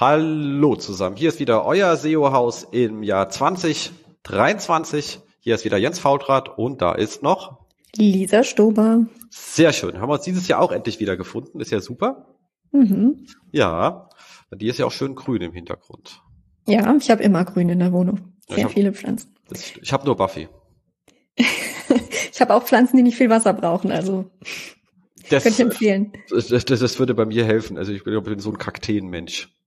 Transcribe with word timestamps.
Hallo 0.00 0.76
zusammen, 0.76 1.16
hier 1.16 1.28
ist 1.28 1.40
wieder 1.40 1.64
euer 1.64 1.96
SEO-Haus 1.96 2.68
im 2.70 3.02
Jahr 3.02 3.30
2023. 3.30 5.18
Hier 5.40 5.56
ist 5.56 5.64
wieder 5.64 5.76
Jens 5.76 5.98
Faultrat 5.98 6.56
und 6.56 6.80
da 6.80 6.92
ist 6.92 7.24
noch 7.24 7.66
Lisa 7.96 8.44
Stober. 8.44 9.06
Sehr 9.28 9.72
schön. 9.72 10.00
Haben 10.00 10.08
wir 10.08 10.12
uns 10.12 10.22
dieses 10.22 10.46
Jahr 10.46 10.60
auch 10.60 10.70
endlich 10.70 11.00
wieder 11.00 11.16
gefunden. 11.16 11.58
Ist 11.58 11.72
ja 11.72 11.80
super. 11.80 12.36
Mhm. 12.70 13.26
Ja, 13.50 14.08
die 14.52 14.68
ist 14.68 14.78
ja 14.78 14.86
auch 14.86 14.92
schön 14.92 15.16
grün 15.16 15.42
im 15.42 15.52
Hintergrund. 15.52 16.22
Ja, 16.68 16.94
ich 16.94 17.10
habe 17.10 17.24
immer 17.24 17.44
grün 17.44 17.68
in 17.68 17.80
der 17.80 17.92
Wohnung. 17.92 18.34
Sehr 18.48 18.66
hab, 18.66 18.70
viele 18.70 18.92
Pflanzen. 18.92 19.34
Das, 19.48 19.72
ich 19.82 19.92
habe 19.92 20.06
nur 20.06 20.16
Buffy. 20.16 20.48
ich 21.34 22.40
habe 22.40 22.54
auch 22.54 22.62
Pflanzen, 22.62 22.98
die 22.98 23.02
nicht 23.02 23.16
viel 23.16 23.30
Wasser 23.30 23.52
brauchen, 23.52 23.90
also 23.90 24.30
das, 25.28 25.42
könnte 25.42 25.60
ich 25.60 25.66
empfehlen. 25.66 26.12
Das, 26.30 26.46
das, 26.46 26.64
das, 26.66 26.98
würde 27.00 27.14
bei 27.14 27.24
mir 27.24 27.44
helfen. 27.44 27.76
Also 27.76 27.90
ich 27.90 28.04
bin, 28.04 28.16
ich 28.16 28.22
bin 28.22 28.38
so 28.38 28.50
ein 28.50 28.58
Kakteenmensch. 28.58 29.57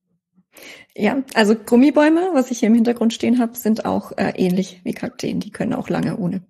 Ja, 0.95 1.23
also 1.35 1.55
Gummibäume, 1.55 2.31
was 2.33 2.51
ich 2.51 2.59
hier 2.59 2.67
im 2.67 2.75
Hintergrund 2.75 3.13
stehen 3.13 3.39
habe, 3.39 3.55
sind 3.55 3.85
auch 3.85 4.11
äh, 4.17 4.33
ähnlich 4.35 4.81
wie 4.83 4.93
Kakteen. 4.93 5.39
Die 5.39 5.51
können 5.51 5.73
auch 5.73 5.89
lange 5.89 6.17
ohne. 6.17 6.41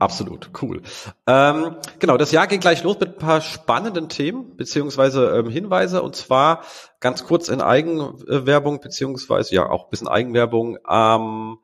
Absolut, 0.00 0.50
cool. 0.62 0.82
Ähm, 1.26 1.76
genau, 1.98 2.16
das 2.16 2.30
Jahr 2.30 2.46
geht 2.46 2.60
gleich 2.60 2.84
los 2.84 3.00
mit 3.00 3.10
ein 3.10 3.18
paar 3.18 3.40
spannenden 3.40 4.08
Themen 4.08 4.56
beziehungsweise 4.56 5.30
ähm, 5.30 5.50
Hinweise 5.50 6.02
und 6.02 6.14
zwar 6.14 6.62
ganz 7.00 7.24
kurz 7.24 7.48
in 7.48 7.60
Eigenwerbung 7.60 8.80
beziehungsweise 8.80 9.56
ja 9.56 9.68
auch 9.68 9.84
ein 9.84 9.90
bisschen 9.90 10.06
Eigenwerbung. 10.06 10.78
Ähm, 10.88 11.58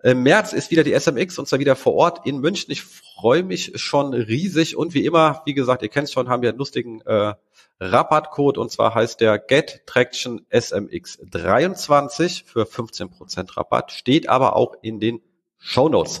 Im 0.00 0.22
März 0.22 0.52
ist 0.52 0.70
wieder 0.70 0.84
die 0.84 0.92
SMX 0.92 1.40
und 1.40 1.48
zwar 1.48 1.58
wieder 1.58 1.74
vor 1.74 1.94
Ort 1.94 2.24
in 2.24 2.38
München. 2.38 2.70
Ich 2.70 2.82
freue 2.82 3.42
mich 3.42 3.72
schon 3.74 4.14
riesig 4.14 4.76
und 4.76 4.94
wie 4.94 5.04
immer, 5.04 5.42
wie 5.44 5.54
gesagt, 5.54 5.82
ihr 5.82 5.88
kennt 5.88 6.08
schon, 6.08 6.28
haben 6.28 6.42
wir 6.42 6.50
einen 6.50 6.58
lustigen 6.58 7.00
äh, 7.00 7.34
Rabattcode 7.80 8.58
und 8.58 8.70
zwar 8.70 8.94
heißt 8.94 9.20
der 9.20 9.38
Get 9.38 9.82
Traction 9.86 10.46
SMX 10.50 11.18
23 11.30 12.44
für 12.44 12.64
15% 12.64 13.56
Rabatt, 13.56 13.92
steht 13.92 14.28
aber 14.28 14.56
auch 14.56 14.74
in 14.82 15.00
den 15.00 15.20
Show 15.58 15.88
Notes. 15.88 16.20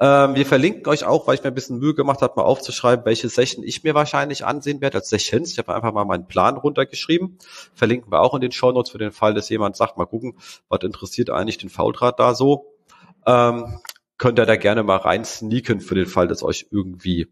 Ähm, 0.00 0.34
wir 0.34 0.46
verlinken 0.46 0.86
euch 0.88 1.04
auch, 1.04 1.26
weil 1.26 1.36
ich 1.36 1.42
mir 1.42 1.48
ein 1.48 1.54
bisschen 1.54 1.78
Mühe 1.78 1.94
gemacht 1.94 2.22
habe, 2.22 2.34
mal 2.36 2.42
aufzuschreiben, 2.42 3.04
welche 3.04 3.28
Session 3.28 3.62
ich 3.62 3.84
mir 3.84 3.94
wahrscheinlich 3.94 4.44
ansehen 4.44 4.80
werde 4.80 4.98
als 4.98 5.10
Sessions. 5.10 5.52
Ich 5.52 5.58
habe 5.58 5.74
einfach 5.74 5.92
mal 5.92 6.04
meinen 6.04 6.26
Plan 6.26 6.56
runtergeschrieben. 6.56 7.38
Verlinken 7.74 8.10
wir 8.10 8.20
auch 8.20 8.34
in 8.34 8.40
den 8.40 8.52
Show 8.52 8.72
Notes 8.72 8.90
für 8.90 8.98
den 8.98 9.12
Fall, 9.12 9.34
dass 9.34 9.48
jemand 9.48 9.76
sagt, 9.76 9.96
mal 9.96 10.06
gucken, 10.06 10.38
was 10.68 10.80
interessiert 10.82 11.30
eigentlich 11.30 11.58
den 11.58 11.70
Fauldraht 11.70 12.18
da 12.18 12.34
so. 12.34 12.74
Ähm, 13.26 13.80
könnt 14.18 14.38
ihr 14.38 14.46
da 14.46 14.56
gerne 14.56 14.82
mal 14.82 14.96
rein 14.96 15.24
sneaken 15.24 15.80
für 15.80 15.94
den 15.94 16.06
Fall, 16.06 16.26
dass 16.26 16.42
euch 16.42 16.66
irgendwie 16.70 17.28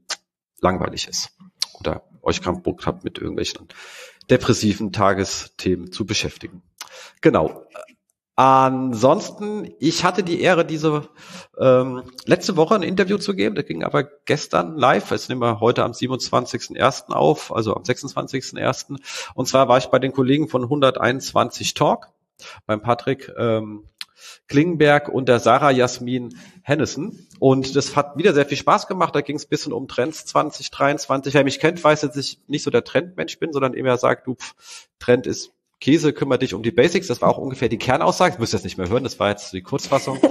langweilig 0.61 1.08
ist 1.08 1.30
oder 1.80 2.02
euch 2.29 2.43
keinen 2.43 2.62
Bock 2.62 2.87
habt, 2.87 3.05
mit 3.05 3.19
irgendwelchen 3.19 3.69
depressiven 4.31 4.93
Tagesthemen 4.93 5.91
zu 5.91 6.07
beschäftigen. 6.07 6.62
Genau. 7.20 7.65
Ansonsten, 8.37 9.75
ich 9.81 10.05
hatte 10.05 10.23
die 10.23 10.41
Ehre, 10.41 10.65
diese 10.65 11.09
ähm, 11.59 12.05
letzte 12.25 12.57
Woche 12.57 12.77
ein 12.77 12.85
Interview 12.85 13.19
zu 13.19 13.35
geben. 13.35 13.57
Das 13.57 13.67
ging 13.67 13.83
aber 13.83 14.05
gestern 14.05 14.77
live. 14.77 15.11
Jetzt 15.11 15.29
nehmen 15.29 15.41
wir 15.41 15.59
heute 15.59 15.83
am 15.83 15.91
27.01. 15.91 17.11
auf, 17.11 17.52
also 17.52 17.75
am 17.75 17.83
26.01. 17.83 18.97
Und 19.35 19.48
zwar 19.48 19.69
war 19.69 19.79
ich 19.79 19.86
bei 19.86 19.98
den 19.98 20.13
Kollegen 20.13 20.48
von 20.48 20.63
121 20.63 21.75
Talk, 21.75 22.11
beim 22.64 22.81
Patrick 22.81 23.33
ähm, 23.36 23.83
Klingenberg 24.48 25.09
und 25.09 25.29
der 25.29 25.41
Sarah 25.41 25.70
Jasmin 25.70 26.35
Hennessen. 26.63 27.29
Und 27.39 27.77
das 27.77 27.95
hat 27.95 28.17
wieder 28.17 28.35
sehr 28.35 28.47
viel 28.47 28.57
Spaß 28.57 28.86
gemacht. 28.86 29.14
Da 29.14 29.20
ging 29.20 29.36
es 29.36 29.45
ein 29.45 29.51
bisschen 29.51 29.73
um 29.73 29.86
Trends 29.89 30.27
2023. 30.27 31.35
Wer 31.35 31.45
mich 31.45 31.61
kennt, 31.61 31.83
weiß, 31.83 32.01
dass 32.01 32.17
ich 32.17 32.41
nicht 32.48 32.63
so 32.63 32.70
der 32.70 32.85
Trendmensch 32.85 33.39
bin, 33.39 33.53
sondern 33.53 33.75
immer 33.75 33.97
sagt, 33.98 34.27
du, 34.27 34.37
Trend 34.98 35.27
ist 35.27 35.53
Käse, 35.81 36.13
kümmere 36.13 36.41
dich 36.41 36.55
um 36.55 36.63
die 36.63 36.73
Basics. 36.73 37.07
Das 37.07 37.23
war 37.23 37.29
auch 37.29 37.39
ungefähr 37.39 37.69
die 37.69 37.79
Kernaussage. 37.79 38.35
Ich 38.35 38.39
müsst 38.41 38.53
jetzt 38.53 38.64
nicht 38.64 38.79
mehr 38.79 38.89
hören. 38.89 39.05
Das 39.05 39.20
war 39.20 39.29
jetzt 39.31 39.53
die 39.53 39.63
Kurzfassung. 39.63 40.19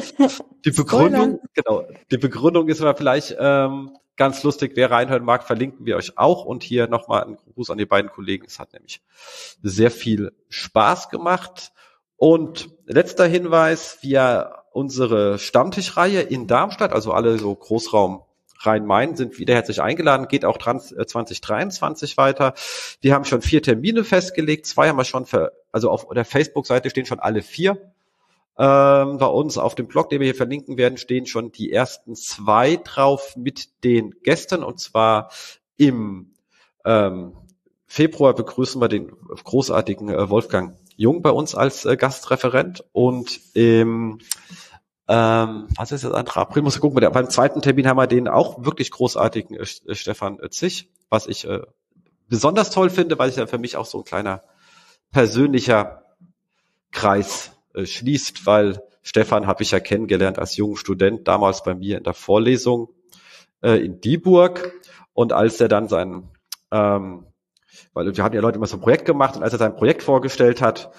Die 0.65 0.71
Begründung, 0.71 1.39
genau. 1.53 1.87
Die 2.11 2.17
Begründung 2.17 2.67
ist 2.67 2.81
aber 2.81 2.95
vielleicht 2.95 3.37
ähm, 3.39 3.91
ganz 4.17 4.43
lustig. 4.43 4.73
Wer 4.75 4.91
reinhören 4.91 5.23
mag, 5.23 5.45
verlinken 5.45 5.85
wir 5.85 5.95
euch 5.95 6.17
auch. 6.17 6.43
Und 6.43 6.63
hier 6.63 6.87
nochmal 6.87 7.23
ein 7.23 7.37
Gruß 7.53 7.69
an 7.69 7.77
die 7.77 7.85
beiden 7.85 8.11
Kollegen. 8.11 8.45
Es 8.45 8.59
hat 8.59 8.73
nämlich 8.73 9.01
sehr 9.61 9.91
viel 9.91 10.33
Spaß 10.49 11.09
gemacht. 11.09 11.71
Und 12.17 12.69
letzter 12.85 13.25
Hinweis, 13.25 13.99
wir 14.01 14.63
unsere 14.71 15.39
Stammtischreihe 15.39 16.21
in 16.21 16.47
Darmstadt, 16.47 16.91
also 16.91 17.11
alle 17.11 17.37
so 17.37 17.53
Großraum 17.53 18.23
Rhein-Main 18.59 19.15
sind 19.15 19.37
wieder 19.37 19.53
herzlich 19.53 19.81
eingeladen, 19.81 20.27
geht 20.27 20.43
auch 20.43 20.57
2023 20.57 22.13
äh, 22.13 22.17
weiter. 22.17 22.53
Wir 23.01 23.13
haben 23.13 23.25
schon 23.25 23.41
vier 23.41 23.61
Termine 23.61 24.03
festgelegt, 24.03 24.65
zwei 24.65 24.89
haben 24.89 24.97
wir 24.97 25.05
schon, 25.05 25.25
für, 25.25 25.53
also 25.71 25.91
auf 25.91 26.07
der 26.09 26.25
Facebook-Seite 26.25 26.89
stehen 26.89 27.05
schon 27.05 27.19
alle 27.19 27.43
vier. 27.43 27.91
Ähm, 28.57 29.19
bei 29.19 29.27
uns 29.27 29.59
auf 29.59 29.75
dem 29.75 29.87
Blog, 29.87 30.09
den 30.09 30.19
wir 30.19 30.25
hier 30.25 30.35
verlinken 30.35 30.77
werden, 30.77 30.97
stehen 30.97 31.27
schon 31.27 31.51
die 31.51 31.71
ersten 31.71 32.15
zwei 32.15 32.77
drauf 32.77 33.35
mit 33.35 33.83
den 33.83 34.15
Gästen 34.23 34.63
und 34.63 34.79
zwar 34.79 35.29
im 35.77 36.31
ähm, 36.83 37.33
Februar 37.85 38.33
begrüßen 38.33 38.81
wir 38.81 38.87
den 38.87 39.11
großartigen 39.43 40.09
äh, 40.09 40.29
Wolfgang 40.29 40.75
Jung 40.97 41.21
bei 41.21 41.29
uns 41.29 41.55
als 41.55 41.85
äh, 41.85 41.95
Gastreferent 41.95 42.83
und 42.91 43.39
im 43.53 44.19
ähm, 45.09 45.67
was 45.77 45.93
ist 45.93 46.03
das 46.03 46.11
andere? 46.11 46.41
April 46.41 46.63
muss 46.63 46.75
ich 46.75 46.81
gucken. 46.81 46.99
Beim 47.13 47.29
zweiten 47.29 47.61
Termin 47.61 47.87
haben 47.87 47.97
wir 47.97 48.07
den 48.07 48.27
auch 48.27 48.65
wirklich 48.65 48.91
großartigen 48.91 49.55
äh, 49.55 49.61
äh 49.61 49.95
Stefan 49.95 50.39
Zich, 50.51 50.89
was 51.09 51.27
ich 51.27 51.47
äh, 51.47 51.61
besonders 52.27 52.71
toll 52.71 52.89
finde, 52.89 53.17
weil 53.17 53.29
es 53.29 53.37
ja 53.37 53.47
für 53.47 53.57
mich 53.57 53.77
auch 53.77 53.85
so 53.85 53.99
ein 53.99 54.03
kleiner 54.03 54.43
persönlicher 55.11 56.03
Kreis 56.91 57.51
äh, 57.73 57.85
schließt, 57.85 58.45
weil 58.45 58.81
Stefan 59.01 59.47
habe 59.47 59.63
ich 59.63 59.71
ja 59.71 59.79
kennengelernt 59.79 60.39
als 60.39 60.57
jungen 60.57 60.75
Student, 60.75 61.27
damals 61.27 61.63
bei 61.63 61.73
mir 61.73 61.99
in 61.99 62.03
der 62.03 62.13
Vorlesung 62.13 62.89
äh, 63.61 63.77
in 63.85 64.01
Dieburg. 64.01 64.73
Und 65.13 65.31
als 65.31 65.61
er 65.61 65.69
dann 65.69 65.87
sein, 65.87 66.29
ähm, 66.71 67.27
weil 67.93 68.15
wir 68.15 68.23
hatten 68.23 68.35
ja 68.35 68.41
Leute 68.41 68.57
immer 68.57 68.67
so 68.67 68.77
ein 68.77 68.81
Projekt 68.81 69.05
gemacht 69.05 69.35
und 69.35 69.43
als 69.43 69.53
er 69.53 69.59
sein 69.59 69.75
Projekt 69.75 70.03
vorgestellt 70.03 70.61
hat, 70.61 70.91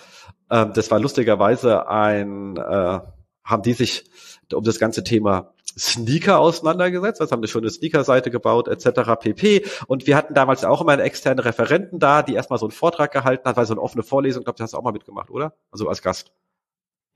ähm, 0.50 0.72
das 0.74 0.90
war 0.90 0.98
lustigerweise 0.98 1.88
ein 1.88 2.56
äh, 2.56 3.00
haben 3.48 3.62
die 3.62 3.72
sich 3.72 4.04
um 4.52 4.64
das 4.64 4.78
ganze 4.78 5.04
Thema 5.04 5.54
Sneaker 5.78 6.38
auseinandergesetzt, 6.38 7.20
was 7.20 7.30
haben 7.30 7.42
eine 7.42 7.70
Sneaker-Seite 7.70 8.30
gebaut, 8.30 8.68
etc. 8.68 9.12
pp. 9.20 9.64
Und 9.86 10.06
wir 10.06 10.16
hatten 10.16 10.34
damals 10.34 10.64
auch 10.64 10.80
immer 10.80 10.92
einen 10.92 11.02
externen 11.02 11.38
Referenten 11.38 11.98
da, 11.98 12.22
die 12.22 12.34
erstmal 12.34 12.58
so 12.58 12.66
einen 12.66 12.72
Vortrag 12.72 13.12
gehalten 13.12 13.48
hat, 13.48 13.56
weil 13.56 13.66
so 13.66 13.74
eine 13.74 13.80
offene 13.80 14.02
Vorlesung, 14.02 14.44
glaube, 14.44 14.56
das 14.56 14.64
hast 14.64 14.74
du 14.74 14.78
auch 14.78 14.82
mal 14.82 14.92
mitgemacht, 14.92 15.30
oder? 15.30 15.54
Also 15.70 15.88
als 15.88 16.02
Gast. 16.02 16.32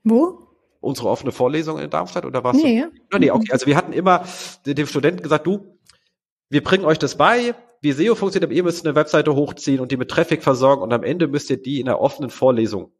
Wo? 0.03 0.47
Unsere 0.79 1.09
offene 1.09 1.31
Vorlesung 1.31 1.79
in 1.79 1.89
Darmstadt 1.89 2.25
oder 2.25 2.43
was? 2.43 2.57
Nee. 2.57 2.85
Du? 3.09 3.17
Nee, 3.17 3.31
okay. 3.31 3.51
Also 3.51 3.65
wir 3.65 3.75
hatten 3.75 3.93
immer 3.93 4.25
dem 4.65 4.87
Studenten 4.87 5.23
gesagt, 5.23 5.45
du, 5.45 5.77
wir 6.49 6.63
bringen 6.63 6.85
euch 6.85 6.99
das 6.99 7.15
bei, 7.15 7.55
wie 7.83 7.91
SEO 7.91 8.15
funktioniert, 8.15 8.49
aber 8.49 8.55
ihr 8.55 8.63
müsst 8.63 8.85
eine 8.85 8.95
Webseite 8.95 9.35
hochziehen 9.35 9.81
und 9.81 9.91
die 9.91 9.97
mit 9.97 10.09
Traffic 10.09 10.41
versorgen 10.41 10.81
und 10.81 10.93
am 10.93 11.03
Ende 11.03 11.27
müsst 11.27 11.49
ihr 11.49 11.61
die 11.61 11.81
in 11.81 11.89
einer 11.89 11.99
offenen 11.99 12.29
Vorlesung 12.29 12.93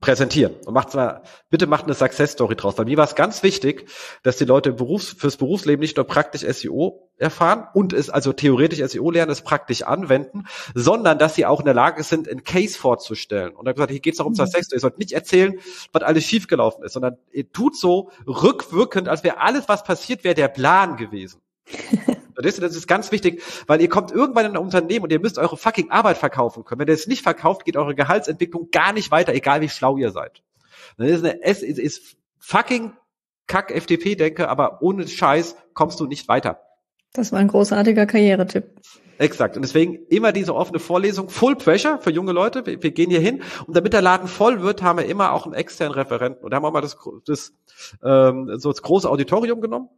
präsentieren 0.00 0.54
und 0.64 0.74
macht 0.74 0.94
mal, 0.94 1.22
bitte 1.48 1.66
macht 1.66 1.84
eine 1.84 1.94
Success 1.94 2.32
Story 2.32 2.56
draus. 2.56 2.76
Weil 2.76 2.86
mir 2.86 2.96
war 2.96 3.04
es 3.04 3.14
ganz 3.14 3.42
wichtig, 3.42 3.88
dass 4.22 4.36
die 4.36 4.46
Leute 4.46 4.72
Berufs-, 4.72 5.14
fürs 5.16 5.36
Berufsleben 5.36 5.80
nicht 5.80 5.96
nur 5.96 6.06
praktisch 6.06 6.40
SEO 6.40 7.08
erfahren 7.18 7.68
und 7.72 7.92
es 7.92 8.10
also 8.10 8.32
theoretisch 8.32 8.80
SEO 8.80 9.10
lernen, 9.10 9.30
es 9.30 9.42
praktisch 9.42 9.82
anwenden, 9.82 10.46
sondern 10.74 11.18
dass 11.18 11.36
sie 11.36 11.46
auch 11.46 11.60
in 11.60 11.66
der 11.66 11.74
Lage 11.74 12.02
sind, 12.02 12.28
einen 12.28 12.44
Case 12.44 12.76
vorzustellen. 12.76 13.54
Und 13.54 13.68
hat 13.68 13.76
gesagt, 13.76 13.92
hier 13.92 14.00
geht 14.00 14.14
es 14.14 14.20
auch 14.20 14.26
um 14.26 14.32
mhm. 14.32 14.36
Success 14.36 14.66
Story. 14.66 14.78
Ihr 14.78 14.80
sollt 14.80 14.98
nicht 14.98 15.12
erzählen, 15.12 15.58
was 15.92 16.02
alles 16.02 16.24
schiefgelaufen 16.24 16.82
ist, 16.82 16.94
sondern 16.94 17.18
ihr 17.30 17.50
tut 17.52 17.76
so 17.76 18.10
rückwirkend, 18.26 19.08
als 19.08 19.22
wäre 19.22 19.38
alles, 19.38 19.68
was 19.68 19.84
passiert 19.84 20.24
wäre, 20.24 20.34
der 20.34 20.48
Plan 20.48 20.96
gewesen. 20.96 21.40
Das 22.36 22.58
ist 22.58 22.86
ganz 22.86 23.12
wichtig, 23.12 23.42
weil 23.66 23.80
ihr 23.80 23.88
kommt 23.88 24.10
irgendwann 24.10 24.46
in 24.46 24.52
ein 24.52 24.56
Unternehmen 24.58 25.04
und 25.04 25.12
ihr 25.12 25.20
müsst 25.20 25.38
eure 25.38 25.56
fucking 25.56 25.90
Arbeit 25.90 26.18
verkaufen 26.18 26.64
können. 26.64 26.80
Wenn 26.80 26.88
ihr 26.88 26.94
es 26.94 27.06
nicht 27.06 27.22
verkauft, 27.22 27.64
geht 27.64 27.76
eure 27.76 27.94
Gehaltsentwicklung 27.94 28.70
gar 28.70 28.92
nicht 28.92 29.10
weiter, 29.10 29.34
egal 29.34 29.60
wie 29.60 29.68
schlau 29.68 29.96
ihr 29.96 30.10
seid. 30.10 30.42
Das 30.96 31.10
ist, 31.10 31.24
eine, 31.24 31.42
es 31.42 31.62
ist, 31.62 31.78
ist 31.78 32.16
fucking 32.38 32.92
Kack 33.46 33.70
FDP 33.70 34.14
denke, 34.14 34.48
aber 34.48 34.82
ohne 34.82 35.06
Scheiß 35.06 35.56
kommst 35.74 36.00
du 36.00 36.06
nicht 36.06 36.28
weiter. 36.28 36.60
Das 37.12 37.32
war 37.32 37.38
ein 37.38 37.48
großartiger 37.48 38.06
Karrieretipp. 38.06 38.64
Exakt. 39.18 39.56
Und 39.56 39.62
deswegen 39.62 40.06
immer 40.08 40.32
diese 40.32 40.54
offene 40.54 40.78
Vorlesung, 40.78 41.28
Full 41.28 41.56
Pressure 41.56 41.98
für 41.98 42.10
junge 42.10 42.32
Leute. 42.32 42.66
Wir, 42.66 42.82
wir, 42.82 42.90
gehen 42.90 43.10
hier 43.10 43.20
hin. 43.20 43.42
Und 43.66 43.76
damit 43.76 43.92
der 43.92 44.02
Laden 44.02 44.26
voll 44.26 44.62
wird, 44.62 44.82
haben 44.82 44.98
wir 44.98 45.06
immer 45.06 45.32
auch 45.32 45.44
einen 45.44 45.54
externen 45.54 45.94
Referenten. 45.94 46.42
Und 46.42 46.50
da 46.50 46.56
haben 46.56 46.64
wir 46.64 46.70
mal 46.70 46.80
das, 46.80 46.96
das, 47.26 47.52
ähm, 48.02 48.58
so 48.58 48.72
das 48.72 48.82
große 48.82 49.08
Auditorium 49.08 49.60
genommen. 49.60 49.90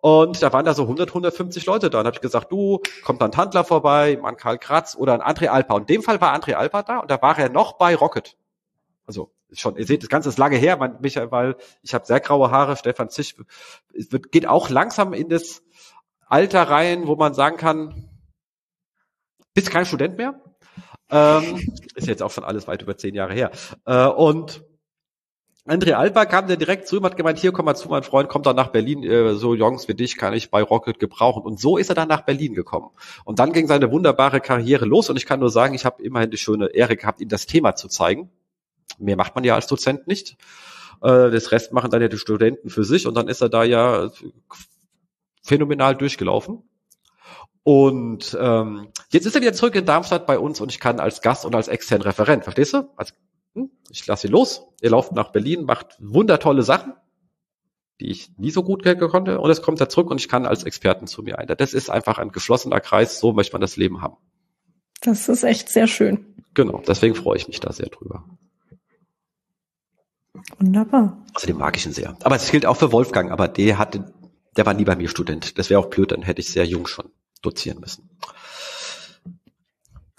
Und 0.00 0.42
da 0.42 0.52
waren 0.52 0.64
da 0.64 0.74
so 0.74 0.82
100, 0.82 1.08
150 1.08 1.66
Leute 1.66 1.90
da. 1.90 2.00
Und 2.00 2.06
habe 2.06 2.16
ich 2.16 2.20
gesagt, 2.20 2.52
du, 2.52 2.80
kommt 3.04 3.20
dann 3.20 3.32
ein 3.32 3.36
Handler 3.36 3.64
vorbei, 3.64 4.18
ein 4.22 4.36
Karl 4.36 4.58
Kratz 4.58 4.94
oder 4.96 5.14
ein 5.14 5.22
André 5.22 5.48
Alpa. 5.48 5.74
Und 5.74 5.82
in 5.82 5.96
dem 5.96 6.02
Fall 6.02 6.20
war 6.20 6.34
André 6.34 6.54
Alpa 6.54 6.82
da 6.82 6.98
und 6.98 7.10
da 7.10 7.20
war 7.22 7.38
er 7.38 7.48
noch 7.48 7.74
bei 7.74 7.94
Rocket. 7.94 8.36
Also 9.06 9.32
schon, 9.52 9.76
ihr 9.76 9.86
seht, 9.86 10.02
das 10.02 10.08
Ganze 10.08 10.28
ist 10.28 10.38
lange 10.38 10.56
her, 10.56 10.76
mein, 10.76 11.00
Michael, 11.00 11.30
weil 11.30 11.56
ich 11.82 11.94
habe 11.94 12.06
sehr 12.06 12.20
graue 12.20 12.50
Haare, 12.50 12.76
Stefan 12.76 13.08
Zisch 13.08 13.36
wird, 13.92 14.32
geht 14.32 14.46
auch 14.46 14.68
langsam 14.68 15.12
in 15.12 15.28
das 15.28 15.62
Alter 16.26 16.62
rein, 16.64 17.06
wo 17.06 17.14
man 17.16 17.34
sagen 17.34 17.56
kann, 17.56 18.10
bist 19.54 19.70
kein 19.70 19.86
Student 19.86 20.18
mehr. 20.18 20.40
Ähm, 21.08 21.72
ist 21.94 22.08
jetzt 22.08 22.22
auch 22.22 22.32
schon 22.32 22.44
alles 22.44 22.66
weit 22.66 22.82
über 22.82 22.96
zehn 22.96 23.14
Jahre 23.14 23.32
her. 23.32 23.50
Äh, 23.84 24.06
und 24.06 24.64
André 25.66 25.92
Alba 25.94 26.26
kam 26.26 26.46
dann 26.46 26.58
direkt 26.58 26.86
zu 26.86 26.96
ihm, 26.96 27.04
hat 27.04 27.16
gemeint, 27.16 27.38
hier 27.38 27.50
komm 27.50 27.64
mal 27.64 27.74
zu, 27.74 27.88
mein 27.88 28.04
Freund, 28.04 28.28
kommt 28.28 28.46
dann 28.46 28.54
nach 28.56 28.68
Berlin, 28.68 29.02
äh, 29.02 29.34
so 29.34 29.54
Jungs 29.54 29.88
wie 29.88 29.94
dich 29.94 30.16
kann 30.16 30.32
ich 30.32 30.50
bei 30.50 30.62
Rocket 30.62 30.98
gebrauchen. 30.98 31.42
Und 31.42 31.58
so 31.58 31.76
ist 31.76 31.88
er 31.88 31.94
dann 31.94 32.08
nach 32.08 32.22
Berlin 32.22 32.54
gekommen. 32.54 32.90
Und 33.24 33.38
dann 33.40 33.52
ging 33.52 33.66
seine 33.66 33.90
wunderbare 33.90 34.40
Karriere 34.40 34.84
los 34.84 35.10
und 35.10 35.16
ich 35.16 35.26
kann 35.26 35.40
nur 35.40 35.50
sagen, 35.50 35.74
ich 35.74 35.84
habe 35.84 36.02
immerhin 36.02 36.30
die 36.30 36.38
schöne 36.38 36.66
Ehre 36.68 36.96
gehabt, 36.96 37.20
ihm 37.20 37.28
das 37.28 37.46
Thema 37.46 37.74
zu 37.74 37.88
zeigen. 37.88 38.30
Mehr 38.98 39.16
macht 39.16 39.34
man 39.34 39.44
ja 39.44 39.54
als 39.56 39.66
Dozent 39.66 40.06
nicht. 40.06 40.36
Äh, 41.02 41.30
das 41.30 41.50
Rest 41.50 41.72
machen 41.72 41.90
dann 41.90 42.00
ja 42.00 42.08
die 42.08 42.18
Studenten 42.18 42.70
für 42.70 42.84
sich 42.84 43.06
und 43.06 43.14
dann 43.14 43.28
ist 43.28 43.40
er 43.40 43.48
da 43.48 43.64
ja 43.64 44.10
phänomenal 45.42 45.96
durchgelaufen. 45.96 46.62
Und 47.64 48.38
ähm, 48.40 48.88
jetzt 49.10 49.26
ist 49.26 49.34
er 49.34 49.40
wieder 49.40 49.52
zurück 49.52 49.74
in 49.74 49.86
Darmstadt 49.86 50.26
bei 50.28 50.38
uns 50.38 50.60
und 50.60 50.70
ich 50.70 50.78
kann 50.78 51.00
als 51.00 51.20
Gast 51.20 51.44
und 51.44 51.54
als 51.54 51.66
externen 51.66 52.02
Referent, 52.02 52.44
verstehst 52.44 52.74
du? 52.74 52.88
Als, 52.96 53.12
ich 53.90 54.06
lasse 54.06 54.26
ihn 54.26 54.32
los, 54.32 54.66
er 54.80 54.90
läuft 54.90 55.12
nach 55.12 55.32
Berlin, 55.32 55.64
macht 55.64 55.96
wundertolle 55.98 56.62
Sachen, 56.62 56.94
die 58.00 58.10
ich 58.10 58.36
nie 58.38 58.50
so 58.50 58.62
gut 58.62 58.84
konnte 58.84 59.40
und 59.40 59.50
es 59.50 59.62
kommt 59.62 59.80
er 59.80 59.88
zurück 59.88 60.10
und 60.10 60.20
ich 60.20 60.28
kann 60.28 60.46
als 60.46 60.64
Experten 60.64 61.06
zu 61.06 61.22
mir 61.22 61.38
ein. 61.38 61.46
Das 61.46 61.72
ist 61.72 61.90
einfach 61.90 62.18
ein 62.18 62.30
geschlossener 62.30 62.80
Kreis, 62.80 63.20
so 63.20 63.32
möchte 63.32 63.54
man 63.54 63.60
das 63.60 63.76
Leben 63.76 64.02
haben. 64.02 64.16
Das 65.00 65.28
ist 65.28 65.44
echt 65.44 65.68
sehr 65.68 65.86
schön. 65.86 66.34
Genau, 66.54 66.82
deswegen 66.86 67.14
freue 67.14 67.36
ich 67.36 67.48
mich 67.48 67.60
da 67.60 67.72
sehr 67.72 67.88
drüber. 67.88 68.24
Wunderbar. 70.58 71.22
Den 71.46 71.58
mag 71.58 71.76
ich 71.76 71.86
ihn 71.86 71.92
sehr. 71.92 72.16
Aber 72.22 72.36
es 72.36 72.50
gilt 72.50 72.66
auch 72.66 72.76
für 72.76 72.92
Wolfgang, 72.92 73.30
aber 73.30 73.48
der 73.48 73.78
hatte, 73.78 74.12
der 74.56 74.66
war 74.66 74.74
nie 74.74 74.84
bei 74.84 74.96
mir 74.96 75.08
Student. 75.08 75.58
Das 75.58 75.70
wäre 75.70 75.80
auch 75.80 75.90
blöd, 75.90 76.12
dann 76.12 76.22
hätte 76.22 76.40
ich 76.40 76.50
sehr 76.50 76.64
jung 76.64 76.86
schon 76.86 77.10
dozieren 77.42 77.80
müssen. 77.80 78.10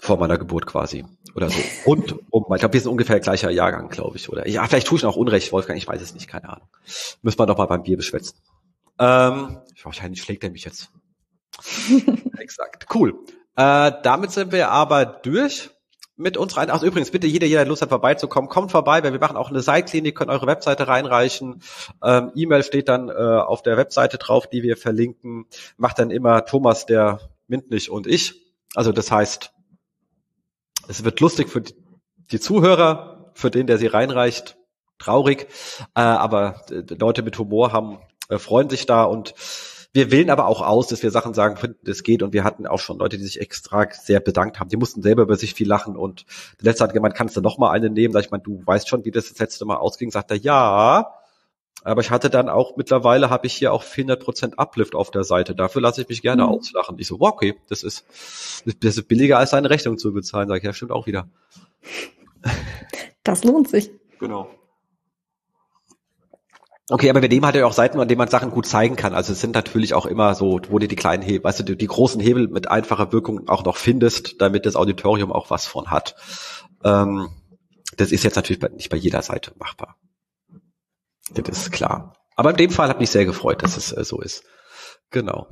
Vor 0.08 0.16
meiner 0.16 0.38
Geburt 0.38 0.64
quasi. 0.64 1.04
Oder 1.34 1.50
so. 1.50 1.60
Und 1.84 2.14
um, 2.30 2.46
ich 2.54 2.60
glaube, 2.60 2.72
wir 2.72 2.80
sind 2.80 2.90
ungefähr 2.90 3.20
gleicher 3.20 3.50
Jahrgang, 3.50 3.90
glaube 3.90 4.16
ich. 4.16 4.30
Oder 4.30 4.48
ja, 4.48 4.66
vielleicht 4.66 4.86
tue 4.86 4.96
ich 4.96 5.02
noch 5.02 5.16
Unrecht, 5.16 5.52
Wolfgang, 5.52 5.76
ich 5.76 5.86
weiß 5.86 6.00
es 6.00 6.14
nicht, 6.14 6.26
keine 6.28 6.48
Ahnung. 6.48 6.66
Müssen 7.20 7.38
wir 7.38 7.44
doch 7.44 7.58
mal 7.58 7.66
beim 7.66 7.82
Bier 7.82 7.98
beschwätzen. 7.98 8.38
Ähm, 8.98 9.58
wahrscheinlich 9.82 10.22
schlägt 10.22 10.44
er 10.44 10.50
mich 10.50 10.64
jetzt. 10.64 10.90
Exakt. 12.38 12.86
Cool. 12.94 13.18
Äh, 13.54 13.92
damit 14.02 14.30
sind 14.30 14.50
wir 14.50 14.70
aber 14.70 15.04
durch 15.04 15.68
mit 16.16 16.38
uns 16.38 16.56
rein. 16.56 16.70
Also 16.70 16.86
übrigens, 16.86 17.10
bitte 17.10 17.26
jeder, 17.26 17.46
jeder 17.46 17.66
Lust 17.66 17.82
hat, 17.82 17.90
vorbeizukommen, 17.90 18.48
kommt 18.48 18.70
vorbei, 18.70 19.04
weil 19.04 19.12
wir 19.12 19.20
machen 19.20 19.36
auch 19.36 19.50
eine 19.50 19.60
Seitklinik, 19.60 20.16
könnt 20.16 20.30
eure 20.30 20.46
Webseite 20.46 20.88
reinreichen. 20.88 21.60
Ähm, 22.02 22.32
E-Mail 22.34 22.62
steht 22.62 22.88
dann 22.88 23.10
äh, 23.10 23.12
auf 23.12 23.62
der 23.62 23.76
Webseite 23.76 24.16
drauf, 24.16 24.46
die 24.46 24.62
wir 24.62 24.78
verlinken. 24.78 25.44
Macht 25.76 25.98
dann 25.98 26.10
immer 26.10 26.46
Thomas, 26.46 26.86
der 26.86 27.20
Mindlich 27.46 27.90
und 27.90 28.06
ich. 28.06 28.40
Also 28.74 28.92
das 28.92 29.10
heißt, 29.10 29.52
es 30.88 31.04
wird 31.04 31.20
lustig 31.20 31.48
für 31.48 31.62
die 32.32 32.40
Zuhörer, 32.40 33.30
für 33.34 33.50
den, 33.50 33.66
der 33.66 33.78
sie 33.78 33.86
reinreicht, 33.86 34.56
traurig. 34.98 35.46
Äh, 35.94 36.00
aber 36.00 36.62
äh, 36.70 36.82
Leute 36.94 37.22
mit 37.22 37.38
Humor 37.38 37.72
haben, 37.72 37.98
äh, 38.28 38.38
freuen 38.38 38.68
sich 38.68 38.86
da 38.86 39.04
und 39.04 39.34
wir 39.94 40.10
wählen 40.10 40.28
aber 40.28 40.46
auch 40.46 40.60
aus, 40.60 40.88
dass 40.88 41.02
wir 41.02 41.10
Sachen 41.10 41.32
sagen, 41.32 41.76
das 41.82 42.02
geht. 42.02 42.22
Und 42.22 42.34
wir 42.34 42.44
hatten 42.44 42.66
auch 42.66 42.78
schon 42.78 42.98
Leute, 42.98 43.16
die 43.16 43.24
sich 43.24 43.40
extra 43.40 43.88
sehr 43.90 44.20
bedankt 44.20 44.60
haben. 44.60 44.68
Die 44.68 44.76
mussten 44.76 45.02
selber 45.02 45.22
über 45.22 45.36
sich 45.36 45.54
viel 45.54 45.66
lachen. 45.66 45.96
Und 45.96 46.26
der 46.60 46.70
letzte 46.70 46.84
hat 46.84 46.92
gemeint, 46.92 47.14
kannst 47.14 47.36
du 47.36 47.40
noch 47.40 47.56
mal 47.56 47.70
eine 47.70 47.88
nehmen? 47.88 48.12
Sag 48.12 48.24
ich 48.24 48.30
mal, 48.30 48.38
du 48.38 48.62
weißt 48.64 48.86
schon, 48.86 49.06
wie 49.06 49.10
das 49.10 49.30
das 49.30 49.38
letzte 49.38 49.64
Mal 49.64 49.76
ausging. 49.76 50.10
Sagt 50.10 50.30
er, 50.30 50.36
ja. 50.36 51.17
Aber 51.84 52.00
ich 52.00 52.10
hatte 52.10 52.28
dann 52.28 52.48
auch, 52.48 52.76
mittlerweile 52.76 53.30
habe 53.30 53.46
ich 53.46 53.54
hier 53.54 53.72
auch 53.72 53.84
400% 53.84 54.54
Uplift 54.56 54.94
auf 54.94 55.10
der 55.10 55.24
Seite. 55.24 55.54
Dafür 55.54 55.80
lasse 55.80 56.02
ich 56.02 56.08
mich 56.08 56.22
gerne 56.22 56.42
mhm. 56.42 56.48
auslachen. 56.50 56.98
Ich 56.98 57.06
so, 57.06 57.20
wow, 57.20 57.32
okay, 57.32 57.56
das 57.68 57.82
ist, 57.82 58.04
das 58.80 58.96
ist 58.96 59.08
billiger 59.08 59.38
als 59.38 59.54
eine 59.54 59.70
Rechnung 59.70 59.98
zu 59.98 60.12
bezahlen. 60.12 60.48
Sag 60.48 60.58
ich, 60.58 60.64
ja, 60.64 60.72
stimmt 60.72 60.92
auch 60.92 61.06
wieder. 61.06 61.28
Das 63.22 63.44
lohnt 63.44 63.68
sich. 63.68 63.90
Genau. 64.18 64.48
Okay, 66.90 67.10
aber 67.10 67.20
bei 67.20 67.28
dem 67.28 67.44
hat 67.44 67.54
er 67.54 67.66
auch 67.66 67.74
Seiten, 67.74 68.00
an 68.00 68.08
denen 68.08 68.18
man 68.18 68.28
Sachen 68.28 68.50
gut 68.50 68.64
zeigen 68.64 68.96
kann. 68.96 69.12
Also 69.12 69.32
es 69.32 69.40
sind 69.40 69.54
natürlich 69.54 69.92
auch 69.92 70.06
immer 70.06 70.34
so, 70.34 70.60
wo 70.70 70.78
du 70.78 70.88
die 70.88 70.96
kleinen 70.96 71.22
Hebel, 71.22 71.44
weißt 71.44 71.68
du, 71.68 71.76
die 71.76 71.86
großen 71.86 72.20
Hebel 72.20 72.48
mit 72.48 72.70
einfacher 72.70 73.12
Wirkung 73.12 73.46
auch 73.48 73.62
noch 73.62 73.76
findest, 73.76 74.40
damit 74.40 74.64
das 74.64 74.74
Auditorium 74.74 75.30
auch 75.30 75.50
was 75.50 75.66
von 75.66 75.90
hat. 75.90 76.16
Ähm, 76.82 77.28
das 77.98 78.10
ist 78.10 78.24
jetzt 78.24 78.36
natürlich 78.36 78.62
nicht 78.72 78.88
bei 78.88 78.96
jeder 78.96 79.20
Seite 79.20 79.52
machbar. 79.58 79.96
Das 81.34 81.58
ist 81.58 81.72
klar. 81.72 82.14
Aber 82.36 82.50
in 82.50 82.56
dem 82.56 82.70
Fall 82.70 82.88
hat 82.88 83.00
mich 83.00 83.10
sehr 83.10 83.24
gefreut, 83.24 83.62
dass 83.62 83.76
es 83.76 83.92
äh, 83.92 84.04
so 84.04 84.20
ist. 84.20 84.44
Genau. 85.10 85.48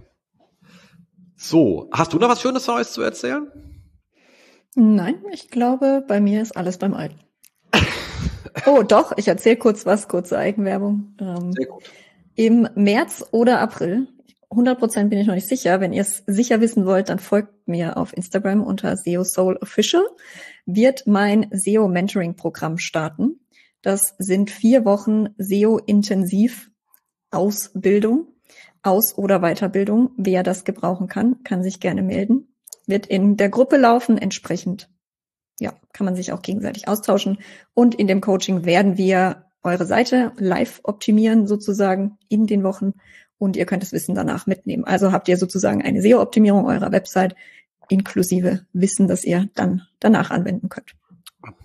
So, 1.36 1.88
hast 1.92 2.12
du 2.12 2.18
noch 2.18 2.28
was 2.28 2.40
Schönes 2.40 2.66
Neues 2.66 2.92
zu 2.92 3.02
erzählen? 3.02 3.50
Nein, 4.74 5.22
ich 5.32 5.50
glaube, 5.50 6.04
bei 6.06 6.20
mir 6.20 6.42
ist 6.42 6.56
alles 6.56 6.78
beim 6.78 6.94
Alten. 6.94 7.20
Oh, 8.64 8.82
doch, 8.82 9.12
ich 9.18 9.28
erzähle 9.28 9.56
kurz 9.56 9.84
was, 9.84 10.08
kurze 10.08 10.38
Eigenwerbung. 10.38 11.14
Ähm, 11.20 11.52
Sehr 11.52 11.66
gut. 11.66 11.84
Im 12.36 12.66
März 12.74 13.22
oder 13.30 13.60
April, 13.60 14.08
100 14.50 14.78
Prozent 14.78 15.10
bin 15.10 15.18
ich 15.18 15.26
noch 15.26 15.34
nicht 15.34 15.46
sicher, 15.46 15.80
wenn 15.80 15.92
ihr 15.92 16.02
es 16.02 16.22
sicher 16.26 16.60
wissen 16.60 16.86
wollt, 16.86 17.10
dann 17.10 17.18
folgt 17.18 17.68
mir 17.68 17.96
auf 17.96 18.16
Instagram 18.16 18.62
unter 18.62 18.96
SEO 18.96 19.24
Soul 19.24 19.58
Official, 19.60 20.04
wird 20.64 21.06
mein 21.06 21.48
SEO 21.52 21.88
Mentoring 21.88 22.34
Programm 22.34 22.78
starten. 22.78 23.40
Das 23.82 24.14
sind 24.18 24.50
vier 24.50 24.84
Wochen 24.84 25.28
SEO 25.38 25.78
intensiv 25.78 26.70
Ausbildung, 27.30 28.28
Aus- 28.82 29.16
oder 29.16 29.40
Weiterbildung. 29.40 30.10
Wer 30.16 30.42
das 30.42 30.64
gebrauchen 30.64 31.08
kann, 31.08 31.42
kann 31.44 31.62
sich 31.62 31.80
gerne 31.80 32.02
melden. 32.02 32.54
Wird 32.86 33.06
in 33.06 33.36
der 33.36 33.48
Gruppe 33.48 33.76
laufen, 33.76 34.18
entsprechend 34.18 34.88
ja, 35.58 35.72
kann 35.92 36.04
man 36.04 36.16
sich 36.16 36.32
auch 36.32 36.42
gegenseitig 36.42 36.88
austauschen. 36.88 37.38
Und 37.74 37.94
in 37.94 38.06
dem 38.06 38.20
Coaching 38.20 38.64
werden 38.64 38.98
wir 38.98 39.46
eure 39.62 39.86
Seite 39.86 40.32
live 40.36 40.80
optimieren, 40.84 41.46
sozusagen 41.46 42.18
in 42.28 42.46
den 42.46 42.62
Wochen. 42.62 42.94
Und 43.38 43.56
ihr 43.56 43.66
könnt 43.66 43.82
das 43.82 43.92
Wissen 43.92 44.14
danach 44.14 44.46
mitnehmen. 44.46 44.84
Also 44.84 45.12
habt 45.12 45.28
ihr 45.28 45.36
sozusagen 45.36 45.82
eine 45.82 46.00
SEO-Optimierung 46.02 46.66
eurer 46.66 46.92
Website 46.92 47.34
inklusive 47.88 48.66
Wissen, 48.72 49.08
das 49.08 49.24
ihr 49.24 49.48
dann 49.54 49.82
danach 50.00 50.30
anwenden 50.30 50.68
könnt. 50.68 50.94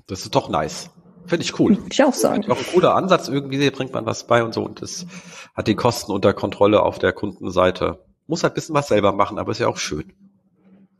Das 0.07 0.21
ist 0.23 0.35
doch 0.35 0.49
nice. 0.49 0.89
Finde 1.25 1.45
ich 1.45 1.59
cool. 1.59 1.77
Ich 1.91 2.03
auch 2.03 2.13
sagen. 2.13 2.49
Auch 2.51 2.57
ein 2.57 2.65
cooler 2.73 2.95
Ansatz. 2.95 3.27
Irgendwie 3.27 3.69
bringt 3.69 3.93
man 3.93 4.05
was 4.05 4.27
bei 4.27 4.43
und 4.43 4.53
so. 4.53 4.63
Und 4.63 4.81
das 4.81 5.05
hat 5.53 5.67
die 5.67 5.75
Kosten 5.75 6.11
unter 6.11 6.33
Kontrolle 6.33 6.83
auf 6.83 6.99
der 6.99 7.13
Kundenseite. 7.13 7.99
Muss 8.27 8.43
halt 8.43 8.53
ein 8.53 8.55
bisschen 8.55 8.75
was 8.75 8.87
selber 8.87 9.11
machen, 9.11 9.37
aber 9.37 9.51
ist 9.51 9.59
ja 9.59 9.67
auch 9.67 9.77
schön. 9.77 10.13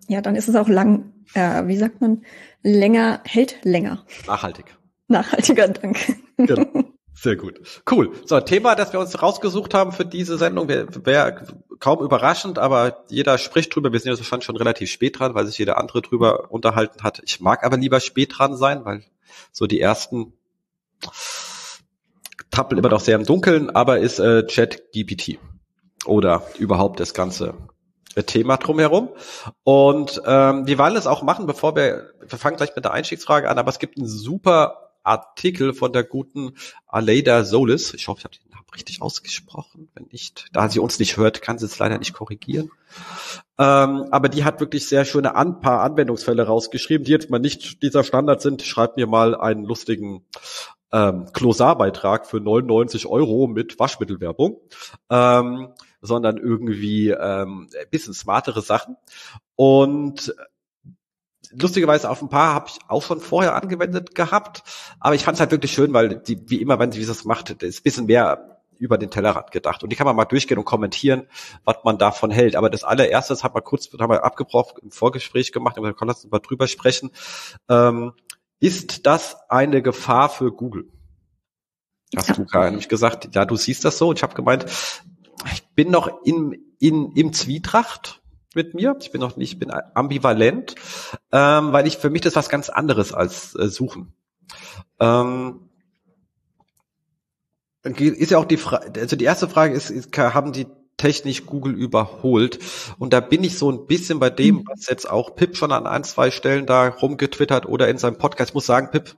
Ja, 0.08 0.22
dann 0.22 0.36
ist 0.36 0.48
es 0.48 0.56
auch 0.56 0.68
lang, 0.68 1.14
äh, 1.34 1.68
wie 1.68 1.78
sagt 1.78 2.02
man, 2.02 2.24
länger, 2.64 3.22
hält 3.24 3.58
länger. 3.64 4.06
Nachhaltig. 4.28 4.66
Nachhaltiger, 5.08 5.68
danke. 5.68 6.16
Genau. 6.38 6.66
Sehr 7.14 7.36
gut. 7.36 7.62
Cool. 7.90 8.12
So, 8.26 8.40
Thema, 8.40 8.74
das 8.74 8.94
wir 8.94 9.00
uns 9.00 9.22
rausgesucht 9.22 9.74
haben 9.74 9.92
für 9.92 10.06
diese 10.06 10.38
Sendung, 10.38 10.68
wäre 10.68 10.88
wär 11.06 11.46
kaum 11.80 12.04
überraschend, 12.04 12.58
aber 12.58 13.04
jeder 13.10 13.38
spricht 13.38 13.76
drüber. 13.76 13.92
Wir 13.92 14.00
sind 14.00 14.18
ja 14.18 14.24
schon, 14.24 14.42
schon 14.42 14.58
relativ 14.58 14.90
spät 14.90 15.20
dran, 15.20 15.36
weil 15.36 15.46
sich 15.46 15.58
jeder 15.58 15.78
andere 15.78 16.02
drüber 16.02 16.52
unterhalten 16.52 17.04
hat. 17.04 17.22
Ich 17.24 17.40
mag 17.40 17.64
aber 17.64 17.78
lieber 17.78 18.00
spät 18.00 18.34
dran 18.38 18.56
sein, 18.58 18.86
weil 18.86 19.04
so 19.52 19.68
die 19.68 19.80
ersten 19.80 20.34
tappeln 22.52 22.80
immer 22.80 22.90
noch 22.90 23.00
sehr 23.00 23.16
im 23.16 23.26
Dunkeln, 23.26 23.70
aber 23.70 24.00
ist 24.00 24.20
äh, 24.20 24.46
Chat 24.46 24.92
GPT 24.92 25.40
oder 26.06 26.44
überhaupt 26.58 27.00
das 27.00 27.14
ganze 27.14 27.54
Thema 28.26 28.58
drumherum. 28.58 29.10
Und 29.64 30.22
ähm, 30.26 30.68
wir 30.68 30.78
wollen 30.78 30.96
es 30.98 31.08
auch 31.08 31.22
machen, 31.24 31.46
bevor 31.46 31.76
wir, 31.76 32.14
wir 32.20 32.38
fangen 32.38 32.58
gleich 32.58 32.76
mit 32.76 32.86
der 32.86 32.92
Einstiegsfrage 32.92 33.50
an, 33.50 33.58
aber 33.58 33.70
es 33.70 33.80
gibt 33.80 33.98
einen 33.98 34.08
super 34.08 34.92
Artikel 35.04 35.74
von 35.74 35.94
der 35.94 36.04
guten 36.04 36.56
Aleida 36.88 37.44
Solis. 37.44 37.94
Ich 37.94 38.08
hoffe, 38.08 38.20
ich 38.20 38.26
habe 38.26 38.36
den 38.36 38.51
richtig 38.76 39.02
ausgesprochen. 39.02 39.90
Wenn 39.94 40.08
nicht, 40.12 40.48
da 40.54 40.70
sie 40.70 40.80
uns 40.80 41.00
nicht 41.00 41.18
hört, 41.18 41.42
kann 41.42 41.58
sie 41.58 41.66
es 41.66 41.80
leider 41.80 41.98
nicht 41.98 42.14
korrigieren. 42.14 42.72
Ähm, 43.58 44.08
aber 44.12 44.30
die 44.30 44.44
hat 44.44 44.60
wirklich 44.60 44.88
sehr 44.88 45.06
schöne 45.06 45.36
ein 45.36 45.60
paar 45.62 45.82
Anwendungsfälle 45.82 46.44
rausgeschrieben, 46.44 47.06
die 47.06 47.12
jetzt 47.12 47.30
mal 47.30 47.40
nicht 47.40 47.84
dieser 47.84 48.04
Standard 48.04 48.42
sind. 48.42 48.62
Schreibt 48.62 48.98
mir 48.98 49.08
mal 49.08 49.36
einen 49.36 49.66
lustigen 49.66 50.26
ähm, 50.92 51.28
Klosarbeitrag 51.34 52.26
für 52.26 52.40
99 52.40 53.06
Euro 53.08 53.48
mit 53.48 53.80
Waschmittelwerbung, 53.80 54.60
ähm, 55.10 55.70
sondern 56.02 56.38
irgendwie 56.38 57.10
ähm, 57.10 57.70
ein 57.80 57.90
bisschen 57.90 58.14
smartere 58.14 58.62
Sachen. 58.62 58.98
Und 59.56 60.34
lustigerweise 61.52 62.10
auf 62.10 62.22
ein 62.22 62.30
paar 62.30 62.54
habe 62.54 62.70
ich 62.70 62.80
auch 62.88 63.04
schon 63.04 63.20
vorher 63.20 63.56
angewendet 63.56 64.16
gehabt, 64.16 64.64
aber 65.00 65.16
ich 65.16 65.24
fand 65.24 65.36
es 65.36 65.40
halt 65.40 65.52
wirklich 65.52 65.74
schön, 65.74 65.94
weil 65.94 66.16
die, 66.16 66.50
wie 66.50 66.62
immer, 66.62 66.80
wenn 66.80 66.92
sie 66.92 67.06
das 67.06 67.26
macht, 67.26 67.50
ist 67.64 67.80
ein 67.80 67.84
bisschen 67.84 68.06
mehr 68.06 68.61
über 68.82 68.98
den 68.98 69.12
Tellerrand 69.12 69.52
gedacht. 69.52 69.84
Und 69.84 69.92
die 69.92 69.96
kann 69.96 70.06
man 70.08 70.16
mal 70.16 70.26
durchgehen 70.26 70.58
und 70.58 70.66
kommentieren, 70.66 71.28
was 71.64 71.78
man 71.84 71.98
davon 71.98 72.32
hält. 72.32 72.56
Aber 72.56 72.70
das 72.70 72.84
allererste, 72.84 73.34
das 73.34 73.44
hat 73.44 73.54
man 73.54 73.64
kurz, 73.64 73.90
haben 74.00 74.12
wir 74.12 74.24
abgebrochen, 74.24 74.80
im 74.82 74.92
Vorgespräch 74.92 75.52
gemacht, 75.52 75.78
wir 75.78 75.94
können 75.94 76.14
mal 76.30 76.40
drüber 76.40 76.68
sprechen. 76.68 77.12
Ähm, 77.70 78.14
ist 78.60 79.06
das 79.06 79.38
eine 79.50 79.82
Gefahr 79.82 80.30
für 80.30 80.52
Google? 80.52 80.90
Hast 82.16 82.30
ja. 82.30 82.36
du 82.36 82.46
gerade 82.46 82.68
nämlich 82.68 82.90
gesagt, 82.90 83.34
ja, 83.36 83.46
du 83.46 83.56
siehst 83.56 83.86
das 83.86 83.98
so. 83.98 84.10
Und 84.10 84.20
ich 84.20 84.24
habe 84.24 84.34
gemeint, 84.34 84.66
ich 85.54 85.64
bin 85.76 85.92
noch 85.92 86.24
in, 86.24 86.76
in, 86.80 87.12
im 87.14 87.34
Zwietracht 87.34 88.22
mit 88.56 88.74
mir. 88.74 88.98
Ich 89.00 89.12
bin 89.12 89.22
noch 89.22 89.38
nicht, 89.38 89.54
ich 89.54 89.60
bin 89.60 89.72
ambivalent, 89.72 90.76
ähm, 91.32 91.72
weil 91.72 91.88
ich 91.88 91.98
für 91.98 92.10
mich 92.10 92.22
das 92.22 92.36
was 92.36 92.50
ganz 92.50 92.70
anderes 92.70 93.14
als 93.14 93.56
äh, 93.56 93.68
suchen. 93.68 94.14
Ähm, 95.00 95.71
ist 97.84 98.32
ja 98.32 98.38
auch 98.38 98.46
die 98.46 98.58
Frage, 98.58 99.00
also 99.00 99.16
die 99.16 99.26
erste 99.26 99.48
Frage 99.48 99.74
ist, 99.74 99.90
ist, 99.90 100.16
haben 100.18 100.52
die 100.52 100.68
technisch 100.98 101.46
Google 101.46 101.74
überholt? 101.74 102.60
Und 103.00 103.14
da 103.14 103.20
bin 103.20 103.44
ich 103.44 103.58
so 103.58 103.72
ein 103.72 103.88
bisschen 103.88 104.20
bei 104.20 104.30
dem, 104.30 104.60
hm. 104.60 104.66
was 104.68 104.88
jetzt 104.88 105.10
auch 105.10 105.36
Pip 105.36 105.58
schon 105.58 105.72
an 105.72 105.88
ein, 105.88 106.04
zwei 106.04 106.32
Stellen 106.32 106.66
da 106.66 106.88
rumgetwittert 106.88 107.66
oder 107.66 107.90
in 107.90 107.98
seinem 107.98 108.18
Podcast. 108.18 108.52
Ich 108.52 108.54
muss 108.54 108.66
sagen, 108.66 108.90
Pip, 108.92 109.16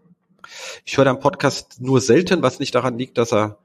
ich 0.85 0.97
höre 0.97 1.05
deinen 1.05 1.19
Podcast 1.19 1.81
nur 1.81 2.01
selten, 2.01 2.41
was 2.41 2.59
nicht 2.59 2.73
daran 2.75 2.97
liegt, 2.97 3.17
dass 3.17 3.33
er 3.33 3.57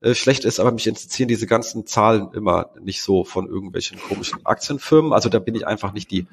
äh, 0.00 0.14
schlecht 0.14 0.44
ist, 0.44 0.60
aber 0.60 0.70
mich 0.70 0.86
interessieren 0.86 1.28
diese 1.28 1.46
ganzen 1.46 1.86
Zahlen 1.86 2.28
immer 2.34 2.70
nicht 2.80 3.02
so 3.02 3.24
von 3.24 3.48
irgendwelchen 3.48 3.98
komischen 3.98 4.44
Aktienfirmen. 4.44 5.12
Also 5.12 5.28
da 5.28 5.38
bin 5.38 5.54
ich 5.54 5.66
einfach 5.66 5.92
nicht 5.92 6.10
die 6.10 6.26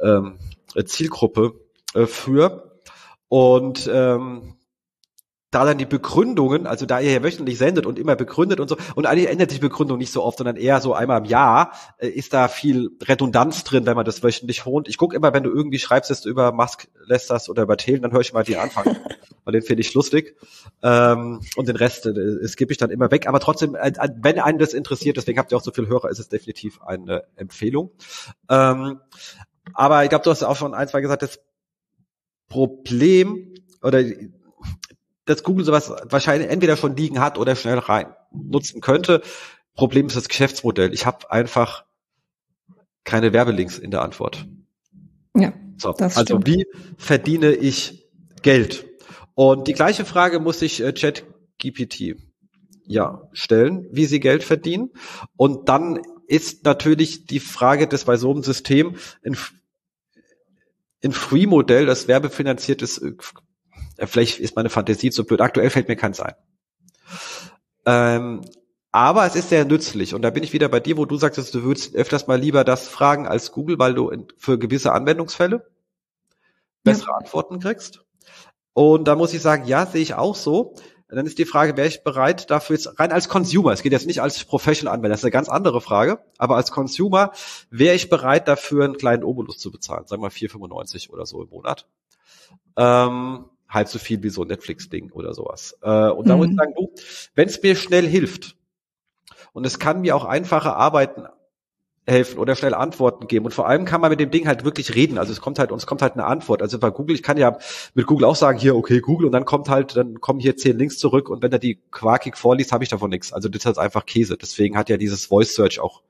ähm, 0.00 0.38
Zielgruppe 0.84 1.54
äh, 1.94 2.06
für. 2.06 2.78
Und 3.28 3.90
ähm, 3.92 4.54
da 5.56 5.64
dann 5.64 5.78
die 5.78 5.86
Begründungen, 5.86 6.66
also 6.66 6.84
da 6.84 7.00
ihr 7.00 7.12
ja 7.12 7.22
wöchentlich 7.22 7.56
sendet 7.56 7.86
und 7.86 7.98
immer 7.98 8.14
begründet 8.14 8.60
und 8.60 8.68
so, 8.68 8.76
und 8.94 9.06
eigentlich 9.06 9.30
ändert 9.30 9.48
sich 9.48 9.58
die 9.58 9.66
Begründung 9.66 9.96
nicht 9.96 10.12
so 10.12 10.22
oft, 10.22 10.36
sondern 10.36 10.56
eher 10.56 10.82
so 10.82 10.92
einmal 10.92 11.20
im 11.20 11.24
Jahr, 11.24 11.72
äh, 11.96 12.08
ist 12.08 12.34
da 12.34 12.48
viel 12.48 12.90
Redundanz 13.02 13.64
drin, 13.64 13.86
wenn 13.86 13.96
man 13.96 14.04
das 14.04 14.22
wöchentlich 14.22 14.66
holt. 14.66 14.86
Ich 14.86 14.98
gucke 14.98 15.16
immer, 15.16 15.32
wenn 15.32 15.44
du 15.44 15.50
irgendwie 15.50 15.78
schreibst, 15.78 16.26
du 16.26 16.28
über 16.28 16.52
Musk 16.52 16.88
lässt 17.06 17.30
das 17.30 17.48
oder 17.48 17.62
über 17.62 17.78
Thelen, 17.78 18.02
dann 18.02 18.12
höre 18.12 18.20
ich 18.20 18.34
mal 18.34 18.44
den 18.44 18.58
Anfang, 18.58 18.84
weil 19.44 19.52
den 19.52 19.62
finde 19.62 19.80
ich 19.80 19.94
lustig. 19.94 20.36
Ähm, 20.82 21.40
und 21.56 21.68
den 21.68 21.76
Rest 21.76 22.04
äh, 22.04 22.46
skippe 22.46 22.72
ich 22.72 22.78
dann 22.78 22.90
immer 22.90 23.10
weg. 23.10 23.26
Aber 23.26 23.40
trotzdem, 23.40 23.74
äh, 23.76 23.88
äh, 23.88 24.08
wenn 24.20 24.38
einen 24.38 24.58
das 24.58 24.74
interessiert, 24.74 25.16
deswegen 25.16 25.38
habt 25.38 25.52
ihr 25.52 25.56
auch 25.56 25.64
so 25.64 25.72
viel 25.72 25.88
Hörer, 25.88 26.10
ist 26.10 26.18
es 26.18 26.28
definitiv 26.28 26.82
eine 26.82 27.24
Empfehlung. 27.36 27.92
Ähm, 28.50 29.00
aber 29.72 30.02
ich 30.04 30.10
glaube, 30.10 30.24
du 30.24 30.30
hast 30.30 30.42
auch 30.42 30.56
schon 30.56 30.74
ein, 30.74 30.86
zwei 30.86 31.00
gesagt, 31.00 31.22
das 31.22 31.40
Problem 32.48 33.54
oder 33.82 34.04
dass 35.26 35.42
Google 35.42 35.64
sowas 35.64 35.92
wahrscheinlich 36.04 36.50
entweder 36.50 36.76
schon 36.76 36.96
liegen 36.96 37.20
hat 37.20 37.36
oder 37.38 37.54
schnell 37.56 37.78
rein 37.78 38.06
nutzen 38.32 38.80
könnte. 38.80 39.22
Problem 39.74 40.06
ist 40.06 40.16
das 40.16 40.28
Geschäftsmodell. 40.28 40.94
Ich 40.94 41.04
habe 41.04 41.30
einfach 41.30 41.84
keine 43.04 43.32
Werbelinks 43.32 43.78
in 43.78 43.90
der 43.90 44.02
Antwort. 44.02 44.46
Ja. 45.36 45.52
So, 45.76 45.92
also 45.92 46.22
stimmt. 46.22 46.46
wie 46.46 46.66
verdiene 46.96 47.52
ich 47.52 48.08
Geld? 48.42 48.86
Und 49.34 49.68
die 49.68 49.74
gleiche 49.74 50.06
Frage 50.06 50.40
muss 50.40 50.62
ich 50.62 50.82
äh, 50.82 50.92
ChatGPT 50.92 52.16
ja 52.86 53.28
stellen, 53.32 53.86
wie 53.90 54.06
sie 54.06 54.20
Geld 54.20 54.44
verdienen. 54.44 54.92
Und 55.36 55.68
dann 55.68 56.00
ist 56.26 56.64
natürlich 56.64 57.26
die 57.26 57.40
Frage 57.40 57.86
des 57.86 58.04
bei 58.04 58.16
so 58.16 58.32
einem 58.32 58.42
System 58.42 58.96
ein, 59.24 59.36
ein 61.04 61.12
Free-Modell, 61.12 61.84
das 61.84 62.08
werbefinanziert 62.08 62.80
ist, 62.80 62.98
äh, 62.98 63.12
Vielleicht 63.98 64.40
ist 64.40 64.56
meine 64.56 64.70
Fantasie 64.70 65.10
zu 65.10 65.24
blöd. 65.24 65.40
Aktuell 65.40 65.70
fällt 65.70 65.88
mir 65.88 65.96
keins 65.96 66.20
ein. 66.20 66.34
Ähm, 67.86 68.42
aber 68.92 69.26
es 69.26 69.36
ist 69.36 69.50
sehr 69.50 69.64
nützlich. 69.64 70.14
Und 70.14 70.22
da 70.22 70.30
bin 70.30 70.42
ich 70.42 70.52
wieder 70.52 70.68
bei 70.68 70.80
dir, 70.80 70.96
wo 70.96 71.04
du 71.04 71.16
sagst, 71.16 71.54
du 71.54 71.62
würdest 71.62 71.94
öfters 71.94 72.26
mal 72.26 72.40
lieber 72.40 72.64
das 72.64 72.88
fragen 72.88 73.26
als 73.26 73.52
Google, 73.52 73.78
weil 73.78 73.94
du 73.94 74.10
für 74.38 74.58
gewisse 74.58 74.92
Anwendungsfälle 74.92 75.66
bessere 76.82 77.10
ja. 77.10 77.16
Antworten 77.16 77.60
kriegst. 77.60 78.04
Und 78.72 79.08
da 79.08 79.16
muss 79.16 79.34
ich 79.34 79.42
sagen, 79.42 79.66
ja, 79.66 79.86
sehe 79.86 80.02
ich 80.02 80.14
auch 80.14 80.34
so. 80.34 80.74
Dann 81.08 81.24
ist 81.24 81.38
die 81.38 81.44
Frage, 81.44 81.76
wäre 81.76 81.86
ich 81.86 82.02
bereit 82.02 82.50
dafür 82.50 82.74
jetzt 82.74 82.98
rein 82.98 83.12
als 83.12 83.28
Consumer, 83.28 83.72
es 83.72 83.82
geht 83.82 83.92
jetzt 83.92 84.08
nicht 84.08 84.20
als 84.20 84.44
Professional-Anwender, 84.44 85.10
das 85.10 85.20
ist 85.20 85.24
eine 85.24 85.30
ganz 85.30 85.48
andere 85.48 85.80
Frage, 85.80 86.18
aber 86.36 86.56
als 86.56 86.72
Consumer 86.72 87.30
wäre 87.70 87.94
ich 87.94 88.10
bereit 88.10 88.48
dafür 88.48 88.84
einen 88.84 88.96
kleinen 88.96 89.22
Obolus 89.22 89.58
zu 89.58 89.70
bezahlen, 89.70 90.06
sagen 90.08 90.20
wir 90.20 90.32
4,95 90.32 91.10
oder 91.10 91.24
so 91.24 91.42
im 91.44 91.48
Monat. 91.50 91.86
Ähm, 92.76 93.44
halb 93.68 93.88
so 93.88 93.98
viel 93.98 94.22
wie 94.22 94.30
so 94.30 94.42
ein 94.42 94.48
Netflix-Ding 94.48 95.10
oder 95.12 95.34
sowas. 95.34 95.76
Äh, 95.82 96.10
und 96.10 96.26
mhm. 96.26 96.28
da 96.28 96.36
muss 96.36 96.46
ich 96.46 96.52
mhm. 96.52 96.56
sagen, 96.56 96.74
du, 96.76 96.90
wenn 97.34 97.48
es 97.48 97.62
mir 97.62 97.76
schnell 97.76 98.06
hilft 98.06 98.56
und 99.52 99.66
es 99.66 99.78
kann 99.78 100.00
mir 100.00 100.16
auch 100.16 100.24
einfache 100.24 100.74
Arbeiten 100.74 101.24
helfen 102.06 102.38
oder 102.38 102.54
schnell 102.54 102.74
Antworten 102.74 103.26
geben. 103.26 103.46
Und 103.46 103.52
vor 103.52 103.66
allem 103.66 103.84
kann 103.84 104.00
man 104.00 104.10
mit 104.10 104.20
dem 104.20 104.30
Ding 104.30 104.46
halt 104.46 104.64
wirklich 104.64 104.94
reden. 104.94 105.18
Also 105.18 105.32
es 105.32 105.40
kommt 105.40 105.58
halt, 105.58 105.72
uns 105.72 105.86
kommt 105.86 106.02
halt 106.02 106.12
eine 106.12 106.24
Antwort. 106.24 106.62
Also 106.62 106.78
bei 106.78 106.90
Google, 106.90 107.16
ich 107.16 107.22
kann 107.22 107.36
ja 107.36 107.58
mit 107.94 108.06
Google 108.06 108.26
auch 108.26 108.36
sagen, 108.36 108.58
hier, 108.58 108.76
okay, 108.76 109.00
Google, 109.00 109.26
und 109.26 109.32
dann 109.32 109.44
kommt 109.44 109.68
halt, 109.68 109.96
dann 109.96 110.20
kommen 110.20 110.38
hier 110.38 110.56
zehn 110.56 110.78
Links 110.78 110.98
zurück 110.98 111.28
und 111.28 111.42
wenn 111.42 111.52
er 111.52 111.58
die 111.58 111.80
quakig 111.90 112.36
vorliest, 112.36 112.72
habe 112.72 112.84
ich 112.84 112.90
davon 112.90 113.10
nichts. 113.10 113.32
Also 113.32 113.48
das 113.48 113.62
ist 113.62 113.66
halt 113.66 113.78
einfach 113.78 114.06
Käse. 114.06 114.36
Deswegen 114.36 114.76
hat 114.76 114.88
ja 114.88 114.96
dieses 114.96 115.26
Voice 115.26 115.54
Search 115.54 115.80
auch 115.80 116.02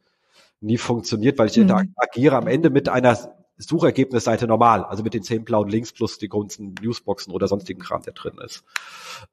nie 0.60 0.78
funktioniert, 0.78 1.38
weil 1.38 1.48
ich 1.48 1.56
mhm. 1.56 1.62
interagiere 1.62 2.36
am 2.36 2.46
Ende 2.46 2.70
mit 2.70 2.88
einer 2.88 3.16
Suchergebnisseite 3.58 4.46
normal, 4.46 4.84
also 4.84 5.02
mit 5.02 5.14
den 5.14 5.22
zehn 5.22 5.44
blauen 5.44 5.68
Links 5.68 5.92
plus 5.92 6.18
die 6.18 6.28
ganzen 6.28 6.74
Newsboxen 6.82 7.32
oder 7.32 7.48
sonstigen 7.48 7.80
Kram, 7.80 8.02
der 8.02 8.12
drin 8.12 8.38
ist. 8.44 8.64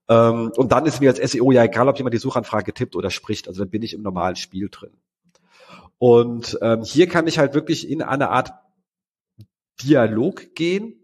Ähm, 0.07 0.51
und 0.55 0.71
dann 0.71 0.85
ist 0.85 1.01
mir 1.01 1.09
als 1.09 1.31
SEO 1.31 1.51
ja 1.51 1.63
egal, 1.63 1.87
ob 1.87 1.97
jemand 1.97 2.13
die 2.13 2.19
Suchanfrage 2.19 2.73
tippt 2.73 2.95
oder 2.95 3.09
spricht, 3.09 3.47
also 3.47 3.61
dann 3.61 3.69
bin 3.69 3.81
ich 3.81 3.93
im 3.93 4.01
normalen 4.01 4.35
Spiel 4.35 4.69
drin. 4.69 4.91
Und 5.97 6.57
ähm, 6.61 6.83
hier 6.83 7.07
kann 7.07 7.27
ich 7.27 7.39
halt 7.39 7.53
wirklich 7.53 7.89
in 7.89 8.01
eine 8.01 8.29
Art 8.29 8.53
Dialog 9.81 10.55
gehen. 10.55 10.99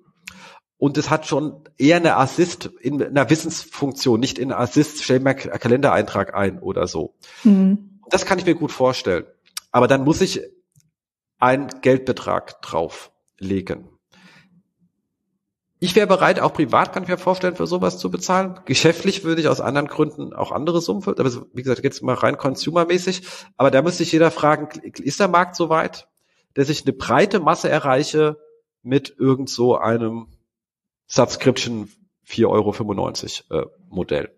Und 0.78 0.98
es 0.98 1.10
hat 1.10 1.26
schon 1.26 1.64
eher 1.78 1.98
eine 1.98 2.16
Assist 2.16 2.70
in 2.80 3.04
einer 3.04 3.30
Wissensfunktion, 3.30 4.20
nicht 4.20 4.40
in 4.40 4.54
Assist, 4.54 5.04
stell 5.04 5.20
mir 5.20 5.32
einen 5.32 5.60
Kalendereintrag 5.60 6.34
ein 6.34 6.60
oder 6.60 6.88
so. 6.88 7.16
Mhm. 7.44 8.00
Das 8.10 8.26
kann 8.26 8.40
ich 8.40 8.46
mir 8.46 8.56
gut 8.56 8.72
vorstellen. 8.72 9.26
Aber 9.72 9.88
dann 9.88 10.04
muss 10.04 10.22
ich 10.22 10.42
einen 11.40 11.82
Geldbetrag 11.82 12.62
drauflegen. 12.62 13.90
Ich 15.82 15.96
wäre 15.96 16.08
bereit, 16.08 16.42
auch 16.42 16.52
privat 16.52 16.92
kann 16.92 17.04
ich 17.04 17.10
mir 17.10 17.18
vorstellen, 17.18 17.56
für 17.56 17.66
sowas 17.66 17.98
zu 17.98 18.12
bezahlen. 18.12 18.60
Geschäftlich 18.66 19.24
würde 19.24 19.40
ich 19.40 19.48
aus 19.48 19.62
anderen 19.62 19.88
Gründen 19.88 20.34
auch 20.34 20.52
andere 20.52 20.82
Summen, 20.82 21.02
aber 21.08 21.32
wie 21.54 21.62
gesagt, 21.62 21.84
jetzt 21.86 22.04
mal 22.04 22.16
rein 22.16 22.38
consumermäßig. 22.38 23.22
Aber 23.56 23.72
da 23.72 23.82
müsste 23.82 24.04
sich 24.04 24.12
jeder 24.12 24.30
fragen, 24.30 24.68
ist 24.82 25.22
der 25.22 25.30
Markt 25.30 25.56
so 25.56 25.70
weit, 25.70 26.10
dass 26.54 26.68
ich 26.68 26.84
eine 26.84 26.92
breite 26.92 27.40
Masse 27.40 27.70
erreiche 27.70 28.38
mit 28.82 29.16
irgend 29.18 29.50
so 29.50 29.78
einem 29.78 30.28
Subscription 31.08 31.90
4,95 32.28 33.50
Euro 33.50 33.62
äh, 33.62 33.66
Modell? 33.88 34.36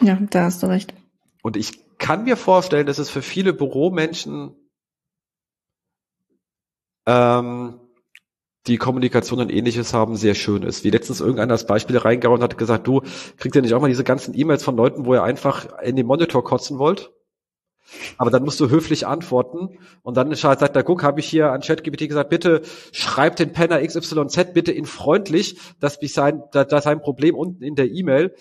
Ja, 0.00 0.18
da 0.30 0.42
hast 0.42 0.64
du 0.64 0.66
recht. 0.66 0.92
Und 1.42 1.56
ich 1.56 1.98
kann 1.98 2.24
mir 2.24 2.36
vorstellen, 2.36 2.86
dass 2.86 2.98
es 2.98 3.10
für 3.10 3.22
viele 3.22 3.52
Büromenschen 3.52 4.56
ähm, 7.06 7.80
die 8.66 8.76
Kommunikation 8.76 9.40
und 9.40 9.50
ähnliches 9.50 9.92
haben, 9.92 10.16
sehr 10.16 10.34
schön 10.34 10.62
ist. 10.62 10.84
Wie 10.84 10.90
letztens 10.90 11.20
irgendeiner 11.20 11.52
als 11.52 11.66
Beispiel 11.66 11.98
reingehauen 11.98 12.42
hat 12.42 12.58
gesagt, 12.58 12.86
du 12.86 13.02
kriegst 13.36 13.56
ja 13.56 13.60
nicht 13.60 13.74
auch 13.74 13.80
mal 13.80 13.88
diese 13.88 14.04
ganzen 14.04 14.38
E-Mails 14.38 14.62
von 14.62 14.76
Leuten, 14.76 15.04
wo 15.04 15.14
ihr 15.14 15.22
einfach 15.22 15.80
in 15.82 15.96
den 15.96 16.06
Monitor 16.06 16.44
kotzen 16.44 16.78
wollt? 16.78 17.10
Aber 18.16 18.30
dann 18.30 18.44
musst 18.44 18.60
du 18.60 18.70
höflich 18.70 19.06
antworten 19.06 19.78
und 20.02 20.16
dann 20.16 20.32
sagt 20.34 20.76
er, 20.76 20.82
guck, 20.82 21.02
habe 21.02 21.20
ich 21.20 21.26
hier 21.26 21.50
an 21.50 21.60
ChatGPT 21.60 22.08
gesagt, 22.08 22.30
bitte 22.30 22.62
schreib 22.92 23.36
den 23.36 23.52
Penner 23.52 23.84
XYZ 23.84 24.54
bitte 24.54 24.72
in 24.72 24.86
freundlich, 24.86 25.58
dass, 25.80 26.00
mich 26.00 26.14
sein, 26.14 26.42
dass 26.52 26.84
sein 26.84 27.00
Problem 27.00 27.34
unten 27.34 27.64
in 27.64 27.74
der 27.74 27.90
E-Mail 27.90 28.34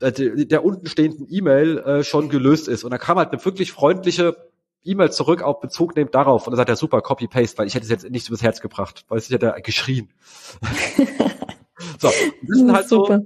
äh, 0.00 0.12
der 0.12 0.64
unten 0.64 0.86
stehenden 0.86 1.26
E-Mail 1.30 1.78
äh, 1.78 2.04
schon 2.04 2.28
gelöst 2.28 2.68
ist. 2.68 2.84
Und 2.84 2.90
da 2.90 2.98
kam 2.98 3.18
halt 3.18 3.32
eine 3.32 3.44
wirklich 3.44 3.72
freundliche 3.72 4.36
E-Mail 4.84 5.10
zurück 5.12 5.42
auf 5.42 5.60
Bezug 5.60 5.96
nimmt 5.96 6.14
darauf 6.14 6.46
und 6.46 6.52
dann 6.52 6.56
sagt 6.56 6.70
er 6.70 6.76
super 6.76 7.02
Copy-Paste, 7.02 7.58
weil 7.58 7.66
ich 7.66 7.74
hätte 7.74 7.84
es 7.84 7.90
jetzt 7.90 8.10
nicht 8.10 8.28
übers 8.28 8.42
Herz 8.42 8.60
gebracht, 8.60 9.04
weil 9.08 9.18
ich 9.18 9.30
hätte 9.30 9.54
geschrien. 9.62 10.12
so, 11.98 12.08
das 12.08 12.58
sind 12.58 12.72
halt 12.72 12.88
so, 12.88 13.18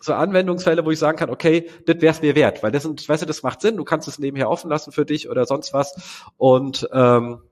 so 0.00 0.14
Anwendungsfälle, 0.14 0.84
wo 0.84 0.90
ich 0.90 0.98
sagen 0.98 1.18
kann, 1.18 1.30
okay, 1.30 1.68
das 1.86 2.00
wär's 2.00 2.22
mir 2.22 2.34
wert, 2.34 2.62
weil 2.62 2.72
das 2.72 2.84
sind, 2.84 3.06
weißt 3.06 3.22
du, 3.22 3.26
das 3.26 3.42
macht 3.42 3.60
Sinn, 3.60 3.76
du 3.76 3.84
kannst 3.84 4.08
es 4.08 4.18
nebenher 4.18 4.48
offen 4.48 4.70
lassen 4.70 4.92
für 4.92 5.04
dich 5.04 5.28
oder 5.28 5.44
sonst 5.44 5.74
was 5.74 6.24
und 6.36 6.88
ähm, 6.92 7.42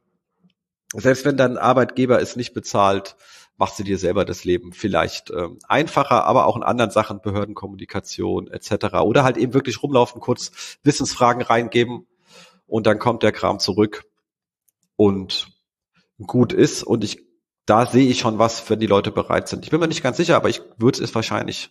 selbst 0.95 1.25
wenn 1.25 1.37
dein 1.37 1.57
Arbeitgeber 1.57 2.21
es 2.21 2.37
nicht 2.37 2.53
bezahlt, 2.53 3.17
machst 3.57 3.79
du 3.79 3.85
dir 3.85 3.99
selber 3.99 4.25
das 4.25 4.45
Leben 4.45 4.73
vielleicht 4.73 5.31
ähm, 5.31 5.59
einfacher, 5.69 6.25
aber 6.25 6.47
auch 6.47 6.57
in 6.57 6.63
anderen 6.63 6.91
Sachen, 6.91 7.21
Behördenkommunikation 7.21 8.49
etc. 8.49 8.95
Oder 9.03 9.23
halt 9.23 9.37
eben 9.37 9.53
wirklich 9.53 9.83
rumlaufen, 9.83 10.21
kurz 10.21 10.79
Wissensfragen 10.83 11.43
reingeben 11.43 12.07
und 12.71 12.87
dann 12.87 12.99
kommt 12.99 13.23
der 13.23 13.33
Kram 13.33 13.59
zurück 13.59 14.05
und 14.97 15.49
gut 16.27 16.53
ist. 16.53 16.83
Und 16.83 17.05
ich, 17.05 17.21
da 17.67 17.87
sehe 17.87 18.09
ich 18.09 18.21
schon 18.21 18.39
was, 18.39 18.69
wenn 18.71 18.81
die 18.81 18.87
Leute 18.87 19.11
bereit 19.11 19.49
sind. 19.49 19.65
Ich 19.65 19.71
bin 19.71 19.81
mir 19.81 19.89
nicht 19.89 20.03
ganz 20.03 20.17
sicher, 20.17 20.37
aber 20.37 20.49
ich 20.49 20.63
würde 20.79 21.03
es 21.03 21.15
wahrscheinlich 21.15 21.71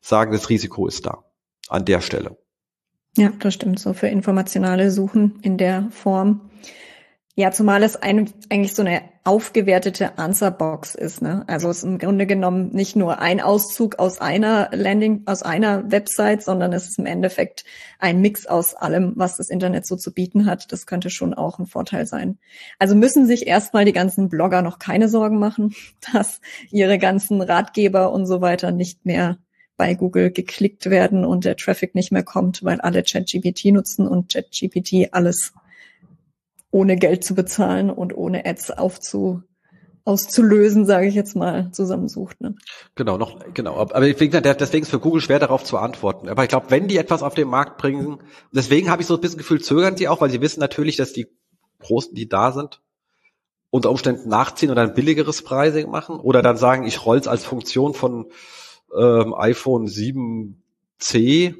sagen, 0.00 0.32
das 0.32 0.48
Risiko 0.48 0.86
ist 0.86 1.06
da 1.06 1.24
an 1.68 1.84
der 1.84 2.00
Stelle. 2.00 2.38
Ja, 3.16 3.30
das 3.40 3.54
stimmt. 3.54 3.80
So 3.80 3.94
für 3.94 4.06
informationale 4.06 4.90
Suchen 4.90 5.40
in 5.42 5.58
der 5.58 5.88
Form 5.90 6.50
ja, 7.38 7.52
zumal 7.52 7.84
es 7.84 7.94
ein, 7.94 8.28
eigentlich 8.50 8.74
so 8.74 8.82
eine 8.82 9.00
aufgewertete 9.22 10.18
Answerbox 10.18 10.96
ist. 10.96 11.22
Ne? 11.22 11.44
Also 11.46 11.70
es 11.70 11.78
ist 11.78 11.84
im 11.84 11.98
Grunde 11.98 12.26
genommen 12.26 12.70
nicht 12.72 12.96
nur 12.96 13.20
ein 13.20 13.40
Auszug 13.40 14.00
aus 14.00 14.20
einer 14.20 14.70
Landing, 14.72 15.22
aus 15.26 15.44
einer 15.44 15.88
Website, 15.88 16.42
sondern 16.42 16.72
es 16.72 16.88
ist 16.88 16.98
im 16.98 17.06
Endeffekt 17.06 17.64
ein 18.00 18.20
Mix 18.20 18.46
aus 18.46 18.74
allem, 18.74 19.12
was 19.14 19.36
das 19.36 19.50
Internet 19.50 19.86
so 19.86 19.94
zu 19.94 20.12
bieten 20.12 20.46
hat. 20.46 20.72
Das 20.72 20.84
könnte 20.84 21.10
schon 21.10 21.32
auch 21.32 21.60
ein 21.60 21.66
Vorteil 21.66 22.06
sein. 22.06 22.38
Also 22.80 22.96
müssen 22.96 23.24
sich 23.24 23.46
erstmal 23.46 23.84
die 23.84 23.92
ganzen 23.92 24.28
Blogger 24.28 24.60
noch 24.62 24.80
keine 24.80 25.08
Sorgen 25.08 25.38
machen, 25.38 25.76
dass 26.12 26.40
ihre 26.72 26.98
ganzen 26.98 27.40
Ratgeber 27.40 28.10
und 28.10 28.26
so 28.26 28.40
weiter 28.40 28.72
nicht 28.72 29.06
mehr 29.06 29.38
bei 29.76 29.94
Google 29.94 30.32
geklickt 30.32 30.90
werden 30.90 31.24
und 31.24 31.44
der 31.44 31.56
Traffic 31.56 31.94
nicht 31.94 32.10
mehr 32.10 32.24
kommt, 32.24 32.64
weil 32.64 32.80
alle 32.80 33.04
ChatGPT 33.04 33.66
nutzen 33.66 34.08
und 34.08 34.32
ChatGPT 34.32 35.10
alles 35.12 35.52
ohne 36.70 36.96
Geld 36.96 37.24
zu 37.24 37.34
bezahlen 37.34 37.90
und 37.90 38.16
ohne 38.16 38.44
Ads 38.46 38.72
aufzu, 38.72 39.42
auszulösen, 40.04 40.86
sage 40.86 41.06
ich 41.06 41.14
jetzt 41.14 41.36
mal, 41.36 41.70
zusammensucht. 41.72 42.40
Ne? 42.40 42.54
Genau, 42.94 43.18
noch, 43.18 43.40
genau. 43.54 43.76
Aber 43.76 44.00
deswegen 44.00 44.32
ist 44.34 44.82
es 44.82 44.88
für 44.88 45.00
Google 45.00 45.20
schwer 45.20 45.38
darauf 45.38 45.64
zu 45.64 45.78
antworten. 45.78 46.28
Aber 46.28 46.42
ich 46.42 46.48
glaube, 46.48 46.70
wenn 46.70 46.88
die 46.88 46.96
etwas 46.96 47.22
auf 47.22 47.34
den 47.34 47.48
Markt 47.48 47.78
bringen, 47.78 48.18
deswegen 48.52 48.90
habe 48.90 49.02
ich 49.02 49.08
so 49.08 49.14
ein 49.14 49.20
bisschen 49.20 49.38
Gefühl, 49.38 49.60
zögern 49.60 49.96
sie 49.96 50.08
auch, 50.08 50.20
weil 50.20 50.30
sie 50.30 50.40
wissen 50.40 50.60
natürlich, 50.60 50.96
dass 50.96 51.12
die 51.12 51.28
Großen, 51.80 52.14
die 52.14 52.28
da 52.28 52.52
sind, 52.52 52.80
unter 53.70 53.90
Umständen 53.90 54.28
nachziehen 54.28 54.70
und 54.70 54.78
ein 54.78 54.94
billigeres 54.94 55.42
Pricing 55.42 55.90
machen 55.90 56.18
oder 56.18 56.42
dann 56.42 56.56
sagen, 56.56 56.86
ich 56.86 57.04
roll's 57.04 57.28
als 57.28 57.44
Funktion 57.44 57.92
von 57.94 58.30
ähm, 58.96 59.34
iPhone 59.34 59.86
7C 59.86 61.54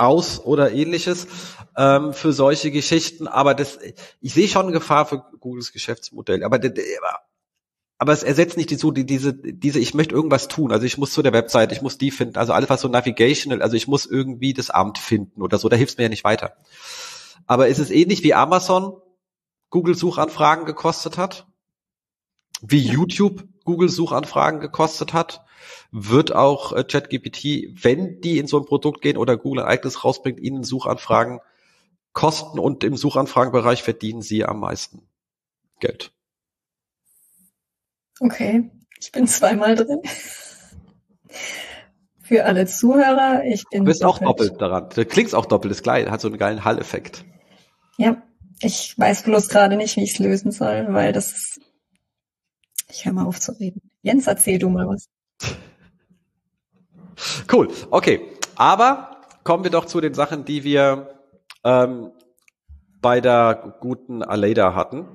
aus 0.00 0.40
oder 0.40 0.72
ähnliches 0.72 1.26
ähm, 1.76 2.12
für 2.12 2.32
solche 2.32 2.70
Geschichten. 2.70 3.28
Aber 3.28 3.54
das, 3.54 3.78
ich 4.20 4.34
sehe 4.34 4.48
schon 4.48 4.62
eine 4.62 4.72
Gefahr 4.72 5.06
für 5.06 5.18
Googles 5.38 5.72
Geschäftsmodell. 5.72 6.42
Aber, 6.42 6.58
aber 7.98 8.12
es 8.12 8.22
ersetzt 8.22 8.56
nicht 8.56 8.70
die, 8.70 8.76
so 8.76 8.90
die, 8.90 9.04
diese, 9.04 9.34
diese, 9.34 9.78
ich 9.78 9.94
möchte 9.94 10.14
irgendwas 10.14 10.48
tun. 10.48 10.72
Also 10.72 10.86
ich 10.86 10.98
muss 10.98 11.12
zu 11.12 11.22
der 11.22 11.32
Website, 11.32 11.72
ich 11.72 11.82
muss 11.82 11.98
die 11.98 12.10
finden. 12.10 12.36
Also 12.36 12.52
alles 12.52 12.70
was 12.70 12.80
so 12.80 12.88
navigational, 12.88 13.62
also 13.62 13.76
ich 13.76 13.88
muss 13.88 14.06
irgendwie 14.06 14.54
das 14.54 14.70
Amt 14.70 14.98
finden 14.98 15.42
oder 15.42 15.58
so. 15.58 15.68
Da 15.68 15.76
hilft 15.76 15.98
mir 15.98 16.04
ja 16.04 16.08
nicht 16.08 16.24
weiter. 16.24 16.56
Aber 17.46 17.68
ist 17.68 17.78
es 17.78 17.90
ähnlich 17.90 18.22
wie 18.22 18.34
Amazon 18.34 18.96
Google 19.68 19.94
Suchanfragen 19.94 20.64
gekostet 20.64 21.18
hat? 21.18 21.46
Wie 22.62 22.80
YouTube 22.80 23.44
Google 23.64 23.88
Suchanfragen 23.88 24.60
gekostet 24.60 25.12
hat? 25.12 25.44
Wird 25.90 26.34
auch 26.34 26.72
äh, 26.72 26.84
ChatGPT, 26.84 27.82
wenn 27.82 28.20
die 28.20 28.38
in 28.38 28.46
so 28.46 28.58
ein 28.58 28.64
Produkt 28.64 29.02
gehen 29.02 29.16
oder 29.16 29.36
Google 29.36 29.62
ein 29.62 29.68
eigenes 29.68 30.04
rausbringt, 30.04 30.40
ihnen 30.40 30.64
Suchanfragen 30.64 31.40
kosten 32.12 32.58
und 32.58 32.84
im 32.84 32.96
Suchanfragenbereich 32.96 33.82
verdienen 33.82 34.22
sie 34.22 34.44
am 34.44 34.60
meisten 34.60 35.02
Geld. 35.80 36.12
Okay, 38.20 38.70
ich 38.98 39.12
bin 39.12 39.26
zweimal 39.26 39.76
drin. 39.76 40.02
Für 42.22 42.44
alle 42.44 42.66
Zuhörer, 42.66 43.44
ich 43.44 43.64
bin. 43.70 43.80
Du 43.80 43.86
bist 43.86 44.02
doppelt. 44.02 44.22
auch 44.22 44.36
doppelt 44.36 44.60
daran. 44.60 44.88
Du 44.94 45.04
klingst 45.04 45.34
auch 45.34 45.46
doppelt, 45.46 45.72
ist 45.72 45.82
geil, 45.82 46.10
hat 46.10 46.20
so 46.20 46.28
einen 46.28 46.38
geilen 46.38 46.64
Hall-Effekt. 46.64 47.24
Ja, 47.96 48.22
ich 48.60 48.96
weiß 48.98 49.22
bloß 49.22 49.48
gerade 49.48 49.76
nicht, 49.76 49.96
wie 49.96 50.04
ich 50.04 50.12
es 50.12 50.18
lösen 50.18 50.52
soll, 50.52 50.86
weil 50.90 51.12
das 51.12 51.32
ist. 51.32 51.60
Ich 52.88 53.04
höre 53.04 53.12
mal 53.12 53.26
auf 53.26 53.40
zu 53.40 53.52
reden. 53.52 53.90
Jens, 54.02 54.26
erzähl 54.26 54.58
du 54.58 54.68
mal 54.68 54.86
was. 54.86 55.08
Cool, 57.52 57.68
okay. 57.90 58.20
Aber 58.56 59.16
kommen 59.44 59.64
wir 59.64 59.70
doch 59.70 59.86
zu 59.86 60.00
den 60.00 60.14
Sachen, 60.14 60.44
die 60.44 60.64
wir 60.64 61.20
ähm, 61.64 62.12
bei 63.00 63.20
der 63.20 63.76
guten 63.80 64.22
Aleda 64.22 64.74
hatten. 64.74 65.08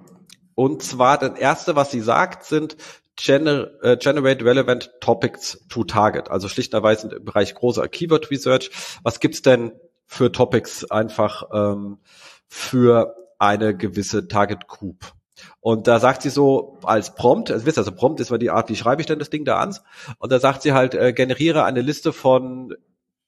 Und 0.56 0.82
zwar 0.82 1.18
das 1.18 1.38
erste, 1.38 1.76
was 1.76 1.91
sie 1.91 2.02
sagt, 2.02 2.46
sind 2.46 2.78
Gener 3.18 3.70
äh, 3.82 3.98
Generate 3.98 4.44
Relevant 4.44 4.91
Topics 5.00 5.65
to 5.70 5.84
Target. 5.84 6.30
Also 6.30 6.48
schlichterweise 6.50 7.15
im 7.15 7.26
Bereich 7.26 7.54
großer 7.56 7.88
Keyword 7.88 8.30
Research. 8.30 8.72
Was 9.04 9.20
gibt's 9.20 9.41
denn 9.41 9.72
für 10.06 10.32
Topics 10.32 10.89
einfach 10.91 11.44
ähm, 11.54 12.00
für 12.48 13.15
eine 13.39 13.76
gewisse 13.76 14.28
Target 14.28 14.68
Group? 14.68 15.14
Und 15.60 15.88
da 15.88 16.00
sagt 16.00 16.21
sie 16.21 16.30
so 16.30 16.78
als 16.84 17.15
Prompt, 17.15 17.52
also 17.52 17.65
wisst 17.65 17.78
ihr, 17.78 17.82
also 17.82 17.91
Prompt 17.91 18.19
ist 18.19 18.32
mal 18.32 18.38
die 18.38 18.52
Art, 18.52 18.69
wie 18.69 18.76
schreibe 18.76 19.02
ich 19.02 19.08
denn 19.08 19.19
das 19.19 19.30
Ding 19.30 19.45
da 19.45 19.58
an? 19.58 19.76
Und 20.19 20.32
da 20.32 20.39
sagt 20.39 20.62
sie 20.62 20.74
halt, 20.74 20.93
äh, 20.93 21.13
generiere 21.13 21.63
eine 21.63 21.82
Liste 21.82 22.13
von 22.13 22.76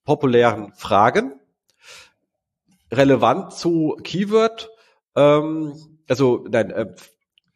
populären 0.06 0.74
Fragen, 0.76 1.34
relevant 2.92 3.54
zu 3.54 3.98
Keyword, 4.04 4.70
ähm, 5.16 5.74
also 6.08 6.46
nein, 6.50 6.72
äh, 6.72 6.96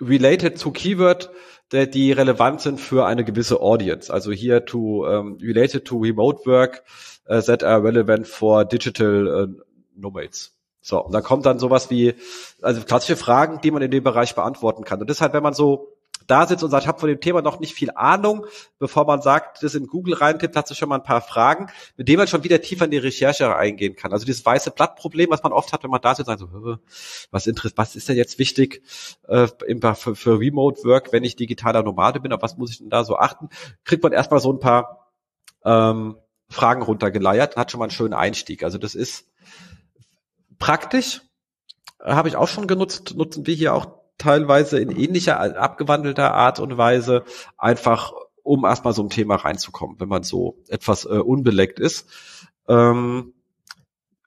related 0.02 0.58
zu 0.58 0.72
Keyword, 0.72 1.32
der, 1.72 1.88
die 1.88 2.12
relevant 2.12 2.60
sind 2.62 2.80
für 2.80 3.06
eine 3.06 3.24
gewisse 3.24 3.62
Audience. 3.62 4.12
Also 4.12 4.32
hier 4.32 4.66
to 4.66 5.08
um, 5.08 5.38
related 5.42 5.86
to 5.86 5.98
remote 5.98 6.46
work 6.46 6.84
uh, 7.30 7.42
that 7.42 7.64
are 7.64 7.82
relevant 7.82 8.28
for 8.28 8.66
digital 8.66 9.28
uh, 9.28 9.48
nomads. 9.96 10.54
So, 10.82 11.04
und 11.04 11.14
da 11.14 11.22
kommt 11.22 11.46
dann 11.46 11.60
sowas 11.60 11.90
wie, 11.90 12.16
also 12.62 12.82
klassische 12.82 13.16
Fragen, 13.16 13.62
die 13.62 13.72
man 13.72 13.82
in 13.82 13.92
dem 13.92 14.04
Bereich 14.04 14.36
beantworten 14.36 14.84
kann. 14.84 15.00
Und 15.00 15.10
deshalb, 15.10 15.34
wenn 15.34 15.44
man 15.44 15.54
so 15.54 15.96
da 16.28 16.48
sitzt 16.48 16.64
und 16.64 16.72
sagt, 16.72 16.84
ich 16.84 16.88
habe 16.88 17.00
von 17.00 17.10
dem 17.10 17.20
Thema 17.20 17.42
noch 17.42 17.60
nicht 17.60 17.74
viel 17.74 17.92
Ahnung, 17.92 18.46
bevor 18.80 19.06
man 19.06 19.22
sagt, 19.22 19.64
das 19.64 19.76
in 19.76 19.88
Google 19.88 20.14
reintippt, 20.14 20.56
hat 20.56 20.68
sich 20.68 20.78
schon 20.78 20.90
mal 20.90 20.96
ein 20.96 21.04
paar 21.04 21.22
Fragen, 21.22 21.68
mit 21.98 22.08
denen 22.08 22.20
man 22.20 22.28
schon 22.28 22.44
wieder 22.44 22.62
tiefer 22.62 22.86
in 22.86 22.92
die 22.92 22.98
Recherche 22.98 23.56
eingehen 23.56 23.96
kann. 23.96 24.14
Also 24.14 24.26
dieses 24.26 24.46
weiße 24.46 24.72
Blattproblem, 24.72 25.30
was 25.30 25.44
man 25.44 25.52
oft 25.52 25.74
hat, 25.74 25.84
wenn 25.84 25.92
man 25.92 26.02
da 26.02 26.16
sitzt 26.16 26.30
und 26.30 26.40
sagt, 26.40 26.52
so, 26.54 26.78
was, 27.32 27.50
was 27.76 27.96
ist 27.96 28.10
denn 28.10 28.18
jetzt 28.18 28.40
wichtig 28.40 28.82
äh, 29.28 29.48
für, 29.96 30.16
für 30.16 30.40
Remote 30.40 30.84
Work, 30.84 31.12
wenn 31.12 31.24
ich 31.24 31.36
digitaler 31.36 31.84
Nomade 31.84 32.20
bin, 32.20 32.34
auf 32.34 32.42
was 32.42 32.58
muss 32.58 32.72
ich 32.72 32.78
denn 32.78 32.90
da 32.90 33.04
so 33.04 33.18
achten, 33.18 33.50
kriegt 33.84 34.04
man 34.04 34.14
erstmal 34.14 34.40
so 34.40 34.54
ein 34.54 34.60
paar 34.60 35.12
ähm, 35.66 36.18
Fragen 36.50 36.82
runtergeleiert, 36.82 37.56
hat 37.56 37.72
schon 37.72 37.80
mal 37.80 37.86
einen 37.86 37.92
schönen 37.92 38.14
Einstieg. 38.14 38.64
Also 38.64 38.78
das 38.78 38.96
ist 38.96 39.26
praktisch, 40.62 41.22
habe 42.00 42.30
ich 42.30 42.38
auch 42.38 42.48
schon 42.48 42.68
genutzt, 42.68 43.16
nutzen 43.18 43.46
wir 43.46 43.54
hier 43.54 43.74
auch 43.74 43.88
teilweise 44.18 44.80
in 44.80 44.92
ähnlicher, 44.92 45.40
abgewandelter 45.60 46.34
Art 46.34 46.60
und 46.60 46.78
Weise, 46.78 47.26
einfach 47.58 48.14
um 48.44 48.64
erstmal 48.64 48.94
so 48.94 49.04
ein 49.04 49.10
Thema 49.10 49.36
reinzukommen, 49.36 50.00
wenn 50.00 50.08
man 50.08 50.24
so 50.24 50.58
etwas 50.70 51.06
äh, 51.06 51.10
unbeleckt 51.10 51.80
ist. 51.80 52.08
Ähm, 52.68 53.34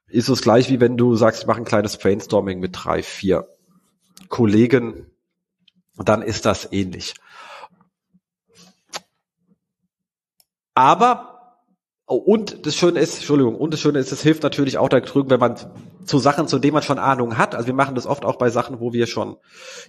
ist 0.07 0.29
es 0.29 0.41
gleich 0.41 0.69
wie 0.69 0.79
wenn 0.79 0.97
du 0.97 1.15
sagst, 1.15 1.41
ich 1.41 1.47
mache 1.47 1.57
ein 1.57 1.65
kleines 1.65 1.97
Brainstorming 1.97 2.59
mit 2.59 2.71
drei, 2.73 3.01
vier 3.01 3.47
Kollegen, 4.29 5.07
dann 5.97 6.21
ist 6.21 6.45
das 6.45 6.71
ähnlich. 6.71 7.15
Aber 10.73 11.34
Oh, 12.07 12.17
und 12.17 12.67
das 12.67 12.75
Schöne 12.75 12.99
ist, 12.99 13.15
Entschuldigung, 13.15 13.55
und 13.55 13.73
das 13.73 13.79
Schöne 13.79 13.97
ist, 13.97 14.11
es 14.11 14.21
hilft 14.21 14.43
natürlich 14.43 14.77
auch 14.77 14.89
da 14.89 14.99
drüben, 14.99 15.31
wenn 15.31 15.39
man 15.39 15.55
zu 16.05 16.19
Sachen, 16.19 16.47
zu 16.47 16.59
denen 16.59 16.73
man 16.73 16.83
schon 16.83 16.99
Ahnung 16.99 17.37
hat. 17.37 17.55
Also 17.55 17.65
wir 17.65 17.73
machen 17.73 17.95
das 17.95 18.05
oft 18.05 18.25
auch 18.25 18.35
bei 18.35 18.51
Sachen, 18.51 18.79
wo 18.79 18.93
wir 18.93 19.07
schon 19.07 19.37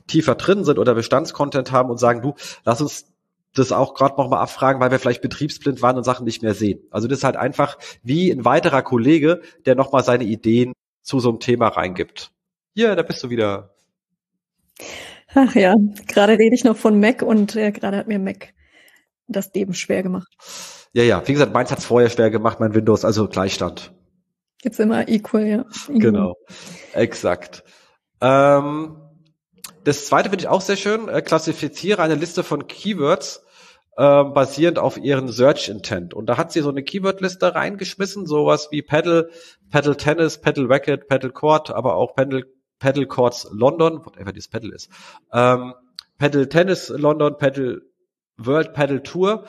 tiefer 0.07 0.35
drin 0.35 0.65
sind 0.65 0.79
oder 0.79 0.95
Bestandscontent 0.95 1.73
haben 1.73 1.91
und 1.91 1.99
sagen, 1.99 2.23
du, 2.23 2.35
lass 2.65 2.81
uns 2.81 3.13
das 3.55 3.71
auch 3.71 3.95
gerade 3.95 4.17
nochmal 4.17 4.41
abfragen, 4.41 4.81
weil 4.81 4.91
wir 4.91 4.99
vielleicht 4.99 5.21
betriebsblind 5.21 5.83
waren 5.83 5.97
und 5.97 6.05
Sachen 6.05 6.25
nicht 6.25 6.43
mehr 6.43 6.55
sehen. 6.55 6.81
Also 6.91 7.07
das 7.07 7.19
ist 7.19 7.25
halt 7.25 7.37
einfach 7.37 7.79
wie 8.03 8.31
ein 8.31 8.47
weiterer 8.47 8.83
Kollege, 8.83 9.43
der 9.67 9.75
nochmal 9.75 10.03
seine 10.03 10.25
Ideen 10.25 10.73
zu 11.03 11.21
so 11.21 11.29
einem 11.29 11.41
Thema 11.41 11.69
reingibt. 11.69 12.33
Ja, 12.75 12.95
da 12.95 13.03
bist 13.03 13.23
du 13.23 13.31
wieder. 13.31 13.75
Ach 15.35 15.55
ja, 15.55 15.75
gerade 16.07 16.39
rede 16.39 16.55
ich 16.55 16.65
noch 16.65 16.77
von 16.77 16.99
Mac 16.99 17.21
und 17.21 17.57
äh, 17.57 17.73
gerade 17.73 17.99
hat 17.99 18.09
mir 18.09 18.19
Mac 18.19 18.55
das 19.29 19.53
Leben 19.53 19.75
schwer 19.75 20.03
gemacht. 20.03 20.29
Ja, 20.97 21.03
ja, 21.03 21.29
wie 21.29 21.35
gesagt, 21.35 21.53
meins 21.53 21.71
hat's 21.71 21.85
vorher 21.85 22.09
schwer 22.09 22.31
gemacht, 22.31 22.59
mein 22.59 22.75
Windows, 22.75 23.05
also 23.05 23.29
Gleichstand. 23.29 23.93
Gibt's 24.63 24.79
immer 24.79 25.07
equal, 25.11 25.45
ja. 25.47 25.61
Equal. 25.61 25.99
Genau, 25.99 26.37
exakt. 26.95 27.65
Ähm, 28.23 28.97
das 29.85 30.07
zweite 30.07 30.31
finde 30.31 30.45
ich 30.45 30.49
auch 30.49 30.63
sehr 30.63 30.77
schön. 30.77 31.11
Äh, 31.11 31.21
klassifiziere 31.21 32.01
eine 32.01 32.15
Liste 32.15 32.43
von 32.43 32.67
Keywords 32.67 33.45
äh, 33.99 34.25
basierend 34.25 34.79
auf 34.79 34.97
ihren 34.97 35.29
Search 35.29 35.69
Intent. 35.69 36.15
Und 36.15 36.31
da 36.31 36.39
hat 36.39 36.51
sie 36.51 36.63
so 36.63 36.71
eine 36.71 36.83
Keyword-Liste 36.83 37.55
reingeschmissen, 37.55 38.25
sowas 38.25 38.69
wie 38.71 38.81
Paddle, 38.81 39.29
Paddle 39.71 39.99
Tennis, 39.99 40.41
Paddle 40.41 40.71
Racket, 40.71 41.09
Paddle 41.09 41.29
Court, 41.29 41.71
aber 41.71 41.97
auch 41.97 42.15
Paddle, 42.15 42.47
Paddle 42.79 43.07
Courts 43.07 43.47
London, 43.53 44.01
whatever 44.03 44.33
this 44.33 44.49
Paddle 44.49 44.75
ist. 44.75 44.89
Ähm, 45.31 45.75
Paddle 46.17 46.49
Tennis 46.49 46.89
London, 46.89 47.37
Paddle 47.37 47.83
World 48.39 48.73
Paddle 48.73 49.03
Tour 49.03 49.45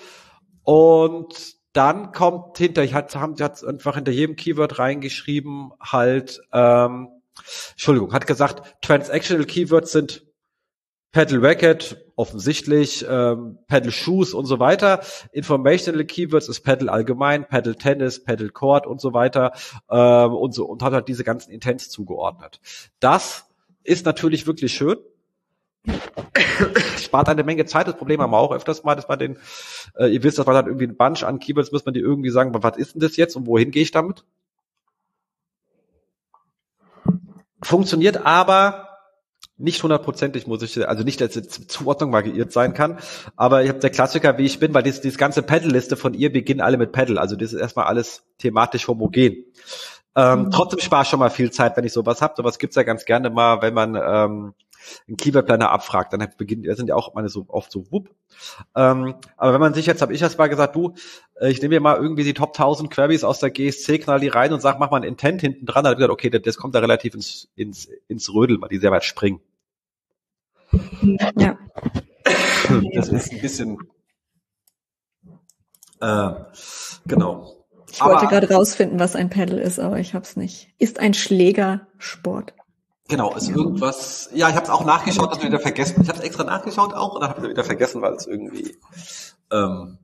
und 0.67 1.55
dann 1.71 2.11
kommt 2.11 2.57
hinter, 2.57 2.83
ich 2.83 2.93
hat, 2.93 3.15
haben, 3.15 3.39
hat 3.39 3.63
einfach 3.63 3.95
hinter 3.95 4.11
jedem 4.11 4.35
Keyword 4.35 4.79
reingeschrieben, 4.79 5.71
halt, 5.79 6.41
ähm, 6.51 7.07
Entschuldigung, 7.71 8.11
hat 8.11 8.27
gesagt, 8.27 8.75
Transactional 8.81 9.45
Keywords 9.45 9.93
sind 9.93 10.25
Pedal 11.13 11.39
Racket, 11.39 12.05
offensichtlich, 12.17 13.05
ähm, 13.09 13.59
Pedal 13.67 13.91
Shoes 13.91 14.33
und 14.33 14.45
so 14.45 14.59
weiter. 14.59 14.99
Informational 15.31 16.03
Keywords 16.03 16.49
ist 16.49 16.65
Pedal 16.65 16.89
allgemein, 16.89 17.47
Pedal 17.47 17.75
Tennis, 17.75 18.21
Pedal 18.21 18.49
Court 18.49 18.85
und 18.85 18.99
so 18.99 19.13
weiter 19.13 19.53
ähm, 19.89 20.33
und 20.33 20.53
so 20.53 20.65
und 20.65 20.83
hat 20.83 20.91
halt 20.91 21.07
diese 21.07 21.23
ganzen 21.23 21.51
Intents 21.51 21.89
zugeordnet. 21.89 22.59
Das 22.99 23.45
ist 23.85 24.05
natürlich 24.05 24.47
wirklich 24.47 24.73
schön. 24.73 24.97
Spart 26.97 27.29
eine 27.29 27.43
Menge 27.43 27.65
Zeit. 27.65 27.87
Das 27.87 27.97
Problem 27.97 28.21
haben 28.21 28.31
wir 28.31 28.37
auch 28.37 28.51
öfters 28.51 28.83
mal, 28.83 28.95
dass 28.95 29.07
man 29.07 29.19
den, 29.19 29.37
äh, 29.97 30.07
ihr 30.07 30.23
wisst, 30.23 30.39
dass 30.39 30.45
man 30.45 30.55
hat 30.55 30.67
irgendwie 30.67 30.87
ein 30.87 30.97
Bunch 30.97 31.23
an 31.23 31.39
Keywords, 31.39 31.71
muss 31.71 31.85
man 31.85 31.93
die 31.93 31.99
irgendwie 31.99 32.29
sagen, 32.29 32.51
was 32.53 32.77
ist 32.77 32.95
denn 32.95 33.01
das 33.01 33.15
jetzt 33.17 33.35
und 33.35 33.47
wohin 33.47 33.71
gehe 33.71 33.83
ich 33.83 33.91
damit? 33.91 34.25
Funktioniert 37.61 38.25
aber 38.25 38.87
nicht 39.57 39.81
hundertprozentig 39.81 40.45
muss 40.45 40.61
ich, 40.61 40.87
also 40.87 41.03
nicht, 41.03 41.19
dass 41.19 41.31
die 41.31 41.41
Zuordnung 41.41 42.11
variiert 42.13 42.51
sein 42.51 42.75
kann, 42.75 42.99
aber 43.35 43.63
ich 43.63 43.69
habe 43.69 43.79
der 43.79 43.89
Klassiker, 43.89 44.37
wie 44.37 44.45
ich 44.45 44.59
bin, 44.59 44.73
weil 44.73 44.83
diese, 44.83 45.17
ganze 45.17 45.41
Pedal-Liste 45.41 45.97
von 45.97 46.13
ihr 46.13 46.31
beginnen 46.31 46.61
alle 46.61 46.77
mit 46.77 46.91
Pedal, 46.91 47.17
also 47.17 47.35
das 47.35 47.53
ist 47.53 47.59
erstmal 47.59 47.85
alles 47.85 48.23
thematisch 48.37 48.87
homogen. 48.87 49.45
Ähm, 50.15 50.45
mhm. 50.45 50.51
Trotzdem 50.51 50.79
spare 50.79 51.03
ich 51.03 51.09
schon 51.09 51.19
mal 51.19 51.29
viel 51.29 51.51
Zeit, 51.51 51.75
wenn 51.77 51.85
ich 51.85 51.93
sowas 51.93 52.21
habe. 52.21 52.33
Sowas 52.37 52.57
gibt's 52.57 52.75
ja 52.75 52.83
ganz 52.83 53.05
gerne 53.05 53.29
mal, 53.29 53.61
wenn 53.61 53.73
man 53.73 53.95
ähm, 53.95 54.53
einen 55.07 55.17
Keyword-Planner 55.17 55.69
abfragt, 55.69 56.13
dann 56.13 56.27
beginnt, 56.37 56.67
das 56.67 56.77
sind 56.77 56.89
ja 56.89 56.95
auch 56.95 57.13
meine 57.13 57.29
so 57.29 57.45
oft 57.47 57.71
so 57.71 57.91
wupp. 57.91 58.09
Ähm, 58.75 59.15
aber 59.35 59.53
wenn 59.53 59.61
man 59.61 59.73
sich 59.73 59.85
jetzt, 59.85 60.01
habe 60.01 60.13
ich 60.13 60.21
erst 60.21 60.37
mal 60.37 60.47
gesagt, 60.47 60.75
du, 60.75 60.93
äh, 61.39 61.49
ich 61.49 61.61
nehme 61.61 61.75
mir 61.75 61.81
mal 61.81 61.97
irgendwie 61.97 62.23
die 62.23 62.33
Top 62.33 62.49
1000 62.49 62.91
Queries 62.91 63.23
aus 63.23 63.39
der 63.39 63.51
GSC, 63.51 63.99
knall 63.99 64.19
die 64.19 64.27
rein 64.27 64.53
und 64.53 64.61
sag, 64.61 64.79
mach 64.79 64.91
mal 64.91 64.97
ein 64.97 65.03
Intent 65.03 65.41
hinten 65.41 65.65
dran. 65.65 65.83
Dann 65.83 65.91
habe 65.91 66.01
ich 66.01 66.07
gesagt, 66.07 66.13
okay, 66.13 66.29
das, 66.29 66.41
das 66.41 66.57
kommt 66.57 66.75
da 66.75 66.79
relativ 66.79 67.13
ins, 67.13 67.49
ins, 67.55 67.89
ins 68.07 68.33
Rödel, 68.33 68.61
weil 68.61 68.69
die 68.69 68.79
sehr 68.79 68.91
weit 68.91 69.03
springen. 69.03 69.41
Ja. 71.37 71.57
Das 72.93 73.07
ist 73.07 73.31
ein 73.31 73.41
bisschen, 73.41 73.77
äh, 76.01 76.31
genau. 77.05 77.53
Ich 77.91 78.01
wollte 78.01 78.27
gerade 78.27 78.51
rausfinden, 78.51 78.99
was 78.99 79.15
ein 79.15 79.29
Paddle 79.29 79.61
ist, 79.61 79.79
aber 79.79 79.99
ich 79.99 80.13
habe 80.13 80.23
es 80.23 80.35
nicht. 80.35 80.69
Ist 80.77 80.99
ein 80.99 81.13
Schlägersport. 81.13 82.53
Genau, 83.07 83.33
ist 83.35 83.49
irgendwas. 83.49 84.29
Ja, 84.33 84.49
ich 84.49 84.55
habe 84.55 84.65
es 84.65 84.69
auch 84.69 84.83
nachgeschaut, 84.83 85.31
das 85.31 85.41
wieder 85.41 85.59
vergessen. 85.59 86.01
Ich 86.01 86.09
habe 86.09 86.19
es 86.19 86.25
extra 86.25 86.43
nachgeschaut 86.43 86.93
auch 86.93 87.15
und 87.15 87.21
dann 87.21 87.29
habe 87.29 87.45
ich 87.45 87.49
wieder 87.51 87.63
vergessen, 87.63 88.01
weil 88.01 88.13
es 88.13 88.27
irgendwie 88.27 88.77
ähm, 89.51 89.97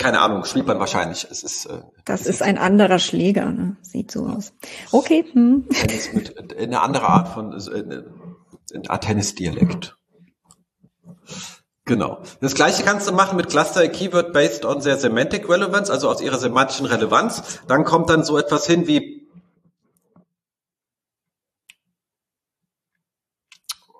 keine 0.00 0.20
Ahnung, 0.22 0.44
spielt 0.44 0.66
man 0.66 0.80
wahrscheinlich. 0.80 1.26
Es 1.30 1.42
ist. 1.42 1.66
Äh, 1.66 1.82
das 2.06 2.26
ist 2.26 2.42
ein 2.42 2.58
anderer 2.58 2.98
Schläger, 2.98 3.50
ne? 3.50 3.76
Sieht 3.82 4.10
so 4.10 4.26
aus. 4.26 4.52
Okay. 4.92 5.24
Hm. 5.32 5.66
Mit, 6.14 6.56
eine 6.56 6.80
andere 6.80 7.06
Art 7.06 7.28
von 7.28 7.52
äh, 7.52 8.02
ein 8.74 9.00
Tennis-Dialekt. 9.00 9.96
Genau. 11.84 12.22
Das 12.40 12.54
gleiche 12.54 12.82
kannst 12.82 13.08
du 13.08 13.12
machen 13.12 13.36
mit 13.36 13.48
Cluster 13.48 13.86
Keyword 13.88 14.32
based 14.32 14.64
on 14.64 14.80
their 14.80 14.96
semantic 14.96 15.48
relevance, 15.48 15.92
also 15.92 16.08
aus 16.08 16.22
ihrer 16.22 16.38
semantischen 16.38 16.86
Relevanz. 16.86 17.60
Dann 17.68 17.84
kommt 17.84 18.08
dann 18.08 18.24
so 18.24 18.38
etwas 18.38 18.66
hin 18.66 18.86
wie 18.86 19.19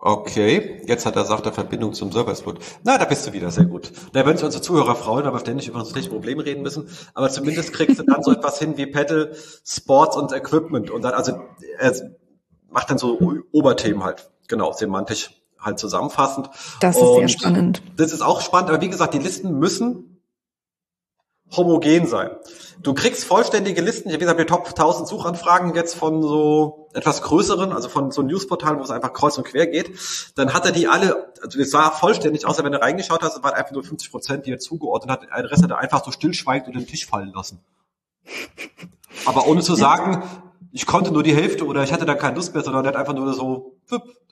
Okay, 0.02 0.82
jetzt 0.86 1.04
hat 1.04 1.16
er 1.16 1.26
sagt 1.26 1.44
er 1.44 1.52
Verbindung 1.52 1.92
zum 1.92 2.10
Server 2.10 2.32
ist 2.32 2.44
gut. 2.44 2.58
Na, 2.84 2.96
da 2.96 3.04
bist 3.04 3.26
du 3.26 3.34
wieder, 3.34 3.50
sehr 3.50 3.66
gut. 3.66 3.92
Da 4.14 4.24
würden 4.24 4.38
sich 4.38 4.46
unsere 4.46 4.62
Zuhörer 4.62 4.94
freuen, 4.94 5.30
wir 5.30 5.38
ständig 5.38 5.68
über 5.68 5.78
unsere 5.78 5.94
technischen 5.94 6.14
Probleme 6.14 6.44
reden 6.44 6.62
müssen. 6.62 6.88
Aber 7.12 7.28
zumindest 7.28 7.74
kriegst 7.74 7.98
du 7.98 8.04
dann 8.04 8.22
so 8.22 8.32
etwas 8.32 8.58
hin 8.58 8.78
wie 8.78 8.86
Pedal, 8.86 9.34
Sports 9.62 10.16
und 10.16 10.32
Equipment. 10.32 10.90
Und 10.90 11.02
dann, 11.02 11.12
also 11.12 11.32
er 11.78 11.94
macht 12.70 12.88
dann 12.88 12.96
so 12.96 13.18
Oberthemen 13.52 14.02
halt, 14.02 14.30
genau, 14.48 14.72
semantisch 14.72 15.32
halt 15.58 15.78
zusammenfassend. 15.78 16.48
Das 16.80 16.96
ist 16.96 17.02
und 17.02 17.18
sehr 17.18 17.28
spannend. 17.28 17.82
Das 17.98 18.12
ist 18.12 18.22
auch 18.22 18.40
spannend, 18.40 18.70
aber 18.70 18.80
wie 18.80 18.88
gesagt, 18.88 19.12
die 19.12 19.18
Listen 19.18 19.58
müssen 19.58 20.09
homogen 21.56 22.06
sein. 22.06 22.30
Du 22.82 22.94
kriegst 22.94 23.24
vollständige 23.24 23.82
Listen. 23.82 24.08
Ich 24.08 24.14
habe 24.14 24.20
gesagt, 24.20 24.38
wir 24.38 24.46
Top 24.46 24.66
1000 24.66 25.06
Suchanfragen 25.06 25.74
jetzt 25.74 25.94
von 25.94 26.22
so 26.22 26.88
etwas 26.94 27.22
größeren, 27.22 27.72
also 27.72 27.88
von 27.88 28.10
so 28.10 28.22
Newsportalen, 28.22 28.78
wo 28.78 28.82
es 28.82 28.90
einfach 28.90 29.12
kreuz 29.12 29.36
und 29.36 29.44
quer 29.44 29.66
geht. 29.66 29.98
Dann 30.36 30.54
hat 30.54 30.64
er 30.64 30.72
die 30.72 30.88
alle, 30.88 31.32
also 31.42 31.58
es 31.58 31.70
sah 31.70 31.90
vollständig, 31.90 32.46
außer 32.46 32.64
wenn 32.64 32.72
du 32.72 32.80
reingeschaut 32.80 33.22
hast, 33.22 33.36
es 33.36 33.42
waren 33.42 33.54
einfach 33.54 33.72
nur 33.72 33.84
50 33.84 34.10
Prozent, 34.10 34.46
die 34.46 34.52
er 34.52 34.58
zugeordnet 34.58 35.10
hat. 35.10 35.32
Ein 35.32 35.44
Rest 35.44 35.62
hat 35.62 35.70
er 35.70 35.78
einfach 35.78 36.04
so 36.04 36.10
stillschweigend 36.10 36.68
unter 36.68 36.80
den 36.80 36.86
Tisch 36.86 37.06
fallen 37.06 37.32
lassen. 37.34 37.60
Aber 39.26 39.46
ohne 39.46 39.60
zu 39.60 39.74
sagen, 39.74 40.22
ich 40.72 40.86
konnte 40.86 41.10
nur 41.10 41.22
die 41.22 41.34
Hälfte 41.34 41.66
oder 41.66 41.82
ich 41.82 41.92
hatte 41.92 42.06
da 42.06 42.14
keine 42.14 42.36
Lust 42.36 42.54
mehr, 42.54 42.62
sondern 42.62 42.84
der 42.84 42.92
hat 42.92 42.98
einfach 42.98 43.14
nur 43.14 43.32
so, 43.34 43.76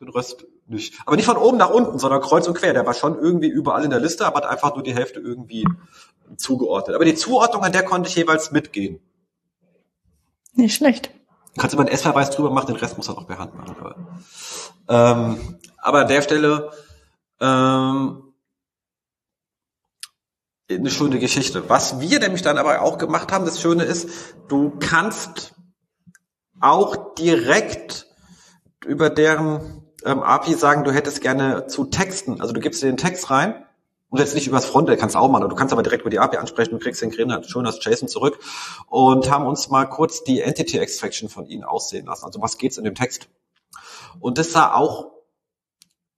den 0.01 0.09
Rest 0.09 0.47
nicht. 0.67 0.95
Aber 1.05 1.17
nicht 1.17 1.27
von 1.27 1.37
oben 1.37 1.59
nach 1.59 1.71
unten, 1.71 1.99
sondern 1.99 2.21
kreuz 2.21 2.47
und 2.47 2.55
quer. 2.55 2.73
Der 2.73 2.87
war 2.87 2.95
schon 2.95 3.19
irgendwie 3.19 3.49
überall 3.49 3.85
in 3.85 3.91
der 3.91 4.01
Liste, 4.01 4.27
aber 4.27 4.39
hat 4.39 4.47
einfach 4.47 4.75
nur 4.75 4.85
die 4.85 4.95
Hälfte 4.95 5.19
irgendwie 5.19 5.67
zugeordnet. 6.37 6.95
Aber 6.95 7.05
die 7.05 7.15
Zuordnung, 7.15 7.65
an 7.65 7.73
der 7.73 7.85
konnte 7.85 8.09
ich 8.09 8.15
jeweils 8.15 8.53
mitgehen. 8.53 9.01
Nicht 10.55 10.77
schlecht. 10.77 11.11
Kannst 11.57 11.73
du 11.73 11.77
mal 11.77 11.87
einen 11.87 11.95
S-Verweis 11.95 12.31
drüber 12.31 12.51
machen, 12.51 12.69
den 12.69 12.77
Rest 12.77 12.97
muss 12.97 13.09
er 13.09 13.15
noch 13.15 13.27
per 13.27 13.39
Hand 13.39 13.55
machen. 13.55 13.77
Aber, 13.81 13.97
ähm, 14.89 15.59
aber 15.79 16.01
an 16.01 16.09
der 16.09 16.23
Stelle 16.23 16.71
ähm, 17.41 18.23
eine 20.71 20.91
schöne 20.91 21.19
Geschichte. 21.19 21.69
Was 21.69 21.99
wir 22.01 22.21
nämlich 22.21 22.43
dann 22.43 22.59
aber 22.59 22.83
auch 22.83 22.99
gemacht 22.99 23.33
haben, 23.33 23.45
das 23.45 23.61
Schöne 23.61 23.85
ist, 23.85 24.09
du 24.49 24.71
kannst 24.79 25.55
auch 26.61 27.15
direkt 27.15 28.07
über 28.87 29.11
deren 29.11 29.85
ähm, 30.05 30.23
API 30.23 30.55
sagen, 30.55 30.85
du 30.85 30.93
hättest 30.93 31.21
gerne 31.21 31.67
zu 31.67 31.87
Texten, 31.87 32.41
also 32.41 32.53
du 32.53 32.61
gibst 32.61 32.83
dir 32.83 32.87
den 32.87 32.97
Text 32.97 33.31
rein 33.31 33.65
und 34.11 34.19
jetzt 34.21 34.35
nicht 34.35 34.47
übers 34.47 34.65
Frontend, 34.65 34.99
kannst 34.99 35.17
auch 35.17 35.29
machen, 35.29 35.49
du 35.49 35.55
kannst 35.57 35.73
aber 35.73 35.83
direkt 35.83 36.03
über 36.03 36.11
die 36.11 36.19
API 36.19 36.39
ansprechen 36.39 36.75
und 36.75 36.83
kriegst 36.83 37.03
den 37.03 37.11
Creme 37.11 37.43
schön 37.45 37.67
als 37.67 37.85
JSON 37.85 38.09
zurück 38.09 38.39
und 38.87 39.31
haben 39.31 39.47
uns 39.47 39.69
mal 39.69 39.87
kurz 39.87 40.25
die 40.25 40.41
Entity 40.41 40.79
Extraction 40.79 41.29
von 41.29 41.47
ihnen 41.47 41.65
aussehen 41.65 42.07
lassen. 42.07 42.25
Also 42.25 42.41
was 42.41 42.59
geht's 42.59 42.79
in 42.79 42.85
dem 42.85 42.95
Text? 42.95 43.29
Und 44.21 44.39
das 44.39 44.53
sah 44.53 44.75
auch 44.75 45.13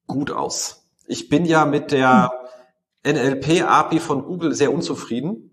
gut 0.07 0.31
aus. 0.31 0.89
Ich 1.07 1.29
bin 1.29 1.45
ja 1.45 1.65
mit 1.65 1.91
der 1.91 2.31
NLP 3.05 3.63
API 3.63 3.99
von 3.99 4.25
Google 4.25 4.55
sehr 4.55 4.73
unzufrieden 4.73 5.50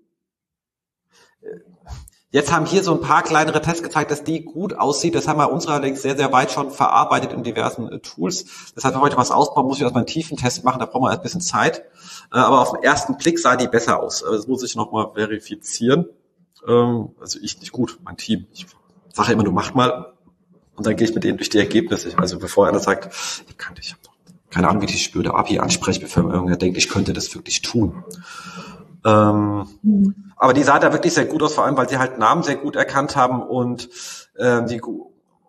Jetzt 2.30 2.52
haben 2.52 2.66
hier 2.66 2.84
so 2.84 2.94
ein 2.94 3.00
paar 3.00 3.24
kleinere 3.24 3.62
Tests 3.62 3.82
gezeigt, 3.82 4.12
dass 4.12 4.26
die 4.26 4.44
gut 4.44 4.74
aussieht. 4.74 5.16
Das 5.16 5.30
haben 5.30 5.40
wir 5.40 5.50
uns 5.50 5.66
allerdings 5.66 6.02
sehr, 6.02 6.18
sehr 6.18 6.34
weit 6.34 6.52
schon 6.52 6.72
verarbeitet 6.72 7.32
in 7.32 7.44
diversen 7.44 7.90
äh, 7.90 8.00
Tools. 8.00 8.74
Deshalb, 8.76 8.94
wenn 8.94 9.02
wir 9.02 9.06
heute 9.06 9.18
was 9.18 9.32
ausbauen, 9.32 9.66
muss 9.66 9.78
ich 9.78 9.84
erstmal 9.84 10.02
einen 10.02 10.08
tiefen 10.08 10.36
Test 10.36 10.66
machen. 10.66 10.80
Da 10.80 10.86
brauchen 10.86 11.04
wir 11.04 11.12
ein 11.12 11.22
bisschen 11.22 11.40
Zeit. 11.40 11.86
Äh, 12.34 12.40
aber 12.40 12.60
auf 12.60 12.74
den 12.74 12.84
ersten 12.84 13.16
Blick 13.18 13.40
sah 13.40 13.56
die 13.56 13.70
besser 13.70 14.02
aus. 14.04 14.26
Das 14.30 14.46
muss 14.46 14.62
ich 14.64 14.76
nochmal 14.76 15.12
verifizieren. 15.14 16.08
Ähm, 16.68 17.10
also 17.22 17.40
ich 17.42 17.62
nicht 17.62 17.72
gut, 17.72 17.98
mein 18.04 18.18
Team. 18.18 18.46
Ich 18.52 18.68
sage 19.14 19.32
immer 19.32 19.44
nur, 19.44 19.54
mach 19.54 19.74
mal. 19.74 20.14
Und 20.76 20.86
dann 20.86 20.98
gehe 20.98 21.08
ich 21.08 21.16
mit 21.16 21.24
denen 21.24 21.38
durch 21.38 21.50
die 21.50 21.60
Ergebnisse. 21.60 22.18
Also 22.18 22.40
bevor 22.40 22.68
einer 22.68 22.80
sagt, 22.80 23.10
ich 23.48 23.58
kann 23.58 23.74
dich, 23.76 23.96
keine 24.50 24.68
Ahnung, 24.68 24.82
wie 24.82 24.86
ich 24.88 25.02
spüre, 25.02 25.34
API 25.34 25.60
anspreche, 25.60 26.02
bevor 26.02 26.30
irgendwer 26.30 26.58
denkt, 26.58 26.78
ich 26.78 26.90
könnte 26.90 27.14
das 27.14 27.34
wirklich 27.34 27.62
tun. 27.62 28.04
Ähm, 29.08 29.68
mhm. 29.84 30.34
Aber 30.36 30.54
die 30.54 30.64
sah 30.64 30.80
da 30.80 30.92
wirklich 30.92 31.14
sehr 31.14 31.26
gut 31.26 31.42
aus, 31.42 31.54
vor 31.54 31.66
allem 31.66 31.78
weil 31.78 31.88
sie 31.88 31.98
halt 31.98 32.20
Namen 32.20 32.44
sehr 32.44 32.58
gut 32.58 32.76
erkannt 32.76 33.16
haben 33.16 33.42
und 33.42 33.90
äh, 34.36 34.66
die 34.66 34.82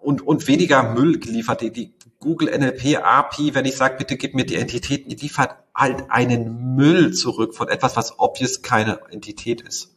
und, 0.01 0.27
und 0.27 0.47
weniger 0.47 0.95
Müll 0.95 1.19
geliefert. 1.19 1.61
Die, 1.61 1.73
die 1.73 1.93
Google 2.21 2.57
NLP 2.57 3.03
API, 3.03 3.55
wenn 3.55 3.65
ich 3.65 3.77
sage, 3.77 3.97
bitte 3.99 4.17
gib 4.17 4.35
mir 4.35 4.47
die 4.47 4.55
Entitäten, 4.55 5.11
die 5.11 5.17
liefert 5.17 5.57
halt 5.75 6.05
einen 6.09 6.77
Müll 6.77 7.13
zurück 7.13 7.55
von 7.55 7.69
etwas, 7.69 7.97
was 7.97 8.19
obvious 8.19 8.63
keine 8.63 9.01
Entität 9.11 9.61
ist. 9.61 9.95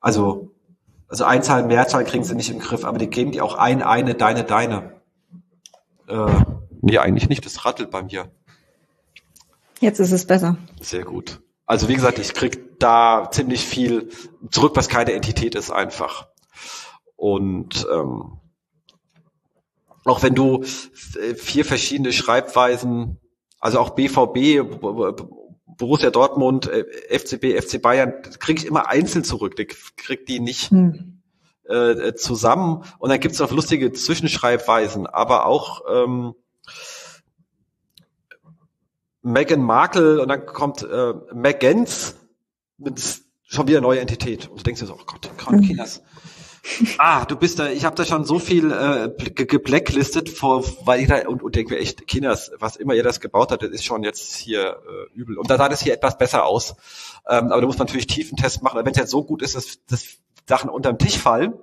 Also, 0.00 0.50
also 1.08 1.24
Einzahl, 1.24 1.64
Mehrzahl 1.64 2.04
kriegen 2.04 2.24
sie 2.24 2.34
nicht 2.34 2.50
im 2.50 2.58
Griff, 2.58 2.84
aber 2.84 2.98
die 2.98 3.08
geben 3.08 3.32
die 3.32 3.40
auch 3.40 3.54
ein, 3.54 3.82
eine, 3.82 4.14
deine, 4.14 4.44
deine. 4.44 5.00
Äh, 6.08 6.44
nee, 6.82 6.98
eigentlich 6.98 7.28
nicht, 7.28 7.44
das 7.46 7.64
rattelt 7.64 7.90
bei 7.90 8.02
mir. 8.02 8.30
Jetzt 9.80 9.98
ist 9.98 10.12
es 10.12 10.26
besser. 10.26 10.58
Sehr 10.80 11.04
gut. 11.04 11.40
Also 11.72 11.88
wie 11.88 11.94
gesagt, 11.94 12.18
ich 12.18 12.34
krieg 12.34 12.78
da 12.80 13.30
ziemlich 13.32 13.64
viel 13.64 14.10
zurück, 14.50 14.72
was 14.74 14.90
keine 14.90 15.14
Entität 15.14 15.54
ist 15.54 15.70
einfach. 15.70 16.28
Und 17.16 17.86
ähm, 17.90 18.40
auch 20.04 20.22
wenn 20.22 20.34
du 20.34 20.64
vier 20.64 21.64
verschiedene 21.64 22.12
Schreibweisen, 22.12 23.22
also 23.58 23.78
auch 23.80 23.94
BVB, 23.94 24.82
Borussia 25.78 26.10
Dortmund, 26.10 26.70
FCB, 27.08 27.58
FC 27.58 27.80
Bayern, 27.80 28.20
kriege 28.38 28.60
ich 28.60 28.66
immer 28.66 28.88
einzeln 28.88 29.24
zurück. 29.24 29.58
Ich 29.58 29.96
krieg 29.96 30.26
die 30.26 30.40
nicht 30.40 30.72
hm. 30.72 31.22
äh, 31.64 32.12
zusammen. 32.12 32.84
Und 32.98 33.08
dann 33.08 33.18
gibt 33.18 33.34
es 33.34 33.40
auch 33.40 33.50
lustige 33.50 33.92
Zwischenschreibweisen, 33.92 35.06
aber 35.06 35.46
auch 35.46 35.80
ähm, 35.90 36.34
Meghan 39.22 39.62
Markle 39.62 40.20
und 40.20 40.28
dann 40.28 40.46
kommt 40.46 40.82
äh, 40.82 41.14
Megans 41.32 42.16
mit 42.78 43.00
schon 43.44 43.68
wieder 43.68 43.80
neue 43.80 44.00
Entität. 44.00 44.48
Und 44.48 44.60
du 44.60 44.64
denkst 44.64 44.80
dir 44.80 44.86
so, 44.86 44.94
oh 44.94 45.04
Gott, 45.06 45.30
Gott, 45.38 45.52
mhm. 45.52 45.62
Kinders. 45.62 46.02
ah, 46.98 47.24
du 47.24 47.36
bist 47.36 47.58
da, 47.58 47.68
ich 47.68 47.84
habe 47.84 47.96
da 47.96 48.04
schon 48.04 48.24
so 48.24 48.38
viel 48.38 48.72
äh, 48.72 49.10
geblacklistet, 49.30 50.28
vor, 50.28 50.64
weil 50.84 51.00
ich 51.00 51.08
da 51.08 51.26
und, 51.28 51.42
und 51.42 51.54
denke 51.54 51.74
mir 51.74 51.80
echt, 51.80 52.06
Kinders, 52.06 52.52
was 52.58 52.76
immer 52.76 52.94
ihr 52.94 53.02
das 53.02 53.20
gebaut 53.20 53.50
habt, 53.50 53.62
das 53.62 53.70
ist 53.70 53.84
schon 53.84 54.02
jetzt 54.02 54.34
hier 54.36 54.78
äh, 54.86 55.18
übel. 55.18 55.38
Und 55.38 55.50
da 55.50 55.56
sah 55.56 55.68
das 55.68 55.82
hier 55.82 55.92
etwas 55.92 56.18
besser 56.18 56.44
aus. 56.44 56.76
Ähm, 57.28 57.52
aber 57.52 57.60
da 57.60 57.66
muss 57.66 57.78
man 57.78 57.86
natürlich 57.86 58.06
Tiefentest 58.06 58.62
machen. 58.62 58.84
Wenn 58.84 58.92
es 58.92 58.98
jetzt 58.98 59.10
so 59.10 59.24
gut 59.24 59.42
ist, 59.42 59.54
dass, 59.54 59.84
dass 59.86 60.18
Sachen 60.48 60.70
unterm 60.70 60.98
Tisch 60.98 61.18
fallen, 61.18 61.54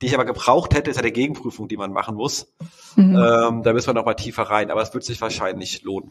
die 0.00 0.06
ich 0.06 0.14
aber 0.14 0.24
gebraucht 0.24 0.74
hätte, 0.74 0.90
ist 0.90 0.96
ja 0.96 1.02
die 1.02 1.12
Gegenprüfung, 1.12 1.68
die 1.68 1.76
man 1.76 1.92
machen 1.92 2.16
muss. 2.16 2.52
Mhm. 2.96 3.16
Ähm, 3.16 3.62
da 3.62 3.72
müssen 3.72 3.88
wir 3.88 3.94
noch 3.94 4.04
mal 4.04 4.14
tiefer 4.14 4.42
rein, 4.42 4.70
aber 4.70 4.82
es 4.82 4.92
wird 4.92 5.04
sich 5.04 5.20
wahrscheinlich 5.20 5.82
lohnen. 5.82 6.10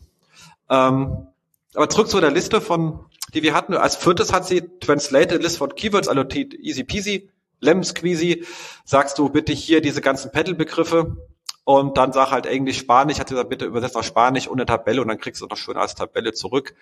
Ähm, 0.71 1.27
aber 1.75 1.89
zurück 1.89 2.09
zu 2.09 2.19
der 2.19 2.31
Liste 2.31 2.61
von, 2.61 3.05
die 3.33 3.43
wir 3.43 3.53
hatten. 3.53 3.75
Als 3.75 3.95
viertes 3.95 4.33
hat 4.33 4.47
sie 4.47 4.61
Translated 4.79 5.43
List 5.43 5.57
von 5.57 5.75
Keywords, 5.75 6.07
also 6.07 6.23
easy 6.23 6.83
peasy, 6.83 7.29
lemon 7.59 7.83
squeezy. 7.83 8.45
Sagst 8.85 9.17
du 9.19 9.29
bitte 9.29 9.53
hier 9.53 9.81
diese 9.81 10.01
ganzen 10.01 10.31
Pedal-Begriffe 10.31 11.17
und 11.65 11.97
dann 11.97 12.13
sag 12.13 12.31
halt 12.31 12.45
Englisch, 12.45 12.79
Spanisch. 12.79 13.19
Hat 13.19 13.27
sie 13.27 13.35
gesagt, 13.35 13.49
bitte 13.49 13.65
übersetzt 13.65 13.97
auf 13.97 14.05
Spanisch 14.05 14.47
und 14.47 14.59
eine 14.59 14.65
Tabelle 14.65 15.01
und 15.01 15.09
dann 15.09 15.19
kriegst 15.19 15.41
du 15.41 15.45
noch 15.45 15.57
schön 15.57 15.77
als 15.77 15.95
Tabelle 15.95 16.33
zurück. 16.33 16.73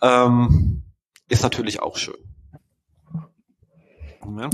Ähm, 0.00 0.82
ist 1.28 1.42
natürlich 1.42 1.80
auch 1.80 1.96
schön. 1.96 2.16
Ja. 4.38 4.48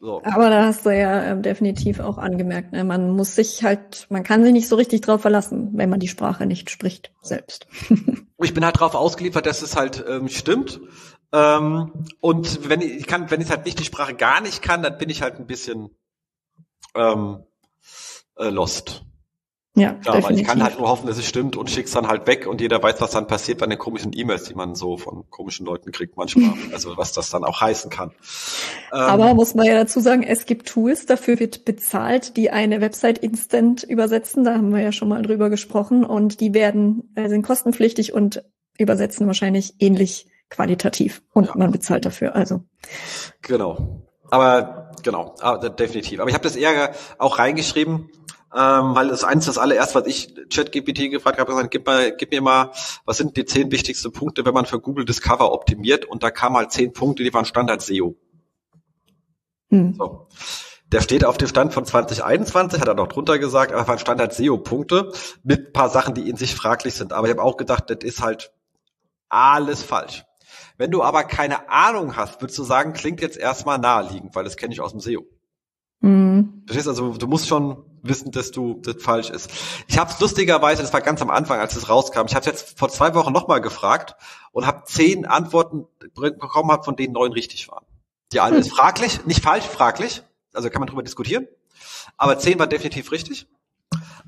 So. 0.00 0.22
Aber 0.22 0.48
da 0.48 0.66
hast 0.66 0.86
du 0.86 0.90
ja 0.90 1.32
äh, 1.32 1.40
definitiv 1.40 1.98
auch 1.98 2.18
angemerkt, 2.18 2.72
ne? 2.72 2.84
man 2.84 3.10
muss 3.10 3.34
sich 3.34 3.64
halt, 3.64 4.06
man 4.10 4.22
kann 4.22 4.44
sich 4.44 4.52
nicht 4.52 4.68
so 4.68 4.76
richtig 4.76 5.00
drauf 5.00 5.22
verlassen, 5.22 5.70
wenn 5.74 5.90
man 5.90 5.98
die 5.98 6.06
Sprache 6.06 6.46
nicht 6.46 6.70
spricht 6.70 7.12
selbst. 7.20 7.66
ich 8.38 8.54
bin 8.54 8.64
halt 8.64 8.78
drauf 8.78 8.94
ausgeliefert, 8.94 9.46
dass 9.46 9.62
es 9.62 9.76
halt 9.76 10.04
ähm, 10.08 10.28
stimmt. 10.28 10.80
Ähm, 11.32 12.06
und 12.20 12.68
wenn 12.68 12.80
ich, 12.80 12.92
ich 12.92 13.06
kann, 13.06 13.30
wenn 13.30 13.40
ich 13.40 13.50
halt 13.50 13.64
nicht 13.64 13.80
die 13.80 13.84
Sprache 13.84 14.14
gar 14.14 14.40
nicht 14.40 14.62
kann, 14.62 14.82
dann 14.82 14.98
bin 14.98 15.10
ich 15.10 15.22
halt 15.22 15.40
ein 15.40 15.46
bisschen 15.46 15.90
ähm, 16.94 17.42
äh, 18.36 18.50
lost. 18.50 19.04
Ja, 19.74 19.96
ja 20.04 20.12
aber 20.14 20.30
ich 20.30 20.44
kann 20.44 20.62
halt 20.62 20.78
nur 20.78 20.88
hoffen, 20.88 21.06
dass 21.06 21.18
es 21.18 21.26
stimmt 21.26 21.56
und 21.56 21.70
schick's 21.70 21.92
dann 21.92 22.08
halt 22.08 22.26
weg 22.26 22.46
und 22.46 22.60
jeder 22.60 22.82
weiß, 22.82 23.00
was 23.00 23.12
dann 23.12 23.26
passiert 23.26 23.58
bei 23.58 23.66
den 23.66 23.78
komischen 23.78 24.12
E-Mails, 24.14 24.44
die 24.44 24.54
man 24.54 24.74
so 24.74 24.96
von 24.96 25.28
komischen 25.30 25.66
Leuten 25.66 25.92
kriegt 25.92 26.16
manchmal. 26.16 26.52
also 26.72 26.96
was 26.96 27.12
das 27.12 27.30
dann 27.30 27.44
auch 27.44 27.60
heißen 27.60 27.90
kann. 27.90 28.12
Aber 28.90 29.30
ähm, 29.30 29.36
muss 29.36 29.54
man 29.54 29.66
ja 29.66 29.74
dazu 29.74 30.00
sagen, 30.00 30.22
es 30.22 30.46
gibt 30.46 30.68
Tools, 30.68 31.06
dafür 31.06 31.38
wird 31.38 31.64
bezahlt, 31.64 32.36
die 32.36 32.50
eine 32.50 32.80
Website 32.80 33.18
instant 33.18 33.84
übersetzen. 33.84 34.44
Da 34.44 34.54
haben 34.54 34.72
wir 34.72 34.80
ja 34.82 34.92
schon 34.92 35.08
mal 35.08 35.22
drüber 35.22 35.50
gesprochen 35.50 36.04
und 36.04 36.40
die 36.40 36.54
werden, 36.54 37.12
äh, 37.14 37.28
sind 37.28 37.42
kostenpflichtig 37.42 38.12
und 38.12 38.42
übersetzen 38.78 39.26
wahrscheinlich 39.26 39.74
ähnlich 39.80 40.26
qualitativ 40.50 41.22
und 41.32 41.48
ja. 41.48 41.52
man 41.56 41.70
bezahlt 41.70 42.04
dafür. 42.04 42.34
Also 42.34 42.62
genau. 43.42 44.02
Aber 44.30 44.92
genau, 45.02 45.34
aber, 45.40 45.70
definitiv. 45.70 46.20
Aber 46.20 46.28
ich 46.28 46.34
habe 46.34 46.44
das 46.44 46.56
eher 46.56 46.92
auch 47.18 47.38
reingeschrieben, 47.38 48.10
ähm, 48.54 48.94
weil 48.94 49.08
das 49.08 49.24
eins 49.24 49.46
das 49.46 49.58
allererst, 49.58 49.94
was 49.94 50.06
ich 50.06 50.34
ChatGPT 50.50 51.10
gefragt 51.10 51.38
habe, 51.38 51.52
gesagt, 51.52 51.70
gib, 51.70 51.86
mal, 51.86 52.16
gib 52.16 52.30
mir 52.30 52.40
mal, 52.40 52.72
was 53.04 53.18
sind 53.18 53.36
die 53.36 53.44
zehn 53.44 53.70
wichtigsten 53.70 54.12
Punkte, 54.12 54.44
wenn 54.46 54.54
man 54.54 54.64
für 54.64 54.80
Google 54.80 55.04
Discover 55.04 55.52
optimiert? 55.52 56.06
Und 56.06 56.22
da 56.22 56.30
kamen 56.30 56.56
halt 56.56 56.72
zehn 56.72 56.92
Punkte, 56.92 57.24
die 57.24 57.34
waren 57.34 57.44
Standard 57.44 57.82
SEO. 57.82 58.16
Hm. 59.70 59.94
So. 59.94 60.28
Der 60.90 61.02
steht 61.02 61.26
auf 61.26 61.36
dem 61.36 61.48
Stand 61.48 61.74
von 61.74 61.84
2021, 61.84 62.80
hat 62.80 62.88
er 62.88 62.94
noch 62.94 63.08
drunter 63.08 63.38
gesagt, 63.38 63.72
aber 63.72 63.86
waren 63.86 63.98
Standard 63.98 64.32
SEO-Punkte 64.32 65.12
mit 65.42 65.74
paar 65.74 65.90
Sachen, 65.90 66.14
die 66.14 66.30
in 66.30 66.36
sich 66.36 66.54
fraglich 66.54 66.94
sind. 66.94 67.12
Aber 67.12 67.26
ich 67.26 67.32
habe 67.32 67.42
auch 67.42 67.58
gedacht, 67.58 67.90
das 67.90 67.98
ist 68.02 68.22
halt 68.22 68.54
alles 69.28 69.82
falsch. 69.82 70.24
Wenn 70.78 70.90
du 70.90 71.02
aber 71.02 71.24
keine 71.24 71.68
Ahnung 71.68 72.16
hast, 72.16 72.40
würdest 72.40 72.58
du 72.58 72.64
sagen, 72.64 72.94
klingt 72.94 73.20
jetzt 73.20 73.36
erstmal 73.36 73.78
naheliegend, 73.78 74.34
weil 74.34 74.44
das 74.44 74.56
kenne 74.56 74.72
ich 74.72 74.80
aus 74.80 74.92
dem 74.92 75.00
SEO. 75.00 75.26
Mhm. 76.00 76.62
Du 76.64 76.72
verstehst 76.72 76.88
also, 76.88 77.12
du 77.12 77.26
musst 77.26 77.48
schon 77.48 77.84
wissen, 78.02 78.30
dass 78.32 78.50
du 78.50 78.80
das 78.82 79.02
falsch 79.02 79.30
ist. 79.30 79.50
Ich 79.86 79.98
habe 79.98 80.10
es 80.10 80.20
lustigerweise, 80.20 80.82
das 80.82 80.92
war 80.92 81.00
ganz 81.00 81.22
am 81.22 81.30
Anfang, 81.30 81.60
als 81.60 81.76
es 81.76 81.88
rauskam. 81.88 82.26
Ich 82.26 82.34
habe 82.34 82.46
jetzt 82.46 82.78
vor 82.78 82.88
zwei 82.88 83.14
Wochen 83.14 83.32
nochmal 83.32 83.60
gefragt 83.60 84.16
und 84.52 84.66
habe 84.66 84.84
zehn 84.84 85.26
Antworten 85.26 85.86
bekommen, 86.14 86.70
hab, 86.70 86.84
von 86.84 86.96
denen 86.96 87.12
neun 87.12 87.32
richtig 87.32 87.68
waren. 87.68 87.84
Die 88.32 88.40
eine 88.40 88.56
hm. 88.56 88.60
ist 88.60 88.72
fraglich, 88.72 89.24
nicht 89.24 89.42
falsch, 89.42 89.64
fraglich. 89.64 90.22
Also 90.52 90.70
kann 90.70 90.80
man 90.80 90.88
drüber 90.88 91.02
diskutieren. 91.02 91.46
Aber 92.16 92.38
zehn 92.38 92.58
war 92.58 92.66
definitiv 92.66 93.12
richtig. 93.12 93.46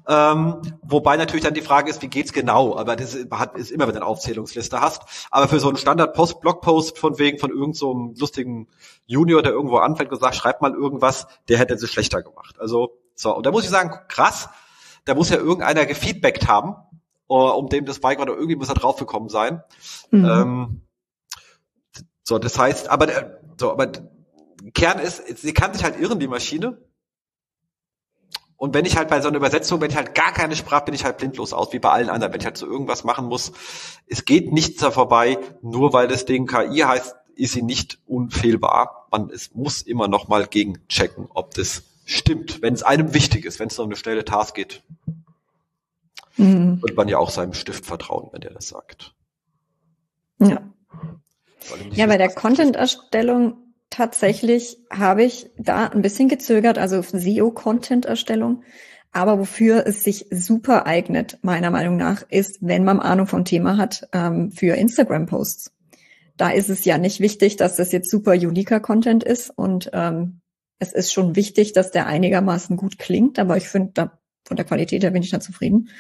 Ähm, 0.08 0.62
wobei 0.82 1.16
natürlich 1.16 1.44
dann 1.44 1.54
die 1.54 1.60
Frage 1.60 1.90
ist, 1.90 2.02
wie 2.02 2.08
geht's 2.08 2.32
genau? 2.32 2.76
Aber 2.76 2.96
das 2.96 3.14
ist, 3.14 3.70
immer, 3.70 3.86
wenn 3.86 3.94
du 3.94 4.00
eine 4.00 4.06
Aufzählungsliste 4.06 4.80
hast. 4.80 5.02
Aber 5.30 5.48
für 5.48 5.60
so 5.60 5.68
einen 5.68 5.76
Standard-Post-Blogpost 5.76 6.98
von 6.98 7.18
wegen 7.18 7.38
von 7.38 7.50
irgendeinem 7.50 7.74
so 7.74 8.14
lustigen 8.18 8.68
Junior, 9.06 9.42
der 9.42 9.52
irgendwo 9.52 9.76
anfängt 9.76 10.10
und 10.12 10.20
sagt, 10.20 10.36
schreib 10.36 10.62
mal 10.62 10.72
irgendwas, 10.72 11.26
der 11.48 11.58
hätte 11.58 11.74
es 11.74 11.90
schlechter 11.90 12.22
gemacht. 12.22 12.56
Also, 12.58 12.98
so. 13.20 13.36
Und 13.36 13.46
da 13.46 13.50
muss 13.50 13.64
ich 13.64 13.70
sagen, 13.70 13.90
krass, 14.08 14.48
da 15.04 15.14
muss 15.14 15.30
ja 15.30 15.36
irgendeiner 15.36 15.86
gefeedbackt 15.86 16.48
haben, 16.48 16.74
uh, 17.28 17.50
um 17.52 17.68
dem 17.68 17.84
das 17.84 18.00
Bike 18.00 18.20
oder 18.20 18.32
irgendwie 18.32 18.56
muss 18.56 18.68
er 18.68 18.74
draufgekommen 18.74 19.28
sein. 19.28 19.62
Mhm. 20.10 20.24
Ähm, 20.24 20.80
so, 22.22 22.38
das 22.38 22.58
heißt, 22.58 22.88
aber, 22.88 23.06
der, 23.06 23.40
so, 23.58 23.72
aber 23.72 23.90
Kern 24.74 24.98
ist, 24.98 25.38
sie 25.38 25.52
kann 25.52 25.74
sich 25.74 25.84
halt 25.84 25.98
irren, 25.98 26.20
die 26.20 26.28
Maschine. 26.28 26.78
Und 28.56 28.74
wenn 28.74 28.84
ich 28.84 28.96
halt 28.96 29.08
bei 29.08 29.22
so 29.22 29.28
einer 29.28 29.38
Übersetzung, 29.38 29.80
wenn 29.80 29.90
ich 29.90 29.96
halt 29.96 30.14
gar 30.14 30.32
keine 30.32 30.54
Sprache, 30.54 30.84
bin 30.84 30.94
ich 30.94 31.04
halt 31.04 31.16
blindlos 31.16 31.54
aus, 31.54 31.72
wie 31.72 31.78
bei 31.78 31.90
allen 31.90 32.10
anderen. 32.10 32.32
Wenn 32.32 32.40
ich 32.40 32.46
halt 32.46 32.58
so 32.58 32.66
irgendwas 32.66 33.04
machen 33.04 33.26
muss, 33.26 33.52
es 34.06 34.26
geht 34.26 34.52
nichts 34.52 34.80
da 34.80 34.90
vorbei, 34.90 35.38
nur 35.62 35.94
weil 35.94 36.08
das 36.08 36.26
Ding 36.26 36.46
KI 36.46 36.80
heißt, 36.80 37.16
ist 37.36 37.54
sie 37.54 37.62
nicht 37.62 37.98
unfehlbar. 38.06 39.08
Man 39.10 39.30
es 39.30 39.54
muss 39.54 39.80
immer 39.80 40.08
noch 40.08 40.28
mal 40.28 40.46
gegenchecken, 40.46 41.26
ob 41.32 41.54
das 41.54 41.89
stimmt, 42.10 42.62
wenn 42.62 42.74
es 42.74 42.82
einem 42.82 43.14
wichtig 43.14 43.44
ist, 43.44 43.58
wenn 43.60 43.68
es 43.68 43.78
um 43.78 43.86
eine 43.86 43.96
schnelle 43.96 44.24
Task 44.24 44.54
geht. 44.54 44.82
Mhm. 46.36 46.80
Wird 46.82 46.96
man 46.96 47.08
ja 47.08 47.18
auch 47.18 47.30
seinem 47.30 47.54
Stift 47.54 47.86
vertrauen, 47.86 48.28
wenn 48.32 48.40
der 48.40 48.52
das 48.52 48.68
sagt. 48.68 49.14
Ja. 50.38 50.62
Ja, 51.92 52.06
bei 52.06 52.16
der 52.16 52.30
Content-Erstellung 52.30 53.58
tatsächlich 53.90 54.78
habe 54.90 55.24
ich 55.24 55.50
da 55.58 55.86
ein 55.86 56.02
bisschen 56.02 56.28
gezögert, 56.28 56.78
also 56.78 57.02
SEO-Content-Erstellung. 57.02 58.62
Aber 59.12 59.38
wofür 59.38 59.86
es 59.86 60.04
sich 60.04 60.26
super 60.30 60.86
eignet, 60.86 61.38
meiner 61.42 61.70
Meinung 61.70 61.96
nach, 61.96 62.22
ist, 62.30 62.58
wenn 62.60 62.84
man 62.84 63.00
Ahnung 63.00 63.26
vom 63.26 63.44
Thema 63.44 63.76
hat, 63.76 64.08
ähm, 64.12 64.52
für 64.52 64.76
Instagram-Posts. 64.76 65.72
Da 66.36 66.50
ist 66.50 66.70
es 66.70 66.84
ja 66.84 66.96
nicht 66.96 67.20
wichtig, 67.20 67.56
dass 67.56 67.76
das 67.76 67.92
jetzt 67.92 68.10
super 68.10 68.32
uniker 68.32 68.80
Content 68.80 69.24
ist 69.24 69.50
und 69.50 69.90
ähm, 69.92 70.40
es 70.80 70.92
ist 70.92 71.12
schon 71.12 71.36
wichtig, 71.36 71.72
dass 71.74 71.92
der 71.92 72.06
einigermaßen 72.06 72.76
gut 72.76 72.98
klingt, 72.98 73.38
aber 73.38 73.56
ich 73.56 73.68
finde, 73.68 73.92
da, 73.94 74.18
von 74.44 74.56
der 74.56 74.66
Qualität 74.66 75.04
her 75.04 75.10
bin 75.12 75.22
ich 75.22 75.30
da 75.30 75.38
zufrieden. 75.38 75.90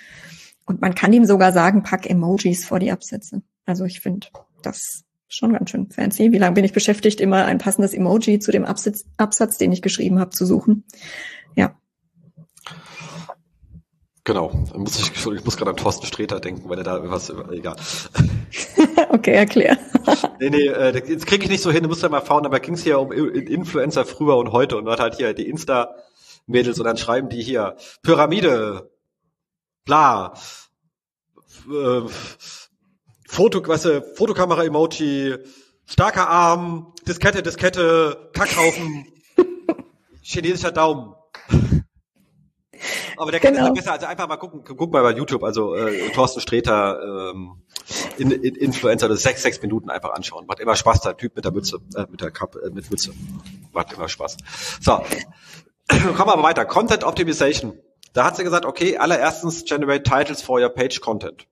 Und 0.66 0.80
man 0.80 0.94
kann 0.94 1.12
ihm 1.12 1.26
sogar 1.26 1.52
sagen, 1.52 1.82
pack 1.82 2.08
Emojis 2.08 2.64
vor 2.64 2.80
die 2.80 2.90
Absätze. 2.90 3.42
Also 3.66 3.84
ich 3.84 4.00
finde, 4.00 4.28
das 4.62 5.04
schon 5.28 5.52
ganz 5.52 5.70
schön 5.70 5.90
fancy. 5.90 6.32
Wie 6.32 6.38
lange 6.38 6.54
bin 6.54 6.64
ich 6.64 6.72
beschäftigt, 6.72 7.20
immer 7.20 7.44
ein 7.44 7.58
passendes 7.58 7.94
Emoji 7.94 8.40
zu 8.40 8.50
dem 8.50 8.64
Absatz, 8.64 9.04
Absatz 9.16 9.58
den 9.58 9.70
ich 9.70 9.82
geschrieben 9.82 10.18
habe, 10.18 10.30
zu 10.30 10.44
suchen? 10.44 10.84
Ja. 11.54 11.76
Genau. 14.24 14.52
Ich, 14.86 15.26
ich 15.26 15.44
muss 15.44 15.56
gerade 15.56 15.70
an 15.70 15.76
Thorsten 15.76 16.06
Sträter 16.06 16.40
denken, 16.40 16.68
weil 16.68 16.78
er 16.78 16.84
da 16.84 17.10
was, 17.10 17.32
egal. 17.52 17.76
okay, 19.14 19.32
erklär. 19.32 19.76
nee, 20.38 20.50
nee, 20.50 20.66
äh, 20.66 21.02
jetzt 21.06 21.26
kriege 21.26 21.44
ich 21.44 21.50
nicht 21.50 21.62
so 21.62 21.70
hin, 21.70 21.82
du 21.82 21.88
musst 21.88 22.02
ja 22.02 22.08
mal 22.08 22.20
fahren, 22.20 22.46
aber 22.46 22.60
ging 22.60 22.74
es 22.74 22.82
hier 22.82 22.98
um 22.98 23.12
Influencer 23.12 24.04
früher 24.04 24.36
und 24.36 24.52
heute 24.52 24.76
und 24.76 24.84
man 24.84 24.92
hat 24.92 25.00
halt 25.00 25.16
hier 25.16 25.34
die 25.34 25.48
Insta-Mädels 25.48 26.78
und 26.78 26.84
dann 26.84 26.96
schreiben 26.96 27.28
die 27.28 27.42
hier 27.42 27.76
Pyramide, 28.02 28.90
bla, 29.84 30.34
äh, 31.68 32.02
Foto, 33.28 33.66
weißt 33.66 33.84
du, 33.84 34.02
Fotokamera-Emoji, 34.14 35.38
starker 35.86 36.28
Arm, 36.28 36.94
Diskette, 37.06 37.42
Diskette, 37.42 38.30
Kackhaufen, 38.32 39.06
chinesischer 40.22 40.72
Daumen. 40.72 41.14
Aber 43.20 43.32
der 43.32 43.40
kann 43.40 43.52
genau. 43.52 43.68
es 43.68 43.74
besser, 43.74 43.92
also 43.92 44.06
einfach 44.06 44.26
mal 44.28 44.38
gucken, 44.38 44.64
guck 44.64 44.90
mal 44.94 45.02
bei 45.02 45.10
YouTube, 45.10 45.44
also 45.44 45.74
äh, 45.74 46.08
Thorsten 46.12 46.40
Sträter, 46.40 47.30
ähm, 47.34 47.60
in, 48.16 48.30
in, 48.30 48.54
Influencer, 48.54 49.10
das 49.10 49.22
sechs, 49.22 49.42
sechs 49.42 49.60
Minuten 49.60 49.90
einfach 49.90 50.14
anschauen. 50.14 50.46
Macht 50.46 50.58
immer 50.58 50.74
Spaß, 50.74 51.02
der 51.02 51.18
Typ 51.18 51.36
mit 51.36 51.44
der 51.44 51.52
Mütze, 51.52 51.80
äh, 51.96 52.06
mit 52.10 52.22
der 52.22 52.30
Kappe, 52.30 52.60
äh, 52.62 52.70
mit 52.70 52.90
Mütze. 52.90 53.12
Macht 53.72 53.92
immer 53.92 54.08
Spaß. 54.08 54.38
So, 54.80 54.92
kommen 55.88 56.16
wir 56.16 56.32
aber 56.32 56.42
weiter. 56.42 56.64
Content 56.64 57.04
Optimization. 57.04 57.78
Da 58.14 58.24
hat 58.24 58.36
sie 58.38 58.42
gesagt, 58.42 58.64
okay, 58.64 58.96
allererstens 58.96 59.66
generate 59.66 60.02
titles 60.02 60.40
for 60.40 60.58
your 60.58 60.70
page 60.70 61.02
content. 61.02 61.46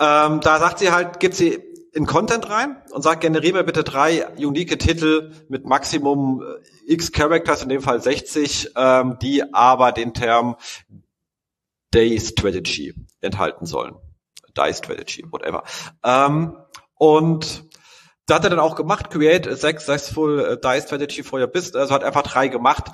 Ähm, 0.00 0.40
da 0.40 0.58
sagt 0.58 0.80
sie 0.80 0.90
halt, 0.90 1.20
gibt 1.20 1.36
sie 1.36 1.62
in 1.96 2.04
Content 2.04 2.50
rein 2.50 2.76
und 2.90 3.00
sagt, 3.00 3.22
generiere 3.22 3.54
mir 3.54 3.64
bitte 3.64 3.82
drei 3.82 4.28
unique 4.36 4.78
Titel 4.78 5.32
mit 5.48 5.64
Maximum 5.64 6.42
äh, 6.42 6.92
X 6.92 7.10
Characters, 7.10 7.62
in 7.62 7.70
dem 7.70 7.80
Fall 7.80 8.02
60, 8.02 8.72
ähm, 8.76 9.16
die 9.22 9.54
aber 9.54 9.92
den 9.92 10.12
Term 10.12 10.56
Day 11.94 12.20
Strategy 12.20 12.94
enthalten 13.22 13.64
sollen. 13.64 13.96
Die 14.58 14.74
Strategy, 14.74 15.24
whatever. 15.30 15.64
Ähm, 16.04 16.58
und 16.96 17.64
da 18.26 18.34
hat 18.34 18.44
er 18.44 18.50
dann 18.50 18.58
auch 18.58 18.76
gemacht, 18.76 19.10
create 19.10 19.48
a 19.48 19.56
successful 19.56 20.60
Die 20.62 20.80
Strategy 20.82 21.22
for 21.22 21.40
your 21.40 21.46
business, 21.46 21.76
also 21.76 21.94
hat 21.94 22.04
einfach 22.04 22.24
drei 22.24 22.48
gemacht. 22.48 22.90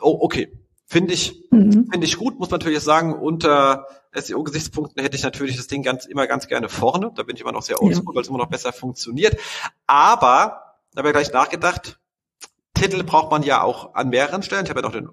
Oh, 0.00 0.16
okay. 0.20 0.52
Finde 0.90 1.12
ich, 1.12 1.44
mhm. 1.50 1.86
finde 1.92 2.06
ich 2.06 2.16
gut, 2.16 2.38
muss 2.38 2.48
man 2.48 2.60
natürlich 2.60 2.80
sagen, 2.80 3.12
unter 3.12 3.86
SEO-Gesichtspunkten 4.14 5.02
hätte 5.02 5.18
ich 5.18 5.22
natürlich 5.22 5.58
das 5.58 5.66
Ding 5.66 5.82
ganz, 5.82 6.06
immer 6.06 6.26
ganz 6.26 6.46
gerne 6.46 6.70
vorne. 6.70 7.12
Da 7.14 7.24
bin 7.24 7.36
ich 7.36 7.42
immer 7.42 7.52
noch 7.52 7.60
sehr 7.60 7.82
oldschool, 7.82 8.06
ja. 8.06 8.14
weil 8.14 8.22
es 8.22 8.28
immer 8.28 8.38
noch 8.38 8.48
besser 8.48 8.72
funktioniert. 8.72 9.38
Aber, 9.86 10.76
da 10.94 11.00
habe 11.00 11.08
ich 11.08 11.12
gleich 11.12 11.30
nachgedacht, 11.30 11.98
Titel 12.72 13.02
braucht 13.02 13.30
man 13.30 13.42
ja 13.42 13.60
auch 13.60 13.94
an 13.96 14.08
mehreren 14.08 14.42
Stellen. 14.42 14.64
Ich 14.64 14.70
habe 14.70 14.80
ja 14.80 14.86
noch 14.86 14.92
den 14.92 15.10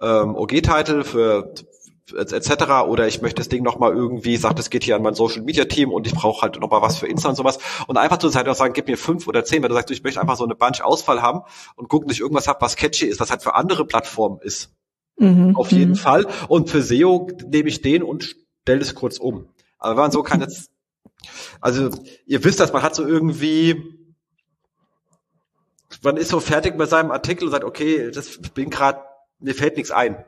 ähm, 0.00 0.36
OG-Titel 0.36 1.02
für 1.02 1.52
etc. 2.12 2.86
Oder 2.86 3.06
ich 3.06 3.22
möchte 3.22 3.40
das 3.40 3.48
Ding 3.48 3.62
nochmal 3.62 3.92
irgendwie, 3.92 4.36
sagt, 4.36 4.58
es 4.58 4.70
geht 4.70 4.84
hier 4.84 4.96
an 4.96 5.02
mein 5.02 5.14
Social 5.14 5.42
Media 5.42 5.64
Team 5.64 5.92
und 5.92 6.06
ich 6.06 6.14
brauche 6.14 6.42
halt 6.42 6.60
nochmal 6.60 6.82
was 6.82 6.98
für 6.98 7.06
Insta 7.06 7.28
und 7.28 7.36
sowas. 7.36 7.58
Und 7.86 7.96
einfach 7.96 8.18
zur 8.18 8.30
Zeit 8.30 8.48
auch 8.48 8.54
sagen, 8.54 8.72
gib 8.72 8.88
mir 8.88 8.96
fünf 8.96 9.26
oder 9.26 9.44
zehn, 9.44 9.62
weil 9.62 9.68
du 9.68 9.74
sagst, 9.74 9.90
ich 9.90 10.02
möchte 10.02 10.20
einfach 10.20 10.36
so 10.36 10.44
eine 10.44 10.54
Bunch 10.54 10.82
Ausfall 10.82 11.22
haben 11.22 11.42
und 11.76 11.88
gucken, 11.88 12.08
dass 12.08 12.16
ich 12.16 12.20
irgendwas 12.20 12.48
habe, 12.48 12.60
was 12.60 12.76
catchy 12.76 13.06
ist, 13.06 13.20
was 13.20 13.30
halt 13.30 13.42
für 13.42 13.54
andere 13.54 13.84
Plattformen 13.84 14.38
ist. 14.40 14.70
Mhm. 15.18 15.54
Auf 15.54 15.70
jeden 15.70 15.92
mhm. 15.92 15.96
Fall. 15.96 16.26
Und 16.48 16.70
für 16.70 16.82
SEO 16.82 17.28
nehme 17.46 17.68
ich 17.68 17.82
den 17.82 18.02
und 18.02 18.36
stelle 18.62 18.80
es 18.80 18.94
kurz 18.94 19.18
um. 19.18 19.48
Aber 19.78 19.92
wenn 19.92 20.02
man 20.02 20.10
so 20.10 20.22
kann 20.22 20.40
jetzt, 20.40 20.70
also 21.60 21.90
ihr 22.26 22.44
wisst 22.44 22.60
das, 22.60 22.72
man 22.72 22.82
hat 22.82 22.94
so 22.94 23.06
irgendwie, 23.06 23.82
man 26.02 26.16
ist 26.16 26.30
so 26.30 26.40
fertig 26.40 26.76
mit 26.76 26.88
seinem 26.88 27.10
Artikel 27.10 27.44
und 27.44 27.50
sagt, 27.50 27.64
okay, 27.64 28.10
das 28.10 28.38
bin 28.54 28.70
gerade, 28.70 29.00
mir 29.38 29.54
fällt 29.54 29.76
nichts 29.76 29.90
ein. 29.90 30.24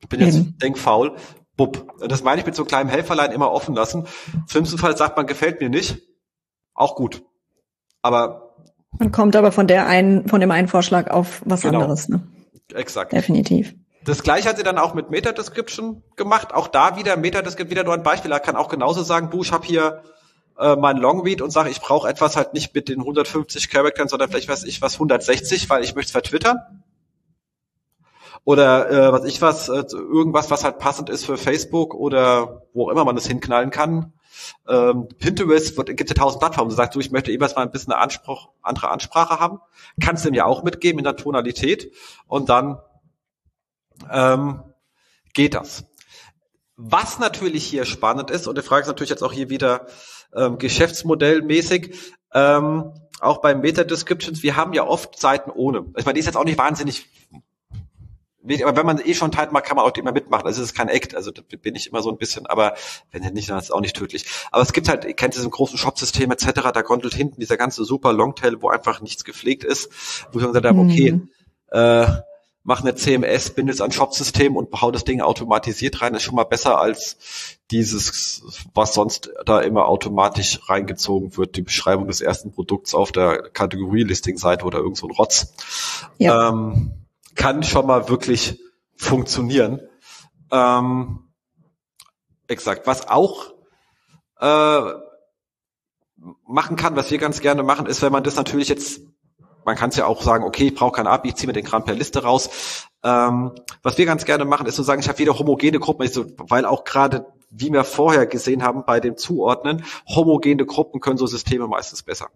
Ich 0.00 0.08
bin 0.08 0.20
jetzt 0.20 0.36
mhm. 0.36 0.58
denkfaul. 0.58 1.16
Bub. 1.58 1.92
Das 2.00 2.22
meine 2.22 2.40
ich 2.40 2.46
mit 2.46 2.54
so 2.54 2.62
einem 2.62 2.68
kleinen 2.68 2.88
Helferlein 2.88 3.32
immer 3.32 3.50
offen 3.50 3.74
lassen. 3.74 4.06
Im 4.32 4.48
schlimmsten 4.48 4.78
Fall 4.78 4.96
sagt 4.96 5.16
man, 5.16 5.26
gefällt 5.26 5.60
mir 5.60 5.68
nicht. 5.68 5.98
Auch 6.72 6.94
gut. 6.94 7.22
Aber. 8.00 8.54
Man 8.98 9.12
kommt 9.12 9.36
aber 9.36 9.52
von 9.52 9.66
der 9.66 9.86
einen, 9.86 10.28
von 10.28 10.40
dem 10.40 10.50
einen 10.50 10.68
Vorschlag 10.68 11.10
auf 11.10 11.42
was 11.44 11.62
genau. 11.62 11.80
anderes, 11.80 12.08
ne? 12.08 12.26
Exakt. 12.72 13.12
Definitiv. 13.12 13.74
Das 14.04 14.22
gleiche 14.22 14.48
hat 14.48 14.56
sie 14.56 14.62
dann 14.62 14.78
auch 14.78 14.94
mit 14.94 15.10
Meta-Description 15.10 16.02
gemacht. 16.16 16.54
Auch 16.54 16.68
da 16.68 16.96
wieder, 16.96 17.16
Meta-Description, 17.16 17.70
wieder 17.70 17.84
nur 17.84 17.94
ein 17.94 18.02
Beispiel. 18.02 18.30
Er 18.30 18.40
kann 18.40 18.56
auch 18.56 18.68
genauso 18.68 19.02
sagen, 19.02 19.28
du, 19.30 19.42
ich 19.42 19.52
habe 19.52 19.66
hier 19.66 20.02
äh, 20.58 20.76
mein 20.76 20.96
Longread 20.96 21.42
und 21.42 21.50
sage, 21.50 21.70
ich 21.70 21.80
brauche 21.80 22.08
etwas 22.08 22.36
halt 22.36 22.54
nicht 22.54 22.74
mit 22.74 22.88
den 22.88 23.00
150 23.00 23.68
Charakteren, 23.68 24.08
sondern 24.08 24.30
vielleicht 24.30 24.48
weiß 24.48 24.64
ich 24.64 24.80
was 24.80 24.94
160, 24.94 25.68
weil 25.68 25.82
ich 25.82 25.94
möchte 25.94 26.08
es 26.08 26.12
vertwittern 26.12 26.58
oder 28.44 28.90
äh, 28.90 29.12
was 29.12 29.24
ich 29.24 29.42
was, 29.42 29.68
äh, 29.68 29.84
irgendwas, 29.92 30.50
was 30.50 30.64
halt 30.64 30.78
passend 30.78 31.10
ist 31.10 31.26
für 31.26 31.36
Facebook 31.36 31.94
oder 31.94 32.62
wo 32.72 32.86
auch 32.86 32.90
immer 32.90 33.04
man 33.04 33.16
das 33.16 33.26
hinknallen 33.26 33.70
kann. 33.70 34.12
Ähm, 34.68 35.08
Pinterest 35.18 35.76
gibt 35.86 36.08
ja 36.08 36.14
tausend 36.14 36.40
Plattformen. 36.40 36.70
Du 36.70 36.76
sagst, 36.76 36.94
du, 36.94 37.00
ich 37.00 37.10
möchte 37.10 37.30
jeweils 37.30 37.56
mal 37.56 37.62
ein 37.62 37.70
bisschen 37.70 37.92
eine 37.92 38.02
Anspruch, 38.02 38.50
andere 38.62 38.90
Ansprache 38.90 39.40
haben. 39.40 39.60
Kannst 40.00 40.24
du 40.24 40.30
mir 40.30 40.46
auch 40.46 40.62
mitgeben 40.62 40.98
in 40.98 41.04
der 41.04 41.16
Tonalität 41.16 41.92
und 42.26 42.48
dann 42.48 42.78
ähm, 44.10 44.62
geht 45.34 45.54
das. 45.54 45.84
Was 46.76 47.18
natürlich 47.18 47.64
hier 47.64 47.84
spannend 47.84 48.30
ist, 48.30 48.46
und 48.46 48.56
die 48.56 48.62
Frage 48.62 48.82
ist 48.82 48.88
natürlich 48.88 49.10
jetzt 49.10 49.24
auch 49.24 49.32
hier 49.32 49.50
wieder 49.50 49.86
ähm, 50.32 50.58
geschäftsmodellmäßig, 50.58 52.14
ähm, 52.32 52.92
auch 53.20 53.38
bei 53.38 53.54
Meta-Descriptions, 53.54 54.44
wir 54.44 54.54
haben 54.54 54.72
ja 54.72 54.86
oft 54.86 55.18
Seiten 55.18 55.50
ohne. 55.50 55.86
Ich 55.96 56.04
meine, 56.04 56.14
die 56.14 56.20
ist 56.20 56.26
jetzt 56.26 56.36
auch 56.36 56.44
nicht 56.44 56.58
wahnsinnig 56.58 57.08
aber 58.64 58.76
wenn 58.76 58.86
man 58.86 59.00
eh 59.04 59.14
schon 59.14 59.30
teilt 59.30 59.52
mag, 59.52 59.64
kann 59.64 59.76
man 59.76 59.84
auch 59.84 59.94
immer 59.96 60.12
mitmachen. 60.12 60.46
Also 60.46 60.62
es 60.62 60.68
ist 60.68 60.74
kein 60.74 60.88
Act, 60.88 61.14
also 61.14 61.30
da 61.30 61.42
bin 61.60 61.74
ich 61.74 61.88
immer 61.88 62.02
so 62.02 62.10
ein 62.10 62.18
bisschen, 62.18 62.46
aber 62.46 62.74
wenn 63.10 63.22
nicht, 63.32 63.50
dann 63.50 63.58
ist 63.58 63.64
es 63.64 63.70
auch 63.70 63.80
nicht 63.80 63.96
tödlich. 63.96 64.26
Aber 64.50 64.62
es 64.62 64.72
gibt 64.72 64.88
halt, 64.88 65.04
ihr 65.04 65.14
kennt 65.14 65.34
diesen 65.34 65.50
großen 65.50 65.78
Shop-System 65.78 66.30
etc., 66.30 66.46
da 66.72 66.82
gondelt 66.82 67.14
hinten 67.14 67.40
dieser 67.40 67.56
ganze 67.56 67.84
super 67.84 68.12
Longtail, 68.12 68.62
wo 68.62 68.68
einfach 68.68 69.00
nichts 69.00 69.24
gepflegt 69.24 69.64
ist, 69.64 69.90
wo 70.32 70.38
ich 70.38 70.44
dann 70.44 70.52
gesagt 70.52 70.66
habe, 70.66 70.80
okay, 70.80 71.12
mhm. 71.12 71.28
äh, 71.70 72.06
mach 72.68 72.82
eine 72.82 72.94
CMS, 72.94 73.50
bindet 73.50 73.80
an 73.80 73.92
Shop-System 73.92 74.54
und 74.54 74.70
hau 74.78 74.90
das 74.90 75.04
Ding 75.04 75.22
automatisiert 75.22 76.02
rein, 76.02 76.14
ist 76.14 76.22
schon 76.22 76.34
mal 76.34 76.44
besser 76.44 76.78
als 76.78 77.16
dieses, 77.70 78.42
was 78.74 78.92
sonst 78.92 79.30
da 79.46 79.60
immer 79.60 79.86
automatisch 79.86 80.60
reingezogen 80.68 81.36
wird, 81.38 81.56
die 81.56 81.62
Beschreibung 81.62 82.08
des 82.08 82.20
ersten 82.20 82.52
Produkts 82.52 82.94
auf 82.94 83.10
der 83.10 83.48
Kategorie-Listing-Seite 83.50 84.66
oder 84.66 84.80
irgend 84.80 84.98
so 84.98 85.06
ein 85.06 85.12
Rotz. 85.12 85.54
Ja. 86.18 86.50
Ähm, 86.50 86.92
kann 87.38 87.62
schon 87.62 87.86
mal 87.86 88.10
wirklich 88.10 88.60
funktionieren. 88.96 89.80
Ähm, 90.50 91.30
exakt. 92.48 92.86
Was 92.86 93.08
auch 93.08 93.54
äh, 94.40 94.92
machen 96.46 96.76
kann, 96.76 96.96
was 96.96 97.10
wir 97.10 97.18
ganz 97.18 97.40
gerne 97.40 97.62
machen, 97.62 97.86
ist, 97.86 98.02
wenn 98.02 98.12
man 98.12 98.24
das 98.24 98.36
natürlich 98.36 98.68
jetzt, 98.68 99.00
man 99.64 99.76
kann 99.76 99.90
es 99.90 99.96
ja 99.96 100.06
auch 100.06 100.20
sagen, 100.20 100.44
okay, 100.44 100.66
ich 100.68 100.74
brauche 100.74 100.92
kein 100.92 101.06
API, 101.06 101.28
ich 101.28 101.36
ziehe 101.36 101.46
mir 101.46 101.52
den 101.52 101.64
Kram 101.64 101.84
per 101.84 101.94
Liste 101.94 102.22
raus. 102.22 102.88
Ähm, 103.04 103.52
was 103.82 103.96
wir 103.96 104.04
ganz 104.04 104.24
gerne 104.24 104.44
machen, 104.44 104.66
ist 104.66 104.74
zu 104.74 104.82
so 104.82 104.86
sagen, 104.86 105.00
ich 105.00 105.08
habe 105.08 105.18
wieder 105.18 105.38
homogene 105.38 105.78
Gruppen, 105.78 106.08
so, 106.08 106.26
weil 106.38 106.64
auch 106.64 106.84
gerade, 106.84 107.26
wie 107.50 107.72
wir 107.72 107.84
vorher 107.84 108.26
gesehen 108.26 108.62
haben 108.62 108.84
bei 108.84 108.98
dem 108.98 109.16
Zuordnen, 109.16 109.84
homogene 110.08 110.66
Gruppen 110.66 111.00
können 111.00 111.18
so 111.18 111.26
Systeme 111.26 111.68
meistens 111.68 112.02
besser. 112.02 112.28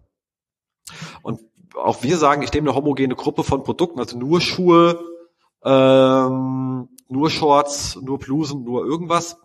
Und 1.21 1.41
auch 1.75 2.03
wir 2.03 2.17
sagen, 2.17 2.41
ich 2.41 2.53
nehme 2.53 2.69
eine 2.69 2.77
homogene 2.77 3.15
Gruppe 3.15 3.43
von 3.43 3.63
Produkten, 3.63 3.99
also 3.99 4.17
nur 4.17 4.41
Schuhe, 4.41 4.99
ähm, 5.63 6.89
nur 7.07 7.29
Shorts, 7.29 7.97
nur 8.01 8.19
Blusen, 8.19 8.63
nur 8.63 8.85
irgendwas 8.85 9.37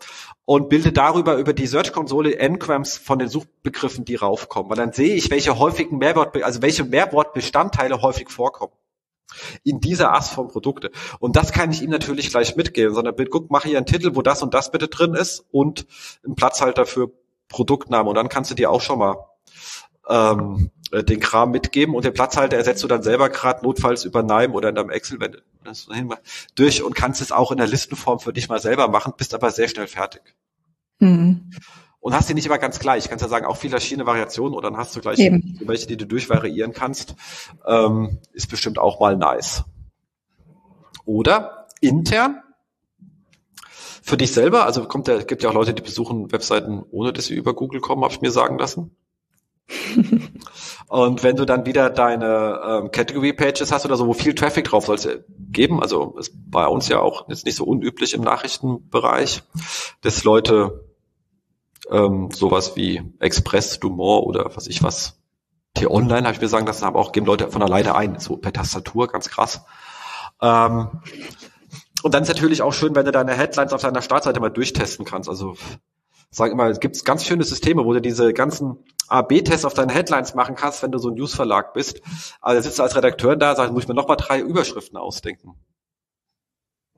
und 0.44 0.70
bilde 0.70 0.92
darüber 0.92 1.36
über 1.36 1.52
die 1.52 1.66
Search-Konsole 1.66 2.36
Ngrams 2.48 2.96
von 2.96 3.18
den 3.18 3.28
Suchbegriffen, 3.28 4.06
die 4.06 4.14
raufkommen. 4.14 4.70
Weil 4.70 4.78
dann 4.78 4.92
sehe 4.92 5.14
ich, 5.14 5.30
welche 5.30 5.58
häufigen 5.58 5.98
Mehrwort, 5.98 6.42
also 6.42 6.62
welche 6.62 6.84
Mehrwortbestandteile 6.84 8.00
häufig 8.00 8.30
vorkommen 8.30 8.72
in 9.62 9.80
dieser 9.80 10.14
Ast 10.14 10.32
von 10.32 10.48
Produkte. 10.48 10.90
Und 11.18 11.36
das 11.36 11.52
kann 11.52 11.70
ich 11.70 11.82
ihm 11.82 11.90
natürlich 11.90 12.30
gleich 12.30 12.56
mitgeben, 12.56 12.94
sondern 12.94 13.14
bitte 13.14 13.28
guck, 13.28 13.50
mach 13.50 13.64
hier 13.64 13.76
einen 13.76 13.84
Titel, 13.84 14.16
wo 14.16 14.22
das 14.22 14.42
und 14.42 14.54
das 14.54 14.70
bitte 14.70 14.88
drin 14.88 15.12
ist 15.12 15.44
und 15.50 15.86
einen 16.24 16.34
Platzhalter 16.34 16.86
für 16.86 17.10
Produktnamen. 17.50 18.08
Und 18.08 18.14
dann 18.14 18.30
kannst 18.30 18.50
du 18.50 18.54
dir 18.54 18.70
auch 18.70 18.80
schon 18.80 19.00
mal 19.00 19.16
ähm, 20.08 20.70
äh, 20.74 20.77
den 20.92 21.20
Kram 21.20 21.50
mitgeben 21.50 21.94
und 21.94 22.04
den 22.04 22.14
Platzhalter 22.14 22.56
ersetzt 22.56 22.82
du 22.82 22.88
dann 22.88 23.02
selber 23.02 23.28
gerade 23.28 23.64
notfalls 23.64 24.04
über 24.04 24.22
Nime 24.22 24.54
oder 24.54 24.70
in 24.70 24.74
deinem 24.74 24.90
Excel, 24.90 25.20
wenn 25.20 25.32
du 25.32 25.38
das 25.64 25.88
durch 26.54 26.82
und 26.82 26.94
kannst 26.94 27.20
es 27.20 27.32
auch 27.32 27.52
in 27.52 27.58
der 27.58 27.66
Listenform 27.66 28.20
für 28.20 28.32
dich 28.32 28.48
mal 28.48 28.60
selber 28.60 28.88
machen, 28.88 29.12
bist 29.16 29.34
aber 29.34 29.50
sehr 29.50 29.68
schnell 29.68 29.86
fertig. 29.86 30.22
Mhm. 30.98 31.50
Und 32.00 32.14
hast 32.14 32.28
die 32.28 32.34
nicht 32.34 32.46
immer 32.46 32.58
ganz 32.58 32.78
gleich. 32.78 33.08
Kannst 33.08 33.22
ja 33.22 33.28
sagen, 33.28 33.44
auch 33.44 33.56
viele 33.56 33.72
verschiedene 33.72 34.06
Variationen 34.06 34.54
oder 34.54 34.70
dann 34.70 34.78
hast 34.78 34.94
du 34.96 35.00
gleich 35.00 35.18
Eben. 35.18 35.58
welche, 35.64 35.86
die 35.86 35.96
du 35.96 36.06
durchvariieren 36.06 36.72
kannst. 36.72 37.16
Ähm, 37.66 38.18
ist 38.32 38.48
bestimmt 38.48 38.78
auch 38.78 39.00
mal 39.00 39.16
nice. 39.16 39.64
Oder 41.04 41.66
intern 41.80 42.42
für 44.02 44.16
dich 44.16 44.32
selber, 44.32 44.64
also 44.64 44.86
kommt 44.86 45.06
der, 45.06 45.24
gibt 45.24 45.42
ja 45.42 45.50
auch 45.50 45.54
Leute, 45.54 45.74
die 45.74 45.82
besuchen 45.82 46.32
Webseiten, 46.32 46.82
ohne 46.90 47.12
dass 47.12 47.26
sie 47.26 47.34
über 47.34 47.54
Google 47.54 47.80
kommen, 47.80 48.02
habe 48.02 48.14
ich 48.14 48.22
mir 48.22 48.30
sagen 48.30 48.58
lassen. 48.58 48.96
und 50.88 51.22
wenn 51.22 51.36
du 51.36 51.44
dann 51.44 51.66
wieder 51.66 51.90
deine 51.90 52.60
ähm, 52.64 52.90
Category 52.90 53.32
Pages 53.32 53.72
hast 53.72 53.84
oder 53.84 53.96
so, 53.96 54.06
wo 54.06 54.14
viel 54.14 54.34
Traffic 54.34 54.64
drauf 54.64 54.86
soll 54.86 54.96
es 54.96 55.08
geben, 55.50 55.82
also 55.82 56.16
ist 56.18 56.32
bei 56.50 56.66
uns 56.66 56.88
ja 56.88 57.00
auch 57.00 57.28
jetzt 57.28 57.44
nicht 57.44 57.56
so 57.56 57.64
unüblich 57.64 58.14
im 58.14 58.22
Nachrichtenbereich, 58.22 59.42
dass 60.00 60.24
Leute 60.24 60.84
ähm, 61.90 62.30
sowas 62.32 62.74
wie 62.76 63.02
Express, 63.18 63.80
Dumont 63.80 64.26
oder 64.26 64.50
was 64.54 64.66
ich 64.66 64.82
was, 64.82 65.18
T-Online 65.74 66.26
habe 66.26 66.34
ich 66.34 66.40
mir 66.40 66.48
sagen 66.48 66.66
lassen, 66.66 66.84
aber 66.84 66.98
auch 66.98 67.12
geben 67.12 67.26
Leute 67.26 67.50
von 67.50 67.62
alleine 67.62 67.94
ein, 67.94 68.18
so 68.18 68.36
per 68.36 68.52
Tastatur, 68.52 69.08
ganz 69.08 69.28
krass. 69.28 69.62
Ähm, 70.40 70.88
und 72.02 72.14
dann 72.14 72.22
ist 72.22 72.28
natürlich 72.28 72.62
auch 72.62 72.72
schön, 72.72 72.94
wenn 72.94 73.04
du 73.04 73.12
deine 73.12 73.34
Headlines 73.34 73.72
auf 73.72 73.82
deiner 73.82 74.02
Startseite 74.02 74.40
mal 74.40 74.50
durchtesten 74.50 75.04
kannst. 75.04 75.28
Also 75.28 75.56
sag 76.30 76.52
immer, 76.52 76.66
es 76.66 76.80
gibt 76.80 77.04
ganz 77.04 77.24
schöne 77.24 77.44
Systeme, 77.44 77.84
wo 77.84 77.92
du 77.92 78.00
diese 78.00 78.32
ganzen 78.32 78.84
A-B-Tests 79.08 79.64
auf 79.64 79.74
deine 79.74 79.92
Headlines 79.92 80.34
machen 80.34 80.54
kannst, 80.54 80.82
wenn 80.82 80.92
du 80.92 80.98
so 80.98 81.08
ein 81.08 81.14
Newsverlag 81.14 81.72
bist. 81.72 82.02
Also 82.40 82.62
sitzt 82.62 82.78
du 82.78 82.82
als 82.82 82.96
Redakteur 82.96 83.36
da, 83.36 83.54
sagst, 83.56 83.72
muss 83.72 83.84
ich 83.84 83.88
mir 83.88 83.94
nochmal 83.94 84.18
drei 84.18 84.40
Überschriften 84.40 84.98
ausdenken. 84.98 85.54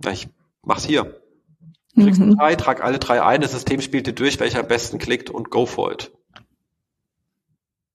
Ja, 0.02 0.10
ich 0.10 0.28
mach's 0.62 0.84
hier. 0.84 1.20
Du 1.94 2.04
kriegst 2.04 2.20
mhm. 2.20 2.36
drei, 2.36 2.56
trag 2.56 2.82
alle 2.82 2.98
drei 2.98 3.22
ein, 3.22 3.40
das 3.40 3.52
System 3.52 3.80
spielt 3.80 4.06
dir 4.06 4.12
durch, 4.12 4.40
welcher 4.40 4.60
am 4.60 4.68
besten 4.68 4.98
klickt 4.98 5.30
und 5.30 5.50
go 5.50 5.66
for 5.66 5.92
it. 5.92 6.12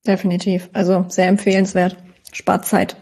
Definitiv. 0.05 0.69
Also 0.73 1.05
sehr 1.09 1.27
empfehlenswert. 1.27 1.97
Spart 2.31 2.65
Zeit. 2.65 2.97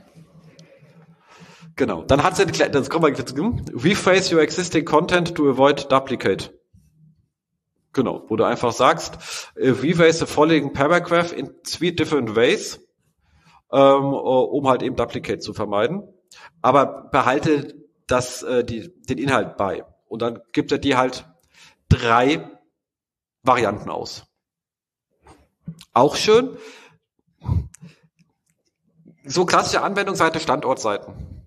Genau. 1.76 2.03
Dann 2.03 2.24
hat 2.24 2.38
sie, 2.38 2.45
das 2.45 2.89
kommen 2.89 3.05
wir 3.05 3.10
jetzt, 3.10 3.36
rephrase 3.36 4.34
your 4.34 4.41
existing 4.41 4.86
content 4.86 5.36
to 5.36 5.49
avoid 5.49 5.91
duplicate. 5.91 6.53
Genau, 7.94 8.26
wo 8.28 8.36
du 8.36 8.44
einfach 8.44 8.74
sagst, 8.74 9.52
äh, 9.56 9.70
revise 9.70 10.20
the 10.20 10.26
following 10.26 10.74
paragraph 10.74 11.32
in 11.32 11.52
three 11.64 11.91
different 11.91 12.36
ways, 12.36 12.80
ähm, 13.72 14.14
um 14.14 14.68
halt 14.68 14.82
eben 14.82 14.96
Duplicate 14.96 15.39
zu 15.39 15.54
vermeiden. 15.54 16.04
Aber 16.62 17.10
behalte 17.12 17.76
das, 18.08 18.41
äh, 18.44 18.64
die, 18.64 18.91
den 19.06 19.20
Inhalt 19.20 19.58
bei. 19.58 19.86
Und 20.08 20.22
dann 20.24 20.39
gibt 20.52 20.72
er 20.72 20.80
dir 20.80 20.98
halt 20.98 21.28
drei 21.88 22.50
Varianten 23.44 23.89
aus. 23.89 24.26
Auch 25.94 26.16
schön. 26.16 26.58
So 29.24 29.46
klassische 29.46 29.82
Anwendungsseite, 29.82 30.39
Standortseiten. 30.39 31.43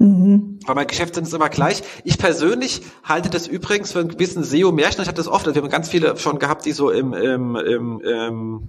Mhm. 0.00 0.58
Weil 0.64 0.74
mein 0.74 0.86
Geschäftssinn 0.86 1.24
ist 1.24 1.34
immer 1.34 1.50
gleich. 1.50 1.82
Ich 2.04 2.16
persönlich 2.16 2.80
halte 3.04 3.28
das 3.28 3.46
übrigens 3.46 3.92
für 3.92 4.00
einen 4.00 4.08
gewissen 4.08 4.42
SEO-Märchen. 4.42 5.02
Ich 5.02 5.08
hatte 5.08 5.18
das 5.18 5.28
oft, 5.28 5.46
also 5.46 5.54
wir 5.54 5.62
haben 5.62 5.70
ganz 5.70 5.90
viele 5.90 6.16
schon 6.16 6.38
gehabt, 6.38 6.64
die 6.64 6.72
so 6.72 6.90
im, 6.90 7.12
im, 7.12 7.54
im, 7.54 8.00
im 8.00 8.68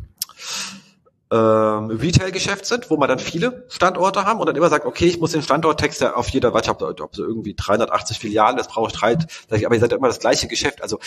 ähm, 1.32 1.86
Retail-Geschäft 1.89 2.65
sind, 2.65 2.89
wo 2.89 2.97
man 2.97 3.07
dann 3.07 3.19
viele 3.19 3.65
Standorte 3.69 4.25
haben 4.25 4.41
und 4.41 4.45
dann 4.45 4.57
immer 4.57 4.67
sagt, 4.67 4.86
okay, 4.86 5.05
ich 5.05 5.21
muss 5.21 5.32
den 5.32 5.41
Standorttext 5.41 6.01
ja 6.01 6.15
auf 6.15 6.27
jeder, 6.27 6.53
ich 6.53 6.67
habe 6.67 7.01
ob 7.01 7.15
so 7.15 7.23
irgendwie 7.23 7.55
380 7.55 8.19
Filialen, 8.19 8.57
das 8.57 8.67
brauche 8.67 8.91
ich 8.91 8.99
drei, 8.99 9.13
aber 9.13 9.73
ihr 9.73 9.79
seid 9.79 9.91
ja 9.91 9.97
immer 9.97 10.09
das 10.09 10.19
gleiche 10.19 10.49
Geschäft. 10.49 10.84
Also 10.84 10.99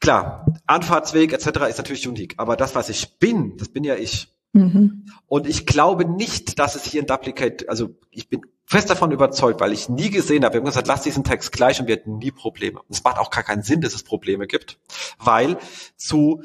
klar, 0.00 0.44
Anfahrtsweg 0.66 1.32
etc. 1.32 1.46
ist 1.68 1.78
natürlich 1.78 2.08
unique, 2.08 2.34
aber 2.38 2.56
das, 2.56 2.74
was 2.74 2.88
ich 2.88 3.20
bin, 3.20 3.56
das 3.58 3.68
bin 3.68 3.84
ja 3.84 3.94
ich. 3.94 4.35
Mhm. 4.56 5.06
Und 5.26 5.46
ich 5.46 5.66
glaube 5.66 6.04
nicht, 6.04 6.58
dass 6.58 6.74
es 6.74 6.84
hier 6.84 7.02
ein 7.02 7.06
Duplicate, 7.06 7.68
also 7.68 7.90
ich 8.10 8.28
bin 8.28 8.42
fest 8.64 8.90
davon 8.90 9.12
überzeugt, 9.12 9.60
weil 9.60 9.72
ich 9.72 9.88
nie 9.88 10.10
gesehen 10.10 10.44
habe, 10.44 10.54
wir 10.54 10.60
haben 10.60 10.66
gesagt, 10.66 10.88
lass 10.88 11.02
diesen 11.02 11.24
Text 11.24 11.52
gleich 11.52 11.80
und 11.80 11.86
wir 11.86 11.96
hätten 11.96 12.18
nie 12.18 12.32
Probleme. 12.32 12.80
Und 12.80 12.90
es 12.90 13.04
macht 13.04 13.18
auch 13.18 13.30
gar 13.30 13.44
keinen 13.44 13.62
Sinn, 13.62 13.80
dass 13.80 13.94
es 13.94 14.02
Probleme 14.02 14.46
gibt, 14.46 14.78
weil 15.18 15.58
zu 15.96 16.42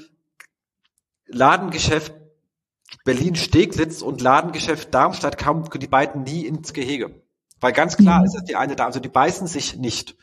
Ladengeschäft 1.27 2.13
Berlin-Steglitz 3.05 4.01
und 4.01 4.21
Ladengeschäft 4.21 4.93
Darmstadt 4.93 5.37
kamen 5.37 5.67
die 5.79 5.87
beiden 5.87 6.23
nie 6.23 6.45
ins 6.45 6.73
Gehege. 6.73 7.21
Weil 7.59 7.73
ganz 7.73 7.97
klar 7.97 8.19
mhm. 8.19 8.25
ist 8.25 8.35
es 8.35 8.43
die 8.43 8.55
eine 8.55 8.75
da, 8.75 8.85
also 8.85 8.99
die 8.99 9.09
beißen 9.09 9.47
sich 9.47 9.77
nicht. 9.77 10.15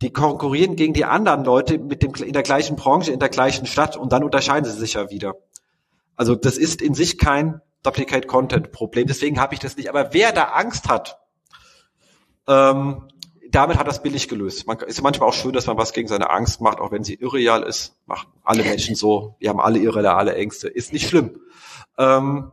Die 0.00 0.12
konkurrieren 0.12 0.76
gegen 0.76 0.94
die 0.94 1.04
anderen 1.04 1.44
Leute 1.44 1.78
mit 1.78 2.02
dem, 2.02 2.14
in 2.14 2.32
der 2.32 2.44
gleichen 2.44 2.76
Branche, 2.76 3.12
in 3.12 3.18
der 3.18 3.28
gleichen 3.28 3.66
Stadt 3.66 3.96
und 3.96 4.12
dann 4.12 4.22
unterscheiden 4.22 4.64
sie 4.64 4.78
sich 4.78 4.94
ja 4.94 5.10
wieder. 5.10 5.34
Also 6.18 6.34
das 6.34 6.58
ist 6.58 6.82
in 6.82 6.94
sich 6.94 7.16
kein 7.16 7.62
Duplicate 7.84 8.26
Content 8.26 8.72
Problem, 8.72 9.06
deswegen 9.06 9.40
habe 9.40 9.54
ich 9.54 9.60
das 9.60 9.76
nicht. 9.76 9.88
Aber 9.88 10.12
wer 10.12 10.32
da 10.32 10.46
Angst 10.46 10.88
hat, 10.88 11.20
ähm, 12.48 13.08
damit 13.50 13.78
hat 13.78 13.86
das 13.86 14.02
billig 14.02 14.28
gelöst. 14.28 14.66
Man 14.66 14.78
ist 14.80 15.00
manchmal 15.00 15.28
auch 15.28 15.34
schön, 15.34 15.52
dass 15.52 15.68
man 15.68 15.78
was 15.78 15.92
gegen 15.92 16.08
seine 16.08 16.28
Angst 16.28 16.60
macht, 16.60 16.80
auch 16.80 16.90
wenn 16.90 17.04
sie 17.04 17.14
irreal 17.14 17.62
ist. 17.62 17.96
Machen 18.04 18.28
alle 18.42 18.64
Menschen 18.64 18.96
so. 18.96 19.36
Wir 19.38 19.48
haben 19.48 19.60
alle 19.60 19.78
irreale 19.78 20.34
Ängste. 20.34 20.68
Ist 20.68 20.92
nicht 20.92 21.08
schlimm. 21.08 21.40
Ähm, 21.96 22.50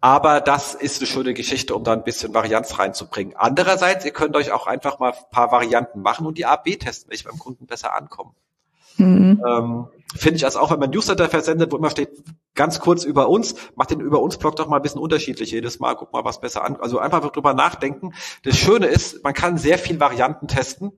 aber 0.00 0.40
das 0.40 0.74
ist 0.74 1.00
eine 1.00 1.08
schöne 1.08 1.34
Geschichte, 1.34 1.74
um 1.74 1.82
da 1.82 1.92
ein 1.92 2.04
bisschen 2.04 2.32
Varianz 2.32 2.78
reinzubringen. 2.78 3.34
Andererseits, 3.36 4.04
ihr 4.04 4.12
könnt 4.12 4.36
euch 4.36 4.52
auch 4.52 4.68
einfach 4.68 5.00
mal 5.00 5.12
ein 5.12 5.30
paar 5.32 5.50
Varianten 5.50 6.00
machen 6.00 6.26
und 6.26 6.38
die 6.38 6.46
A-B 6.46 6.76
testen, 6.76 7.10
welche 7.10 7.24
beim 7.24 7.38
Kunden 7.38 7.66
besser 7.66 7.94
ankommen. 7.94 8.36
Mhm. 8.98 9.42
Ähm, 9.46 9.86
Finde 10.16 10.36
ich 10.36 10.44
also 10.44 10.58
auch, 10.60 10.70
wenn 10.70 10.78
man 10.78 10.90
Newsletter 10.90 11.28
versendet, 11.28 11.70
wo 11.70 11.76
immer 11.76 11.90
steht, 11.90 12.10
ganz 12.54 12.80
kurz 12.80 13.04
über 13.04 13.28
uns, 13.28 13.54
macht 13.76 13.90
den 13.90 14.00
über 14.00 14.22
uns 14.22 14.38
Blog 14.38 14.56
doch 14.56 14.66
mal 14.66 14.76
ein 14.76 14.82
bisschen 14.82 15.00
unterschiedlich 15.00 15.50
jedes 15.50 15.80
Mal, 15.80 15.94
guck 15.94 16.12
mal, 16.12 16.24
was 16.24 16.40
besser 16.40 16.64
an. 16.64 16.76
Also 16.76 16.98
einfach 16.98 17.30
drüber 17.30 17.52
nachdenken. 17.52 18.14
Das 18.42 18.56
Schöne 18.56 18.86
ist, 18.86 19.22
man 19.22 19.34
kann 19.34 19.58
sehr 19.58 19.78
viel 19.78 20.00
Varianten 20.00 20.48
testen 20.48 20.92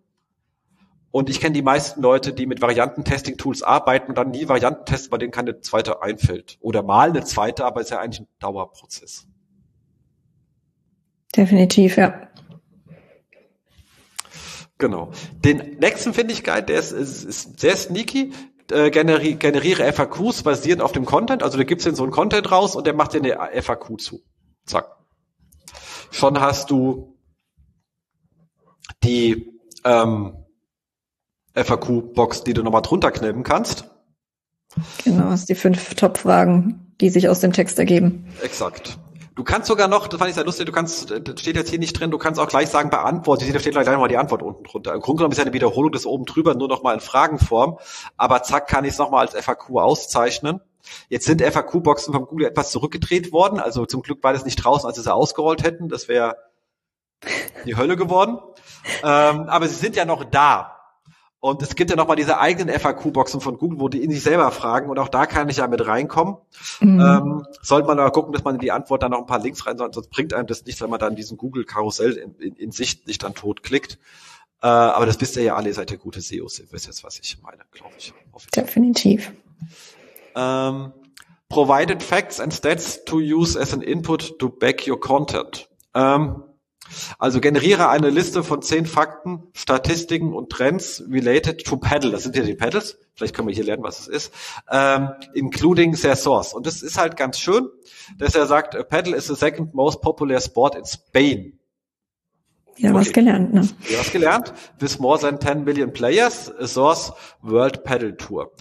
und 1.10 1.28
ich 1.28 1.40
kenne 1.40 1.54
die 1.54 1.62
meisten 1.62 2.02
Leute, 2.02 2.32
die 2.32 2.46
mit 2.46 2.62
Varianten-Testing-Tools 2.62 3.62
arbeiten 3.62 4.10
und 4.10 4.18
dann 4.18 4.30
nie 4.30 4.48
Varianten 4.48 4.84
testen, 4.84 5.10
bei 5.10 5.18
denen 5.18 5.32
keine 5.32 5.60
zweite 5.60 6.02
einfällt. 6.02 6.56
Oder 6.60 6.82
mal 6.84 7.10
eine 7.10 7.24
zweite, 7.24 7.64
aber 7.64 7.80
ist 7.80 7.90
ja 7.90 7.98
eigentlich 7.98 8.20
ein 8.20 8.28
Dauerprozess. 8.38 9.26
Definitiv, 11.36 11.96
ja. 11.96 12.28
Genau. 14.80 15.12
Den 15.44 15.76
nächsten 15.78 16.14
finde 16.14 16.32
ich 16.32 16.42
geil, 16.42 16.62
der 16.62 16.80
ist, 16.80 16.90
ist, 16.90 17.24
ist 17.24 17.60
sehr 17.60 17.76
sneaky. 17.76 18.32
Äh, 18.72 18.90
generi 18.90 19.34
generiere 19.34 19.92
FAQs 19.92 20.42
basierend 20.42 20.82
auf 20.82 20.92
dem 20.92 21.04
Content. 21.04 21.42
Also 21.42 21.58
da 21.58 21.64
gibt's 21.64 21.84
den 21.84 21.94
so 21.94 22.02
einen 22.02 22.12
Content 22.12 22.50
raus 22.50 22.74
und 22.74 22.86
der 22.86 22.94
macht 22.94 23.12
dir 23.12 23.22
eine 23.22 23.62
FAQ 23.62 24.00
zu. 24.00 24.22
Zack. 24.64 24.96
Schon 26.10 26.40
hast 26.40 26.70
du 26.70 27.16
die 29.04 29.60
ähm, 29.84 30.44
FAQ-Box, 31.54 32.44
die 32.44 32.54
du 32.54 32.62
nochmal 32.62 32.82
drunter 32.82 33.10
knallen 33.10 33.42
kannst. 33.42 33.84
Genau, 35.04 35.24
hast 35.24 35.48
die 35.48 35.54
fünf 35.54 35.94
Top-Fragen, 35.94 36.94
die 37.00 37.10
sich 37.10 37.28
aus 37.28 37.40
dem 37.40 37.52
Text 37.52 37.78
ergeben. 37.78 38.26
Exakt. 38.42 38.98
Du 39.40 39.44
kannst 39.44 39.68
sogar 39.68 39.88
noch, 39.88 40.06
das 40.06 40.18
fand 40.18 40.28
ich 40.28 40.34
sehr 40.34 40.44
lustig, 40.44 40.66
du 40.66 40.72
kannst, 40.72 41.10
das 41.10 41.40
steht 41.40 41.56
jetzt 41.56 41.70
hier 41.70 41.78
nicht 41.78 41.98
drin, 41.98 42.10
du 42.10 42.18
kannst 42.18 42.38
auch 42.38 42.46
gleich 42.46 42.68
sagen, 42.68 42.90
beantwortet, 42.90 43.54
da 43.54 43.58
steht 43.58 43.72
gleich 43.72 43.86
nochmal 43.86 44.10
die 44.10 44.18
Antwort 44.18 44.42
unten 44.42 44.64
drunter. 44.64 44.92
Im 44.92 45.00
Grunde 45.00 45.20
genommen 45.20 45.32
ist 45.32 45.38
ja 45.38 45.44
eine 45.44 45.54
Wiederholung 45.54 45.90
des 45.92 46.04
oben 46.04 46.26
drüber, 46.26 46.54
nur 46.54 46.68
nochmal 46.68 46.92
in 46.92 47.00
Fragenform, 47.00 47.78
aber 48.18 48.42
zack, 48.42 48.66
kann 48.66 48.84
ich 48.84 48.90
es 48.90 48.98
nochmal 48.98 49.26
als 49.26 49.34
FAQ 49.34 49.78
auszeichnen. 49.78 50.60
Jetzt 51.08 51.24
sind 51.24 51.40
FAQ-Boxen 51.40 52.12
vom 52.12 52.26
Google 52.26 52.48
etwas 52.48 52.70
zurückgedreht 52.70 53.32
worden, 53.32 53.60
also 53.60 53.86
zum 53.86 54.02
Glück 54.02 54.22
war 54.22 54.34
das 54.34 54.44
nicht 54.44 54.56
draußen, 54.56 54.86
als 54.86 54.96
sie 54.96 55.02
sie 55.02 55.14
ausgerollt 55.14 55.62
hätten, 55.62 55.88
das 55.88 56.06
wäre 56.06 56.36
die 57.64 57.78
Hölle 57.78 57.96
geworden. 57.96 58.40
Ähm, 59.02 59.48
aber 59.48 59.68
sie 59.68 59.74
sind 59.74 59.96
ja 59.96 60.04
noch 60.04 60.24
da. 60.24 60.79
Und 61.40 61.62
es 61.62 61.74
gibt 61.74 61.88
ja 61.90 61.96
nochmal 61.96 62.16
diese 62.16 62.38
eigenen 62.38 62.78
FAQ-Boxen 62.78 63.40
von 63.40 63.56
Google, 63.56 63.80
wo 63.80 63.88
die 63.88 64.04
in 64.04 64.10
sich 64.10 64.22
selber 64.22 64.50
fragen 64.50 64.90
und 64.90 64.98
auch 64.98 65.08
da 65.08 65.24
kann 65.24 65.48
ich 65.48 65.56
ja 65.56 65.66
mit 65.66 65.86
reinkommen. 65.86 66.36
Mhm. 66.80 67.00
Ähm, 67.00 67.46
sollte 67.62 67.88
man 67.88 67.98
aber 67.98 68.10
gucken, 68.10 68.34
dass 68.34 68.44
man 68.44 68.56
in 68.56 68.60
die 68.60 68.72
Antwort 68.72 69.02
dann 69.02 69.12
noch 69.12 69.20
ein 69.20 69.26
paar 69.26 69.38
Links 69.38 69.66
rein, 69.66 69.78
sonst 69.78 70.10
bringt 70.10 70.34
einem 70.34 70.46
das 70.46 70.66
nichts, 70.66 70.82
wenn 70.82 70.90
man 70.90 71.00
dann 71.00 71.16
diesen 71.16 71.38
Google-Karussell 71.38 72.12
in, 72.12 72.34
in, 72.34 72.56
in, 72.56 72.72
Sicht 72.72 73.06
nicht 73.06 73.22
dann 73.22 73.34
tot 73.34 73.62
klickt. 73.62 73.98
Äh, 74.62 74.66
aber 74.66 75.06
das 75.06 75.18
wisst 75.22 75.36
ihr 75.36 75.42
ja 75.42 75.56
alle, 75.56 75.68
ihr 75.68 75.74
seid 75.74 75.90
ja 75.90 75.96
gute 75.96 76.20
SEOs, 76.20 76.58
ihr 76.58 76.70
wisst 76.72 76.86
jetzt, 76.86 77.04
was 77.04 77.18
ich 77.18 77.38
meine, 77.40 77.62
glaube 77.72 77.94
ich. 77.96 78.12
Definitiv. 78.54 79.32
Ähm, 80.36 80.92
provided 81.48 82.02
facts 82.02 82.38
and 82.38 82.52
stats 82.52 83.02
to 83.06 83.16
use 83.16 83.58
as 83.58 83.72
an 83.72 83.80
input 83.80 84.38
to 84.38 84.50
back 84.50 84.86
your 84.86 85.00
content. 85.00 85.70
Ähm, 85.94 86.42
also 87.18 87.40
generiere 87.40 87.88
eine 87.88 88.10
Liste 88.10 88.42
von 88.42 88.62
zehn 88.62 88.86
Fakten, 88.86 89.44
Statistiken 89.52 90.34
und 90.34 90.50
Trends 90.50 91.02
related 91.10 91.64
to 91.64 91.76
Paddle. 91.76 92.10
Das 92.10 92.22
sind 92.22 92.36
ja 92.36 92.42
die 92.42 92.54
Paddles. 92.54 92.98
Vielleicht 93.14 93.34
können 93.34 93.48
wir 93.48 93.54
hier 93.54 93.64
lernen, 93.64 93.82
was 93.82 94.00
es 94.00 94.08
ist. 94.08 94.34
Ähm, 94.70 95.10
including 95.34 95.94
their 95.94 96.16
source. 96.16 96.54
Und 96.54 96.66
das 96.66 96.82
ist 96.82 96.98
halt 96.98 97.16
ganz 97.16 97.38
schön, 97.38 97.68
dass 98.18 98.34
er 98.34 98.46
sagt, 98.46 98.76
Paddle 98.88 99.16
is 99.16 99.26
the 99.26 99.34
second 99.34 99.74
most 99.74 100.00
popular 100.00 100.40
sport 100.40 100.74
in 100.74 100.84
Spain. 100.84 101.60
Ja, 102.76 102.94
was 102.94 103.12
gelernt, 103.12 103.52
ne? 103.52 103.68
Ja, 103.90 103.98
was 103.98 104.10
gelernt. 104.10 104.54
With 104.78 104.98
more 104.98 105.18
than 105.18 105.38
10 105.38 105.64
million 105.64 105.92
players, 105.92 106.50
a 106.58 106.66
source 106.66 107.12
World 107.42 107.84
Paddle 107.84 108.16
Tour. 108.16 108.52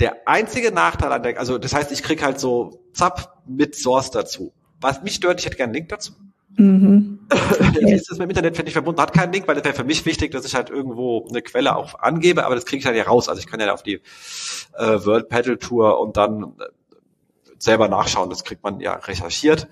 Der 0.00 0.26
einzige 0.26 0.72
Nachteil 0.72 1.12
an 1.12 1.22
der, 1.22 1.38
also 1.38 1.58
das 1.58 1.74
heißt, 1.74 1.92
ich 1.92 2.02
krieg 2.02 2.22
halt 2.22 2.40
so 2.40 2.84
Zap 2.94 3.42
mit 3.46 3.74
Source 3.74 4.10
dazu. 4.10 4.54
Was 4.80 5.02
mich 5.02 5.16
stört, 5.16 5.40
ich 5.40 5.46
hätte 5.46 5.56
gerne 5.56 5.70
einen 5.70 5.74
Link 5.74 5.88
dazu. 5.90 6.12
Mhm. 6.58 7.20
Wie 7.80 7.92
ist 7.92 8.10
das 8.10 8.18
mit 8.18 8.26
dem 8.26 8.30
Internet, 8.30 8.56
finde 8.56 8.68
ich 8.68 8.72
verbunden, 8.72 9.00
hat 9.00 9.12
keinen 9.12 9.32
Link, 9.32 9.46
weil 9.46 9.54
das 9.54 9.64
wäre 9.64 9.74
für 9.74 9.84
mich 9.84 10.04
wichtig, 10.04 10.32
dass 10.32 10.44
ich 10.44 10.54
halt 10.54 10.70
irgendwo 10.70 11.26
eine 11.28 11.40
Quelle 11.40 11.76
auch 11.76 12.00
angebe, 12.00 12.44
aber 12.44 12.56
das 12.56 12.66
kriege 12.66 12.80
ich 12.80 12.86
halt 12.86 12.96
ja 12.96 13.04
raus. 13.04 13.28
Also 13.28 13.40
ich 13.40 13.46
kann 13.46 13.60
ja 13.60 13.72
auf 13.72 13.82
die 13.82 14.00
äh, 14.74 15.04
World 15.04 15.28
Paddle 15.28 15.58
Tour 15.58 16.00
und 16.00 16.16
dann 16.16 16.56
äh, 16.58 16.64
selber 17.58 17.88
nachschauen, 17.88 18.28
das 18.28 18.44
kriegt 18.44 18.64
man 18.64 18.80
ja 18.80 18.94
recherchiert. 18.94 19.68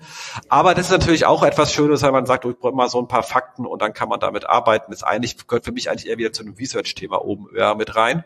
Aber 0.47 0.75
das 0.75 0.85
ist 0.85 0.91
natürlich 0.91 1.25
auch 1.25 1.43
etwas 1.43 1.73
Schönes, 1.73 2.01
weil 2.03 2.11
man 2.11 2.25
sagt, 2.25 2.45
oh, 2.45 2.51
ich 2.51 2.57
brauche 2.57 2.75
mal 2.75 2.89
so 2.89 2.99
ein 2.99 3.07
paar 3.07 3.23
Fakten 3.23 3.65
und 3.65 3.81
dann 3.81 3.93
kann 3.93 4.07
man 4.07 4.19
damit 4.19 4.45
arbeiten. 4.45 4.91
Das 4.91 5.03
eigentlich, 5.03 5.45
gehört 5.47 5.65
für 5.65 5.73
mich 5.73 5.89
eigentlich 5.89 6.07
eher 6.07 6.17
wieder 6.17 6.31
zu 6.31 6.43
einem 6.43 6.53
Research-Thema 6.53 7.23
oben 7.23 7.47
ja, 7.55 7.75
mit 7.75 7.95
rein. 7.95 8.23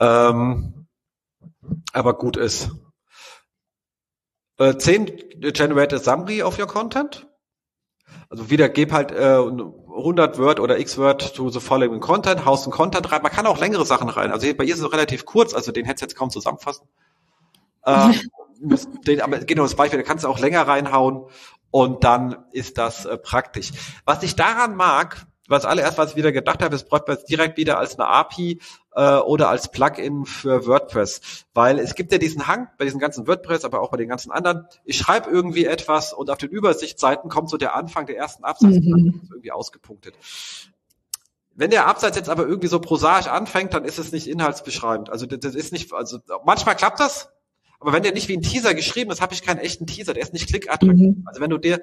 Ähm, 0.00 0.86
aber 1.92 2.14
gut 2.14 2.36
ist. 2.38 2.70
Äh, 4.58 4.76
10 4.76 5.06
Generated 5.52 6.02
Summary 6.02 6.42
of 6.42 6.58
your 6.58 6.66
Content. 6.66 7.26
Also 8.28 8.50
wieder 8.50 8.68
gib 8.68 8.92
halt 8.92 9.12
äh, 9.12 9.38
100 9.94 10.38
Word 10.38 10.60
oder 10.60 10.78
X 10.78 10.98
Word 10.98 11.34
to 11.34 11.50
the 11.50 11.60
following 11.60 12.00
Content, 12.00 12.44
haust 12.44 12.64
einen 12.64 12.72
Content 12.72 13.10
rein. 13.12 13.22
Man 13.22 13.32
kann 13.32 13.46
auch 13.46 13.58
längere 13.58 13.84
Sachen 13.84 14.08
rein. 14.08 14.32
Also 14.32 14.52
bei 14.54 14.64
ihr 14.64 14.74
ist 14.74 14.80
es 14.80 14.92
relativ 14.92 15.24
kurz, 15.24 15.54
also 15.54 15.72
den 15.72 15.84
hättest 15.84 16.02
du 16.02 16.06
jetzt 16.06 16.16
kaum 16.16 16.30
zusammenfassen. 16.30 16.86
Ähm, 17.86 18.14
den, 19.06 19.20
aber 19.20 19.38
genau 19.38 19.62
das 19.62 19.74
Beispiel, 19.74 20.00
da 20.00 20.06
kannst 20.06 20.24
du 20.24 20.28
auch 20.28 20.38
länger 20.38 20.66
reinhauen 20.66 21.26
und 21.70 22.04
dann 22.04 22.44
ist 22.52 22.78
das 22.78 23.04
äh, 23.04 23.18
praktisch. 23.18 23.72
Was 24.04 24.22
ich 24.22 24.36
daran 24.36 24.76
mag, 24.76 25.26
was 25.48 25.64
allererst, 25.64 25.98
was 25.98 26.10
ich 26.10 26.16
wieder 26.16 26.32
gedacht 26.32 26.62
habe, 26.62 26.74
ist 26.74 26.90
WordPress 26.90 27.24
direkt 27.24 27.56
wieder 27.56 27.78
als 27.78 27.98
eine 27.98 28.08
API 28.08 28.60
äh, 28.94 29.16
oder 29.16 29.48
als 29.48 29.70
Plugin 29.70 30.24
für 30.24 30.66
WordPress. 30.66 31.20
Weil 31.52 31.78
es 31.78 31.94
gibt 31.94 32.12
ja 32.12 32.18
diesen 32.18 32.46
Hang 32.46 32.68
bei 32.78 32.84
diesen 32.84 32.98
ganzen 32.98 33.26
WordPress, 33.26 33.64
aber 33.64 33.80
auch 33.80 33.90
bei 33.90 33.98
den 33.98 34.08
ganzen 34.08 34.30
anderen. 34.32 34.66
Ich 34.84 34.96
schreibe 34.96 35.30
irgendwie 35.30 35.66
etwas 35.66 36.12
und 36.12 36.30
auf 36.30 36.38
den 36.38 36.50
Übersichtsseiten 36.50 37.28
kommt 37.28 37.50
so 37.50 37.56
der 37.56 37.74
Anfang 37.74 38.06
der 38.06 38.16
ersten 38.16 38.44
Absatz 38.44 38.70
mhm. 38.70 39.28
irgendwie 39.30 39.52
ausgepunktet. 39.52 40.14
Wenn 41.56 41.70
der 41.70 41.86
Absatz 41.86 42.16
jetzt 42.16 42.28
aber 42.28 42.46
irgendwie 42.46 42.68
so 42.68 42.80
prosaisch 42.80 43.28
anfängt, 43.28 43.74
dann 43.74 43.84
ist 43.84 43.98
es 43.98 44.12
nicht 44.12 44.26
inhaltsbeschreibend. 44.26 45.10
Also 45.10 45.26
das 45.26 45.54
ist 45.54 45.72
nicht, 45.72 45.92
also 45.92 46.18
manchmal 46.44 46.74
klappt 46.74 46.98
das, 46.98 47.28
aber 47.78 47.92
wenn 47.92 48.02
der 48.02 48.12
nicht 48.12 48.28
wie 48.28 48.36
ein 48.36 48.42
Teaser 48.42 48.74
geschrieben 48.74 49.10
ist, 49.10 49.20
habe 49.20 49.34
ich 49.34 49.42
keinen 49.42 49.58
echten 49.58 49.86
Teaser. 49.86 50.14
Der 50.14 50.22
ist 50.22 50.32
nicht 50.32 50.48
klickattraktiv. 50.48 51.16
Mhm. 51.18 51.24
Also 51.26 51.40
wenn 51.40 51.50
du 51.50 51.58
dir 51.58 51.82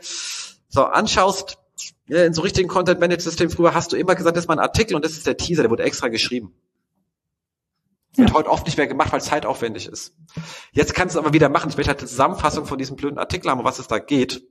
so 0.68 0.84
anschaust, 0.84 1.58
in 2.08 2.34
so 2.34 2.42
richtigen 2.42 2.68
Content-Management-System 2.68 3.50
früher 3.50 3.74
hast 3.74 3.92
du 3.92 3.98
immer 3.98 4.16
gesagt, 4.16 4.36
das 4.36 4.46
ist 4.46 4.48
mal 4.48 4.56
ein 4.56 4.60
Artikel 4.60 4.96
und 4.96 5.06
das 5.06 5.14
ist 5.14 5.28
der 5.28 5.38
Teaser, 5.38 5.64
der 5.64 5.72
wurde 5.72 5.84
extra 5.84 6.08
geschrieben. 6.08 6.54
Wird 8.16 8.30
ja. 8.30 8.36
heute 8.36 8.50
oft 8.50 8.66
nicht 8.66 8.78
mehr 8.78 8.88
gemacht, 8.88 9.12
weil 9.12 9.20
es 9.20 9.26
zeitaufwendig 9.26 9.88
ist. 9.88 10.16
Jetzt 10.72 10.94
kannst 10.94 11.16
du 11.16 11.20
aber 11.20 11.34
wieder 11.34 11.48
machen. 11.48 11.70
Ich 11.70 11.78
möchte 11.78 11.90
halt 11.90 12.00
eine 12.00 12.10
Zusammenfassung 12.10 12.66
von 12.66 12.78
diesem 12.78 12.98
blöden 12.98 13.18
Artikel 13.18 13.50
haben, 13.50 13.60
um 13.60 13.66
was 13.66 13.80
es 13.80 13.88
da 13.88 14.00
geht. 14.00 14.44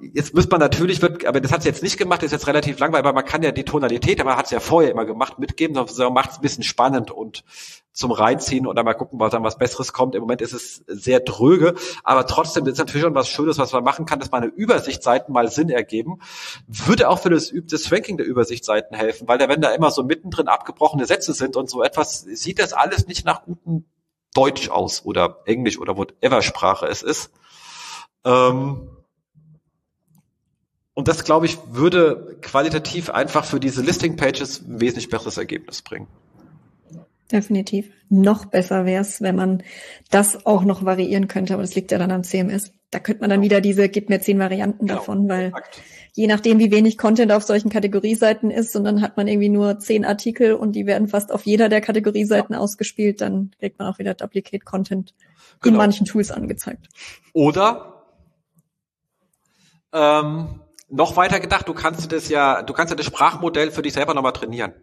Jetzt 0.00 0.34
müsste 0.34 0.50
man 0.50 0.60
natürlich, 0.60 1.00
wird, 1.00 1.24
aber 1.24 1.40
das 1.40 1.52
hat 1.52 1.62
sie 1.62 1.68
jetzt 1.68 1.82
nicht 1.82 1.96
gemacht, 1.96 2.22
ist 2.22 2.32
jetzt 2.32 2.46
relativ 2.46 2.78
langweilig, 2.78 3.06
aber 3.06 3.14
man 3.14 3.24
kann 3.24 3.42
ja 3.42 3.50
die 3.50 3.64
Tonalität, 3.64 4.20
aber 4.20 4.30
man 4.30 4.38
hat 4.38 4.46
es 4.46 4.50
ja 4.50 4.60
vorher 4.60 4.90
immer 4.90 5.06
gemacht, 5.06 5.38
mitgeben, 5.38 5.86
so 5.86 6.10
macht 6.10 6.30
es 6.30 6.36
ein 6.36 6.42
bisschen 6.42 6.64
spannend 6.64 7.10
und 7.10 7.44
zum 7.92 8.12
Reinziehen 8.12 8.66
oder 8.66 8.84
mal 8.84 8.92
gucken, 8.92 9.18
was 9.18 9.32
dann 9.32 9.42
was 9.42 9.56
Besseres 9.56 9.94
kommt. 9.94 10.14
Im 10.14 10.20
Moment 10.20 10.42
ist 10.42 10.52
es 10.52 10.84
sehr 10.86 11.20
dröge, 11.20 11.74
aber 12.04 12.26
trotzdem 12.26 12.66
ist 12.66 12.76
natürlich 12.76 13.02
schon 13.02 13.14
was 13.14 13.28
Schönes, 13.28 13.56
was 13.56 13.72
man 13.72 13.84
machen 13.84 14.04
kann, 14.04 14.20
dass 14.20 14.30
meine 14.30 14.46
Übersichtsseiten 14.46 15.32
mal 15.32 15.50
Sinn 15.50 15.70
ergeben. 15.70 16.20
Würde 16.66 17.08
auch 17.08 17.20
für 17.20 17.30
das, 17.30 17.52
das 17.54 17.90
Ranking 17.90 18.18
der 18.18 18.26
Übersichtsseiten 18.26 18.94
helfen, 18.96 19.26
weil 19.28 19.38
da, 19.38 19.48
wenn 19.48 19.62
da 19.62 19.70
immer 19.70 19.90
so 19.90 20.04
mittendrin 20.04 20.48
abgebrochene 20.48 21.06
Sätze 21.06 21.32
sind 21.32 21.56
und 21.56 21.70
so 21.70 21.82
etwas, 21.82 22.20
sieht 22.20 22.58
das 22.58 22.74
alles 22.74 23.06
nicht 23.06 23.24
nach 23.24 23.44
gutem 23.44 23.86
Deutsch 24.34 24.68
aus 24.68 25.06
oder 25.06 25.40
Englisch 25.46 25.78
oder 25.78 25.96
whatever 25.96 26.42
Sprache 26.42 26.86
es 26.86 27.02
ist. 27.02 27.30
Ähm, 28.26 28.90
und 30.96 31.08
das, 31.08 31.24
glaube 31.24 31.44
ich, 31.44 31.58
würde 31.70 32.38
qualitativ 32.40 33.10
einfach 33.10 33.44
für 33.44 33.60
diese 33.60 33.82
Listing-Pages 33.82 34.62
ein 34.66 34.80
wesentlich 34.80 35.10
besseres 35.10 35.36
Ergebnis 35.36 35.82
bringen. 35.82 36.06
Definitiv. 37.30 37.90
Noch 38.08 38.46
besser 38.46 38.86
wäre 38.86 39.02
es, 39.02 39.20
wenn 39.20 39.36
man 39.36 39.62
das 40.10 40.46
auch 40.46 40.64
noch 40.64 40.86
variieren 40.86 41.28
könnte, 41.28 41.52
aber 41.52 41.62
das 41.62 41.74
liegt 41.74 41.90
ja 41.90 41.98
dann 41.98 42.10
am 42.12 42.24
CMS. 42.24 42.72
Da 42.90 42.98
könnte 42.98 43.20
man 43.20 43.28
dann 43.28 43.42
wieder 43.42 43.60
diese, 43.60 43.90
gib 43.90 44.08
mir 44.08 44.20
zehn 44.20 44.38
Varianten 44.38 44.86
genau. 44.86 45.00
davon, 45.00 45.28
weil 45.28 45.48
Exakt. 45.48 45.82
je 46.14 46.28
nachdem, 46.28 46.58
wie 46.60 46.70
wenig 46.70 46.96
Content 46.96 47.30
auf 47.30 47.42
solchen 47.42 47.68
Kategorieseiten 47.68 48.50
ist, 48.50 48.74
und 48.74 48.84
dann 48.84 49.02
hat 49.02 49.18
man 49.18 49.28
irgendwie 49.28 49.50
nur 49.50 49.78
zehn 49.78 50.06
Artikel 50.06 50.54
und 50.54 50.72
die 50.72 50.86
werden 50.86 51.08
fast 51.08 51.30
auf 51.30 51.44
jeder 51.44 51.68
der 51.68 51.82
Kategorieseiten 51.82 52.54
ja. 52.54 52.58
ausgespielt, 52.58 53.20
dann 53.20 53.50
kriegt 53.58 53.78
man 53.78 53.92
auch 53.92 53.98
wieder 53.98 54.14
Duplicate 54.14 54.64
Content 54.64 55.12
genau. 55.60 55.74
in 55.74 55.76
manchen 55.76 56.06
Tools 56.06 56.30
angezeigt. 56.30 56.88
Oder 57.34 58.02
ähm, 59.92 60.60
noch 60.88 61.16
weiter 61.16 61.40
gedacht, 61.40 61.68
du 61.68 61.74
kannst 61.74 62.12
das 62.12 62.28
ja, 62.28 62.62
du 62.62 62.72
kannst 62.72 62.90
ja 62.90 62.96
das 62.96 63.06
Sprachmodell 63.06 63.70
für 63.70 63.82
dich 63.82 63.92
selber 63.92 64.14
nochmal 64.14 64.32
trainieren. 64.32 64.74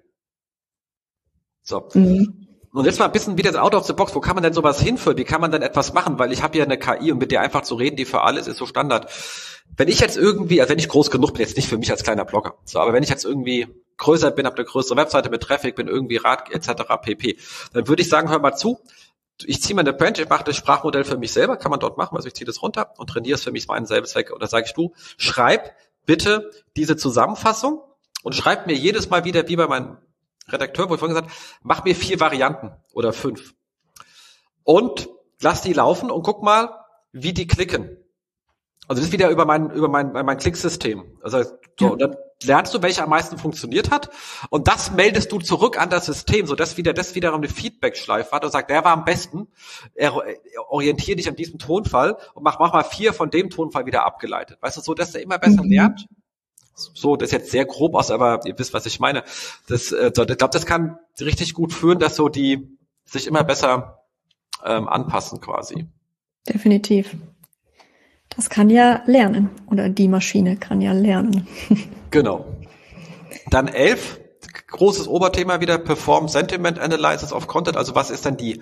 So. 1.61 1.87
Mhm. 1.93 2.43
Und 2.73 2.85
jetzt 2.85 2.97
mal 2.97 3.05
ein 3.05 3.11
bisschen 3.11 3.37
wieder 3.37 3.61
out 3.61 3.75
of 3.75 3.85
the 3.85 3.93
box. 3.93 4.15
Wo 4.15 4.19
kann 4.19 4.35
man 4.35 4.43
denn 4.43 4.53
sowas 4.53 4.81
hinführen? 4.81 5.17
Wie 5.17 5.25
kann 5.25 5.39
man 5.39 5.51
denn 5.51 5.61
etwas 5.61 5.93
machen? 5.93 6.17
Weil 6.17 6.31
ich 6.31 6.41
habe 6.41 6.57
ja 6.57 6.63
eine 6.63 6.79
KI 6.79 7.11
und 7.11 7.19
mit 7.19 7.31
der 7.31 7.41
einfach 7.41 7.61
zu 7.61 7.75
reden, 7.75 7.95
die 7.95 8.05
für 8.05 8.21
alles 8.21 8.47
ist 8.47 8.57
so 8.57 8.65
Standard. 8.65 9.11
Wenn 9.77 9.87
ich 9.87 9.99
jetzt 9.99 10.17
irgendwie, 10.17 10.59
also 10.59 10.71
wenn 10.71 10.79
ich 10.79 10.89
groß 10.89 11.11
genug 11.11 11.33
bin, 11.33 11.41
jetzt 11.41 11.55
nicht 11.55 11.69
für 11.69 11.77
mich 11.77 11.91
als 11.91 12.03
kleiner 12.03 12.25
Blogger, 12.25 12.55
so, 12.65 12.79
aber 12.79 12.93
wenn 12.93 13.03
ich 13.03 13.09
jetzt 13.09 13.25
irgendwie 13.25 13.67
größer 13.97 14.31
bin, 14.31 14.47
habe 14.47 14.57
eine 14.57 14.65
größere 14.65 14.97
Webseite 14.97 15.29
mit 15.29 15.41
Traffic, 15.41 15.75
bin 15.75 15.87
irgendwie 15.87 16.17
Rat 16.17 16.51
etc. 16.51 16.83
pp, 17.01 17.37
dann 17.73 17.87
würde 17.87 18.01
ich 18.01 18.09
sagen, 18.09 18.29
hör 18.29 18.39
mal 18.39 18.55
zu, 18.55 18.79
ich 19.45 19.61
ziehe 19.61 19.75
meine 19.75 19.93
Branch, 19.93 20.17
ich 20.17 20.29
mache 20.29 20.43
das 20.43 20.55
Sprachmodell 20.55 21.03
für 21.03 21.17
mich 21.17 21.31
selber, 21.31 21.57
kann 21.57 21.71
man 21.71 21.79
dort 21.79 21.97
machen, 21.97 22.15
also 22.15 22.27
ich 22.27 22.33
ziehe 22.33 22.45
das 22.45 22.61
runter 22.61 22.93
und 22.97 23.09
trainiere 23.09 23.35
es 23.35 23.43
für 23.43 23.51
mich 23.51 23.67
meinen 23.67 23.85
selben 23.85 24.07
Zweck. 24.07 24.31
Oder 24.31 24.47
sage 24.47 24.65
ich 24.67 24.73
du, 24.73 24.93
schreib 25.17 25.75
bitte 26.05 26.51
diese 26.75 26.97
Zusammenfassung 26.97 27.81
und 28.23 28.35
schreib 28.35 28.67
mir 28.67 28.73
jedes 28.73 29.09
Mal 29.09 29.25
wieder, 29.25 29.47
wie 29.47 29.55
bei 29.55 29.67
meinem 29.67 29.97
Redakteur, 30.49 30.89
wo 30.89 30.95
ich 30.95 30.99
vorhin 30.99 31.15
gesagt 31.15 31.33
mach 31.61 31.83
mir 31.83 31.95
vier 31.95 32.19
Varianten 32.19 32.71
oder 32.93 33.13
fünf. 33.13 33.53
Und 34.63 35.09
lass 35.41 35.61
die 35.61 35.73
laufen 35.73 36.11
und 36.11 36.23
guck 36.23 36.43
mal, 36.43 36.69
wie 37.11 37.33
die 37.33 37.47
klicken. 37.47 37.97
Also 38.87 38.99
das 38.99 39.07
ist 39.07 39.13
wieder 39.13 39.29
über 39.29 39.45
mein, 39.45 39.69
über 39.71 39.87
mein, 39.87 40.11
mein 40.11 40.37
Klicksystem. 40.37 41.17
Also 41.21 41.43
so, 41.79 41.89
ja. 41.91 41.95
dann 41.95 42.15
lernst 42.45 42.73
du, 42.73 42.81
welcher 42.81 43.03
am 43.03 43.09
meisten 43.09 43.37
funktioniert 43.37 43.91
hat. 43.91 44.09
Und 44.49 44.67
das 44.67 44.91
meldest 44.91 45.31
du 45.31 45.39
zurück 45.39 45.79
an 45.79 45.89
das 45.89 46.05
System, 46.05 46.47
sodass 46.47 46.77
wieder 46.77 46.93
das 46.93 47.15
wiederum 47.15 47.41
eine 47.41 47.49
Feedback-Schleife 47.49 48.31
hat 48.31 48.45
und 48.45 48.51
sagt, 48.51 48.69
der 48.69 48.83
war 48.83 48.91
am 48.91 49.05
besten. 49.05 49.47
Er, 49.95 50.13
er 50.25 50.71
orientiere 50.71 51.17
dich 51.17 51.27
an 51.27 51.35
diesem 51.35 51.59
Tonfall 51.59 52.17
und 52.33 52.43
mach, 52.43 52.59
mach 52.59 52.73
mal 52.73 52.83
vier 52.83 53.13
von 53.13 53.29
dem 53.29 53.49
Tonfall 53.49 53.85
wieder 53.85 54.05
abgeleitet. 54.05 54.57
Weißt 54.61 54.77
du, 54.77 54.81
so, 54.81 54.93
dass 54.93 55.15
er 55.15 55.21
immer 55.21 55.39
besser 55.39 55.63
mhm. 55.63 55.71
lernt. 55.71 56.07
So, 56.75 57.15
das 57.15 57.27
ist 57.27 57.33
jetzt 57.33 57.51
sehr 57.51 57.65
grob 57.65 57.93
aus, 57.95 58.09
aber 58.09 58.41
ihr 58.45 58.57
wisst, 58.57 58.73
was 58.73 58.85
ich 58.85 58.99
meine. 58.99 59.23
Das, 59.67 59.91
äh, 59.91 60.11
so, 60.13 60.23
ich 60.23 60.37
glaube, 60.37 60.53
das 60.53 60.65
kann 60.65 60.97
richtig 61.19 61.53
gut 61.53 61.71
führen, 61.71 61.99
dass 61.99 62.15
so 62.15 62.29
die 62.29 62.77
sich 63.05 63.27
immer 63.27 63.43
besser 63.43 64.03
ähm, 64.65 64.87
anpassen 64.87 65.39
quasi. 65.39 65.87
Definitiv. 66.47 67.15
Das 68.35 68.49
kann 68.49 68.69
ja 68.69 69.01
lernen 69.05 69.49
oder 69.67 69.89
die 69.89 70.07
Maschine 70.07 70.57
kann 70.57 70.81
ja 70.81 70.93
lernen. 70.93 71.47
genau. 72.11 72.45
Dann 73.49 73.67
elf, 73.67 74.19
großes 74.67 75.07
Oberthema 75.07 75.61
wieder, 75.61 75.77
Perform 75.77 76.27
Sentiment 76.27 76.79
Analysis 76.79 77.31
of 77.31 77.47
Content. 77.47 77.77
Also 77.77 77.95
was 77.95 78.09
ist 78.09 78.25
denn 78.25 78.37
die 78.37 78.61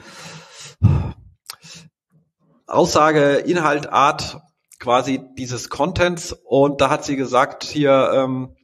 Aussage, 2.68 3.36
Inhalt, 3.36 3.92
Art 3.92 4.42
quasi 4.80 5.22
dieses 5.38 5.70
Contents? 5.70 6.34
Und 6.44 6.82
da 6.82 6.90
hat 6.90 7.06
sie 7.06 7.16
gesagt 7.16 7.64
hier, 7.64 8.12
ähm, 8.14 8.56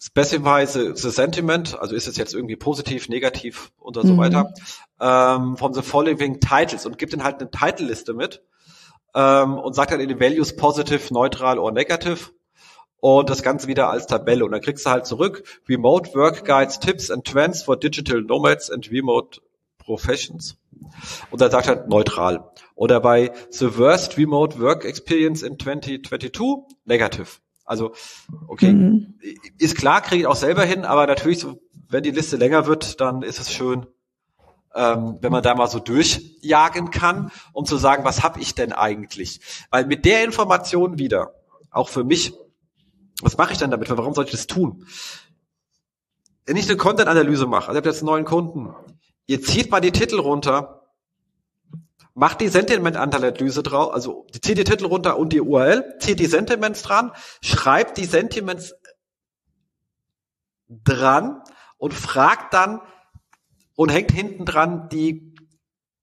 specify 0.00 0.66
the, 0.66 0.92
the 0.94 1.10
sentiment, 1.10 1.78
also 1.78 1.94
ist 1.94 2.06
es 2.06 2.16
jetzt 2.16 2.34
irgendwie 2.34 2.56
positiv, 2.56 3.08
negativ 3.08 3.72
und 3.78 3.96
so 3.96 4.04
mhm. 4.04 4.18
weiter, 4.18 4.54
ähm, 5.00 5.56
from 5.56 5.74
the 5.74 5.82
following 5.82 6.40
titles 6.40 6.86
und 6.86 6.98
gibt 6.98 7.12
dann 7.12 7.24
halt 7.24 7.40
eine 7.40 7.50
Title-Liste 7.50 8.14
mit 8.14 8.42
ähm, 9.14 9.58
und 9.58 9.74
sagt 9.74 9.92
dann 9.92 10.00
in 10.00 10.08
den 10.08 10.20
Values 10.20 10.56
positive, 10.56 11.12
neutral 11.12 11.58
oder 11.58 11.72
negative 11.72 12.30
und 13.00 13.28
das 13.28 13.42
Ganze 13.42 13.66
wieder 13.66 13.90
als 13.90 14.06
Tabelle. 14.06 14.44
Und 14.44 14.52
dann 14.52 14.60
kriegst 14.60 14.86
du 14.86 14.90
halt 14.90 15.06
zurück 15.06 15.42
Remote 15.68 16.14
Work 16.14 16.44
Guides, 16.44 16.80
Tips 16.80 17.10
and 17.10 17.24
Trends 17.24 17.62
for 17.62 17.76
Digital 17.76 18.22
Nomads 18.22 18.70
and 18.70 18.90
Remote 18.90 19.40
Professions. 19.78 20.56
Und 21.30 21.40
dann 21.40 21.50
sagt 21.50 21.68
er 21.68 21.86
neutral. 21.86 22.50
Oder 22.74 23.00
bei 23.00 23.32
The 23.50 23.76
Worst 23.76 24.16
Remote 24.16 24.58
Work 24.58 24.84
Experience 24.84 25.42
in 25.42 25.58
2022, 25.58 26.76
negative. 26.84 27.26
Also, 27.64 27.92
okay, 28.48 28.72
mhm. 28.72 29.18
ist 29.58 29.76
klar, 29.76 30.02
kriege 30.02 30.22
ich 30.22 30.26
auch 30.26 30.36
selber 30.36 30.64
hin, 30.64 30.84
aber 30.84 31.06
natürlich, 31.06 31.46
wenn 31.88 32.02
die 32.02 32.10
Liste 32.10 32.36
länger 32.36 32.66
wird, 32.66 33.00
dann 33.00 33.22
ist 33.22 33.38
es 33.38 33.52
schön, 33.52 33.86
ähm, 34.74 35.18
wenn 35.20 35.32
man 35.32 35.42
da 35.42 35.54
mal 35.54 35.68
so 35.68 35.78
durchjagen 35.78 36.90
kann, 36.90 37.30
um 37.52 37.64
zu 37.64 37.76
sagen, 37.76 38.04
was 38.04 38.22
habe 38.22 38.40
ich 38.40 38.54
denn 38.54 38.72
eigentlich? 38.72 39.40
Weil 39.70 39.86
mit 39.86 40.04
der 40.04 40.24
Information 40.24 40.98
wieder, 40.98 41.34
auch 41.70 41.88
für 41.88 42.04
mich, 42.04 42.34
was 43.22 43.36
mache 43.36 43.52
ich 43.52 43.58
denn 43.58 43.70
damit? 43.70 43.88
Warum 43.90 44.14
soll 44.14 44.24
ich 44.24 44.32
das 44.32 44.46
tun? 44.46 44.86
Wenn 46.46 46.56
ich 46.56 46.68
eine 46.68 46.76
Content-Analyse 46.76 47.46
mache, 47.46 47.68
also 47.68 47.72
ich 47.72 47.76
habe 47.78 47.88
jetzt 47.88 48.00
einen 48.00 48.06
neuen 48.06 48.24
Kunden, 48.24 48.74
ihr 49.26 49.40
zieht 49.42 49.70
mal 49.70 49.80
die 49.80 49.92
Titel 49.92 50.18
runter, 50.18 50.90
macht 52.14 52.40
die 52.40 52.48
Sentiment-Analyse 52.48 53.62
drauf, 53.62 53.92
also 53.92 54.26
zieht 54.32 54.58
die 54.58 54.64
Titel 54.64 54.86
runter 54.86 55.18
und 55.18 55.32
die 55.32 55.40
URL, 55.40 55.98
zieht 56.00 56.20
die 56.20 56.26
Sentiments 56.26 56.82
dran, 56.82 57.12
schreibt 57.40 57.96
die 57.96 58.04
Sentiments 58.04 58.74
dran 60.68 61.42
und 61.78 61.94
fragt 61.94 62.54
dann, 62.54 62.80
und 63.76 63.90
hängt 63.90 64.12
hinten 64.12 64.44
dran 64.44 64.88
die 64.90 65.34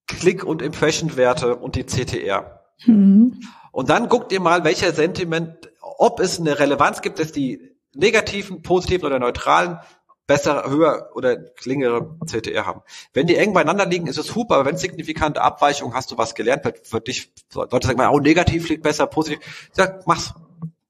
Klick- 0.06 0.44
und 0.44 0.62
Impression-Werte 0.62 1.56
und 1.56 1.76
die 1.76 1.84
CTR. 1.84 2.60
Mhm. 2.86 3.40
Und 3.70 3.88
dann 3.88 4.08
guckt 4.08 4.32
ihr 4.32 4.40
mal, 4.40 4.64
welcher 4.64 4.92
Sentiment, 4.92 5.70
ob 5.80 6.20
es 6.20 6.38
eine 6.38 6.58
Relevanz 6.58 7.00
gibt, 7.00 7.18
dass 7.18 7.32
die 7.32 7.76
negativen, 7.94 8.62
positiven 8.62 9.06
oder 9.06 9.18
neutralen 9.18 9.78
besser, 10.26 10.64
höher 10.68 11.10
oder 11.14 11.36
klingere 11.36 12.16
CTR 12.24 12.64
haben. 12.64 12.82
Wenn 13.12 13.26
die 13.26 13.36
eng 13.36 13.52
beieinander 13.52 13.86
liegen, 13.86 14.06
ist 14.06 14.18
es 14.18 14.26
super, 14.26 14.56
aber 14.56 14.66
wenn 14.66 14.76
signifikante 14.76 15.42
Abweichung 15.42 15.94
hast 15.94 16.10
du 16.10 16.18
was 16.18 16.34
gelernt, 16.34 16.62
für, 16.62 16.74
für 16.82 17.00
dich, 17.00 17.32
Leute 17.54 17.86
sagen 17.86 17.98
mal, 17.98 18.08
oh, 18.08 18.20
negativ 18.20 18.68
liegt 18.68 18.82
besser, 18.82 19.06
positiv. 19.06 19.70
Sag, 19.72 20.06
mach's. 20.06 20.34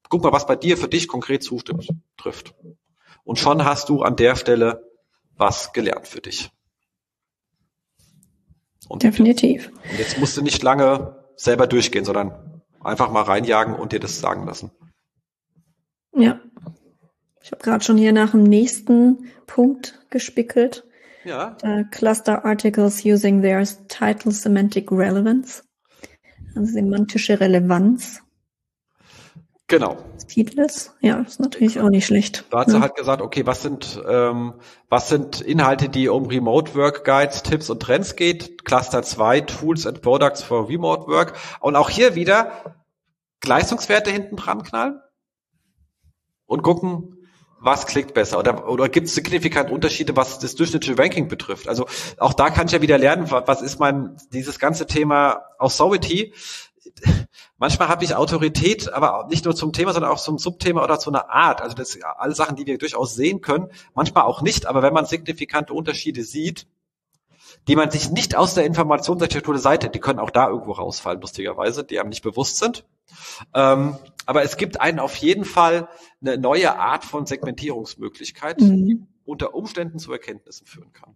Guck 0.09 0.21
mal, 0.21 0.31
was 0.31 0.45
bei 0.45 0.55
dir 0.55 0.77
für 0.77 0.87
dich 0.87 1.07
konkret 1.07 1.43
zustimmt, 1.43 1.87
trifft. 2.17 2.53
Und 3.23 3.39
schon 3.39 3.65
hast 3.65 3.89
du 3.89 4.03
an 4.03 4.15
der 4.15 4.35
Stelle 4.35 4.87
was 5.35 5.73
gelernt 5.73 6.07
für 6.07 6.21
dich. 6.21 6.51
Und 8.89 9.03
Definitiv. 9.03 9.71
Und 9.91 9.99
jetzt 9.99 10.19
musst 10.19 10.37
du 10.37 10.41
nicht 10.41 10.61
lange 10.63 11.23
selber 11.35 11.67
durchgehen, 11.67 12.05
sondern 12.05 12.61
einfach 12.83 13.11
mal 13.11 13.23
reinjagen 13.23 13.75
und 13.75 13.91
dir 13.91 13.99
das 13.99 14.19
sagen 14.19 14.45
lassen. 14.45 14.71
Ja. 16.15 16.39
Ich 17.41 17.51
habe 17.51 17.61
gerade 17.61 17.83
schon 17.83 17.97
hier 17.97 18.13
nach 18.13 18.31
dem 18.31 18.43
nächsten 18.43 19.29
Punkt 19.47 19.99
gespickelt. 20.09 20.85
Ja. 21.25 21.57
Uh, 21.63 21.83
cluster 21.91 22.45
Articles 22.45 23.03
using 23.05 23.41
their 23.41 23.63
title 23.87 24.31
semantic 24.31 24.91
relevance. 24.91 25.63
Also 26.55 26.73
semantische 26.73 27.39
Relevanz. 27.39 28.21
Genau. 29.73 29.97
Titels. 30.27 30.93
Ja, 31.01 31.21
ist 31.21 31.39
natürlich 31.39 31.79
auch 31.79 31.89
nicht 31.89 32.05
schlecht. 32.05 32.45
Da 32.51 32.59
hat 32.59 32.69
sie 32.69 32.75
ja. 32.75 32.81
halt 32.81 32.93
gesagt, 32.93 33.23
okay, 33.23 33.47
was 33.47 33.63
sind, 33.63 33.99
ähm, 34.07 34.53
was 34.87 35.09
sind 35.09 35.41
Inhalte, 35.41 35.89
die 35.89 36.09
um 36.09 36.27
Remote 36.27 36.75
Work 36.75 37.03
Guides, 37.03 37.41
Tipps 37.41 37.71
und 37.71 37.81
Trends 37.81 38.15
geht? 38.15 38.65
Cluster 38.65 39.01
2, 39.01 39.41
Tools 39.41 39.87
and 39.87 40.03
Products 40.03 40.43
for 40.43 40.69
Remote 40.69 41.07
Work. 41.07 41.33
Und 41.59 41.75
auch 41.75 41.89
hier 41.89 42.13
wieder 42.13 42.75
Leistungswerte 43.43 44.11
hinten 44.11 44.35
dran 44.35 44.61
knallen 44.61 45.01
und 46.45 46.61
gucken, 46.61 47.17
was 47.59 47.87
klickt 47.87 48.13
besser? 48.13 48.37
Oder, 48.37 48.69
oder 48.69 48.89
gibt 48.89 49.07
es 49.07 49.15
signifikant 49.15 49.71
Unterschiede, 49.71 50.15
was 50.15 50.37
das 50.37 50.53
durchschnittliche 50.53 50.99
Ranking 50.99 51.29
betrifft? 51.29 51.67
Also 51.67 51.87
auch 52.19 52.33
da 52.33 52.51
kann 52.51 52.67
ich 52.67 52.73
ja 52.73 52.81
wieder 52.83 52.99
lernen, 52.99 53.31
was 53.31 53.63
ist 53.63 53.79
mein, 53.79 54.17
dieses 54.31 54.59
ganze 54.59 54.85
Thema 54.85 55.41
Authority. 55.57 56.31
Manchmal 57.63 57.87
habe 57.87 58.03
ich 58.03 58.13
Autorität, 58.13 58.91
aber 58.91 59.25
nicht 59.29 59.45
nur 59.45 59.55
zum 59.55 59.71
Thema, 59.71 59.93
sondern 59.93 60.11
auch 60.11 60.19
zum 60.19 60.37
Subthema 60.37 60.83
oder 60.83 60.99
zu 60.99 61.09
einer 61.09 61.29
Art. 61.29 61.61
Also 61.61 61.77
das 61.77 61.91
sind 61.91 62.03
alle 62.03 62.35
Sachen, 62.35 62.57
die 62.57 62.65
wir 62.65 62.77
durchaus 62.77 63.15
sehen 63.15 63.39
können. 63.39 63.69
Manchmal 63.95 64.25
auch 64.25 64.41
nicht, 64.41 64.65
aber 64.65 64.81
wenn 64.81 64.93
man 64.93 65.05
signifikante 65.05 65.71
Unterschiede 65.71 66.25
sieht, 66.25 66.67
die 67.69 67.77
man 67.77 67.89
sich 67.89 68.11
nicht 68.11 68.35
aus 68.35 68.53
der 68.53 68.65
Informationsarchitektur 68.65 69.53
der 69.53 69.61
Seite, 69.61 69.89
die 69.89 69.99
können 69.99 70.19
auch 70.19 70.29
da 70.29 70.49
irgendwo 70.49 70.73
rausfallen, 70.73 71.21
lustigerweise, 71.21 71.85
die 71.85 72.01
einem 72.01 72.09
nicht 72.09 72.21
bewusst 72.21 72.57
sind. 72.57 72.83
Ähm, 73.53 73.95
aber 74.25 74.43
es 74.43 74.57
gibt 74.57 74.81
einen 74.81 74.99
auf 74.99 75.15
jeden 75.15 75.45
Fall 75.45 75.87
eine 76.19 76.37
neue 76.37 76.77
Art 76.77 77.05
von 77.05 77.25
Segmentierungsmöglichkeit, 77.25 78.59
mhm. 78.59 78.85
die 78.85 79.03
unter 79.23 79.53
Umständen 79.53 79.99
zu 79.99 80.11
Erkenntnissen 80.11 80.67
führen 80.67 80.91
kann. 80.91 81.12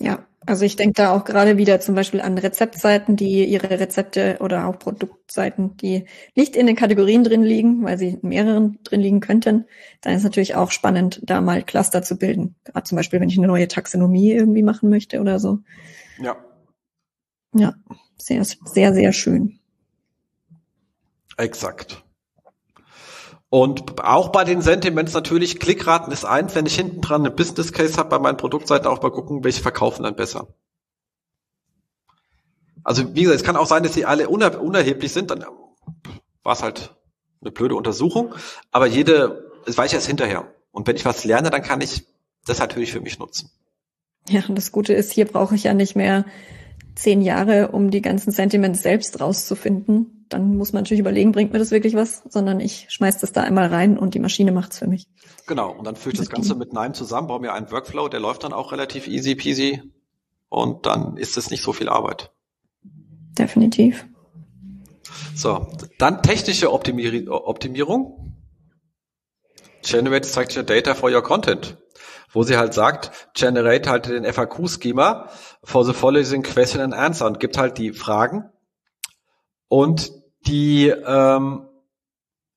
Ja, 0.00 0.26
also 0.46 0.64
ich 0.64 0.76
denke 0.76 0.94
da 0.94 1.12
auch 1.12 1.24
gerade 1.24 1.56
wieder 1.56 1.80
zum 1.80 1.94
Beispiel 1.94 2.20
an 2.20 2.36
Rezeptseiten, 2.36 3.16
die 3.16 3.44
ihre 3.44 3.70
Rezepte 3.70 4.38
oder 4.40 4.66
auch 4.66 4.78
Produktseiten, 4.78 5.76
die 5.78 6.06
nicht 6.34 6.56
in 6.56 6.66
den 6.66 6.76
Kategorien 6.76 7.24
drin 7.24 7.42
liegen, 7.42 7.82
weil 7.84 7.96
sie 7.96 8.18
in 8.20 8.28
mehreren 8.28 8.78
drin 8.84 9.00
liegen 9.00 9.20
könnten. 9.20 9.66
Dann 10.02 10.14
ist 10.14 10.24
natürlich 10.24 10.54
auch 10.54 10.70
spannend, 10.70 11.20
da 11.22 11.40
mal 11.40 11.62
Cluster 11.62 12.02
zu 12.02 12.16
bilden. 12.18 12.56
Gerade 12.64 12.84
zum 12.84 12.96
Beispiel, 12.96 13.20
wenn 13.20 13.28
ich 13.28 13.38
eine 13.38 13.46
neue 13.46 13.68
Taxonomie 13.68 14.32
irgendwie 14.32 14.62
machen 14.62 14.90
möchte 14.90 15.20
oder 15.20 15.38
so. 15.38 15.60
Ja. 16.18 16.36
Ja, 17.54 17.74
sehr, 18.18 18.44
sehr, 18.44 18.92
sehr 18.92 19.12
schön. 19.12 19.60
Exakt. 21.36 22.04
Und 23.54 24.02
auch 24.02 24.30
bei 24.30 24.42
den 24.42 24.62
Sentiments 24.62 25.12
natürlich, 25.12 25.60
Klickraten 25.60 26.12
ist 26.12 26.24
eins, 26.24 26.56
wenn 26.56 26.66
ich 26.66 26.74
hinten 26.74 27.00
dran 27.00 27.20
eine 27.20 27.30
Business 27.30 27.72
Case 27.72 27.96
habe 27.98 28.08
bei 28.08 28.18
meinen 28.18 28.36
Produktseiten, 28.36 28.88
auch 28.88 29.00
mal 29.00 29.12
gucken, 29.12 29.44
welche 29.44 29.62
verkaufen 29.62 30.02
dann 30.02 30.16
besser. 30.16 30.48
Also 32.82 33.14
wie 33.14 33.22
gesagt, 33.22 33.38
es 33.38 33.46
kann 33.46 33.54
auch 33.54 33.68
sein, 33.68 33.84
dass 33.84 33.94
sie 33.94 34.06
alle 34.06 34.28
uner 34.28 34.60
unerheblich 34.60 35.12
sind, 35.12 35.30
dann 35.30 35.44
war 36.42 36.52
es 36.52 36.64
halt 36.64 36.96
eine 37.42 37.52
blöde 37.52 37.76
Untersuchung, 37.76 38.34
aber 38.72 38.86
jede, 38.86 39.52
es 39.66 39.78
weiß 39.78 39.92
ich 39.92 39.94
erst 39.94 40.08
hinterher. 40.08 40.52
Und 40.72 40.88
wenn 40.88 40.96
ich 40.96 41.04
was 41.04 41.24
lerne, 41.24 41.50
dann 41.50 41.62
kann 41.62 41.80
ich 41.80 42.08
das 42.46 42.58
natürlich 42.58 42.90
für 42.90 43.00
mich 43.00 43.20
nutzen. 43.20 43.52
Ja, 44.28 44.42
und 44.48 44.56
das 44.56 44.72
Gute 44.72 44.94
ist, 44.94 45.12
hier 45.12 45.26
brauche 45.26 45.54
ich 45.54 45.62
ja 45.62 45.74
nicht 45.74 45.94
mehr 45.94 46.24
zehn 46.96 47.22
Jahre, 47.22 47.68
um 47.68 47.92
die 47.92 48.02
ganzen 48.02 48.32
Sentiments 48.32 48.82
selbst 48.82 49.20
rauszufinden. 49.20 50.23
Dann 50.34 50.56
muss 50.56 50.72
man 50.72 50.82
natürlich 50.82 50.98
überlegen, 50.98 51.30
bringt 51.30 51.52
mir 51.52 51.60
das 51.60 51.70
wirklich 51.70 51.94
was, 51.94 52.24
sondern 52.28 52.58
ich 52.58 52.86
schmeiß 52.88 53.18
das 53.18 53.30
da 53.30 53.42
einmal 53.42 53.68
rein 53.68 53.96
und 53.96 54.14
die 54.14 54.18
Maschine 54.18 54.50
macht's 54.50 54.80
für 54.80 54.88
mich. 54.88 55.06
Genau, 55.46 55.70
und 55.70 55.86
dann 55.86 55.94
führe 55.94 56.14
ich 56.14 56.18
das 56.18 56.28
Ganze 56.28 56.56
mit 56.56 56.72
NIME 56.72 56.92
zusammen, 56.92 57.28
baue 57.28 57.38
mir 57.38 57.52
einen 57.52 57.70
Workflow, 57.70 58.08
der 58.08 58.18
läuft 58.18 58.42
dann 58.42 58.52
auch 58.52 58.72
relativ 58.72 59.06
easy 59.06 59.36
peasy 59.36 59.80
und 60.48 60.86
dann 60.86 61.16
ist 61.16 61.36
es 61.36 61.52
nicht 61.52 61.62
so 61.62 61.72
viel 61.72 61.88
Arbeit. 61.88 62.32
Definitiv. 63.38 64.06
So, 65.36 65.68
dann 65.98 66.20
technische 66.24 66.72
Optimier 66.72 67.30
Optimierung. 67.30 68.34
Generate 69.82 70.26
structured 70.26 70.68
data 70.68 70.94
for 70.94 71.12
your 71.12 71.22
content 71.22 71.76
wo 72.32 72.42
sie 72.42 72.56
halt 72.56 72.74
sagt, 72.74 73.28
generate 73.34 73.88
halt 73.88 74.06
den 74.06 74.24
FAQ-Schema 74.24 75.28
for 75.62 75.84
the 75.84 75.92
following 75.92 76.42
question 76.42 76.80
and 76.80 76.92
answer 76.92 77.26
und 77.26 77.38
gibt 77.38 77.56
halt 77.56 77.78
die 77.78 77.92
Fragen 77.92 78.50
und 79.68 80.12
die 80.46 80.88
ähm, 80.88 81.66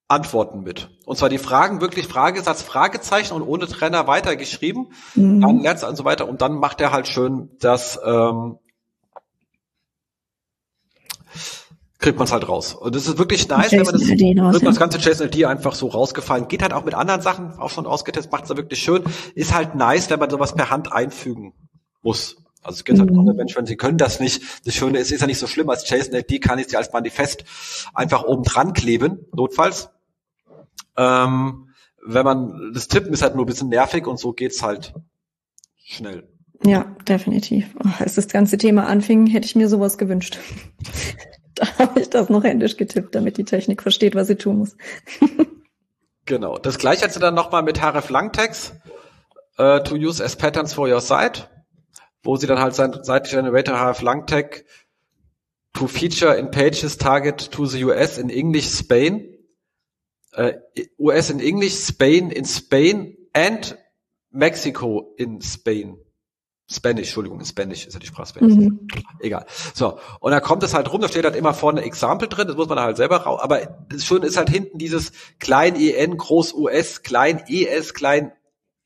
Antworten 0.08 0.62
mit. 0.62 0.90
Und 1.06 1.18
zwar 1.18 1.30
die 1.30 1.38
Fragen 1.38 1.82
wirklich 1.82 2.08
Fragesatz, 2.08 2.62
Fragezeichen 2.62 3.34
und 3.34 3.42
ohne 3.42 3.68
Trenner 3.68 4.08
weitergeschrieben, 4.08 4.92
mhm. 5.16 5.42
dann 5.42 5.60
lernt 5.60 5.84
und 5.84 5.96
so 5.96 6.06
weiter 6.06 6.28
und 6.28 6.42
dann 6.42 6.56
macht 6.56 6.82
er 6.82 6.92
halt 6.92 7.08
schön 7.08 7.50
das 7.60 8.00
ähm, 8.06 8.60
kriegt 12.00 12.18
man 12.18 12.26
es 12.26 12.32
halt 12.32 12.48
raus. 12.48 12.74
Und 12.74 12.96
das 12.96 13.08
ist 13.08 13.18
wirklich 13.18 13.48
nice, 13.48 13.72
wenn 13.72 13.84
man 13.84 13.94
das, 13.94 14.04
raus, 14.04 14.10
wird 14.10 14.64
ja. 14.64 14.70
das 14.70 14.78
ganze 14.78 14.98
JSON-LD 15.00 15.46
einfach 15.46 15.74
so 15.74 15.88
rausgefallen. 15.88 16.48
Geht 16.48 16.62
halt 16.62 16.74
auch 16.74 16.86
mit 16.86 16.94
anderen 16.94 17.22
Sachen 17.22 17.58
auch 17.58 17.70
schon 17.70 17.88
ausgetestet, 17.88 18.32
macht 18.32 18.44
es 18.44 18.50
da 18.50 18.58
wirklich 18.58 18.82
schön. 18.82 19.04
Ist 19.36 19.54
halt 19.54 19.76
nice, 19.76 20.10
wenn 20.10 20.20
man 20.20 20.30
sowas 20.30 20.54
per 20.54 20.70
Hand 20.70 20.92
einfügen 20.94 21.54
muss. 22.02 22.38
Also 22.68 22.80
es 22.80 22.84
gibt 22.84 22.99
halt 22.99 23.09
mhm. 23.09 23.26
halt 23.26 23.38
Menschen, 23.38 23.65
sie 23.65 23.78
können 23.78 23.97
das 23.97 24.20
nicht. 24.20 24.43
Das 24.65 24.76
Schöne 24.76 24.99
ist, 24.99 25.11
ist 25.11 25.22
ja 25.22 25.28
nicht 25.28 25.39
so 25.39 25.47
schlimm. 25.47 25.70
Als 25.70 25.89
JSON-LD 25.89 26.41
kann 26.41 26.59
ich 26.59 26.68
sie 26.68 26.76
als 26.76 26.91
Manifest 26.91 27.45
einfach 27.93 28.24
oben 28.24 28.43
dran 28.43 28.74
kleben, 28.74 29.26
notfalls. 29.34 29.89
Ähm, 30.97 31.70
wenn 32.05 32.26
man, 32.26 32.74
das 32.74 32.89
Tippen 32.89 33.13
ist 33.13 33.22
halt 33.22 33.36
nur 33.36 33.45
ein 33.45 33.47
bisschen 33.47 33.70
nervig 33.70 34.05
und 34.05 34.20
so 34.20 34.34
geht's 34.34 34.61
halt 34.61 34.93
schnell. 35.78 36.28
Ja, 36.65 36.95
definitiv. 37.07 37.74
Als 37.99 38.15
das 38.15 38.28
ganze 38.28 38.57
Thema 38.57 38.88
anfing, 38.88 39.28
hätte 39.28 39.45
ich 39.45 39.55
mir 39.55 39.70
sowas 39.70 39.97
gewünscht. 39.97 40.38
Da 41.59 41.65
habe 41.80 42.01
ich 42.01 42.11
das 42.11 42.30
noch 42.30 42.43
händisch 42.43 42.78
getippt, 42.78 43.15
damit 43.15 43.38
die 43.38 43.43
Technik 43.43 43.82
versteht, 43.82 44.13
was 44.13 44.28
sie 44.28 44.36
tun 44.36 44.59
muss. 44.59 44.78
genau. 46.26 46.59
Das 46.59 46.78
gleiche 46.78 47.03
hat 47.03 47.13
sie 47.13 47.20
dann 47.20 47.34
nochmal 47.34 47.63
mit 47.63 47.82
href 47.82 48.11
Langtext 48.11 48.76
uh, 49.57 49.80
to 49.80 49.95
use 49.95 50.24
as 50.24 50.36
patterns 50.36 50.74
for 50.74 50.88
your 50.88 51.01
site, 51.01 51.47
wo 52.28 52.36
sie 52.36 52.45
dann 52.45 52.59
halt 52.59 52.75
sein 52.75 52.91
Site 52.91 53.30
Generator 53.30 53.80
href 53.80 54.01
Langtext 54.01 54.65
to 55.73 55.88
feature 55.88 56.36
in 56.36 56.51
pages 56.51 56.97
target 56.97 57.51
to 57.51 57.65
the 57.65 57.86
US 57.86 58.17
in 58.17 58.30
English 58.30 58.67
Spain, 58.67 59.34
uh, 60.38 60.51
äh, 60.75 60.88
US 60.97 61.30
in 61.30 61.39
English, 61.39 61.73
Spain 61.73 62.30
in 62.30 62.45
Spain 62.45 63.15
and 63.34 63.78
Mexico 64.30 65.13
in 65.17 65.41
Spain. 65.41 65.97
Spanish, 66.69 67.07
Entschuldigung, 67.07 67.45
Spanish 67.45 67.88
ist 67.88 67.93
ja 67.93 67.99
die 68.01 68.07
Sprache 68.07 68.28
Spanish. 68.28 68.57
Mhm. 68.57 68.89
Egal. 69.21 69.45
So. 69.73 69.99
Und 70.19 70.32
da 70.32 70.41
kommt 70.41 70.63
es 70.63 70.73
halt 70.73 70.91
rum, 70.91 70.99
da 70.99 71.07
steht 71.07 71.23
halt 71.23 71.38
immer 71.38 71.53
vorne 71.53 71.82
Example 71.84 72.28
drin, 72.28 72.47
das 72.47 72.57
muss 72.57 72.67
man 72.67 72.78
halt 72.78 72.97
selber 72.97 73.21
raus. 73.21 73.39
Aber 73.41 73.86
das 73.88 74.03
Schöne 74.03 74.25
ist 74.25 74.36
halt 74.36 74.49
hinten 74.49 74.78
dieses 74.78 75.13
klein 75.39 75.78
EN, 75.78 76.17
groß 76.17 76.55
US, 76.55 77.03
klein 77.03 77.41
ES, 77.47 77.93
klein 77.93 78.34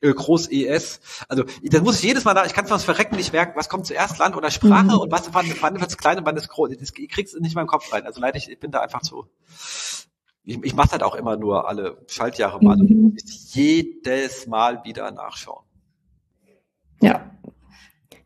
groß 0.02 0.52
ES. 0.52 1.00
Also 1.28 1.44
das 1.64 1.82
muss 1.82 1.98
ich 1.98 2.04
jedes 2.04 2.26
Mal 2.26 2.34
da, 2.34 2.46
ich 2.46 2.54
kann 2.54 2.66
es 2.66 2.84
verrecken 2.84 3.16
nicht 3.16 3.32
merken, 3.34 3.54
was 3.56 3.70
kommt 3.70 3.86
zuerst 3.86 4.18
Land 4.18 4.36
oder 4.36 4.52
Sprache 4.52 4.86
mhm. 4.86 5.00
und 5.00 5.12
was 5.12 5.34
wann, 5.34 5.46
wann 5.62 5.80
wird's 5.80 5.98
klein 5.98 6.18
und 6.18 6.26
wann 6.26 6.38
ist 6.38 6.50
groß. 6.50 6.72
Das 6.80 6.94
kriegst 6.94 7.34
du 7.34 7.40
nicht 7.40 7.52
in 7.52 7.56
meinem 7.56 7.68
Kopf 7.68 7.92
rein. 7.94 8.06
Also 8.06 8.20
leider, 8.20 8.38
ich, 8.38 8.50
ich 8.50 8.60
bin 8.60 8.72
da 8.72 8.80
einfach 8.80 9.02
zu. 9.02 9.28
Ich, 10.44 10.64
ich 10.64 10.74
mache 10.74 10.92
halt 10.94 11.04
auch 11.04 11.16
immer 11.16 11.38
nur 11.38 11.68
alle 11.68 11.98
Schaltjahre 12.08 12.64
mal 12.64 12.78
mhm. 12.78 13.06
und 13.12 13.22
jedes 13.54 14.48
Mal 14.48 14.84
wieder 14.84 15.12
nachschauen. 15.12 15.64
Ja, 17.02 17.32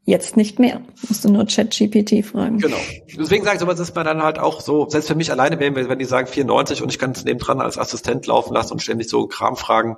Jetzt 0.07 0.37
nicht 0.37 0.59
mehr. 0.59 0.81
Musst 1.09 1.25
du 1.25 1.29
nur 1.29 1.47
ChatGPT 1.47 2.23
fragen. 2.23 2.59
Genau. 2.59 2.77
Deswegen 3.17 3.43
sage 3.43 3.55
ich, 3.55 3.59
sowas 3.59 3.79
ist 3.79 3.95
man 3.95 4.05
dann 4.05 4.21
halt 4.21 4.37
auch 4.37 4.61
so, 4.61 4.87
selbst 4.87 5.07
für 5.07 5.15
mich 5.15 5.31
alleine, 5.31 5.59
wenn, 5.59 5.73
wenn 5.75 5.97
die 5.97 6.05
sagen 6.05 6.27
94 6.27 6.83
und 6.83 6.91
ich 6.91 6.99
kann 6.99 7.11
es 7.11 7.25
nebendran 7.25 7.59
als 7.59 7.79
Assistent 7.79 8.27
laufen 8.27 8.53
lassen 8.53 8.73
und 8.73 8.83
ständig 8.83 9.09
so 9.09 9.25
Kram 9.25 9.55
fragen, 9.55 9.97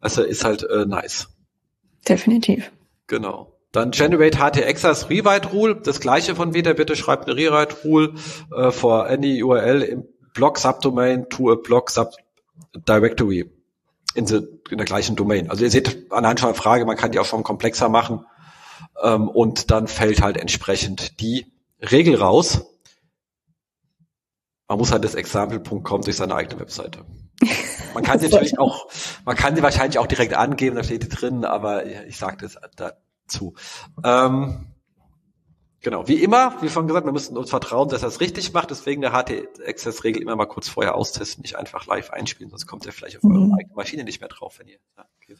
also 0.00 0.22
ist 0.22 0.44
halt 0.44 0.62
äh, 0.62 0.86
nice. 0.86 1.28
Definitiv. 2.08 2.70
Genau. 3.06 3.52
Dann 3.72 3.90
Generate 3.90 4.38
HTX 4.38 4.84
als 4.84 5.10
Rewrite 5.10 5.48
Rule. 5.48 5.76
Das 5.76 6.00
gleiche 6.00 6.34
von 6.34 6.54
wieder, 6.54 6.74
bitte 6.74 6.96
schreibt 6.96 7.28
eine 7.28 7.36
Rewrite 7.36 7.76
Rule 7.84 8.14
äh, 8.54 8.70
for 8.70 9.06
any 9.06 9.42
URL 9.42 9.82
im 9.82 10.04
Block 10.32 10.58
Subdomain 10.58 11.28
to 11.28 11.52
a 11.52 11.56
Block 11.56 11.90
Sub 11.90 12.12
Directory 12.88 13.50
in, 14.14 14.26
the, 14.26 14.40
in 14.70 14.78
der 14.78 14.86
gleichen 14.86 15.16
Domain. 15.16 15.50
Also 15.50 15.64
ihr 15.64 15.70
seht 15.70 16.10
anhand 16.10 16.40
schon 16.40 16.48
eine 16.48 16.56
Frage, 16.56 16.86
man 16.86 16.96
kann 16.96 17.12
die 17.12 17.18
auch 17.18 17.26
schon 17.26 17.42
komplexer 17.42 17.88
machen 17.88 18.24
ähm, 19.02 19.28
und 19.28 19.70
dann 19.70 19.88
fällt 19.88 20.22
halt 20.22 20.36
entsprechend 20.36 21.20
die 21.20 21.46
Regel 21.80 22.16
raus. 22.16 22.64
Man 24.68 24.78
muss 24.78 24.92
halt 24.92 25.04
das 25.04 25.14
Example.com 25.14 26.02
durch 26.02 26.16
seine 26.16 26.34
eigene 26.34 26.60
Webseite. 26.60 27.04
Man 27.94 28.02
kann 28.02 28.18
sie 28.18 28.28
natürlich 28.28 28.58
auch, 28.58 28.88
man 29.24 29.36
kann 29.36 29.56
sie 29.56 29.62
wahrscheinlich 29.62 29.98
auch 29.98 30.06
direkt 30.06 30.34
angeben, 30.34 30.76
da 30.76 30.84
steht 30.84 31.02
die 31.02 31.08
drin, 31.08 31.46
aber 31.46 31.86
ich 31.86 32.18
sage 32.18 32.36
das 32.42 32.58
dazu. 32.76 33.54
Ähm, 34.04 34.66
Genau, 35.86 36.08
wie 36.08 36.20
immer, 36.20 36.52
wie 36.62 36.68
schon 36.68 36.88
gesagt, 36.88 37.06
wir 37.06 37.12
müssen 37.12 37.36
uns 37.36 37.48
vertrauen, 37.48 37.88
dass 37.88 38.02
er 38.02 38.08
es 38.08 38.20
richtig 38.20 38.52
macht. 38.52 38.72
Deswegen 38.72 39.02
der 39.02 39.12
HT-Access-Regel 39.12 40.20
immer 40.20 40.34
mal 40.34 40.46
kurz 40.46 40.68
vorher 40.68 40.96
austesten, 40.96 41.42
nicht 41.42 41.54
einfach 41.54 41.86
live 41.86 42.10
einspielen, 42.10 42.50
sonst 42.50 42.66
kommt 42.66 42.86
er 42.86 42.92
vielleicht 42.92 43.18
auf 43.18 43.22
mhm. 43.22 43.36
eure 43.36 43.60
eigene 43.60 43.76
Maschine 43.76 44.02
nicht 44.02 44.20
mehr 44.20 44.28
drauf, 44.28 44.58
wenn 44.58 44.66
ihr 44.66 44.78
ja, 44.96 45.04
okay, 45.22 45.36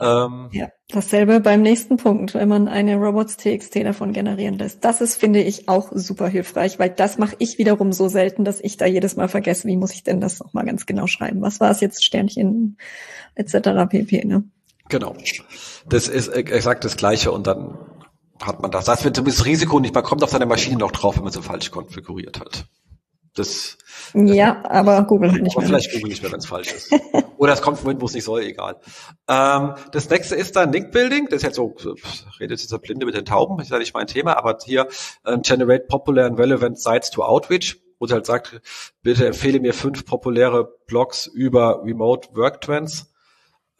ähm, 0.00 0.48
ja, 0.52 0.70
dasselbe 0.88 1.40
beim 1.40 1.60
nächsten 1.60 1.98
Punkt, 1.98 2.32
wenn 2.32 2.48
man 2.48 2.68
eine 2.68 2.96
Robots.txt 2.96 3.76
davon 3.84 4.14
generieren 4.14 4.56
lässt. 4.56 4.82
Das 4.82 5.02
ist, 5.02 5.16
finde 5.16 5.42
ich, 5.42 5.68
auch 5.68 5.92
super 5.92 6.28
hilfreich, 6.28 6.78
weil 6.78 6.88
das 6.88 7.18
mache 7.18 7.36
ich 7.38 7.58
wiederum 7.58 7.92
so 7.92 8.08
selten, 8.08 8.46
dass 8.46 8.60
ich 8.60 8.78
da 8.78 8.86
jedes 8.86 9.16
Mal 9.16 9.28
vergesse, 9.28 9.68
wie 9.68 9.76
muss 9.76 9.92
ich 9.92 10.04
denn 10.04 10.22
das 10.22 10.40
nochmal 10.40 10.64
ganz 10.64 10.86
genau 10.86 11.06
schreiben? 11.06 11.42
Was 11.42 11.60
war 11.60 11.70
es 11.70 11.82
jetzt, 11.82 12.02
Sternchen 12.02 12.78
etc. 13.34 13.90
pp. 13.90 14.24
Ne? 14.24 14.44
Genau. 14.88 15.14
Das 15.86 16.08
ist 16.08 16.28
exakt 16.28 16.84
das 16.84 16.96
Gleiche 16.96 17.30
und 17.30 17.46
dann 17.46 17.76
hat 18.46 18.60
man 18.60 18.70
das. 18.70 18.84
Das 18.84 19.04
wenn 19.04 19.12
das 19.12 19.44
Risiko 19.44 19.80
nicht, 19.80 19.94
man 19.94 20.04
kommt 20.04 20.22
auf 20.22 20.30
seine 20.30 20.46
Maschine 20.46 20.78
noch 20.78 20.92
drauf, 20.92 21.16
wenn 21.16 21.24
man 21.24 21.32
sie 21.32 21.42
falsch 21.42 21.70
konfiguriert 21.70 22.40
hat. 22.40 22.66
Das, 23.34 23.78
ja, 24.12 24.62
aber 24.68 25.04
Google 25.04 25.32
halt 25.32 25.42
nicht 25.42 25.56
aber 25.56 25.66
mehr. 25.66 25.78
Vielleicht 25.78 25.92
Google 25.92 26.10
nicht 26.10 26.22
mehr, 26.22 26.32
wenn 26.32 26.40
es 26.40 26.46
falsch 26.46 26.72
ist. 26.72 26.92
Oder 27.38 27.54
es 27.54 27.62
kommt 27.62 27.78
vom 27.78 27.86
Moment, 27.86 28.02
wo 28.02 28.06
es 28.06 28.12
nicht 28.12 28.24
soll, 28.24 28.42
egal. 28.42 28.76
Ähm, 29.26 29.74
das 29.90 30.10
nächste 30.10 30.34
ist 30.34 30.54
dann 30.54 30.70
Link 30.70 30.92
Building. 30.92 31.28
Das 31.30 31.38
ist 31.38 31.42
jetzt 31.44 31.56
so, 31.56 31.74
redet 32.38 32.62
dieser 32.62 32.78
Blinde 32.78 33.06
mit 33.06 33.14
den 33.14 33.24
Tauben, 33.24 33.58
ist 33.60 33.70
ja 33.70 33.78
nicht 33.78 33.94
mein 33.94 34.06
Thema, 34.06 34.36
aber 34.36 34.58
hier 34.62 34.86
äh, 35.24 35.38
Generate 35.38 35.86
Popular 35.86 36.26
and 36.26 36.38
Relevant 36.38 36.78
Sites 36.78 37.10
to 37.10 37.22
Outreach, 37.22 37.80
wo 37.98 38.06
sie 38.06 38.12
halt 38.12 38.26
sagt, 38.26 38.60
bitte 39.02 39.26
empfehle 39.26 39.60
mir 39.60 39.72
fünf 39.72 40.04
populäre 40.04 40.70
Blogs 40.86 41.26
über 41.26 41.82
Remote 41.82 42.36
Work 42.36 42.60
Trends 42.60 43.14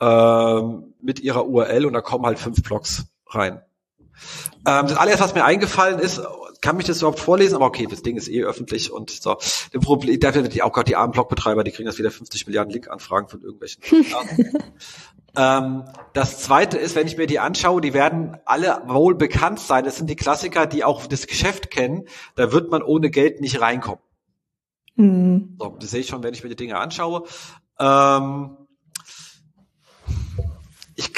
ähm, 0.01 0.95
mit 1.01 1.21
ihrer 1.21 1.47
URL 1.47 1.85
und 1.85 1.93
da 1.93 2.01
kommen 2.01 2.25
halt 2.25 2.39
fünf 2.39 2.63
Blogs 2.63 3.05
rein. 3.27 3.61
Ähm, 4.67 4.87
das 4.87 4.97
allererste, 4.97 5.25
was 5.25 5.35
mir 5.35 5.45
eingefallen 5.45 5.99
ist, 5.99 6.21
kann 6.63 6.77
mich 6.77 6.87
das 6.87 6.99
überhaupt 6.99 7.19
vorlesen? 7.19 7.57
Aber 7.57 7.67
okay, 7.67 7.87
das 7.91 8.03
Ding 8.03 8.17
ist 8.17 8.29
eh 8.29 8.45
öffentlich 8.45 8.91
und 8.93 9.11
so. 9.11 9.37
Dem 9.75 9.81
Problem, 9.81 10.19
dafür 10.21 10.43
die 10.43 10.63
auch 10.63 10.73
gerade 10.73 10.87
die 10.87 10.97
armen 10.97 11.13
Blogbetreiber, 11.13 11.65
die 11.65 11.73
kriegen 11.73 11.87
das 11.87 11.99
wieder 11.99 12.11
50 12.11 12.47
Milliarden 12.47 12.73
Link-Anfragen 12.73 13.29
von 13.29 13.43
irgendwelchen. 13.43 13.83
ähm, 15.37 15.85
das 16.13 16.39
zweite 16.39 16.79
ist, 16.79 16.95
wenn 16.95 17.07
ich 17.07 17.17
mir 17.17 17.27
die 17.27 17.41
anschaue, 17.41 17.81
die 17.81 17.93
werden 17.93 18.37
alle 18.45 18.83
wohl 18.87 19.17
bekannt 19.17 19.59
sein. 19.59 19.85
Das 19.85 19.97
sind 19.97 20.09
die 20.09 20.17
Klassiker, 20.17 20.67
die 20.67 20.85
auch 20.85 21.07
das 21.07 21.27
Geschäft 21.27 21.71
kennen. 21.71 22.07
Da 22.37 22.53
wird 22.53 22.71
man 22.71 22.83
ohne 22.83 23.11
Geld 23.11 23.41
nicht 23.41 23.61
reinkommen. 23.61 24.03
Mhm. 24.95 25.57
So, 25.59 25.77
das 25.81 25.91
sehe 25.91 26.01
ich 26.01 26.07
schon, 26.07 26.23
wenn 26.23 26.35
ich 26.35 26.45
mir 26.45 26.51
die 26.51 26.57
Dinge 26.57 26.79
anschaue. 26.79 27.25
Ähm, 27.79 28.57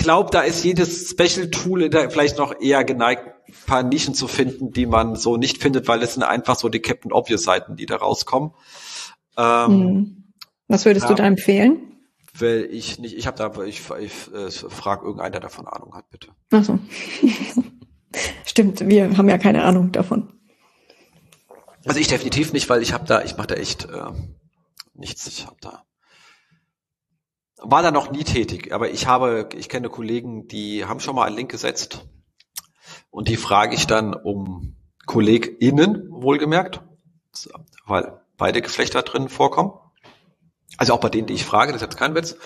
glaube, 0.04 0.30
da 0.30 0.42
ist 0.42 0.62
jedes 0.64 1.10
Special 1.10 1.50
Tool 1.50 1.90
vielleicht 2.10 2.38
noch 2.38 2.60
eher 2.60 2.84
geneigt, 2.84 3.26
ein 3.48 3.54
paar 3.66 3.82
Nischen 3.82 4.14
zu 4.14 4.28
finden, 4.28 4.70
die 4.70 4.86
man 4.86 5.16
so 5.16 5.36
nicht 5.36 5.60
findet, 5.60 5.88
weil 5.88 6.02
es 6.02 6.14
sind 6.14 6.22
einfach 6.22 6.56
so 6.56 6.68
die 6.68 6.80
Captain 6.80 7.12
Obvious 7.12 7.42
Seiten, 7.42 7.74
die 7.76 7.86
da 7.86 7.96
rauskommen. 7.96 8.52
Ähm, 9.36 9.66
hm. 9.66 10.24
Was 10.68 10.84
würdest 10.84 11.04
ja, 11.04 11.08
du 11.08 11.14
da 11.16 11.26
empfehlen? 11.26 11.78
Weil 12.38 12.68
ich 12.70 12.98
nicht, 12.98 13.16
ich 13.16 13.26
habe 13.26 13.38
da, 13.38 13.62
ich, 13.64 13.82
ich 14.00 14.34
äh, 14.34 14.50
frage 14.50 15.04
irgendeiner, 15.04 15.30
der 15.30 15.40
davon 15.40 15.66
Ahnung 15.66 15.94
hat, 15.94 16.10
bitte. 16.10 16.28
Ach 16.50 16.64
so. 16.64 16.78
Stimmt, 18.44 18.86
wir 18.86 19.16
haben 19.16 19.28
ja 19.28 19.38
keine 19.38 19.64
Ahnung 19.64 19.90
davon. 19.90 20.32
Also 21.86 21.98
ich 21.98 22.08
definitiv 22.08 22.52
nicht, 22.52 22.68
weil 22.68 22.82
ich 22.82 22.92
habe 22.92 23.06
da, 23.06 23.22
ich 23.22 23.36
mache 23.36 23.48
da 23.48 23.54
echt 23.54 23.86
äh, 23.86 24.10
nichts. 24.94 25.26
Ich 25.26 25.46
habe 25.46 25.56
da 25.60 25.84
war 27.64 27.82
da 27.82 27.90
noch 27.90 28.10
nie 28.10 28.24
tätig, 28.24 28.72
aber 28.72 28.90
ich 28.90 29.06
habe, 29.06 29.48
ich 29.56 29.68
kenne 29.68 29.88
Kollegen, 29.88 30.48
die 30.48 30.84
haben 30.84 31.00
schon 31.00 31.14
mal 31.14 31.26
einen 31.26 31.36
Link 31.36 31.50
gesetzt 31.50 32.06
und 33.10 33.28
die 33.28 33.36
frage 33.36 33.74
ich 33.74 33.86
dann 33.86 34.14
um 34.14 34.76
KollegInnen, 35.06 36.08
wohlgemerkt, 36.10 36.82
weil 37.86 38.20
beide 38.36 38.62
Geflechter 38.62 39.02
drin 39.02 39.28
vorkommen. 39.28 39.72
Also 40.76 40.92
auch 40.92 41.00
bei 41.00 41.08
denen, 41.08 41.26
die 41.26 41.34
ich 41.34 41.44
frage, 41.44 41.72
das 41.72 41.82
ist 41.82 41.86
jetzt 41.86 41.98
kein 41.98 42.14
Witz, 42.14 42.36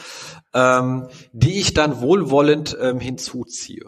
ähm, 0.54 1.08
die 1.32 1.60
ich 1.60 1.72
dann 1.72 2.00
wohlwollend 2.00 2.76
ähm, 2.80 3.00
hinzuziehe. 3.00 3.86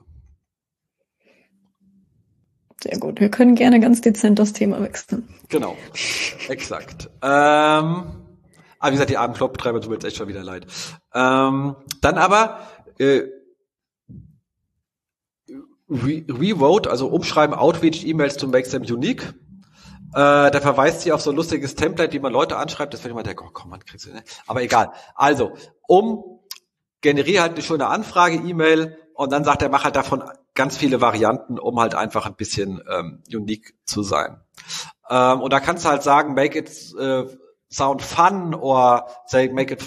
Sehr 2.82 2.98
gut. 2.98 3.20
Wir 3.20 3.28
können 3.28 3.54
gerne 3.54 3.80
ganz 3.80 4.00
dezent 4.00 4.38
das 4.38 4.54
Thema 4.54 4.80
wechseln. 4.80 5.28
Genau. 5.48 5.76
Exakt. 6.48 7.10
Ähm, 7.22 8.12
Ah, 8.80 8.88
wie 8.88 8.92
gesagt, 8.92 9.10
die 9.10 9.18
armen 9.18 9.34
Clubbetreiber 9.34 9.80
tut 9.80 9.90
mir 9.90 9.96
jetzt 9.96 10.04
echt 10.04 10.16
schon 10.16 10.28
wieder 10.28 10.42
leid. 10.42 10.66
Ähm, 11.14 11.76
dann 12.00 12.16
aber 12.16 12.60
äh, 12.98 13.24
Re 15.90 16.24
Revote, 16.28 16.88
also 16.88 17.08
umschreiben 17.08 17.54
Outreach-E-Mails 17.54 18.44
make 18.46 18.68
them 18.70 18.82
unique. 18.82 19.34
Äh, 20.12 20.50
da 20.50 20.60
verweist 20.60 21.02
sie 21.02 21.12
auf 21.12 21.20
so 21.20 21.30
ein 21.30 21.36
lustiges 21.36 21.74
Template, 21.74 22.12
wie 22.14 22.20
man 22.20 22.32
Leute 22.32 22.56
anschreibt. 22.56 22.94
Das 22.94 23.04
wird 23.04 23.12
immer 23.12 23.22
der, 23.22 23.34
oh 23.40 23.50
komm, 23.52 23.70
man 23.70 23.84
kriegst 23.84 24.06
du, 24.06 24.12
ne? 24.12 24.24
Aber 24.46 24.62
egal. 24.62 24.92
Also, 25.14 25.52
um 25.86 26.40
generiere 27.02 27.42
halt 27.42 27.52
eine 27.52 27.62
schöne 27.62 27.86
Anfrage-E-Mail 27.86 28.96
und 29.14 29.30
dann 29.30 29.44
sagt 29.44 29.62
er, 29.62 29.68
mach 29.68 29.84
halt 29.84 29.96
davon 29.96 30.22
ganz 30.54 30.76
viele 30.76 31.00
Varianten, 31.00 31.58
um 31.58 31.78
halt 31.78 31.94
einfach 31.94 32.26
ein 32.26 32.34
bisschen 32.34 32.82
ähm, 32.90 33.22
unique 33.32 33.74
zu 33.84 34.02
sein. 34.02 34.40
Ähm, 35.08 35.40
und 35.42 35.52
da 35.52 35.60
kannst 35.60 35.84
du 35.84 35.90
halt 35.90 36.02
sagen, 36.02 36.34
make 36.34 36.58
it 36.58 36.70
äh, 36.98 37.26
sound 37.70 38.02
fun 38.02 38.54
or 38.54 39.06
say 39.26 39.48
make 39.48 39.72
it, 39.72 39.84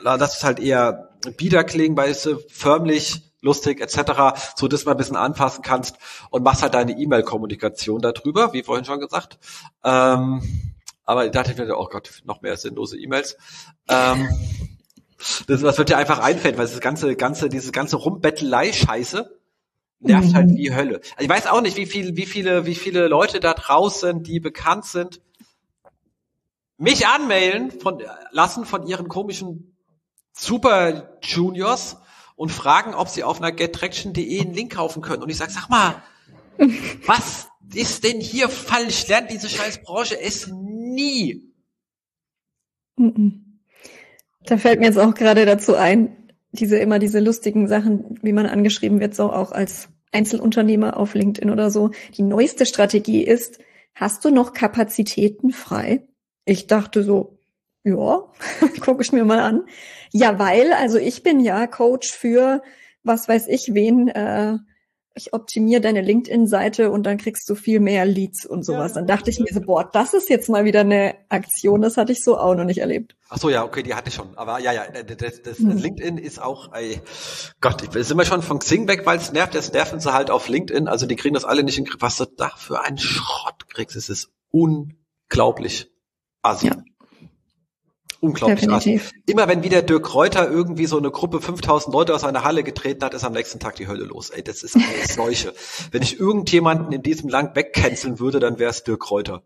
lass 0.00 0.36
es 0.36 0.44
halt 0.44 0.60
eher 0.60 1.10
bieder 1.36 1.64
klingen, 1.64 1.96
weil 1.96 2.10
es 2.10 2.28
förmlich 2.48 3.22
lustig 3.40 3.80
etc., 3.80 4.54
so 4.56 4.68
dass 4.68 4.84
man 4.84 4.94
ein 4.94 4.98
bisschen 4.98 5.16
anpassen 5.16 5.62
kannst 5.62 5.96
und 6.30 6.42
machst 6.42 6.62
halt 6.62 6.74
deine 6.74 6.92
E-Mail-Kommunikation 6.92 8.00
darüber, 8.00 8.52
wie 8.52 8.62
vorhin 8.62 8.84
schon 8.84 9.00
gesagt. 9.00 9.38
Ähm, 9.84 10.42
aber 11.04 11.24
ich 11.24 11.30
dachte 11.30 11.54
mir, 11.54 11.78
oh 11.78 11.88
Gott, 11.90 12.22
noch 12.24 12.42
mehr 12.42 12.56
sinnlose 12.56 12.98
E-Mails. 12.98 13.36
Ähm, 13.88 14.28
das, 15.46 15.60
das 15.60 15.78
wird 15.78 15.88
dir 15.88 15.96
einfach 15.96 16.18
einfällt, 16.18 16.58
weil 16.58 16.66
das 16.66 16.80
ganze, 16.80 17.14
ganze, 17.16 17.48
diese 17.48 17.72
ganze 17.72 17.96
Rumbettelei-Scheiße 17.96 19.30
nervt 20.00 20.34
halt 20.34 20.48
mhm. 20.48 20.56
wie 20.56 20.74
Hölle. 20.74 21.00
Also 21.16 21.20
ich 21.20 21.28
weiß 21.28 21.46
auch 21.46 21.60
nicht, 21.62 21.76
wie 21.76 21.86
viel, 21.86 22.16
wie 22.16 22.26
viele, 22.26 22.66
wie 22.66 22.74
viele 22.74 23.08
Leute 23.08 23.40
da 23.40 23.54
draußen, 23.54 24.22
die 24.22 24.40
bekannt 24.40 24.84
sind, 24.84 25.20
mich 26.78 27.06
anmailen 27.06 27.70
von, 27.70 28.02
lassen 28.30 28.64
von 28.64 28.86
ihren 28.86 29.08
komischen 29.08 29.76
Super 30.32 31.18
Juniors 31.22 31.96
und 32.36 32.50
fragen, 32.50 32.94
ob 32.94 33.08
sie 33.08 33.24
auf 33.24 33.38
einer 33.38 33.52
gettraction.de 33.52 34.40
einen 34.40 34.54
Link 34.54 34.74
kaufen 34.74 35.02
können. 35.02 35.22
Und 35.22 35.30
ich 35.30 35.38
sage, 35.38 35.52
sag 35.52 35.68
mal, 35.68 36.02
was 37.06 37.48
ist 37.74 38.04
denn 38.04 38.20
hier 38.20 38.48
falsch? 38.48 39.08
Lernt 39.08 39.30
diese 39.30 39.48
scheiß 39.48 39.82
Branche 39.82 40.20
es 40.20 40.48
nie. 40.48 41.52
Da 44.44 44.56
fällt 44.56 44.80
mir 44.80 44.86
jetzt 44.86 44.98
auch 44.98 45.14
gerade 45.14 45.44
dazu 45.44 45.74
ein, 45.74 46.32
diese 46.52 46.76
immer 46.78 46.98
diese 46.98 47.20
lustigen 47.20 47.68
Sachen, 47.68 48.18
wie 48.22 48.32
man 48.32 48.46
angeschrieben 48.46 49.00
wird, 49.00 49.14
so 49.14 49.32
auch 49.32 49.52
als 49.52 49.88
Einzelunternehmer 50.12 50.96
auf 50.96 51.14
LinkedIn 51.14 51.50
oder 51.50 51.70
so. 51.70 51.90
Die 52.16 52.22
neueste 52.22 52.64
Strategie 52.64 53.22
ist, 53.22 53.58
hast 53.94 54.24
du 54.24 54.30
noch 54.30 54.52
Kapazitäten 54.52 55.50
frei? 55.50 56.06
Ich 56.46 56.66
dachte 56.66 57.02
so, 57.02 57.38
ja, 57.84 58.24
gucke 58.80 59.02
ich 59.02 59.12
mir 59.12 59.26
mal 59.26 59.40
an. 59.40 59.66
Ja, 60.12 60.38
weil, 60.38 60.72
also 60.72 60.96
ich 60.96 61.22
bin 61.22 61.40
ja 61.40 61.66
Coach 61.66 62.10
für 62.10 62.62
was 63.06 63.28
weiß 63.28 63.46
ich 63.48 63.72
wen, 63.72 64.08
äh, 64.08 64.58
ich 65.14 65.32
optimiere 65.32 65.80
deine 65.80 66.02
LinkedIn-Seite 66.02 66.90
und 66.90 67.04
dann 67.04 67.16
kriegst 67.16 67.48
du 67.48 67.54
viel 67.54 67.80
mehr 67.80 68.04
Leads 68.04 68.44
und 68.44 68.66
sowas. 68.66 68.92
Dann 68.92 69.06
dachte 69.06 69.30
ich 69.30 69.40
mir 69.40 69.46
so, 69.50 69.62
boah, 69.62 69.88
das 69.90 70.12
ist 70.12 70.28
jetzt 70.28 70.50
mal 70.50 70.66
wieder 70.66 70.80
eine 70.80 71.14
Aktion, 71.30 71.80
das 71.80 71.96
hatte 71.96 72.12
ich 72.12 72.22
so 72.22 72.36
auch 72.36 72.54
noch 72.54 72.64
nicht 72.64 72.80
erlebt. 72.80 73.16
Ach 73.30 73.38
so, 73.38 73.48
ja, 73.48 73.64
okay, 73.64 73.82
die 73.82 73.94
hatte 73.94 74.10
ich 74.10 74.14
schon. 74.14 74.36
Aber 74.36 74.58
ja, 74.58 74.74
ja, 74.74 74.84
das, 74.90 75.40
das 75.40 75.58
hm. 75.58 75.78
LinkedIn 75.78 76.18
ist 76.18 76.42
auch, 76.42 76.74
ey, 76.74 77.00
Gott, 77.62 77.82
ich 77.82 78.06
sind 78.06 78.18
wir 78.18 78.26
schon 78.26 78.42
von 78.42 78.58
Xing 78.58 78.88
weg, 78.88 79.06
weil 79.06 79.16
es 79.16 79.32
nervt, 79.32 79.54
das 79.54 79.72
nerven 79.72 80.00
sie 80.00 80.12
halt 80.12 80.30
auf 80.30 80.50
LinkedIn. 80.50 80.86
Also 80.86 81.06
die 81.06 81.16
kriegen 81.16 81.32
das 81.32 81.46
alle 81.46 81.62
nicht 81.62 81.78
in 81.78 81.84
den 81.84 81.90
Griff. 81.90 82.02
Was 82.02 82.18
du 82.18 82.26
da 82.26 82.50
für 82.54 82.82
einen 82.82 82.98
Schrott 82.98 83.70
kriegst, 83.70 83.96
es 83.96 84.10
ist 84.10 84.32
unglaublich. 84.50 85.90
Asi. 86.42 86.68
Ja. 86.68 86.76
Unglaublich 88.20 88.60
Definitiv. 88.60 89.06
Asi. 89.06 89.22
Immer 89.26 89.46
wenn 89.48 89.62
wieder 89.62 89.82
Dirk 89.82 90.14
Reuter 90.14 90.50
irgendwie 90.50 90.86
so 90.86 90.96
eine 90.96 91.10
Gruppe 91.10 91.40
5000 91.40 91.92
Leute 91.92 92.14
aus 92.14 92.24
einer 92.24 92.44
Halle 92.44 92.64
getreten 92.64 93.04
hat, 93.04 93.14
ist 93.14 93.24
am 93.24 93.32
nächsten 93.32 93.60
Tag 93.60 93.76
die 93.76 93.88
Hölle 93.88 94.04
los. 94.04 94.30
Ey, 94.30 94.42
das 94.42 94.62
ist 94.62 94.76
eine 94.76 94.84
Seuche. 95.08 95.54
wenn 95.90 96.02
ich 96.02 96.18
irgendjemanden 96.18 96.92
in 96.92 97.02
diesem 97.02 97.28
Land 97.28 97.54
wegcanceln 97.56 98.18
würde, 98.18 98.40
dann 98.40 98.58
wäre 98.58 98.70
es 98.70 98.84
Dirk 98.84 99.10
Reuter. 99.10 99.42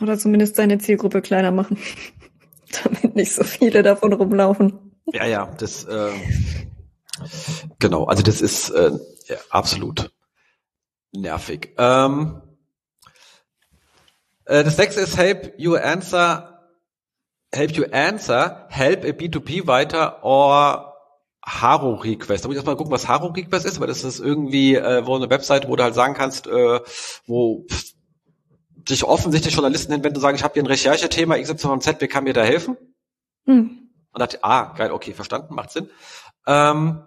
Oder 0.00 0.18
zumindest 0.18 0.56
seine 0.56 0.78
Zielgruppe 0.78 1.22
kleiner 1.22 1.50
machen. 1.50 1.78
Damit 2.84 3.16
nicht 3.16 3.32
so 3.32 3.44
viele 3.44 3.82
davon 3.82 4.12
rumlaufen. 4.12 4.78
Ja, 5.12 5.26
ja, 5.26 5.46
das 5.58 5.84
äh, 5.84 6.12
genau, 7.78 8.04
also 8.04 8.22
das 8.22 8.40
ist 8.40 8.70
äh, 8.70 8.92
ja, 9.26 9.36
absolut 9.50 10.12
nervig. 11.12 11.74
Ähm, 11.78 12.40
äh, 12.42 12.49
das 14.50 14.76
nächste 14.78 15.00
ist 15.00 15.16
help 15.16 15.54
you 15.58 15.76
answer, 15.76 16.60
help 17.52 17.72
you 17.72 17.84
answer, 17.92 18.66
help 18.68 19.04
a 19.04 19.08
B2B 19.08 19.66
weiter 19.66 20.24
or 20.24 20.94
Haro 21.42 21.94
Request. 21.94 22.44
Da 22.44 22.48
muss 22.48 22.54
ich 22.54 22.58
erstmal 22.58 22.76
gucken, 22.76 22.92
was 22.92 23.08
Haro 23.08 23.28
Request 23.28 23.66
ist, 23.66 23.80
weil 23.80 23.86
das 23.86 24.04
ist 24.04 24.20
irgendwie 24.20 24.74
äh, 24.74 25.06
wo 25.06 25.16
eine 25.16 25.30
Website, 25.30 25.68
wo 25.68 25.76
du 25.76 25.82
halt 25.82 25.94
sagen 25.94 26.14
kannst, 26.14 26.46
äh, 26.46 26.80
wo 27.26 27.66
sich 28.88 29.04
offensichtlich 29.04 29.54
Journalisten 29.54 29.92
hin, 29.92 30.04
wenn 30.04 30.14
du 30.14 30.20
sagen, 30.20 30.36
ich 30.36 30.42
habe 30.42 30.54
hier 30.54 30.62
ein 30.62 30.66
Recherchethema 30.66 31.38
XYZ, 31.38 31.96
wer 31.98 32.08
kann 32.08 32.24
mir 32.24 32.32
da 32.32 32.42
helfen? 32.42 32.76
Hm. 33.46 33.90
Und 34.12 34.18
dachte, 34.20 34.42
ah, 34.42 34.74
geil, 34.74 34.90
okay, 34.90 35.12
verstanden, 35.12 35.54
macht 35.54 35.70
Sinn. 35.70 35.88
Ähm, 36.46 37.04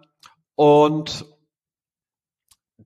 und 0.56 1.26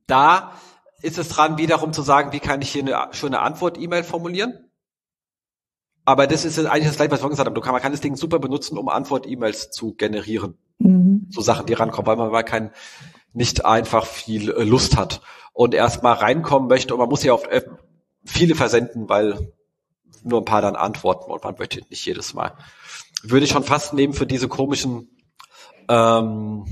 da 0.07 0.53
ist 1.01 1.17
es 1.17 1.29
dran, 1.29 1.57
wiederum 1.57 1.93
zu 1.93 2.01
sagen, 2.01 2.31
wie 2.31 2.39
kann 2.39 2.61
ich 2.61 2.71
hier 2.71 2.81
eine 2.81 3.13
schöne 3.13 3.39
Antwort-E-Mail 3.39 4.03
formulieren. 4.03 4.53
Aber 6.05 6.25
das 6.25 6.45
ist 6.45 6.57
eigentlich 6.57 6.87
das 6.87 6.95
gleiche, 6.95 7.11
was 7.11 7.19
vorhin 7.19 7.31
gesagt 7.31 7.47
habe. 7.47 7.55
Du 7.55 7.61
kann, 7.61 7.73
man 7.73 7.81
kann 7.81 7.91
das 7.91 8.01
Ding 8.01 8.15
super 8.15 8.39
benutzen, 8.39 8.77
um 8.77 8.87
Antwort-E-Mails 8.87 9.71
zu 9.71 9.93
generieren. 9.93 10.57
Mhm. 10.79 11.27
So 11.29 11.41
Sachen, 11.41 11.65
die 11.65 11.73
rankommen, 11.73 12.07
weil 12.07 12.15
man 12.15 12.31
mal 12.31 12.43
kein, 12.43 12.71
nicht 13.33 13.65
einfach 13.65 14.05
viel 14.05 14.51
äh, 14.51 14.63
Lust 14.63 14.97
hat 14.97 15.21
und 15.53 15.73
erstmal 15.73 16.13
reinkommen 16.13 16.69
möchte 16.69 16.93
und 16.93 16.99
man 16.99 17.09
muss 17.09 17.23
ja 17.23 17.33
oft 17.33 17.47
viele 18.23 18.55
versenden, 18.55 19.09
weil 19.09 19.53
nur 20.23 20.41
ein 20.41 20.45
paar 20.45 20.61
dann 20.61 20.75
antworten 20.75 21.31
und 21.31 21.43
man 21.43 21.55
möchte 21.57 21.81
nicht 21.89 22.05
jedes 22.05 22.33
Mal. 22.33 22.53
Würde 23.23 23.45
ich 23.45 23.51
schon 23.51 23.63
fast 23.63 23.93
nehmen 23.93 24.13
für 24.13 24.27
diese 24.27 24.47
komischen 24.47 25.09
ähm, 25.89 26.65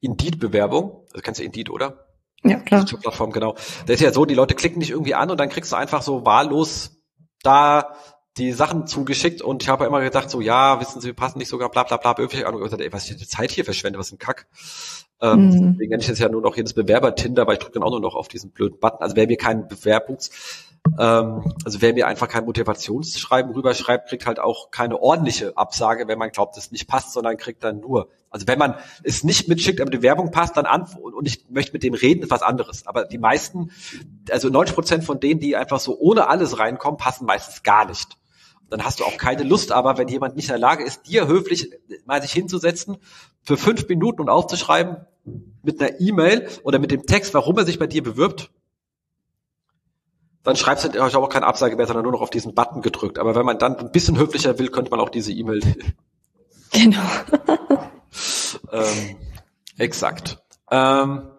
Indeed-Bewerbung. 0.00 1.06
Das 1.12 1.22
kennst 1.22 1.40
du 1.40 1.44
Indeed, 1.44 1.70
oder? 1.70 2.04
Ja, 2.44 2.58
klar. 2.58 2.84
Plattform, 2.84 3.32
genau. 3.32 3.54
Das 3.86 3.96
ist 3.96 4.00
ja 4.00 4.12
so, 4.12 4.24
die 4.24 4.34
Leute 4.34 4.54
klicken 4.54 4.80
dich 4.80 4.90
irgendwie 4.90 5.14
an 5.14 5.30
und 5.30 5.40
dann 5.40 5.48
kriegst 5.48 5.72
du 5.72 5.76
einfach 5.76 6.02
so 6.02 6.24
wahllos 6.26 7.02
da 7.42 7.94
die 8.36 8.52
Sachen 8.52 8.86
zugeschickt 8.86 9.42
und 9.42 9.62
ich 9.62 9.68
habe 9.68 9.84
immer 9.84 10.00
gedacht, 10.00 10.28
so, 10.28 10.40
ja, 10.40 10.80
wissen 10.80 11.00
Sie, 11.00 11.06
wir 11.06 11.14
passen 11.14 11.38
nicht 11.38 11.48
sogar, 11.48 11.70
bla 11.70 11.84
bla 11.84 11.98
bla, 11.98 12.16
öffentlich 12.16 12.46
an 12.46 12.54
und 12.54 12.62
gesagt, 12.62 12.82
ey, 12.82 12.92
was 12.92 13.08
ich 13.08 13.16
die 13.16 13.28
Zeit 13.28 13.52
hier 13.52 13.64
verschwende, 13.64 13.98
was 13.98 14.10
ein 14.10 14.18
Kack. 14.18 14.48
Ähm, 15.20 15.46
mhm. 15.46 15.50
Deswegen 15.72 15.90
nenne 15.90 16.02
ich 16.02 16.08
jetzt 16.08 16.18
ja 16.18 16.28
nur 16.28 16.42
noch 16.42 16.56
jedes 16.56 16.74
Bewerber-Tinder, 16.74 17.46
weil 17.46 17.54
ich 17.54 17.60
drücke 17.60 17.74
dann 17.74 17.84
auch 17.84 17.90
nur 17.90 18.00
noch 18.00 18.16
auf 18.16 18.26
diesen 18.26 18.50
blöden 18.50 18.80
Button. 18.80 19.02
Also 19.02 19.14
wer 19.14 19.28
mir 19.28 19.36
keinen 19.36 19.68
Bewerbungs, 19.68 20.30
also 20.96 21.80
wer 21.80 21.94
mir 21.94 22.06
einfach 22.06 22.28
kein 22.28 22.44
Motivationsschreiben 22.44 23.52
rüberschreibt, 23.52 24.08
kriegt 24.08 24.26
halt 24.26 24.38
auch 24.38 24.70
keine 24.70 25.00
ordentliche 25.00 25.56
Absage, 25.56 26.06
wenn 26.08 26.18
man 26.18 26.30
glaubt, 26.30 26.56
es 26.56 26.70
nicht 26.70 26.86
passt, 26.86 27.12
sondern 27.12 27.36
kriegt 27.36 27.64
dann 27.64 27.80
nur. 27.80 28.10
Also 28.30 28.46
wenn 28.46 28.58
man 28.58 28.74
es 29.02 29.24
nicht 29.24 29.48
mitschickt, 29.48 29.80
aber 29.80 29.90
die 29.90 30.02
Werbung 30.02 30.30
passt, 30.30 30.56
dann 30.56 30.66
an 30.66 30.86
und 31.00 31.26
ich 31.26 31.46
möchte 31.50 31.72
mit 31.72 31.82
dem 31.82 31.94
reden, 31.94 32.22
ist 32.22 32.30
was 32.30 32.42
anderes. 32.42 32.86
Aber 32.86 33.04
die 33.04 33.18
meisten, 33.18 33.70
also 34.30 34.48
90 34.50 34.74
Prozent 34.74 35.04
von 35.04 35.20
denen, 35.20 35.40
die 35.40 35.56
einfach 35.56 35.80
so 35.80 35.98
ohne 35.98 36.28
alles 36.28 36.58
reinkommen, 36.58 36.98
passen 36.98 37.24
meistens 37.24 37.62
gar 37.62 37.86
nicht 37.86 38.18
dann 38.70 38.84
hast 38.84 38.98
du 38.98 39.04
auch 39.04 39.18
keine 39.18 39.44
Lust, 39.44 39.70
aber 39.70 39.98
wenn 39.98 40.08
jemand 40.08 40.34
nicht 40.34 40.46
in 40.46 40.54
der 40.54 40.58
Lage 40.58 40.84
ist, 40.84 41.06
dir 41.06 41.28
höflich 41.28 41.70
mal 42.06 42.20
sich 42.20 42.32
hinzusetzen, 42.32 42.96
für 43.42 43.56
fünf 43.56 43.86
Minuten 43.88 44.20
und 44.20 44.28
aufzuschreiben 44.28 44.96
mit 45.62 45.80
einer 45.80 46.00
E-Mail 46.00 46.48
oder 46.64 46.78
mit 46.78 46.90
dem 46.90 47.06
Text, 47.06 47.34
warum 47.34 47.56
er 47.56 47.66
sich 47.66 47.78
bei 47.78 47.86
dir 47.86 48.02
bewirbt, 48.02 48.50
dann 50.44 50.56
schreibst 50.56 50.84
du 50.84 51.02
euch 51.02 51.16
auch 51.16 51.28
keine 51.28 51.46
Absage 51.46 51.74
mehr, 51.74 51.86
sondern 51.86 52.04
nur 52.04 52.12
noch 52.12 52.20
auf 52.20 52.30
diesen 52.30 52.54
Button 52.54 52.82
gedrückt. 52.82 53.18
Aber 53.18 53.34
wenn 53.34 53.46
man 53.46 53.58
dann 53.58 53.76
ein 53.76 53.90
bisschen 53.90 54.18
höflicher 54.18 54.58
will, 54.58 54.68
könnte 54.68 54.90
man 54.90 55.00
auch 55.00 55.08
diese 55.10 55.32
E-Mail. 55.32 55.60
Genau. 56.72 56.98
ähm, 58.72 59.16
exakt. 59.78 60.42
Ähm, 60.72 61.30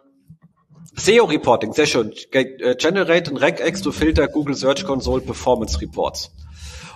SEO-Reporting, 0.95 1.73
sehr 1.73 1.87
schön. 1.87 2.13
Äh, 2.31 2.75
generate 2.77 3.31
and 3.31 3.41
Regex 3.41 3.81
to 3.81 3.91
filter 3.91 4.29
Google 4.29 4.55
Search 4.55 4.85
Console 4.85 5.19
Performance 5.19 5.81
Reports. 5.81 6.33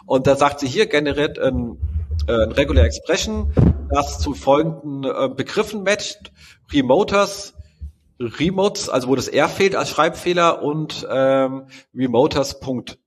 Und 0.06 0.26
da 0.26 0.38
sagt 0.38 0.62
sie 0.62 0.68
hier, 0.68 0.88
generiert 0.88 1.38
ein, 1.38 1.78
äh, 2.28 2.44
ein 2.44 2.54
Regular 2.54 2.86
Expression, 2.86 3.52
das 3.90 4.20
zu 4.20 4.34
folgenden 4.34 5.04
äh, 5.04 5.28
Begriffen 5.28 5.84
matcht. 5.84 6.32
Remoters, 6.72 7.56
Remotes, 8.20 8.90
also 8.90 9.08
wo 9.08 9.16
das 9.16 9.28
R 9.28 9.48
fehlt 9.48 9.76
als 9.76 9.90
Schreibfehler 9.90 10.62
und 10.62 11.08
ähm, 11.10 11.68
remoters.net 11.96 12.98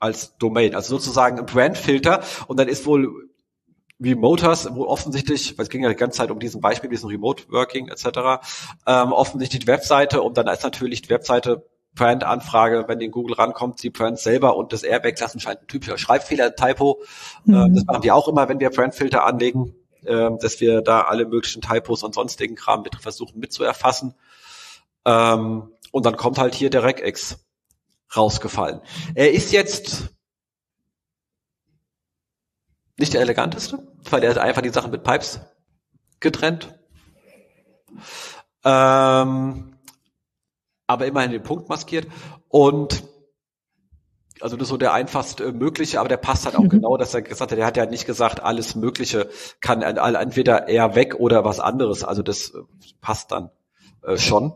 als 0.00 0.36
Domain, 0.38 0.74
also 0.74 0.96
sozusagen 0.96 1.38
ein 1.38 1.46
Brandfilter 1.46 2.22
und 2.48 2.58
dann 2.58 2.68
ist 2.68 2.86
wohl 2.86 3.30
Remoters, 4.02 4.74
wo 4.74 4.86
offensichtlich, 4.86 5.58
weil 5.58 5.64
es 5.64 5.68
ging 5.68 5.82
ja 5.82 5.90
die 5.90 5.94
ganze 5.94 6.18
Zeit 6.18 6.30
um 6.30 6.38
diesen 6.38 6.62
Beispiel, 6.62 6.88
diesen 6.88 7.10
Remote 7.10 7.44
Working 7.50 7.88
etc., 7.88 8.42
ähm, 8.86 9.12
offensichtlich 9.12 9.60
die 9.60 9.66
Webseite 9.66 10.22
und 10.22 10.38
dann 10.38 10.46
ist 10.48 10.62
natürlich 10.62 11.02
die 11.02 11.10
Webseite 11.10 11.66
Brand-Anfrage, 11.94 12.84
wenn 12.86 12.98
die 12.98 13.06
in 13.06 13.10
Google 13.10 13.34
rankommt, 13.34 13.82
die 13.82 13.90
Brand 13.90 14.18
selber 14.18 14.56
und 14.56 14.72
das 14.72 14.84
Airbag 14.84 15.18
lassen 15.20 15.40
scheint 15.40 15.60
ein 15.60 15.66
typischer 15.66 15.98
Schreibfehler-Typo. 15.98 17.02
Mhm. 17.44 17.54
Äh, 17.54 17.70
das 17.74 17.84
machen 17.84 18.02
wir 18.02 18.14
auch 18.14 18.28
immer, 18.28 18.48
wenn 18.48 18.60
wir 18.60 18.70
Brandfilter 18.70 19.24
anlegen, 19.24 19.74
äh, 20.04 20.30
dass 20.40 20.60
wir 20.60 20.82
da 20.82 21.02
alle 21.02 21.26
möglichen 21.26 21.62
Typos 21.62 22.02
und 22.02 22.14
sonstigen 22.14 22.54
Kram 22.54 22.82
mit 22.82 22.96
versuchen 22.96 23.38
mitzuerfassen. 23.40 24.14
Ähm, 25.04 25.72
und 25.92 26.06
dann 26.06 26.16
kommt 26.16 26.38
halt 26.38 26.54
hier 26.54 26.70
der 26.70 26.84
Regex 26.84 27.44
rausgefallen. 28.14 28.80
Er 29.14 29.32
ist 29.32 29.52
jetzt 29.52 30.10
nicht 32.96 33.14
der 33.14 33.22
eleganteste, 33.22 33.86
weil 34.10 34.22
er 34.22 34.30
hat 34.30 34.38
einfach 34.38 34.62
die 34.62 34.68
Sachen 34.70 34.90
mit 34.90 35.02
Pipes 35.02 35.40
getrennt. 36.20 36.74
Ähm, 38.64 39.76
aber 40.86 41.06
immerhin 41.06 41.30
den 41.30 41.42
Punkt 41.42 41.68
maskiert. 41.68 42.06
Und 42.48 43.04
also 44.42 44.56
das 44.56 44.66
ist 44.66 44.70
so 44.70 44.76
der 44.76 44.92
einfachst 44.92 45.40
äh, 45.40 45.52
mögliche, 45.52 46.00
aber 46.00 46.08
der 46.08 46.16
passt 46.16 46.46
halt 46.46 46.56
auch 46.56 46.62
mhm. 46.62 46.68
genau, 46.70 46.96
dass 46.96 47.14
er 47.14 47.22
gesagt 47.22 47.52
hat, 47.52 47.58
er 47.58 47.66
hat 47.66 47.76
ja 47.76 47.86
nicht 47.86 48.06
gesagt, 48.06 48.42
alles 48.42 48.74
Mögliche 48.74 49.28
kann 49.60 49.82
entweder 49.82 50.68
eher 50.68 50.94
weg 50.94 51.16
oder 51.16 51.44
was 51.44 51.60
anderes. 51.60 52.04
Also 52.04 52.22
das 52.22 52.50
äh, 52.50 52.58
passt 53.00 53.32
dann 53.32 53.50
äh, 54.02 54.16
schon. 54.16 54.52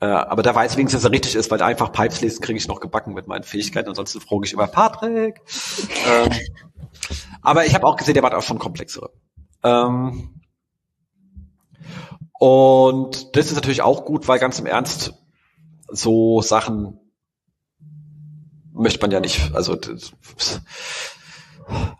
Äh, 0.00 0.06
aber 0.06 0.42
da 0.42 0.54
weiß 0.54 0.76
wenigstens, 0.76 1.02
dass 1.02 1.10
er 1.10 1.14
richtig 1.14 1.34
ist, 1.34 1.50
weil 1.50 1.62
einfach 1.62 1.92
Pipes 1.92 2.20
lesen 2.20 2.42
kriege 2.42 2.58
ich 2.58 2.68
noch 2.68 2.80
gebacken 2.80 3.14
mit 3.14 3.26
meinen 3.26 3.44
Fähigkeiten. 3.44 3.88
Ansonsten 3.88 4.20
frage 4.20 4.44
ich 4.44 4.52
immer 4.52 4.66
Patrick. 4.66 5.40
ähm, 6.06 6.30
aber 7.42 7.66
ich 7.66 7.74
habe 7.74 7.86
auch 7.86 7.96
gesehen, 7.96 8.14
der 8.14 8.22
war 8.22 8.36
auch 8.36 8.42
schon 8.42 8.58
komplexere. 8.58 9.10
Ähm, 9.62 10.40
und 12.38 13.36
das 13.36 13.46
ist 13.46 13.54
natürlich 13.54 13.82
auch 13.82 14.04
gut, 14.04 14.28
weil 14.28 14.38
ganz 14.38 14.58
im 14.58 14.66
Ernst, 14.66 15.14
so 15.88 16.42
Sachen 16.42 17.00
möchte 18.74 19.00
man 19.00 19.10
ja 19.10 19.20
nicht, 19.20 19.54
also 19.54 19.78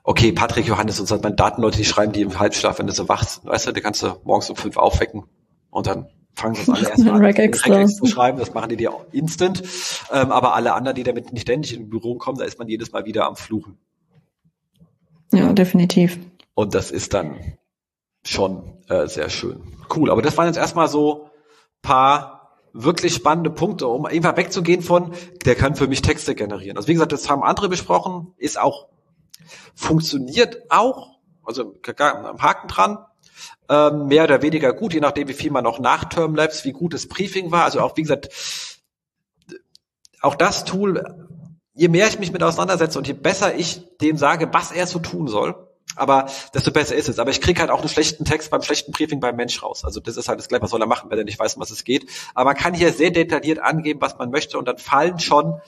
okay, 0.03 0.33
Patrick 0.33 0.67
Johannes 0.67 1.01
und 1.01 1.07
so, 1.07 1.17
meine 1.19 1.35
Datenleute, 1.35 1.79
die 1.79 1.85
schreiben 1.85 2.13
die 2.13 2.23
im 2.23 2.39
Halbschlaf, 2.39 2.79
wenn 2.79 2.87
du 2.87 2.93
so 2.93 3.09
wachst, 3.09 3.45
weißt 3.47 3.69
du, 3.69 3.73
die 3.73 3.81
kannst 3.81 4.03
du 4.03 4.17
morgens 4.25 4.51
um 4.51 4.57
fünf 4.57 4.77
aufwecken 4.77 5.25
und 5.71 5.87
dann 5.87 6.09
fangen 6.35 6.57
sie 6.57 6.67
das 6.67 6.69
alle 6.77 6.89
erstmal 6.89 7.15
an, 7.15 7.25
Regex 7.25 7.97
zu 7.97 8.07
schreiben, 8.07 8.39
das 8.39 8.53
machen 8.53 8.69
die 8.69 8.77
dir 8.77 8.93
auch 8.93 9.07
instant, 9.13 9.63
ähm, 10.13 10.33
aber 10.33 10.55
alle 10.55 10.75
anderen, 10.75 10.97
die 10.97 11.05
damit 11.05 11.33
nicht 11.33 11.43
ständig 11.43 11.75
in 11.75 11.89
Büro 11.89 12.17
kommen, 12.17 12.39
da 12.39 12.45
ist 12.45 12.59
man 12.59 12.69
jedes 12.69 12.93
Mal 12.93 13.07
wieder 13.07 13.27
am 13.27 13.37
Fluchen. 13.37 13.79
Ja, 15.33 15.53
definitiv. 15.53 16.19
Und 16.55 16.75
das 16.75 16.91
ist 16.91 17.15
dann 17.15 17.37
schon 18.25 18.79
äh, 18.89 19.07
sehr 19.07 19.31
schön. 19.31 19.63
Cool, 19.95 20.11
aber 20.11 20.23
das 20.23 20.37
waren 20.37 20.47
jetzt 20.47 20.57
erstmal 20.57 20.89
so 20.89 21.31
paar 21.83 22.44
wirklich 22.75 23.15
spannende 23.15 23.51
Punkte, 23.51 23.87
um 23.87 24.05
einfach 24.05 24.37
wegzugehen 24.37 24.83
von, 24.83 25.13
der 25.47 25.55
kann 25.55 25.77
für 25.77 25.87
mich 25.87 26.03
Texte 26.03 26.35
generieren. 26.35 26.77
Also 26.77 26.89
wie 26.89 26.93
gesagt, 26.93 27.13
das 27.13 27.31
haben 27.31 27.43
andere 27.43 27.69
besprochen, 27.69 28.35
ist 28.37 28.59
auch, 28.59 28.89
funktioniert 29.75 30.71
auch, 30.71 31.17
also 31.45 31.75
am 31.99 32.43
Haken 32.43 32.69
dran, 32.69 32.99
ähm, 33.69 34.09
mehr 34.09 34.25
oder 34.25 34.43
weniger 34.43 34.73
gut, 34.73 34.93
je 34.93 35.01
nachdem, 35.01 35.29
wie 35.29 35.35
viel 35.35 35.53
man 35.53 35.65
noch 35.65 35.79
nach 35.79 36.05
Termlabs, 36.05 36.65
wie 36.65 36.73
gut 36.73 36.95
das 36.95 37.07
Briefing 37.07 37.53
war. 37.53 37.65
Also 37.65 37.81
auch, 37.81 37.97
wie 37.97 38.03
gesagt, 38.03 38.29
auch 40.21 40.35
das 40.35 40.65
Tool, 40.65 41.29
je 41.75 41.89
mehr 41.89 42.09
ich 42.09 42.19
mich 42.19 42.33
mit 42.33 42.43
auseinandersetze 42.43 42.99
und 42.99 43.07
je 43.07 43.13
besser 43.13 43.55
ich 43.55 43.97
dem 43.99 44.17
sage, 44.17 44.49
was 44.53 44.73
er 44.73 44.87
so 44.87 44.99
tun 44.99 45.29
soll, 45.29 45.64
aber 45.97 46.31
desto 46.53 46.71
besser 46.71 46.95
ist 46.95 47.09
es. 47.09 47.19
Aber 47.19 47.31
ich 47.31 47.41
kriege 47.41 47.61
halt 47.61 47.71
auch 47.71 47.81
einen 47.81 47.89
schlechten 47.89 48.25
Text 48.25 48.51
beim 48.51 48.63
schlechten 48.63 48.93
Briefing 48.93 49.21
beim 49.21 49.37
Mensch 49.37 49.63
raus. 49.63 49.85
Also 49.85 50.01
das 50.01 50.17
ist 50.17 50.29
halt 50.29 50.39
das 50.39 50.49
gleiche, 50.49 50.63
was 50.63 50.71
soll 50.71 50.81
er 50.81 50.87
machen, 50.87 51.11
wenn 51.11 51.19
er 51.19 51.25
nicht 51.25 51.39
weiß, 51.39 51.57
um 51.57 51.63
was 51.63 51.71
es 51.71 51.85
geht. 51.85 52.11
Aber 52.35 52.51
man 52.51 52.57
kann 52.57 52.75
hier 52.75 52.93
sehr 52.93 53.11
detailliert 53.11 53.59
angeben, 53.59 54.01
was 54.01 54.19
man 54.19 54.31
möchte 54.31 54.59
und 54.59 54.67
dann 54.67 54.79
fallen 54.79 55.19
schon 55.19 55.61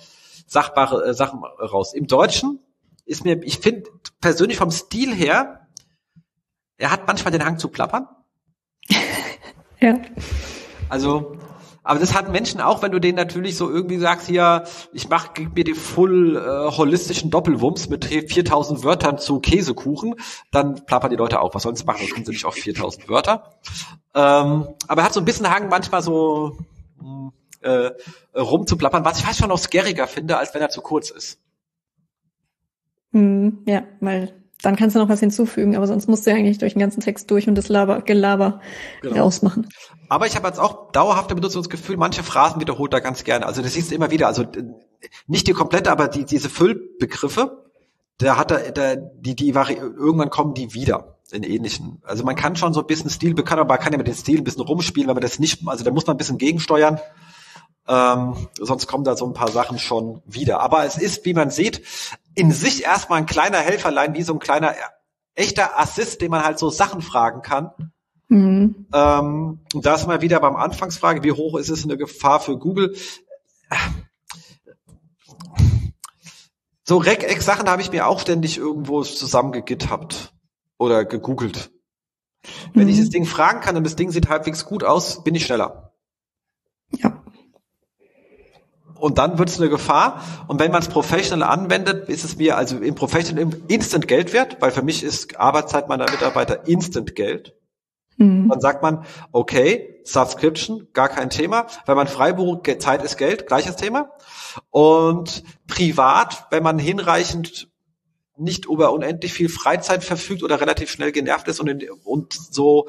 sachbare 0.46 1.04
äh, 1.04 1.14
Sachen 1.14 1.44
raus. 1.44 1.94
Im 1.94 2.06
Deutschen 2.06 2.60
ist 3.04 3.24
mir, 3.24 3.42
ich 3.42 3.58
finde 3.58 3.90
persönlich 4.20 4.58
vom 4.58 4.70
Stil 4.70 5.14
her, 5.14 5.68
er 6.78 6.90
hat 6.90 7.06
manchmal 7.06 7.32
den 7.32 7.44
Hang 7.44 7.58
zu 7.58 7.68
plappern. 7.68 8.06
ja. 9.80 9.98
Also 10.88 11.36
aber 11.86 12.00
das 12.00 12.14
hat 12.14 12.32
Menschen 12.32 12.60
auch, 12.60 12.82
wenn 12.82 12.90
du 12.90 12.98
denen 12.98 13.16
natürlich 13.16 13.56
so 13.56 13.70
irgendwie 13.70 13.98
sagst, 13.98 14.26
hier, 14.26 14.64
ich 14.92 15.08
mach, 15.08 15.34
gib 15.34 15.54
mir 15.54 15.62
die 15.62 15.74
full 15.74 16.36
äh, 16.36 16.76
holistischen 16.76 17.30
Doppelwumms 17.30 17.88
mit 17.88 18.04
4000 18.04 18.82
Wörtern 18.82 19.18
zu 19.18 19.38
Käsekuchen, 19.38 20.16
dann 20.50 20.84
plappern 20.84 21.10
die 21.10 21.16
Leute 21.16 21.40
auch. 21.40 21.54
Was 21.54 21.62
sie 21.62 21.84
machen? 21.84 22.00
Dann 22.00 22.16
tun 22.16 22.24
sie 22.24 22.32
nicht 22.32 22.44
auf 22.44 22.54
4000 22.54 23.08
Wörter. 23.08 23.54
Ähm, 24.14 24.66
aber 24.88 25.02
er 25.02 25.04
hat 25.04 25.12
so 25.12 25.20
ein 25.20 25.24
bisschen 25.24 25.48
Hang 25.48 25.68
manchmal 25.68 26.02
so 26.02 26.56
äh, 27.62 27.90
rumzuplappern, 28.34 29.04
was 29.04 29.18
ich 29.18 29.24
fast 29.24 29.38
schon 29.38 29.48
noch 29.48 29.58
scariger 29.58 30.08
finde, 30.08 30.38
als 30.38 30.54
wenn 30.54 30.62
er 30.62 30.70
zu 30.70 30.80
kurz 30.80 31.10
ist. 31.10 31.40
Hm, 33.12 33.62
ja, 33.66 33.84
weil 34.00 34.34
dann 34.62 34.76
kannst 34.76 34.96
du 34.96 35.00
noch 35.00 35.08
was 35.08 35.20
hinzufügen, 35.20 35.76
aber 35.76 35.86
sonst 35.86 36.08
musst 36.08 36.26
du 36.26 36.30
ja 36.30 36.36
eigentlich 36.36 36.58
durch 36.58 36.72
den 36.72 36.80
ganzen 36.80 37.00
Text 37.00 37.30
durch 37.30 37.48
und 37.48 37.56
das 37.56 37.68
Laber, 37.68 38.00
Gelaber 38.00 38.60
genau. 39.02 39.24
rausmachen. 39.24 39.68
Aber 40.08 40.26
ich 40.26 40.36
habe 40.36 40.48
jetzt 40.48 40.58
auch 40.58 40.92
dauerhafte 40.92 41.34
Benutzungsgefühl, 41.34 41.96
manche 41.96 42.22
Phrasen 42.22 42.60
wiederholt 42.60 42.92
er 42.94 43.00
ganz 43.00 43.24
gerne. 43.24 43.46
Also 43.46 43.62
das 43.62 43.74
siehst 43.74 43.90
du 43.90 43.94
immer 43.94 44.10
wieder. 44.10 44.26
Also 44.26 44.44
nicht 45.26 45.46
die 45.46 45.52
komplette, 45.52 45.90
aber 45.90 46.08
die, 46.08 46.24
diese 46.24 46.48
Füllbegriffe, 46.48 47.64
da 48.18 48.36
hat 48.36 48.50
er, 48.50 48.72
da, 48.72 48.96
die, 48.96 49.36
die 49.36 49.48
irgendwann 49.50 50.30
kommen 50.30 50.54
die 50.54 50.72
wieder 50.72 51.18
in 51.32 51.42
ähnlichen. 51.42 52.00
Also 52.04 52.24
man 52.24 52.36
kann 52.36 52.56
schon 52.56 52.72
so 52.72 52.80
ein 52.80 52.86
bisschen 52.86 53.10
Stil 53.10 53.34
bekannt, 53.34 53.60
aber 53.60 53.74
man 53.74 53.80
kann 53.80 53.92
ja 53.92 53.98
mit 53.98 54.06
dem 54.06 54.14
Stil 54.14 54.38
ein 54.38 54.44
bisschen 54.44 54.62
rumspielen, 54.62 55.08
wenn 55.08 55.16
man 55.16 55.22
das 55.22 55.38
nicht, 55.38 55.66
also 55.66 55.84
da 55.84 55.90
muss 55.90 56.06
man 56.06 56.14
ein 56.14 56.18
bisschen 56.18 56.38
gegensteuern. 56.38 57.00
Ähm, 57.88 58.48
sonst 58.58 58.86
kommen 58.86 59.04
da 59.04 59.16
so 59.16 59.26
ein 59.26 59.32
paar 59.32 59.50
Sachen 59.50 59.78
schon 59.78 60.22
wieder. 60.26 60.60
Aber 60.60 60.84
es 60.84 60.96
ist, 60.96 61.24
wie 61.24 61.34
man 61.34 61.50
sieht, 61.50 61.82
in 62.36 62.52
sich 62.52 62.84
erstmal 62.84 63.18
ein 63.18 63.26
kleiner 63.26 63.58
Helferlein, 63.58 64.14
wie 64.14 64.22
so 64.22 64.34
ein 64.34 64.38
kleiner 64.38 64.74
echter 65.34 65.78
Assist, 65.78 66.20
den 66.20 66.30
man 66.30 66.44
halt 66.44 66.60
so 66.60 66.70
Sachen 66.70 67.02
fragen 67.02 67.42
kann 67.42 67.72
Mhm. 68.28 68.86
Ähm, 68.92 69.60
und 69.72 69.86
da 69.86 69.94
ist 69.94 70.06
mal 70.06 70.20
wieder 70.20 70.40
beim 70.40 70.56
Anfangsfrage, 70.56 71.22
wie 71.22 71.32
hoch 71.32 71.58
ist 71.58 71.68
es 71.68 71.84
eine 71.84 71.96
Gefahr 71.96 72.40
für 72.40 72.58
Google? 72.58 72.96
So 76.82 76.98
Regex-Sachen 76.98 77.68
habe 77.68 77.82
ich 77.82 77.90
mir 77.90 78.06
auch 78.06 78.20
ständig 78.20 78.58
irgendwo 78.58 79.02
zusammengegithabt 79.02 80.34
oder 80.78 81.04
gegoogelt. 81.04 81.70
Wenn 82.74 82.84
mhm. 82.84 82.90
ich 82.90 82.98
das 82.98 83.10
Ding 83.10 83.26
fragen 83.26 83.60
kann 83.60 83.76
und 83.76 83.84
das 83.84 83.96
Ding 83.96 84.10
sieht 84.10 84.28
halbwegs 84.28 84.64
gut 84.64 84.84
aus, 84.84 85.24
bin 85.24 85.34
ich 85.34 85.46
schneller. 85.46 85.94
Ja. 86.96 87.15
Und 88.98 89.18
dann 89.18 89.38
wird 89.38 89.48
es 89.48 89.60
eine 89.60 89.68
Gefahr. 89.68 90.22
Und 90.46 90.60
wenn 90.60 90.72
man 90.72 90.82
es 90.82 90.88
professional 90.88 91.48
anwendet, 91.48 92.08
ist 92.08 92.24
es 92.24 92.36
mir 92.36 92.56
also 92.56 92.78
im 92.78 92.94
Professional 92.94 93.48
instant 93.68 94.08
Geld 94.08 94.32
wert, 94.32 94.56
weil 94.60 94.70
für 94.70 94.82
mich 94.82 95.02
ist 95.02 95.38
Arbeitszeit 95.38 95.88
meiner 95.88 96.10
Mitarbeiter 96.10 96.66
instant 96.66 97.14
Geld. 97.14 97.54
Mhm. 98.16 98.48
Dann 98.48 98.60
sagt 98.60 98.82
man, 98.82 99.04
okay, 99.32 100.00
Subscription, 100.04 100.88
gar 100.92 101.08
kein 101.08 101.30
Thema. 101.30 101.66
Wenn 101.84 101.96
man 101.96 102.08
Freiberuf, 102.08 102.60
Zeit 102.78 103.02
ist 103.02 103.16
Geld, 103.18 103.46
gleiches 103.46 103.76
Thema. 103.76 104.10
Und 104.70 105.42
privat, 105.66 106.46
wenn 106.50 106.62
man 106.62 106.78
hinreichend 106.78 107.68
nicht 108.38 108.66
über 108.66 108.92
unendlich 108.92 109.32
viel 109.32 109.48
Freizeit 109.48 110.04
verfügt 110.04 110.42
oder 110.42 110.60
relativ 110.60 110.90
schnell 110.90 111.12
genervt 111.12 111.48
ist 111.48 111.60
und, 111.60 111.68
in, 111.68 111.90
und 112.04 112.32
so 112.32 112.88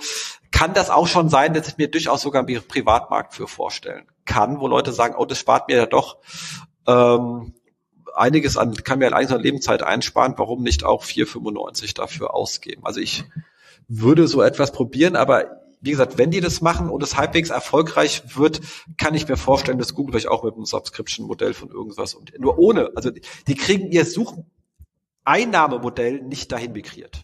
kann 0.52 0.74
das 0.74 0.90
auch 0.90 1.08
schon 1.08 1.30
sein, 1.30 1.54
dass 1.54 1.68
ich 1.68 1.78
mir 1.78 1.90
durchaus 1.90 2.22
sogar 2.22 2.46
einen 2.46 2.68
Privatmarkt 2.68 3.34
für 3.34 3.48
vorstellen 3.48 4.08
kann, 4.26 4.60
wo 4.60 4.68
Leute 4.68 4.92
sagen, 4.92 5.16
oh, 5.18 5.26
das 5.26 5.40
spart 5.40 5.70
mir 5.70 5.78
ja 5.78 5.86
doch 5.86 6.18
ähm, 6.86 7.54
einiges 8.16 8.58
an, 8.58 8.74
kann 8.76 9.00
mir 9.00 9.14
einiges 9.14 9.34
an 9.34 9.42
Lebenszeit 9.42 9.84
einsparen, 9.84 10.34
warum 10.38 10.64
nicht 10.64 10.84
auch 10.84 11.04
4,95 11.04 11.96
dafür 11.96 12.34
ausgeben? 12.34 12.86
Also 12.86 13.00
ich 13.00 13.24
würde 13.88 14.28
so 14.28 14.42
etwas 14.42 14.72
probieren, 14.72 15.16
aber 15.16 15.62
wie 15.80 15.92
gesagt, 15.92 16.18
wenn 16.18 16.32
die 16.32 16.42
das 16.42 16.62
machen 16.62 16.90
und 16.90 17.04
es 17.04 17.18
halbwegs 17.18 17.50
erfolgreich 17.50 18.36
wird, 18.36 18.62
kann 18.98 19.14
ich 19.14 19.28
mir 19.28 19.38
vorstellen, 19.38 19.78
dass 19.78 19.94
Google 19.94 20.16
euch 20.16 20.28
auch 20.28 20.44
mit 20.44 20.56
einem 20.56 20.66
Subscription-Modell 20.66 21.54
von 21.54 21.70
irgendwas 21.70 22.16
und 22.16 22.38
nur 22.40 22.58
ohne, 22.58 22.92
also 22.96 23.12
die 23.12 23.56
kriegen 23.56 23.92
ihr 23.92 24.06
Sucheinnahmemodell 25.28 26.22
nicht 26.22 26.52
dahin 26.52 26.72
migriert. 26.72 27.22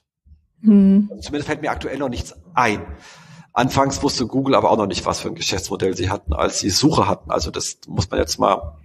Hm. 0.62 1.10
Zumindest 1.22 1.47
fällt 1.47 1.62
mir 1.62 1.72
aktuell 1.72 1.97
noch 1.97 2.10
nichts 2.10 2.36
ein. 2.54 2.86
Anfangs 3.54 4.01
wusste 4.04 4.28
Google 4.28 4.56
aber 4.56 4.72
auch 4.72 4.78
noch 4.78 4.88
nicht, 4.88 5.06
was 5.06 5.22
für 5.22 5.30
ein 5.30 5.36
Geschäftsmodell 5.36 5.95
sie 5.95 6.10
hatten, 6.10 6.34
als 6.34 6.60
sie 6.60 6.70
Suche 6.70 7.08
hatten. 7.08 7.32
Also 7.32 7.51
das 7.51 7.78
muss 7.88 8.10
man 8.10 8.20
jetzt 8.20 8.39
mal 8.39 8.78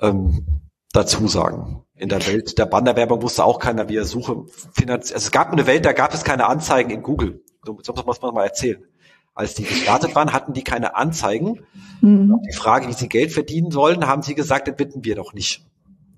ähm, 0.00 0.62
dazu 0.92 1.28
sagen. 1.28 1.84
In 1.94 2.08
der 2.08 2.26
Welt 2.26 2.58
der 2.58 2.66
Bannerwerbung 2.66 3.22
wusste 3.22 3.44
auch 3.44 3.58
keiner, 3.58 3.88
wie 3.88 3.96
er 3.96 4.04
Suche 4.04 4.44
finanziert. 4.72 5.14
Also 5.14 5.26
es 5.26 5.30
gab 5.30 5.52
eine 5.52 5.66
Welt, 5.66 5.84
da 5.84 5.92
gab 5.92 6.14
es 6.14 6.24
keine 6.24 6.46
Anzeigen 6.46 6.90
in 6.90 7.02
Google. 7.02 7.42
So 7.64 7.92
muss 8.06 8.22
man 8.22 8.34
mal 8.34 8.44
erzählen. 8.44 8.82
Als 9.34 9.54
die 9.54 9.64
gestartet 9.64 10.14
waren, 10.16 10.32
hatten 10.32 10.52
die 10.52 10.64
keine 10.64 10.96
Anzeigen. 10.96 11.60
Mhm. 12.00 12.40
Die 12.48 12.56
Frage, 12.56 12.88
wie 12.88 12.92
sie 12.92 13.08
Geld 13.08 13.30
verdienen 13.32 13.70
sollen, 13.70 14.06
haben 14.06 14.22
sie 14.22 14.34
gesagt, 14.34 14.66
das 14.68 14.74
bitten 14.74 15.04
wir 15.04 15.14
doch 15.14 15.32
nicht. 15.32 15.64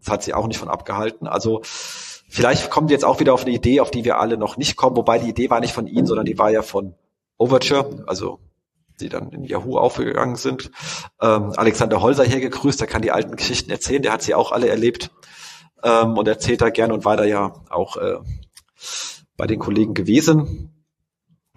Das 0.01 0.13
hat 0.13 0.23
sie 0.23 0.35
auch 0.35 0.47
nicht 0.47 0.59
von 0.59 0.69
abgehalten. 0.69 1.27
Also 1.27 1.61
vielleicht 1.63 2.71
kommen 2.71 2.89
die 2.89 2.95
jetzt 2.95 3.05
auch 3.05 3.21
wieder 3.21 3.35
auf 3.35 3.45
eine 3.45 3.55
Idee, 3.55 3.81
auf 3.81 3.91
die 3.91 4.05
wir 4.05 4.19
alle 4.19 4.37
noch 4.37 4.57
nicht 4.57 4.77
kommen. 4.77 4.97
Wobei 4.97 5.19
die 5.19 5.29
Idee 5.29 5.51
war 5.51 5.61
nicht 5.61 5.75
von 5.75 5.87
ihnen, 5.87 6.07
sondern 6.07 6.27
die 6.27 6.39
war 6.39 6.51
ja 6.51 6.63
von 6.63 6.95
Overture, 7.39 8.05
also 8.07 8.39
die 9.01 9.09
dann 9.09 9.31
in 9.31 9.45
Yahoo 9.45 9.79
aufgegangen 9.79 10.37
sind. 10.37 10.71
Ähm, 11.21 11.53
Alexander 11.57 12.03
Holzer 12.03 12.25
hier 12.25 12.41
gegrüßt, 12.41 12.81
der 12.81 12.87
kann 12.87 13.03
die 13.03 13.13
alten 13.13 13.37
Geschichten 13.37 13.71
erzählen, 13.71 14.03
der 14.03 14.13
hat 14.13 14.23
sie 14.23 14.35
auch 14.35 14.53
alle 14.53 14.69
erlebt 14.69 15.11
ähm, 15.83 16.19
und 16.19 16.29
erzählt 16.29 16.61
da 16.61 16.71
gerne 16.71 16.95
und 16.95 17.05
war 17.05 17.17
da 17.17 17.25
ja 17.25 17.55
auch 17.71 17.97
äh, 17.97 18.19
bei 19.37 19.47
den 19.47 19.59
Kollegen 19.59 19.95
gewesen. 19.95 20.80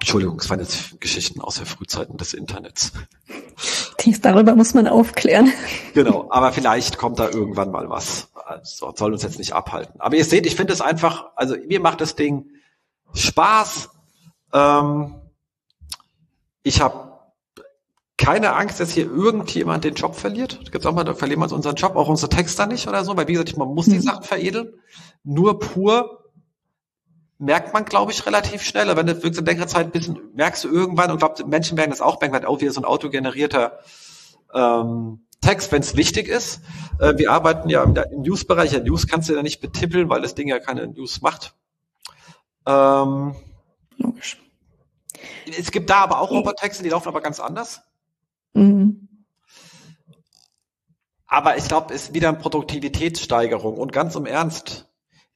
Entschuldigung, 0.04 0.38
es 0.38 0.49
waren 0.49 0.60
jetzt 0.60 0.99
Geschichten 0.99 1.39
aus 1.39 1.56
der 1.56 1.66
Frühzeiten 1.66 2.18
des 2.18 2.34
Internets. 2.34 2.91
Dies, 4.01 4.20
darüber 4.20 4.54
muss 4.54 4.74
man 4.74 4.86
aufklären. 4.86 5.54
Genau, 5.93 6.28
aber 6.30 6.51
vielleicht 6.51 6.97
kommt 6.97 7.20
da 7.20 7.30
irgendwann 7.30 7.72
mal 7.72 7.89
was. 7.89 8.30
Also, 8.34 8.91
soll 8.97 9.14
uns 9.14 9.24
jetzt 9.24 9.38
nicht 9.38 9.54
abhalten. 9.54 10.01
Aber 10.01 10.18
ihr 10.18 10.26
seht, 10.26 10.45
ich 10.45 10.58
finde 10.58 10.74
es 10.74 10.82
einfach, 10.82 11.28
also 11.38 11.56
mir 11.56 11.80
macht 11.80 12.01
das 12.01 12.18
Ding 12.18 12.47
Spaß. 13.14 13.91
Ähm, 14.51 15.16
ich 16.64 16.82
habe 16.82 17.20
keine 18.18 18.58
Angst, 18.58 18.82
dass 18.82 18.91
hier 18.91 19.06
irgendjemand 19.06 19.86
den 19.86 19.93
Job 19.93 20.16
verliert. 20.16 20.60
Da 20.66 20.70
gibt's 20.70 20.86
auch 20.86 20.93
mal, 20.93 21.06
da 21.06 21.14
verlieren 21.14 21.39
wir 21.39 21.49
unseren 21.54 21.76
Job, 21.76 21.95
auch 21.95 22.10
unsere 22.10 22.28
Texter 22.28 22.66
nicht 22.66 22.89
oder 22.89 23.06
so, 23.06 23.16
weil 23.16 23.30
wie 23.30 23.34
gesagt, 23.34 23.56
man 23.56 23.70
muss 23.70 23.86
die 23.86 23.95
mhm. 23.95 24.01
Sachen 24.01 24.24
veredeln. 24.24 24.74
Nur 25.24 25.60
pur 25.60 26.22
merkt 27.44 27.74
man, 27.74 27.86
glaube 27.86 28.12
ich, 28.12 28.26
relativ 28.26 28.64
schnell. 28.64 28.89
Aber 28.89 29.00
wenn 29.00 29.08
du 29.08 29.16
wirklich 29.16 29.38
in 29.38 29.46
längerer 29.46 29.68
Zeit 29.68 29.88
ein 29.88 29.91
bisschen 29.91 30.20
merkst 30.34 30.64
du 30.64 30.70
irgendwann 30.70 31.12
und 31.12 31.18
glaube, 31.18 31.46
Menschen 31.46 31.78
werden 31.78 31.91
das 31.91 32.02
auch 32.02 32.20
merken, 32.20 32.46
auch 32.46 32.62
wieder 32.62 32.72
so 32.72 32.82
ein 32.82 32.86
autogenerierter 32.86 33.80
ähm, 34.54 35.26
Text, 35.41 35.72
wenn 35.72 35.82
es 35.82 35.96
wichtig 35.96 36.28
ist. 36.28 36.62
Äh, 37.00 37.18
wir 37.18 37.32
arbeiten 37.32 37.70
ja 37.70 37.84
im, 37.84 37.96
im 37.96 38.22
News-Bereich. 38.22 38.72
Ja, 38.72 38.80
News 38.80 39.08
kannst 39.08 39.30
du 39.30 39.34
ja 39.34 39.44
nicht 39.44 39.60
betippeln, 39.60 40.10
weil 40.10 40.22
das 40.22 40.36
Ding 40.36 40.48
ja 40.48 40.60
keine 40.60 40.88
News 40.88 41.22
macht. 41.22 41.54
Ähm, 42.66 43.36
Logisch. 43.98 44.38
Es 45.58 45.72
gibt 45.72 45.89
da 45.89 45.98
aber 45.98 46.20
auch 46.20 46.32
Robotertexte, 46.32 46.84
die 46.84 46.89
laufen 46.89 47.10
aber 47.10 47.22
ganz 47.22 47.39
anders. 47.39 47.82
Mhm. 48.54 49.10
Aber 51.28 51.58
ich 51.58 51.68
glaube, 51.68 51.94
es 51.94 52.04
ist 52.04 52.14
wieder 52.14 52.30
eine 52.30 52.38
Produktivitätssteigerung. 52.38 53.78
Und 53.78 53.91
ganz 53.91 54.16
im 54.16 54.26
Ernst, 54.26 54.88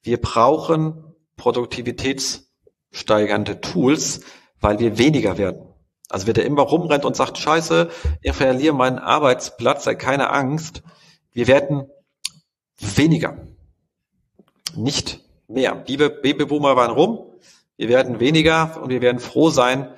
wir 0.03 0.22
brauchen 0.22 1.07
produktivitätssteigernde 1.38 3.61
Tools, 3.61 4.19
weil 4.59 4.79
wir 4.79 4.97
weniger 4.97 5.38
werden. 5.38 5.61
Also 6.09 6.27
wer 6.27 6.33
da 6.33 6.41
immer 6.41 6.63
rumrennt 6.63 7.05
und 7.05 7.15
sagt, 7.15 7.38
scheiße, 7.38 7.89
ich 8.21 8.33
verliere 8.33 8.73
meinen 8.73 8.99
Arbeitsplatz, 8.99 9.85
sei 9.85 9.95
keine 9.95 10.31
Angst. 10.31 10.83
Wir 11.31 11.47
werden 11.47 11.89
weniger. 12.79 13.38
Nicht 14.75 15.21
mehr. 15.47 15.83
Liebe 15.88 16.09
Babyboomer 16.09 16.75
waren 16.75 16.91
rum. 16.91 17.19
Wir 17.77 17.88
werden 17.89 18.19
weniger 18.19 18.81
und 18.81 18.89
wir 18.89 19.01
werden 19.01 19.19
froh 19.19 19.49
sein, 19.49 19.93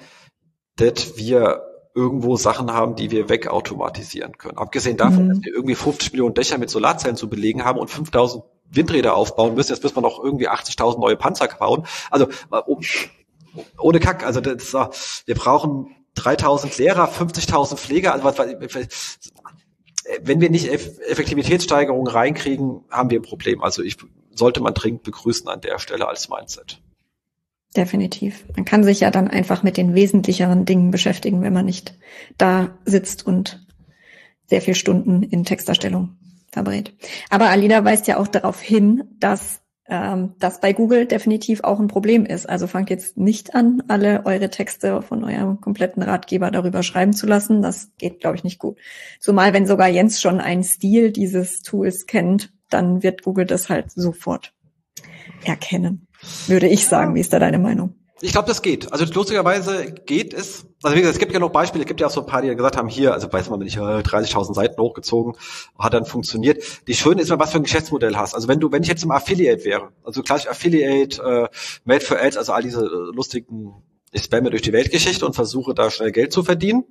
dass 0.76 1.18
wir 1.18 1.64
irgendwo 1.96 2.38
Sachen 2.38 2.72
haben, 2.72 2.96
die 2.96 3.12
wir 3.12 3.30
wegautomatisieren 3.30 4.38
können. 4.38 4.58
Abgesehen 4.58 4.98
davon, 4.98 5.26
mhm. 5.26 5.30
dass 5.30 5.44
wir 5.44 5.54
irgendwie 5.54 5.76
50 5.76 6.12
Millionen 6.12 6.34
Dächer 6.34 6.58
mit 6.58 6.70
Solarzellen 6.70 7.18
zu 7.18 7.30
belegen 7.30 7.66
haben 7.66 7.80
und 7.80 7.90
5000 7.90 8.44
Windräder 8.72 9.16
aufbauen 9.16 9.56
müssen. 9.56 9.72
Jetzt 9.74 9.84
müssen 9.84 9.98
wir 9.98 10.02
noch 10.02 10.24
irgendwie 10.24 10.50
80.000 10.50 11.00
neue 11.00 11.16
Panzer 11.16 11.48
bauen. 11.48 11.86
Also 12.12 12.28
ohne 13.78 14.00
Kack. 14.00 14.26
Also 14.26 14.42
das, 14.42 15.24
wir 15.26 15.36
brauchen 15.36 15.96
3000 16.16 16.78
Lehrer, 16.78 17.10
50.000 17.10 17.78
Pfleger. 17.78 18.14
Also 18.14 18.44
wenn 20.22 20.42
wir 20.42 20.50
nicht 20.50 20.68
Effektivitätssteigerungen 20.68 22.08
reinkriegen, 22.08 22.84
haben 22.90 23.10
wir 23.10 23.20
ein 23.20 23.24
Problem. 23.24 23.64
Also 23.64 23.84
ich 23.84 23.98
sollte 24.34 24.62
man 24.62 24.74
dringend 24.74 25.04
begrüßen 25.04 25.48
an 25.48 25.62
der 25.62 25.80
Stelle 25.80 26.08
als 26.08 26.30
Mindset. 26.30 26.82
Definitiv. 27.76 28.46
Man 28.56 28.66
kann 28.66 28.84
sich 28.84 29.02
ja 29.02 29.12
dann 29.12 29.28
einfach 29.28 29.62
mit 29.62 29.78
den 29.78 29.94
wesentlicheren 29.94 30.66
Dingen 30.66 30.90
beschäftigen, 30.90 31.44
wenn 31.44 31.54
man 31.54 31.66
nicht 31.66 31.94
da 32.38 32.78
sitzt 32.86 33.26
und 33.28 33.66
sehr 34.48 34.62
viel 34.62 34.74
Stunden 34.74 35.22
in 35.22 35.44
Texterstellung 35.44 36.18
verbrät. 36.52 36.94
Aber 37.30 37.50
Alina 37.50 37.84
weist 37.84 38.08
ja 38.08 38.18
auch 38.18 38.28
darauf 38.28 38.62
hin, 38.62 39.04
dass 39.20 39.62
ähm, 39.88 40.36
das 40.40 40.60
bei 40.60 40.74
Google 40.74 41.06
definitiv 41.06 41.64
auch 41.64 41.80
ein 41.80 41.88
Problem 41.88 42.26
ist. 42.26 42.48
Also 42.48 42.68
fangt 42.68 42.90
jetzt 42.90 43.18
nicht 43.18 43.56
an, 43.56 43.84
alle 43.88 44.26
eure 44.26 44.50
Texte 44.50 45.02
von 45.02 45.24
eurem 45.24 45.62
kompletten 45.62 46.04
Ratgeber 46.04 46.52
darüber 46.52 46.84
schreiben 46.84 47.14
zu 47.14 47.28
lassen. 47.28 47.62
Das 47.62 47.92
geht, 47.98 48.20
glaube 48.22 48.38
ich, 48.38 48.44
nicht 48.44 48.60
gut. 48.60 48.78
Zumal 49.20 49.54
wenn 49.54 49.68
sogar 49.68 49.88
Jens 49.88 50.22
schon 50.22 50.40
einen 50.40 50.64
Stil 50.64 51.12
dieses 51.12 51.62
Tools 51.62 52.06
kennt, 52.06 52.52
dann 52.70 53.04
wird 53.04 53.24
Google 53.24 53.46
das 53.46 53.70
halt 53.70 53.92
sofort 53.92 54.54
erkennen 55.46 56.08
würde 56.48 56.68
ich 56.68 56.88
sagen. 56.88 57.16
Wie 57.16 57.20
ist 57.20 57.34
da 57.34 57.40
deine 57.40 57.60
Meinung? 57.60 57.96
Ich 58.22 58.34
glaube, 58.34 58.48
das 58.48 58.62
geht. 58.62 58.92
Also 58.92 59.06
lustigerweise 59.06 59.94
geht 59.94 60.34
es. 60.34 60.66
Also 60.84 60.96
wie 60.96 61.02
gesagt, 61.02 61.16
es 61.16 61.20
gibt 61.20 61.32
ja 61.32 61.40
noch 61.40 61.52
Beispiele, 61.52 61.84
es 61.84 61.88
gibt 61.88 62.02
ja 62.02 62.08
auch 62.08 62.12
so 62.12 62.22
ein 62.22 62.26
paar, 62.26 62.42
die 62.42 62.54
gesagt 62.54 62.76
haben, 62.76 62.90
hier, 62.90 63.14
also 63.14 63.32
weiß 63.32 63.50
man, 63.50 63.60
wenn 63.60 63.68
ich 63.68 63.78
30.000 63.78 64.54
Seiten 64.54 64.82
hochgezogen, 64.82 65.36
hat 65.78 65.94
dann 65.94 66.06
funktioniert. 66.06 66.62
Die 66.88 66.96
Schöne 66.96 67.22
ist 67.22 67.30
mal, 67.30 67.40
was 67.40 67.52
für 67.52 67.58
ein 67.58 67.64
Geschäftsmodell 67.64 68.18
hast. 68.18 68.36
Also 68.36 68.48
wenn 68.48 68.60
du, 68.60 68.72
wenn 68.72 68.84
ich 68.84 68.90
jetzt 68.90 69.04
im 69.04 69.12
Affiliate 69.12 69.64
wäre, 69.64 69.90
also 70.04 70.22
gleich 70.22 70.50
Affiliate, 70.50 71.22
äh, 71.22 71.48
Made 71.86 72.02
for 72.02 72.20
Ads, 72.20 72.38
also 72.38 72.52
all 72.52 72.62
diese 72.62 72.82
äh, 72.82 73.16
lustigen, 73.16 73.84
ich 74.12 74.24
spamme 74.24 74.50
durch 74.50 74.64
die 74.64 74.74
Weltgeschichte 74.74 75.26
und 75.26 75.34
versuche 75.34 75.74
da 75.74 75.90
schnell 75.90 76.12
Geld 76.12 76.34
zu 76.34 76.44
verdienen, 76.44 76.84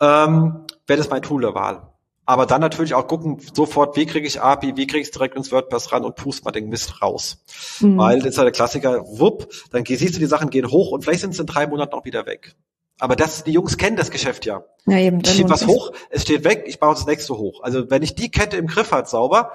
ähm, 0.00 0.64
wäre 0.86 0.98
das 0.98 1.10
mein 1.10 1.22
Tool 1.22 1.42
der 1.42 1.54
Wahl. 1.54 1.93
Aber 2.26 2.46
dann 2.46 2.60
natürlich 2.60 2.94
auch 2.94 3.06
gucken, 3.06 3.38
sofort, 3.52 3.96
wie 3.96 4.06
kriege 4.06 4.26
ich 4.26 4.40
API, 4.40 4.76
wie 4.76 4.86
kriege 4.86 5.00
ich 5.00 5.08
es 5.08 5.10
direkt 5.10 5.36
ins 5.36 5.52
WordPress 5.52 5.92
ran 5.92 6.04
und 6.04 6.16
pust 6.16 6.44
mal 6.44 6.52
den 6.52 6.70
Mist 6.70 7.02
raus. 7.02 7.44
Mhm. 7.80 7.98
Weil 7.98 8.18
das 8.20 8.28
ist 8.30 8.36
ja 8.36 8.44
der 8.44 8.52
Klassiker, 8.52 9.04
wupp, 9.06 9.52
dann 9.70 9.84
siehst 9.84 10.14
du, 10.14 10.20
die 10.20 10.26
Sachen 10.26 10.48
gehen 10.48 10.70
hoch 10.70 10.90
und 10.90 11.04
vielleicht 11.04 11.20
sind 11.20 11.34
sie 11.34 11.40
in 11.42 11.46
drei 11.46 11.66
Monaten 11.66 11.92
auch 11.92 12.04
wieder 12.04 12.24
weg. 12.24 12.54
Aber 12.98 13.16
das, 13.16 13.44
die 13.44 13.52
Jungs 13.52 13.76
kennen 13.76 13.96
das 13.96 14.10
Geschäft 14.10 14.46
ja. 14.46 14.64
ja 14.86 14.98
eben, 14.98 15.20
ich 15.20 15.30
schiebe 15.32 15.50
was 15.50 15.66
hoch, 15.66 15.92
es 16.10 16.22
steht 16.22 16.44
weg, 16.44 16.64
ich 16.66 16.78
baue 16.78 16.94
das 16.94 17.06
nächste 17.06 17.36
hoch. 17.36 17.62
Also 17.62 17.90
wenn 17.90 18.02
ich 18.02 18.14
die 18.14 18.30
Kette 18.30 18.56
im 18.56 18.68
Griff 18.68 18.92
hat 18.92 19.08
sauber, 19.08 19.52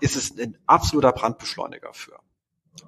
ist 0.00 0.16
es 0.16 0.36
ein 0.36 0.56
absoluter 0.66 1.12
Brandbeschleuniger 1.12 1.92
für. 1.92 2.16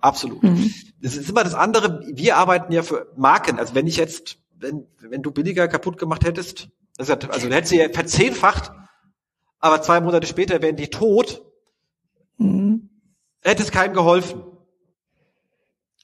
Absolut. 0.01 0.43
Mhm. 0.43 0.73
Das 1.03 1.17
ist 1.17 1.29
immer 1.29 1.45
das 1.45 1.55
andere. 1.55 2.03
Wir 2.13 2.37
arbeiten 2.37 2.73
ja 2.73 2.83
für 2.83 3.13
Marken. 3.17 3.59
Also 3.59 3.75
wenn 3.75 3.87
ich 3.87 3.97
jetzt, 3.97 4.39
wenn, 4.57 4.87
wenn 5.01 5.23
du 5.23 5.31
billiger 5.31 5.69
kaputt 5.69 5.99
gemacht 5.99 6.25
hättest, 6.25 6.69
also 6.99 7.15
du 7.17 7.29
hättest 7.29 7.71
sie 7.71 7.79
ja 7.79 7.89
verzehnfacht, 7.89 8.73
aber 9.61 9.83
zwei 9.83 10.01
Monate 10.01 10.27
später 10.27 10.61
wären 10.63 10.77
die 10.77 10.89
tot, 10.89 11.43
Mhm. 12.41 12.89
Hätte 13.43 13.63
es 13.63 13.71
keinem 13.71 13.95
geholfen. 13.95 14.43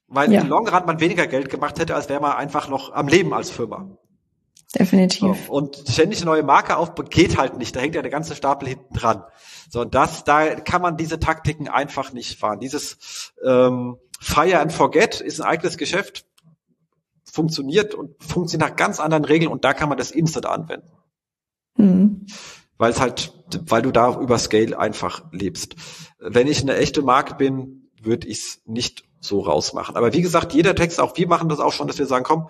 Weil 0.06 0.32
ja. 0.32 0.42
im 0.42 0.48
Long 0.48 0.68
Run 0.68 0.86
man 0.86 1.00
weniger 1.00 1.26
Geld 1.26 1.48
gemacht 1.48 1.78
hätte, 1.80 1.94
als 1.96 2.08
wäre 2.08 2.20
man 2.20 2.32
einfach 2.32 2.68
noch 2.68 2.92
am 2.92 3.08
Leben 3.08 3.34
als 3.34 3.50
Firma. 3.50 3.90
Definitiv. 4.78 5.46
So, 5.46 5.52
und 5.52 5.76
ständig 5.88 6.20
eine 6.20 6.30
neue 6.30 6.42
Marke 6.42 6.76
auf 6.76 6.94
geht 7.10 7.36
halt 7.36 7.56
nicht. 7.56 7.74
Da 7.74 7.80
hängt 7.80 7.94
ja 7.94 8.02
der 8.02 8.10
ganze 8.10 8.36
Stapel 8.36 8.68
hinten 8.68 8.94
dran. 8.94 9.24
So, 9.68 9.80
und 9.80 9.94
das, 9.94 10.24
da 10.24 10.54
kann 10.54 10.82
man 10.82 10.96
diese 10.96 11.18
Taktiken 11.18 11.68
einfach 11.68 12.12
nicht 12.12 12.38
fahren. 12.38 12.60
Dieses 12.60 13.32
ähm, 13.44 13.96
Fire 14.20 14.60
and 14.60 14.72
Forget 14.72 15.20
ist 15.20 15.40
ein 15.40 15.46
eigenes 15.48 15.76
Geschäft, 15.76 16.26
funktioniert 17.24 17.94
und 17.94 18.22
funktioniert 18.22 18.70
nach 18.70 18.76
ganz 18.76 19.00
anderen 19.00 19.24
Regeln 19.24 19.50
und 19.50 19.64
da 19.64 19.72
kann 19.72 19.88
man 19.88 19.98
das 19.98 20.10
instant 20.10 20.46
anwenden. 20.46 20.90
Mhm. 21.76 22.26
Weil 22.78 22.90
es 22.90 23.00
halt, 23.00 23.32
weil 23.66 23.82
du 23.82 23.90
da 23.90 24.20
über 24.20 24.38
Scale 24.38 24.78
einfach 24.78 25.24
lebst. 25.32 25.76
Wenn 26.18 26.46
ich 26.46 26.60
eine 26.62 26.76
echte 26.76 27.02
Marke 27.02 27.34
bin, 27.34 27.88
würde 28.00 28.26
ich 28.28 28.38
es 28.38 28.62
nicht 28.66 29.04
so 29.20 29.40
rausmachen. 29.40 29.96
Aber 29.96 30.12
wie 30.12 30.22
gesagt, 30.22 30.52
jeder 30.52 30.74
Text, 30.74 31.00
auch 31.00 31.16
wir 31.16 31.26
machen 31.26 31.48
das 31.48 31.60
auch 31.60 31.72
schon, 31.72 31.86
dass 31.86 31.98
wir 31.98 32.06
sagen, 32.06 32.24
komm, 32.24 32.48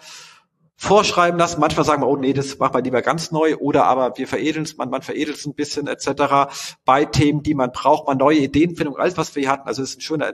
vorschreiben 0.76 1.38
lassen. 1.38 1.60
Manchmal 1.60 1.86
sagen 1.86 2.02
wir, 2.02 2.08
oh 2.08 2.16
nee, 2.16 2.32
das 2.32 2.58
machen 2.58 2.74
wir 2.74 2.82
lieber 2.82 3.02
ganz 3.02 3.32
neu 3.32 3.56
oder 3.56 3.86
aber 3.86 4.16
wir 4.18 4.28
veredeln 4.28 4.64
es, 4.64 4.76
man, 4.76 4.90
man 4.90 5.02
veredelt 5.02 5.38
es 5.38 5.46
ein 5.46 5.54
bisschen 5.54 5.86
etc. 5.86 6.52
Bei 6.84 7.04
Themen, 7.06 7.42
die 7.42 7.54
man 7.54 7.72
braucht, 7.72 8.06
man 8.06 8.18
neue 8.18 8.38
Ideenfindung, 8.38 8.96
alles 8.96 9.16
was 9.16 9.34
wir 9.34 9.42
hier 9.42 9.50
hatten. 9.50 9.66
Also 9.66 9.82
es 9.82 9.90
ist 9.90 9.98
ein 9.98 10.02
schöner. 10.02 10.32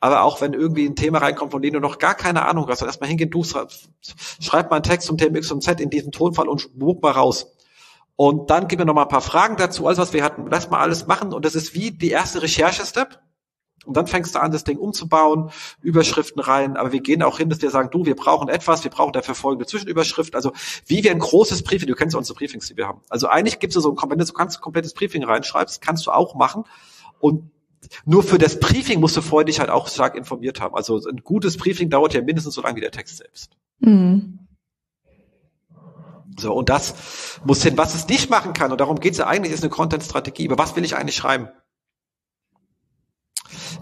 Aber 0.00 0.22
auch 0.22 0.40
wenn 0.40 0.54
irgendwie 0.54 0.86
ein 0.86 0.96
Thema 0.96 1.18
reinkommt, 1.18 1.52
von 1.52 1.62
dem 1.62 1.74
du 1.74 1.80
noch 1.80 1.98
gar 1.98 2.14
keine 2.14 2.46
Ahnung 2.46 2.66
hast, 2.68 2.80
dann 2.80 2.88
erstmal 2.88 3.08
hingehen, 3.08 3.30
du 3.30 3.44
schreib 3.44 4.70
mal 4.70 4.76
einen 4.76 4.82
Text 4.82 5.06
zum 5.06 5.18
Thema 5.18 5.36
X 5.38 5.50
und 5.50 5.62
Z 5.62 5.80
in 5.80 5.90
diesem 5.90 6.12
Tonfall 6.12 6.48
und 6.48 6.78
buch 6.78 7.00
mal 7.00 7.12
raus. 7.12 7.54
Und 8.16 8.50
dann 8.50 8.68
gib 8.68 8.78
mir 8.78 8.84
noch 8.84 8.94
mal 8.94 9.02
ein 9.02 9.08
paar 9.08 9.20
Fragen 9.20 9.56
dazu, 9.56 9.86
alles 9.86 9.98
was 9.98 10.12
wir 10.12 10.22
hatten. 10.22 10.46
Lass 10.50 10.70
mal 10.70 10.80
alles 10.80 11.06
machen. 11.06 11.32
Und 11.32 11.44
das 11.44 11.54
ist 11.54 11.74
wie 11.74 11.90
die 11.90 12.10
erste 12.10 12.42
Recherche-Step. 12.42 13.20
Und 13.84 13.96
dann 13.96 14.06
fängst 14.06 14.34
du 14.34 14.40
an, 14.40 14.50
das 14.50 14.64
Ding 14.64 14.78
umzubauen, 14.78 15.50
Überschriften 15.82 16.40
rein. 16.40 16.76
Aber 16.76 16.92
wir 16.92 17.00
gehen 17.00 17.22
auch 17.22 17.38
hin, 17.38 17.50
dass 17.50 17.60
wir 17.60 17.70
sagen, 17.70 17.90
du, 17.90 18.06
wir 18.06 18.16
brauchen 18.16 18.48
etwas, 18.48 18.84
wir 18.84 18.90
brauchen 18.90 19.12
dafür 19.12 19.34
folgende 19.34 19.66
Zwischenüberschrift. 19.66 20.34
Also 20.34 20.52
wie 20.86 21.04
wir 21.04 21.10
ein 21.10 21.18
großes 21.18 21.64
Briefing, 21.64 21.88
du 21.88 21.94
kennst 21.94 22.14
ja 22.14 22.18
unsere 22.18 22.36
Briefings, 22.36 22.68
die 22.68 22.76
wir 22.76 22.86
haben. 22.86 23.02
Also 23.10 23.28
eigentlich 23.28 23.58
gibt 23.58 23.76
es 23.76 23.82
so 23.82 23.94
ein, 23.94 24.10
wenn 24.10 24.18
du 24.18 24.24
so 24.24 24.34
ein 24.34 24.48
komplettes 24.60 24.94
Briefing 24.94 25.24
reinschreibst, 25.24 25.82
kannst 25.82 26.06
du 26.06 26.12
auch 26.12 26.34
machen. 26.34 26.64
Und 27.18 27.50
nur 28.06 28.22
für 28.22 28.38
das 28.38 28.60
Briefing 28.60 29.00
musst 29.00 29.16
du 29.16 29.20
vorher 29.20 29.44
dich 29.44 29.60
halt 29.60 29.70
auch 29.70 29.88
stark 29.88 30.16
informiert 30.16 30.60
haben. 30.60 30.74
Also 30.74 31.00
ein 31.06 31.18
gutes 31.22 31.56
Briefing 31.56 31.90
dauert 31.90 32.14
ja 32.14 32.22
mindestens 32.22 32.54
so 32.54 32.62
lange 32.62 32.76
wie 32.76 32.80
der 32.80 32.90
Text 32.90 33.18
selbst. 33.18 33.56
Mhm. 33.80 34.38
So, 36.38 36.52
und 36.52 36.68
das 36.68 36.94
muss 37.44 37.62
hin. 37.62 37.76
Was 37.76 37.94
es 37.94 38.08
nicht 38.08 38.30
machen 38.30 38.52
kann, 38.52 38.72
und 38.72 38.80
darum 38.80 39.00
geht 39.00 39.12
es 39.12 39.18
ja 39.18 39.26
eigentlich, 39.26 39.52
ist 39.52 39.62
eine 39.62 39.70
Content-Strategie. 39.70 40.48
Aber 40.48 40.62
was 40.62 40.76
will 40.76 40.84
ich 40.84 40.96
eigentlich 40.96 41.16
schreiben? 41.16 41.48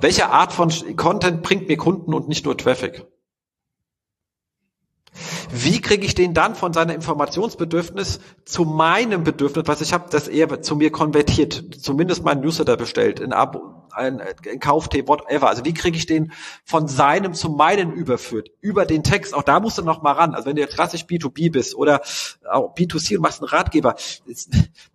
Welche 0.00 0.30
Art 0.30 0.52
von 0.52 0.70
Content 0.96 1.42
bringt 1.42 1.68
mir 1.68 1.76
Kunden 1.76 2.12
und 2.12 2.28
nicht 2.28 2.44
nur 2.44 2.58
Traffic? 2.58 3.06
Wie 5.54 5.80
kriege 5.80 6.06
ich 6.06 6.14
den 6.14 6.32
dann 6.32 6.54
von 6.54 6.72
seiner 6.72 6.94
Informationsbedürfnis 6.94 8.20
zu 8.46 8.64
meinem 8.64 9.22
Bedürfnis, 9.22 9.64
was 9.66 9.82
ich 9.82 9.92
habe, 9.92 10.08
dass 10.08 10.26
er 10.26 10.62
zu 10.62 10.76
mir 10.76 10.90
konvertiert, 10.90 11.76
zumindest 11.78 12.24
mein 12.24 12.40
Newsletter 12.40 12.78
bestellt, 12.78 13.20
in 13.20 13.34
Abo, 13.34 13.71
ein, 13.94 14.20
ein 14.20 14.60
Kauftee, 14.60 15.06
whatever. 15.06 15.48
Also 15.48 15.64
wie 15.64 15.74
kriege 15.74 15.96
ich 15.96 16.06
den 16.06 16.32
von 16.64 16.88
seinem 16.88 17.34
zu 17.34 17.50
meinen 17.50 17.92
überführt? 17.92 18.50
Über 18.60 18.86
den 18.86 19.02
Text. 19.02 19.34
Auch 19.34 19.42
da 19.42 19.60
musst 19.60 19.78
du 19.78 19.82
noch 19.82 20.02
mal 20.02 20.12
ran. 20.12 20.34
Also 20.34 20.46
wenn 20.46 20.56
du 20.56 20.62
jetzt 20.62 20.74
klassisch 20.74 21.02
B2B 21.02 21.52
bist 21.52 21.74
oder 21.74 22.02
auch 22.50 22.74
B2C 22.74 23.16
und 23.16 23.22
machst 23.22 23.40
einen 23.40 23.48
Ratgeber. 23.48 23.96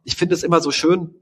Ich 0.03 0.15
finde 0.15 0.35
es 0.35 0.43
immer 0.43 0.61
so 0.61 0.71
schön. 0.71 1.15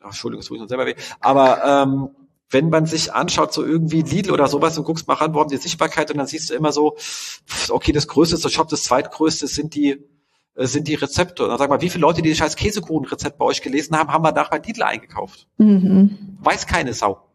Ach, 0.00 0.06
Entschuldigung, 0.06 0.40
das 0.40 0.50
ich 0.50 0.60
noch 0.60 0.68
selber 0.68 0.86
weh. 0.86 0.94
Aber 1.20 1.64
ähm, 1.64 2.10
wenn 2.52 2.68
man 2.68 2.86
sich 2.86 3.12
anschaut, 3.12 3.52
so 3.52 3.64
irgendwie 3.64 4.02
Lidl 4.02 4.30
oder 4.30 4.46
sowas 4.46 4.76
und 4.76 4.84
guckst 4.84 5.08
mal 5.08 5.14
ran, 5.14 5.34
wo 5.34 5.40
haben 5.40 5.48
die 5.48 5.56
Sichtbarkeit 5.56 6.10
und 6.10 6.18
dann 6.18 6.26
siehst 6.26 6.50
du 6.50 6.54
immer 6.54 6.70
so, 6.70 6.96
okay, 7.70 7.92
das 7.92 8.08
größte 8.08 8.38
der 8.38 8.50
Shop, 8.50 8.68
das 8.68 8.84
zweitgrößte 8.84 9.46
sind 9.46 9.74
die 9.74 9.90
äh, 9.90 9.98
sind 10.54 10.88
die 10.88 10.94
Rezepte. 10.94 11.42
Und 11.42 11.50
dann 11.50 11.58
sag 11.58 11.70
mal, 11.70 11.80
wie 11.80 11.90
viele 11.90 12.02
Leute, 12.02 12.22
die 12.22 12.28
das 12.28 12.38
scheiß 12.38 12.56
Käsekuchenrezept 12.56 13.38
bei 13.38 13.44
euch 13.44 13.62
gelesen 13.62 13.96
haben, 13.96 14.12
haben 14.12 14.24
wir 14.24 14.32
nach 14.32 14.50
bei 14.50 14.58
Lidl 14.58 14.82
eingekauft? 14.82 15.48
Mhm. 15.58 16.38
Weiß 16.40 16.66
keine 16.66 16.92
Sau. 16.92 17.28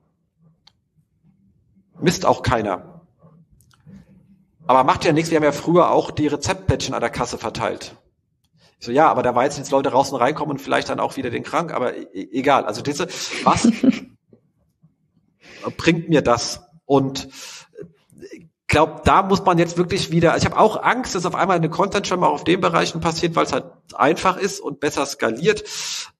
Misst 1.99 2.25
auch 2.25 2.43
keiner. 2.43 3.01
Aber 4.67 4.83
macht 4.83 5.05
ja 5.05 5.13
nichts, 5.13 5.31
wir 5.31 5.37
haben 5.37 5.43
ja 5.43 5.51
früher 5.51 5.91
auch 5.91 6.11
die 6.11 6.27
Rezeptplättchen 6.27 6.93
an 6.93 7.01
der 7.01 7.09
Kasse 7.09 7.37
verteilt. 7.37 7.95
Ich 8.79 8.85
so, 8.85 8.91
ja, 8.91 9.09
aber 9.09 9.23
da 9.23 9.33
war 9.33 9.45
jetzt 9.45 9.57
jetzt 9.57 9.71
Leute 9.71 9.89
raus 9.89 10.11
und 10.11 10.19
reinkommen 10.19 10.57
und 10.57 10.61
vielleicht 10.61 10.89
dann 10.89 10.99
auch 10.99 11.17
wieder 11.17 11.31
den 11.31 11.43
krank, 11.43 11.73
aber 11.73 11.95
e-, 11.95 12.07
e 12.13 12.39
egal. 12.39 12.65
Also 12.65 12.81
diese, 12.81 13.07
was 13.43 13.71
bringt 15.77 16.09
mir 16.09 16.21
das? 16.21 16.61
Und 16.85 17.29
glaube, 18.67 19.01
da 19.05 19.23
muss 19.23 19.43
man 19.45 19.57
jetzt 19.57 19.77
wirklich 19.77 20.11
wieder, 20.11 20.35
ich 20.37 20.45
habe 20.45 20.57
auch 20.57 20.81
Angst, 20.81 21.15
dass 21.15 21.25
auf 21.25 21.35
einmal 21.35 21.57
eine 21.57 21.69
Content 21.69 22.07
schon 22.07 22.19
mal 22.19 22.27
auf 22.27 22.43
den 22.43 22.61
Bereichen 22.61 23.01
passiert, 23.01 23.35
weil 23.35 23.45
es 23.45 23.53
halt 23.53 23.65
einfach 23.93 24.37
ist 24.37 24.59
und 24.59 24.79
besser 24.79 25.05
skaliert. 25.05 25.63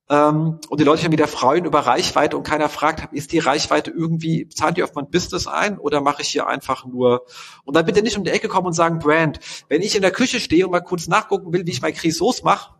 Ähm, 0.09 0.59
und 0.69 0.79
die 0.79 0.85
Leute 0.85 1.01
sich 1.01 1.11
wieder 1.11 1.27
freuen 1.27 1.65
über 1.65 1.79
Reichweite 1.79 2.37
und 2.37 2.43
keiner 2.43 2.69
fragt, 2.69 3.13
ist 3.13 3.33
die 3.33 3.39
Reichweite 3.39 3.91
irgendwie, 3.91 4.47
zahlt 4.47 4.77
die 4.77 4.83
auf 4.83 4.95
mein 4.95 5.09
Business 5.09 5.47
ein 5.47 5.77
oder 5.77 5.99
mache 5.99 6.21
ich 6.21 6.29
hier 6.29 6.47
einfach 6.47 6.85
nur? 6.85 7.25
Und 7.65 7.75
dann 7.75 7.85
bitte 7.85 8.01
nicht 8.01 8.17
um 8.17 8.23
die 8.23 8.31
Ecke 8.31 8.47
kommen 8.47 8.67
und 8.67 8.73
sagen, 8.73 8.99
Brand. 8.99 9.39
Wenn 9.67 9.81
ich 9.81 9.95
in 9.95 10.01
der 10.01 10.11
Küche 10.11 10.39
stehe 10.39 10.65
und 10.65 10.71
mal 10.71 10.79
kurz 10.79 11.07
nachgucken 11.07 11.51
will, 11.51 11.65
wie 11.65 11.71
ich 11.71 11.81
mein 11.81 11.93
Crisauce 11.93 12.43
mache, 12.43 12.75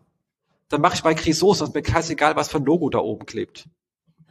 dann 0.69 0.79
mache 0.79 0.95
ich 0.95 1.03
mein 1.03 1.15
Crisauce, 1.15 1.61
und 1.61 1.69
ist 1.69 1.75
mir 1.75 1.93
scheißegal, 1.93 2.35
was 2.37 2.49
für 2.49 2.57
ein 2.57 2.65
Logo 2.65 2.89
da 2.89 2.99
oben 2.99 3.25
klebt. 3.25 3.67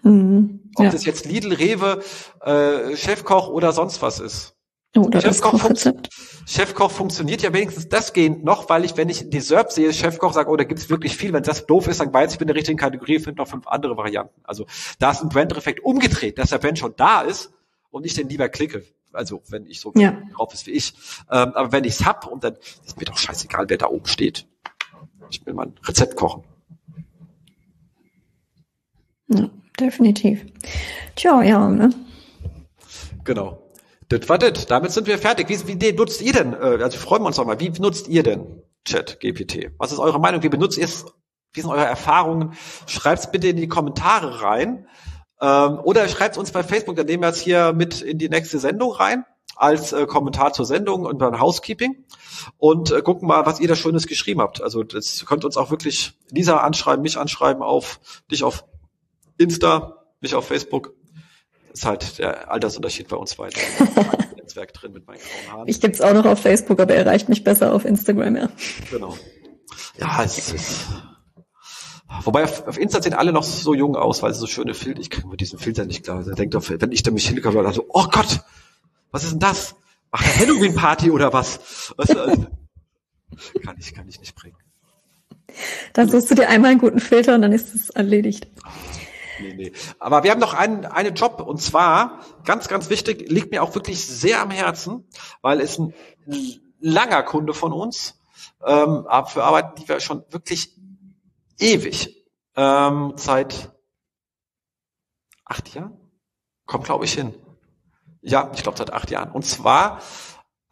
Mhm, 0.03 0.70
Ob 0.76 0.84
ja. 0.84 0.91
das 0.91 1.05
jetzt 1.05 1.26
Lidl, 1.26 1.53
Rewe, 1.53 2.03
äh, 2.41 2.97
Chefkoch 2.97 3.49
oder 3.49 3.72
sonst 3.72 4.01
was 4.01 4.20
ist. 4.20 4.56
Oder 4.99 5.20
Chefkoch, 5.20 5.59
fun 5.59 5.76
Chefkoch 6.47 6.90
funktioniert 6.90 7.42
ja 7.42 7.53
wenigstens 7.53 7.88
desgehend 7.88 8.44
noch, 8.44 8.68
weil 8.68 8.84
ich, 8.84 8.97
wenn 8.97 9.09
ich 9.09 9.28
die 9.28 9.40
SERP 9.40 9.72
sehe, 9.72 9.92
Chefkoch 9.92 10.32
sage, 10.32 10.51
oh, 10.51 10.57
da 10.57 10.64
gibt's 10.64 10.88
wirklich 10.88 11.16
viel. 11.16 11.32
Wenn 11.32 11.42
das 11.42 11.66
doof 11.66 11.88
ist, 11.88 12.01
dann 12.01 12.12
weiß 12.12 12.32
ich 12.32 12.38
bin 12.38 12.47
in 12.47 12.55
der 12.55 12.57
richtigen 12.57 12.78
Kategorie, 12.78 13.18
finde 13.18 13.42
noch 13.42 13.49
fünf 13.49 13.66
andere 13.66 13.97
Varianten. 13.97 14.40
Also 14.44 14.66
da 14.99 15.11
ist 15.11 15.22
ein 15.22 15.28
Brand-Effekt 15.28 15.80
umgedreht, 15.80 16.38
dass 16.38 16.51
der 16.51 16.59
Brand 16.59 16.78
schon 16.78 16.94
da 16.97 17.22
ist 17.22 17.53
und 17.90 18.07
ich 18.07 18.14
den 18.14 18.28
lieber 18.28 18.49
klicke. 18.49 18.84
Also 19.12 19.42
wenn 19.49 19.66
ich 19.66 19.80
so 19.80 19.92
ja. 19.97 20.16
drauf 20.34 20.53
ist 20.55 20.66
wie 20.66 20.72
ich. 20.72 20.94
Ähm, 21.30 21.53
aber 21.55 21.72
wenn 21.72 21.84
ich's 21.84 22.05
hab 22.05 22.26
und 22.26 22.44
dann 22.44 22.57
ist 22.84 22.99
mir 22.99 23.05
doch 23.05 23.16
scheißegal, 23.16 23.66
wer 23.68 23.78
da 23.78 23.86
oben 23.86 24.07
steht. 24.07 24.47
Ich 25.30 25.44
will 25.44 25.55
mal 25.55 25.66
ein 25.66 25.74
Rezept 25.84 26.16
kochen. 26.16 26.44
Ja 29.28 29.51
definitiv. 29.78 30.44
Tja, 31.14 31.42
ja, 31.42 31.68
ne? 31.68 31.90
Genau. 33.24 33.62
Das 34.09 34.29
war 34.29 34.39
das. 34.39 34.67
Damit 34.67 34.93
sind 34.93 35.07
wir 35.07 35.19
fertig. 35.19 35.49
Wie, 35.49 35.81
wie 35.81 35.93
nutzt 35.93 36.23
ihr 36.23 36.33
denn, 36.33 36.53
äh, 36.53 36.83
also 36.83 36.99
freuen 36.99 37.23
wir 37.23 37.27
uns 37.27 37.37
doch 37.37 37.45
mal, 37.45 37.61
wie 37.61 37.71
nutzt 37.71 38.09
ihr 38.09 38.23
denn 38.23 38.63
Chat 38.85 39.21
GPT? 39.21 39.73
Was 39.79 39.93
ist 39.93 39.99
eure 39.99 40.21
Meinung? 40.21 40.43
Wie 40.43 40.49
benutzt 40.49 40.79
ihr 40.79 40.85
es? 40.85 41.07
Wie 41.53 41.61
sind 41.61 41.71
eure 41.71 41.87
Erfahrungen? 41.87 42.53
Schreibt's 42.87 43.31
bitte 43.31 43.49
in 43.49 43.57
die 43.57 43.69
Kommentare 43.69 44.43
rein. 44.43 44.87
Ähm, 45.41 45.81
oder 45.83 46.09
schreibt 46.09 46.39
uns 46.39 46.51
bei 46.53 46.63
Facebook, 46.63 46.97
dann 46.97 47.07
nehmen 47.07 47.23
wir 47.23 47.29
es 47.29 47.41
hier 47.41 47.73
mit 47.73 48.01
in 48.01 48.19
die 48.19 48.29
nächste 48.29 48.59
Sendung 48.59 48.93
rein 48.93 49.25
als 49.57 49.93
äh, 49.93 50.07
Kommentar 50.07 50.53
zur 50.53 50.66
Sendung 50.66 51.05
und 51.05 51.19
beim 51.19 51.41
Housekeeping 51.41 52.05
und 52.59 52.91
äh, 52.91 53.03
gucken 53.03 53.27
mal, 53.27 53.47
was 53.47 53.61
ihr 53.61 53.69
da 53.69 53.74
Schönes 53.74 54.07
geschrieben 54.07 54.41
habt. 54.41 54.62
Also 54.62 54.83
das 54.83 55.24
könnt 55.27 55.45
uns 55.45 55.57
auch 55.57 55.70
wirklich 55.70 56.12
Lisa 56.31 56.59
anschreiben, 56.59 57.03
mich 57.03 57.19
anschreiben 57.19 57.62
auf 57.62 58.01
dich 58.31 58.45
auf 58.45 58.65
Insta, 59.39 60.05
nicht 60.20 60.35
auf 60.35 60.47
Facebook. 60.47 60.95
Ist 61.77 61.85
halt 61.85 62.19
der 62.19 62.51
Altersunterschied 62.51 63.09
bei 63.09 63.16
uns 63.16 63.35
beiden. 63.36 63.61
Netzwerk 64.36 64.73
drin 64.73 64.93
mit 64.94 65.07
meinen 65.07 65.19
grauen 65.19 65.53
Haaren. 65.53 65.69
Ich 65.69 65.78
gibt's 65.78 66.01
auch 66.01 66.15
noch 66.15 66.24
auf 66.24 66.40
Facebook, 66.40 66.81
aber 66.81 66.94
er 66.94 67.05
erreicht 67.05 67.28
mich 67.28 67.44
besser 67.44 67.74
auf 67.74 67.85
Instagram, 67.85 68.35
ja. 68.35 68.48
Genau. 68.90 69.15
Ja, 69.98 70.23
es 70.24 70.39
ist. 70.39 70.86
Wobei 72.23 72.44
auf, 72.44 72.66
auf 72.66 72.78
Insta 72.78 73.03
sehen 73.03 73.12
alle 73.12 73.31
noch 73.31 73.43
so 73.43 73.74
jung 73.74 73.94
aus, 73.94 74.23
weil 74.23 74.32
sie 74.32 74.40
so 74.40 74.47
schöne 74.47 74.73
Filter, 74.73 75.01
ich 75.01 75.11
kriege 75.11 75.28
mit 75.28 75.43
diesem 75.43 75.59
Filter 75.59 75.85
nicht 75.85 76.05
klar. 76.05 76.27
Er 76.27 76.35
denkt 76.35 76.57
auf, 76.57 76.70
wenn 76.70 76.93
ich 76.93 77.03
da 77.03 77.11
mich 77.11 77.28
hinkomme, 77.28 77.62
dann 77.62 77.74
so, 77.74 77.85
oh 77.90 78.07
Gott, 78.11 78.40
was 79.11 79.24
ist 79.24 79.32
denn 79.32 79.40
das? 79.40 79.74
Ach, 80.12 80.23
eine 80.23 80.35
Halloween-Party 80.47 81.11
oder 81.11 81.35
was? 81.35 81.93
was 81.98 82.09
also, 82.09 82.47
kann 83.62 83.77
ich, 83.78 83.93
kann 83.93 84.09
ich 84.09 84.19
nicht 84.19 84.35
bringen. 84.35 84.57
Dann 85.93 86.09
suchst 86.09 86.31
du 86.31 86.36
dir 86.36 86.48
einmal 86.48 86.70
einen 86.70 86.81
guten 86.81 87.01
Filter 87.01 87.35
und 87.35 87.43
dann 87.43 87.53
ist 87.53 87.74
es 87.74 87.90
erledigt. 87.90 88.47
Nee, 89.41 89.55
nee. 89.55 89.73
Aber 89.99 90.25
wir 90.25 90.31
haben 90.31 90.41
noch 90.41 90.55
einen, 90.55 90.85
einen 90.85 91.15
Job 91.15 91.41
und 91.41 91.61
zwar, 91.61 92.21
ganz, 92.45 92.69
ganz 92.69 92.91
wichtig, 92.91 93.29
liegt 93.31 93.51
mir 93.51 93.63
auch 93.63 93.75
wirklich 93.75 94.07
sehr 94.07 94.41
am 94.41 94.51
Herzen, 94.51 95.09
weil 95.43 95.61
es 95.61 95.79
ein 95.79 95.95
langer 96.81 97.23
Kunde 97.23 97.55
von 97.55 97.73
uns, 97.73 98.21
ähm, 98.65 99.07
für 99.27 99.45
Arbeit, 99.45 99.79
die 99.79 99.89
wir 99.89 100.01
schon 100.01 100.25
wirklich 100.31 100.77
ewig, 101.59 102.25
ähm, 102.57 103.13
seit 103.17 103.73
acht 105.45 105.75
Jahren, 105.75 105.97
kommt 106.67 106.85
glaube 106.85 107.05
ich 107.05 107.13
hin. 107.15 107.35
Ja, 108.23 108.51
ich 108.55 108.63
glaube 108.63 108.79
seit 108.79 108.93
acht 108.93 109.11
Jahren. 109.11 109.31
Und 109.31 109.45
zwar 109.45 110.01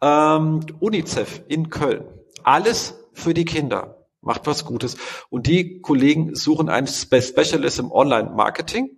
ähm, 0.01 0.65
UNICEF 0.79 1.43
in 1.47 1.69
Köln. 1.69 2.05
Alles 2.43 2.95
für 3.13 3.33
die 3.33 3.45
Kinder 3.45 3.94
macht 4.25 4.47
was 4.47 4.65
Gutes. 4.65 4.97
Und 5.29 5.47
die 5.47 5.81
Kollegen 5.81 6.35
suchen 6.35 6.69
einen 6.69 6.87
Specialist 6.87 7.79
im 7.79 7.91
Online-Marketing 7.91 8.97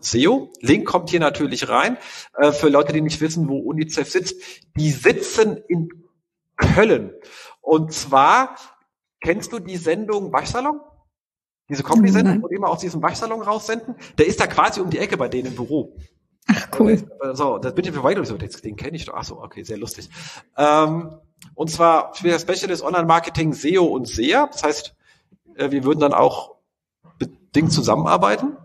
SEO. 0.00 0.52
Link 0.60 0.86
kommt 0.86 1.10
hier 1.10 1.20
natürlich 1.20 1.68
rein. 1.68 1.96
Äh, 2.36 2.52
für 2.52 2.68
Leute, 2.68 2.92
die 2.92 3.00
nicht 3.00 3.20
wissen, 3.20 3.48
wo 3.48 3.58
UNICEF 3.58 4.10
sitzt, 4.10 4.42
die 4.76 4.90
sitzen 4.90 5.56
in 5.68 5.88
Köln. 6.56 7.12
Und 7.60 7.92
zwar, 7.92 8.56
kennst 9.20 9.52
du 9.52 9.58
die 9.58 9.76
Sendung 9.76 10.32
Waschsalon? 10.32 10.80
Diese 11.68 11.82
Comedy-Sendung, 11.84 12.42
wo 12.42 12.48
die 12.48 12.56
immer 12.56 12.68
aus 12.68 12.80
diesem 12.80 13.02
Waschsalon 13.02 13.40
raussenden? 13.40 13.94
Der 14.18 14.26
ist 14.26 14.40
da 14.40 14.46
quasi 14.46 14.80
um 14.80 14.90
die 14.90 14.98
Ecke 14.98 15.16
bei 15.16 15.28
denen 15.28 15.48
im 15.48 15.54
Büro. 15.54 15.96
Ach, 16.48 16.68
cool. 16.78 16.98
So, 17.34 17.58
das 17.58 17.74
bin 17.74 17.84
ich 17.84 17.92
für 17.92 18.02
weiter 18.02 18.22
den 18.22 18.76
kenne 18.76 18.96
ich 18.96 19.04
doch. 19.04 19.14
Ach 19.14 19.24
so, 19.24 19.40
okay, 19.40 19.62
sehr 19.62 19.78
lustig. 19.78 20.10
Ähm, 20.56 21.18
und 21.54 21.70
zwar 21.70 22.14
für 22.14 22.38
Specialist 22.38 22.82
Online-Marketing 22.82 23.52
SEO 23.52 23.84
und 23.84 24.08
SEA. 24.08 24.48
Das 24.50 24.62
heißt, 24.62 24.94
äh, 25.56 25.70
wir 25.70 25.84
würden 25.84 26.00
dann 26.00 26.14
auch 26.14 26.56
bedingt 27.18 27.72
zusammenarbeiten. 27.72 28.56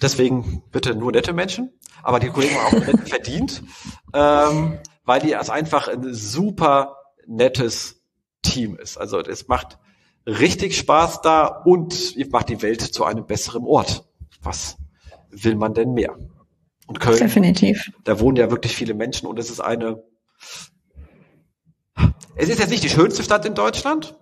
Deswegen 0.00 0.62
bitte 0.70 0.94
nur 0.94 1.12
nette 1.12 1.32
Menschen. 1.32 1.72
Aber 2.02 2.20
die 2.20 2.28
Kollegen 2.28 2.54
haben 2.56 2.76
auch 2.82 2.86
nett 2.86 3.08
verdient, 3.08 3.62
ähm, 4.14 4.78
weil 5.04 5.20
die 5.20 5.34
als 5.34 5.50
einfach 5.50 5.88
ein 5.88 6.14
super 6.14 6.96
nettes 7.26 8.02
Team 8.42 8.76
ist. 8.76 8.96
Also 8.96 9.18
es 9.20 9.48
macht 9.48 9.78
richtig 10.26 10.76
Spaß 10.76 11.20
da 11.22 11.46
und 11.46 12.14
ihr 12.16 12.28
macht 12.30 12.48
die 12.48 12.62
Welt 12.62 12.80
zu 12.80 13.04
einem 13.04 13.26
besseren 13.26 13.64
Ort. 13.64 14.06
Was 14.40 14.76
will 15.30 15.56
man 15.56 15.74
denn 15.74 15.92
mehr? 15.94 16.16
Und 16.86 17.00
Köln, 17.00 17.18
Definitiv. 17.18 17.92
da 18.04 18.20
wohnen 18.20 18.36
ja 18.36 18.50
wirklich 18.50 18.76
viele 18.76 18.94
Menschen 18.94 19.26
und 19.26 19.38
es 19.38 19.50
ist 19.50 19.60
eine, 19.60 20.02
es 22.36 22.48
ist 22.48 22.58
jetzt 22.58 22.70
nicht 22.70 22.84
die 22.84 22.88
schönste 22.88 23.22
Stadt 23.22 23.44
in 23.44 23.54
Deutschland. 23.54 24.16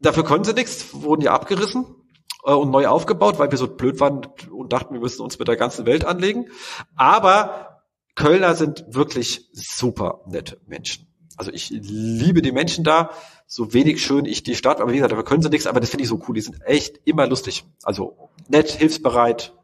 Dafür 0.00 0.24
können 0.24 0.44
sie 0.44 0.52
nichts, 0.52 0.92
wurden 0.92 1.22
ja 1.22 1.32
abgerissen 1.32 1.86
äh, 2.44 2.52
und 2.52 2.70
neu 2.70 2.86
aufgebaut, 2.86 3.38
weil 3.38 3.50
wir 3.50 3.58
so 3.58 3.68
blöd 3.68 4.00
waren 4.00 4.26
und 4.50 4.72
dachten, 4.72 4.94
wir 4.94 5.00
müssen 5.00 5.22
uns 5.22 5.38
mit 5.38 5.48
der 5.48 5.56
ganzen 5.56 5.86
Welt 5.86 6.04
anlegen. 6.04 6.46
Aber 6.96 7.82
Kölner 8.14 8.54
sind 8.54 8.84
wirklich 8.88 9.48
super 9.52 10.22
nette 10.26 10.60
Menschen. 10.66 11.06
Also 11.36 11.52
ich 11.52 11.68
liebe 11.70 12.40
die 12.40 12.52
Menschen 12.52 12.82
da, 12.82 13.10
so 13.46 13.74
wenig 13.74 14.02
schön 14.02 14.24
ich 14.24 14.42
die 14.42 14.56
Stadt, 14.56 14.80
aber 14.80 14.90
wie 14.90 14.96
gesagt, 14.96 15.12
dafür 15.12 15.24
können 15.24 15.42
sie 15.42 15.50
nichts, 15.50 15.66
aber 15.66 15.80
das 15.80 15.90
finde 15.90 16.04
ich 16.04 16.08
so 16.08 16.20
cool. 16.26 16.34
Die 16.34 16.40
sind 16.40 16.62
echt 16.64 17.00
immer 17.04 17.26
lustig. 17.26 17.64
Also 17.82 18.30
nett, 18.48 18.70
hilfsbereit, 18.70 19.54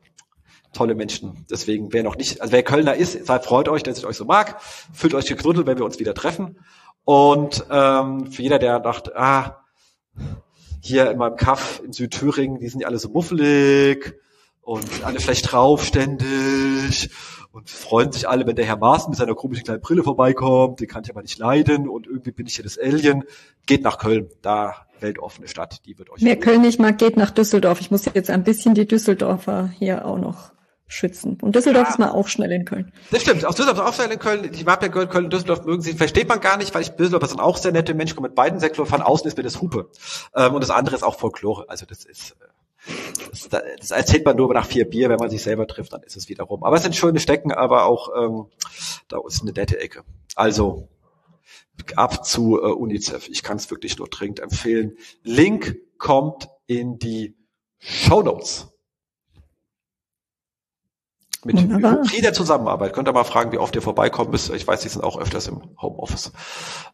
tolle 0.73 0.95
Menschen. 0.95 1.47
Deswegen, 1.51 1.93
wer 1.93 2.03
noch 2.03 2.16
nicht, 2.16 2.41
also 2.41 2.53
wer 2.53 2.62
Kölner 2.62 2.95
ist, 2.95 3.27
freut 3.27 3.69
euch, 3.69 3.83
dass 3.83 3.99
ich 3.99 4.07
euch 4.07 4.16
so 4.16 4.24
mag. 4.24 4.61
Fühlt 4.93 5.15
euch 5.15 5.27
geknuddelt, 5.27 5.66
wenn 5.66 5.79
wir 5.79 5.85
uns 5.85 5.99
wieder 5.99 6.15
treffen. 6.15 6.59
Und 7.05 7.65
ähm, 7.70 8.31
für 8.31 8.43
jeder, 8.43 8.59
der 8.59 8.81
dachte, 8.81 9.16
ah, 9.16 9.65
hier 10.81 11.11
in 11.11 11.19
meinem 11.19 11.37
Kaff 11.37 11.81
in 11.85 11.93
Südthüringen, 11.93 12.59
die 12.59 12.69
sind 12.69 12.81
ja 12.81 12.89
alle 12.89 12.99
so 12.99 13.09
muffelig 13.09 14.15
und 14.61 15.05
alle 15.05 15.20
vielleicht 15.20 15.53
draufständig 15.53 17.11
und 17.53 17.69
freuen 17.69 18.12
sich 18.12 18.29
alle, 18.29 18.47
wenn 18.47 18.57
der 18.57 18.65
Herr 18.65 18.77
Maaßen 18.77 19.11
mit 19.11 19.19
seiner 19.19 19.35
komischen 19.35 19.65
kleinen 19.65 19.81
Brille 19.81 20.03
vorbeikommt, 20.03 20.81
den 20.81 20.89
kann 20.89 21.03
ich 21.05 21.11
aber 21.11 21.23
nicht 21.23 21.39
leiden 21.39 21.89
und 21.89 22.07
irgendwie 22.07 22.33
bin 22.33 22.47
ich 22.47 22.55
hier 22.55 22.65
das 22.65 22.79
Alien. 22.79 23.24
Geht 23.66 23.83
nach 23.83 23.99
Köln, 23.99 24.29
da 24.41 24.87
weltoffene 25.01 25.49
Stadt, 25.49 25.85
die 25.87 25.99
wird 25.99 26.11
euch. 26.11 26.23
Wer 26.23 26.39
Köln 26.39 26.62
nicht 26.62 26.81
mag, 26.81 26.99
geht 26.99 27.16
nach 27.16 27.31
Düsseldorf. 27.31 27.81
Ich 27.81 27.91
muss 27.91 28.05
jetzt 28.07 28.31
ein 28.31 28.45
bisschen 28.45 28.74
die 28.74 28.87
Düsseldorfer 28.87 29.70
hier 29.79 30.07
auch 30.07 30.19
noch 30.19 30.53
schützen. 30.93 31.39
Und 31.40 31.56
Düsseldorf 31.56 31.86
ja. 31.86 31.90
ist 31.90 31.98
mal 31.98 32.10
auch 32.10 32.28
schnell 32.28 32.52
in 32.52 32.64
Köln. 32.64 32.93
Das 33.10 33.23
stimmt. 33.23 33.44
Aus 33.44 33.56
Düsseldorf 33.56 33.78
ist 33.78 33.93
auch 33.93 33.94
schnell 33.94 34.12
in 34.12 34.19
Köln. 34.19 34.51
Die 34.52 34.64
Map 34.64 34.81
Köln, 34.93 35.09
Köln 35.09 35.24
und 35.24 35.32
Düsseldorf 35.32 35.64
mögen 35.64 35.82
sie, 35.82 35.94
versteht 35.94 36.28
man 36.28 36.40
gar 36.40 36.56
nicht, 36.56 36.74
weil 36.74 36.82
ich 36.82 36.90
Düsseldorf 36.90 37.28
sind 37.28 37.40
auch 37.40 37.56
sehr 37.56 37.73
nette 37.73 37.94
Menschen, 37.94 38.14
kommen 38.14 38.28
mit 38.28 38.35
beiden 38.35 38.60
Sektoren. 38.60 38.89
Von 38.89 39.02
außen 39.02 39.27
ist 39.27 39.36
mir 39.36 39.43
das 39.43 39.60
Hupe. 39.60 39.90
Ähm, 40.35 40.55
und 40.55 40.60
das 40.60 40.70
andere 40.70 40.94
ist 40.94 41.02
auch 41.02 41.19
Folklore. 41.19 41.64
Also 41.69 41.86
das 41.86 42.05
ist, 42.05 42.36
äh, 42.86 42.93
das, 43.31 43.48
das 43.48 43.90
erzählt 43.90 44.24
man 44.24 44.36
nur 44.36 44.52
nach 44.52 44.66
vier 44.66 44.89
Bier, 44.89 45.09
wenn 45.09 45.19
man 45.19 45.31
sich 45.31 45.43
selber 45.43 45.66
trifft, 45.66 45.93
dann 45.93 46.02
ist 46.02 46.16
es 46.16 46.28
wiederum. 46.28 46.62
Aber 46.62 46.77
es 46.77 46.82
sind 46.82 46.94
schöne 46.94 47.20
Stecken, 47.20 47.52
aber 47.52 47.86
auch 47.86 48.10
ähm, 48.16 48.47
da 49.09 49.19
ist 49.27 49.43
eine 49.43 49.52
nette 49.52 49.81
Ecke. 49.81 50.02
Also 50.36 50.89
ab 51.97 52.24
zu 52.27 52.60
äh, 52.60 52.66
UNICEF. 52.66 53.28
Ich 53.28 53.43
kann 53.43 53.56
es 53.56 53.70
wirklich 53.70 53.98
nur 53.98 54.09
dringend 54.09 54.40
empfehlen. 54.40 54.97
Link 55.23 55.77
kommt 55.98 56.48
in 56.66 56.98
die 56.98 57.35
Show 57.78 58.23
Notes 58.23 58.72
mit 61.44 61.59
viel 62.09 62.32
Zusammenarbeit. 62.32 62.93
Könnt 62.93 63.09
ihr 63.09 63.12
mal 63.12 63.24
fragen, 63.24 63.52
wie 63.52 63.59
oft 63.59 63.74
ihr 63.74 63.82
vorbeikommen 63.82 64.31
müsst. 64.31 64.51
Ich 64.51 64.66
weiß, 64.66 64.81
die 64.81 64.89
sind 64.89 65.02
auch 65.02 65.19
öfters 65.19 65.48
im 65.48 65.62
Homeoffice. 65.81 66.32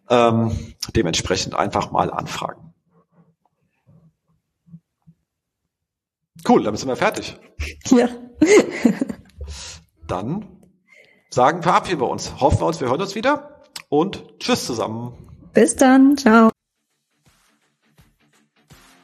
Ähm, 0.08 0.74
dementsprechend 0.94 1.54
einfach 1.54 1.90
mal 1.90 2.10
anfragen. 2.10 2.72
Cool, 6.46 6.62
dann 6.62 6.76
sind 6.76 6.88
wir 6.88 6.96
fertig. 6.96 7.38
Ja. 7.86 8.08
dann 10.06 10.46
sagen, 11.30 11.62
verabschieden 11.62 12.00
wir 12.00 12.08
uns. 12.08 12.40
Hoffen 12.40 12.60
wir 12.60 12.66
uns, 12.66 12.80
wir 12.80 12.88
hören 12.88 13.00
uns 13.00 13.14
wieder 13.14 13.62
und 13.88 14.38
tschüss 14.38 14.66
zusammen. 14.66 15.12
Bis 15.52 15.76
dann, 15.76 16.16
ciao. 16.16 16.50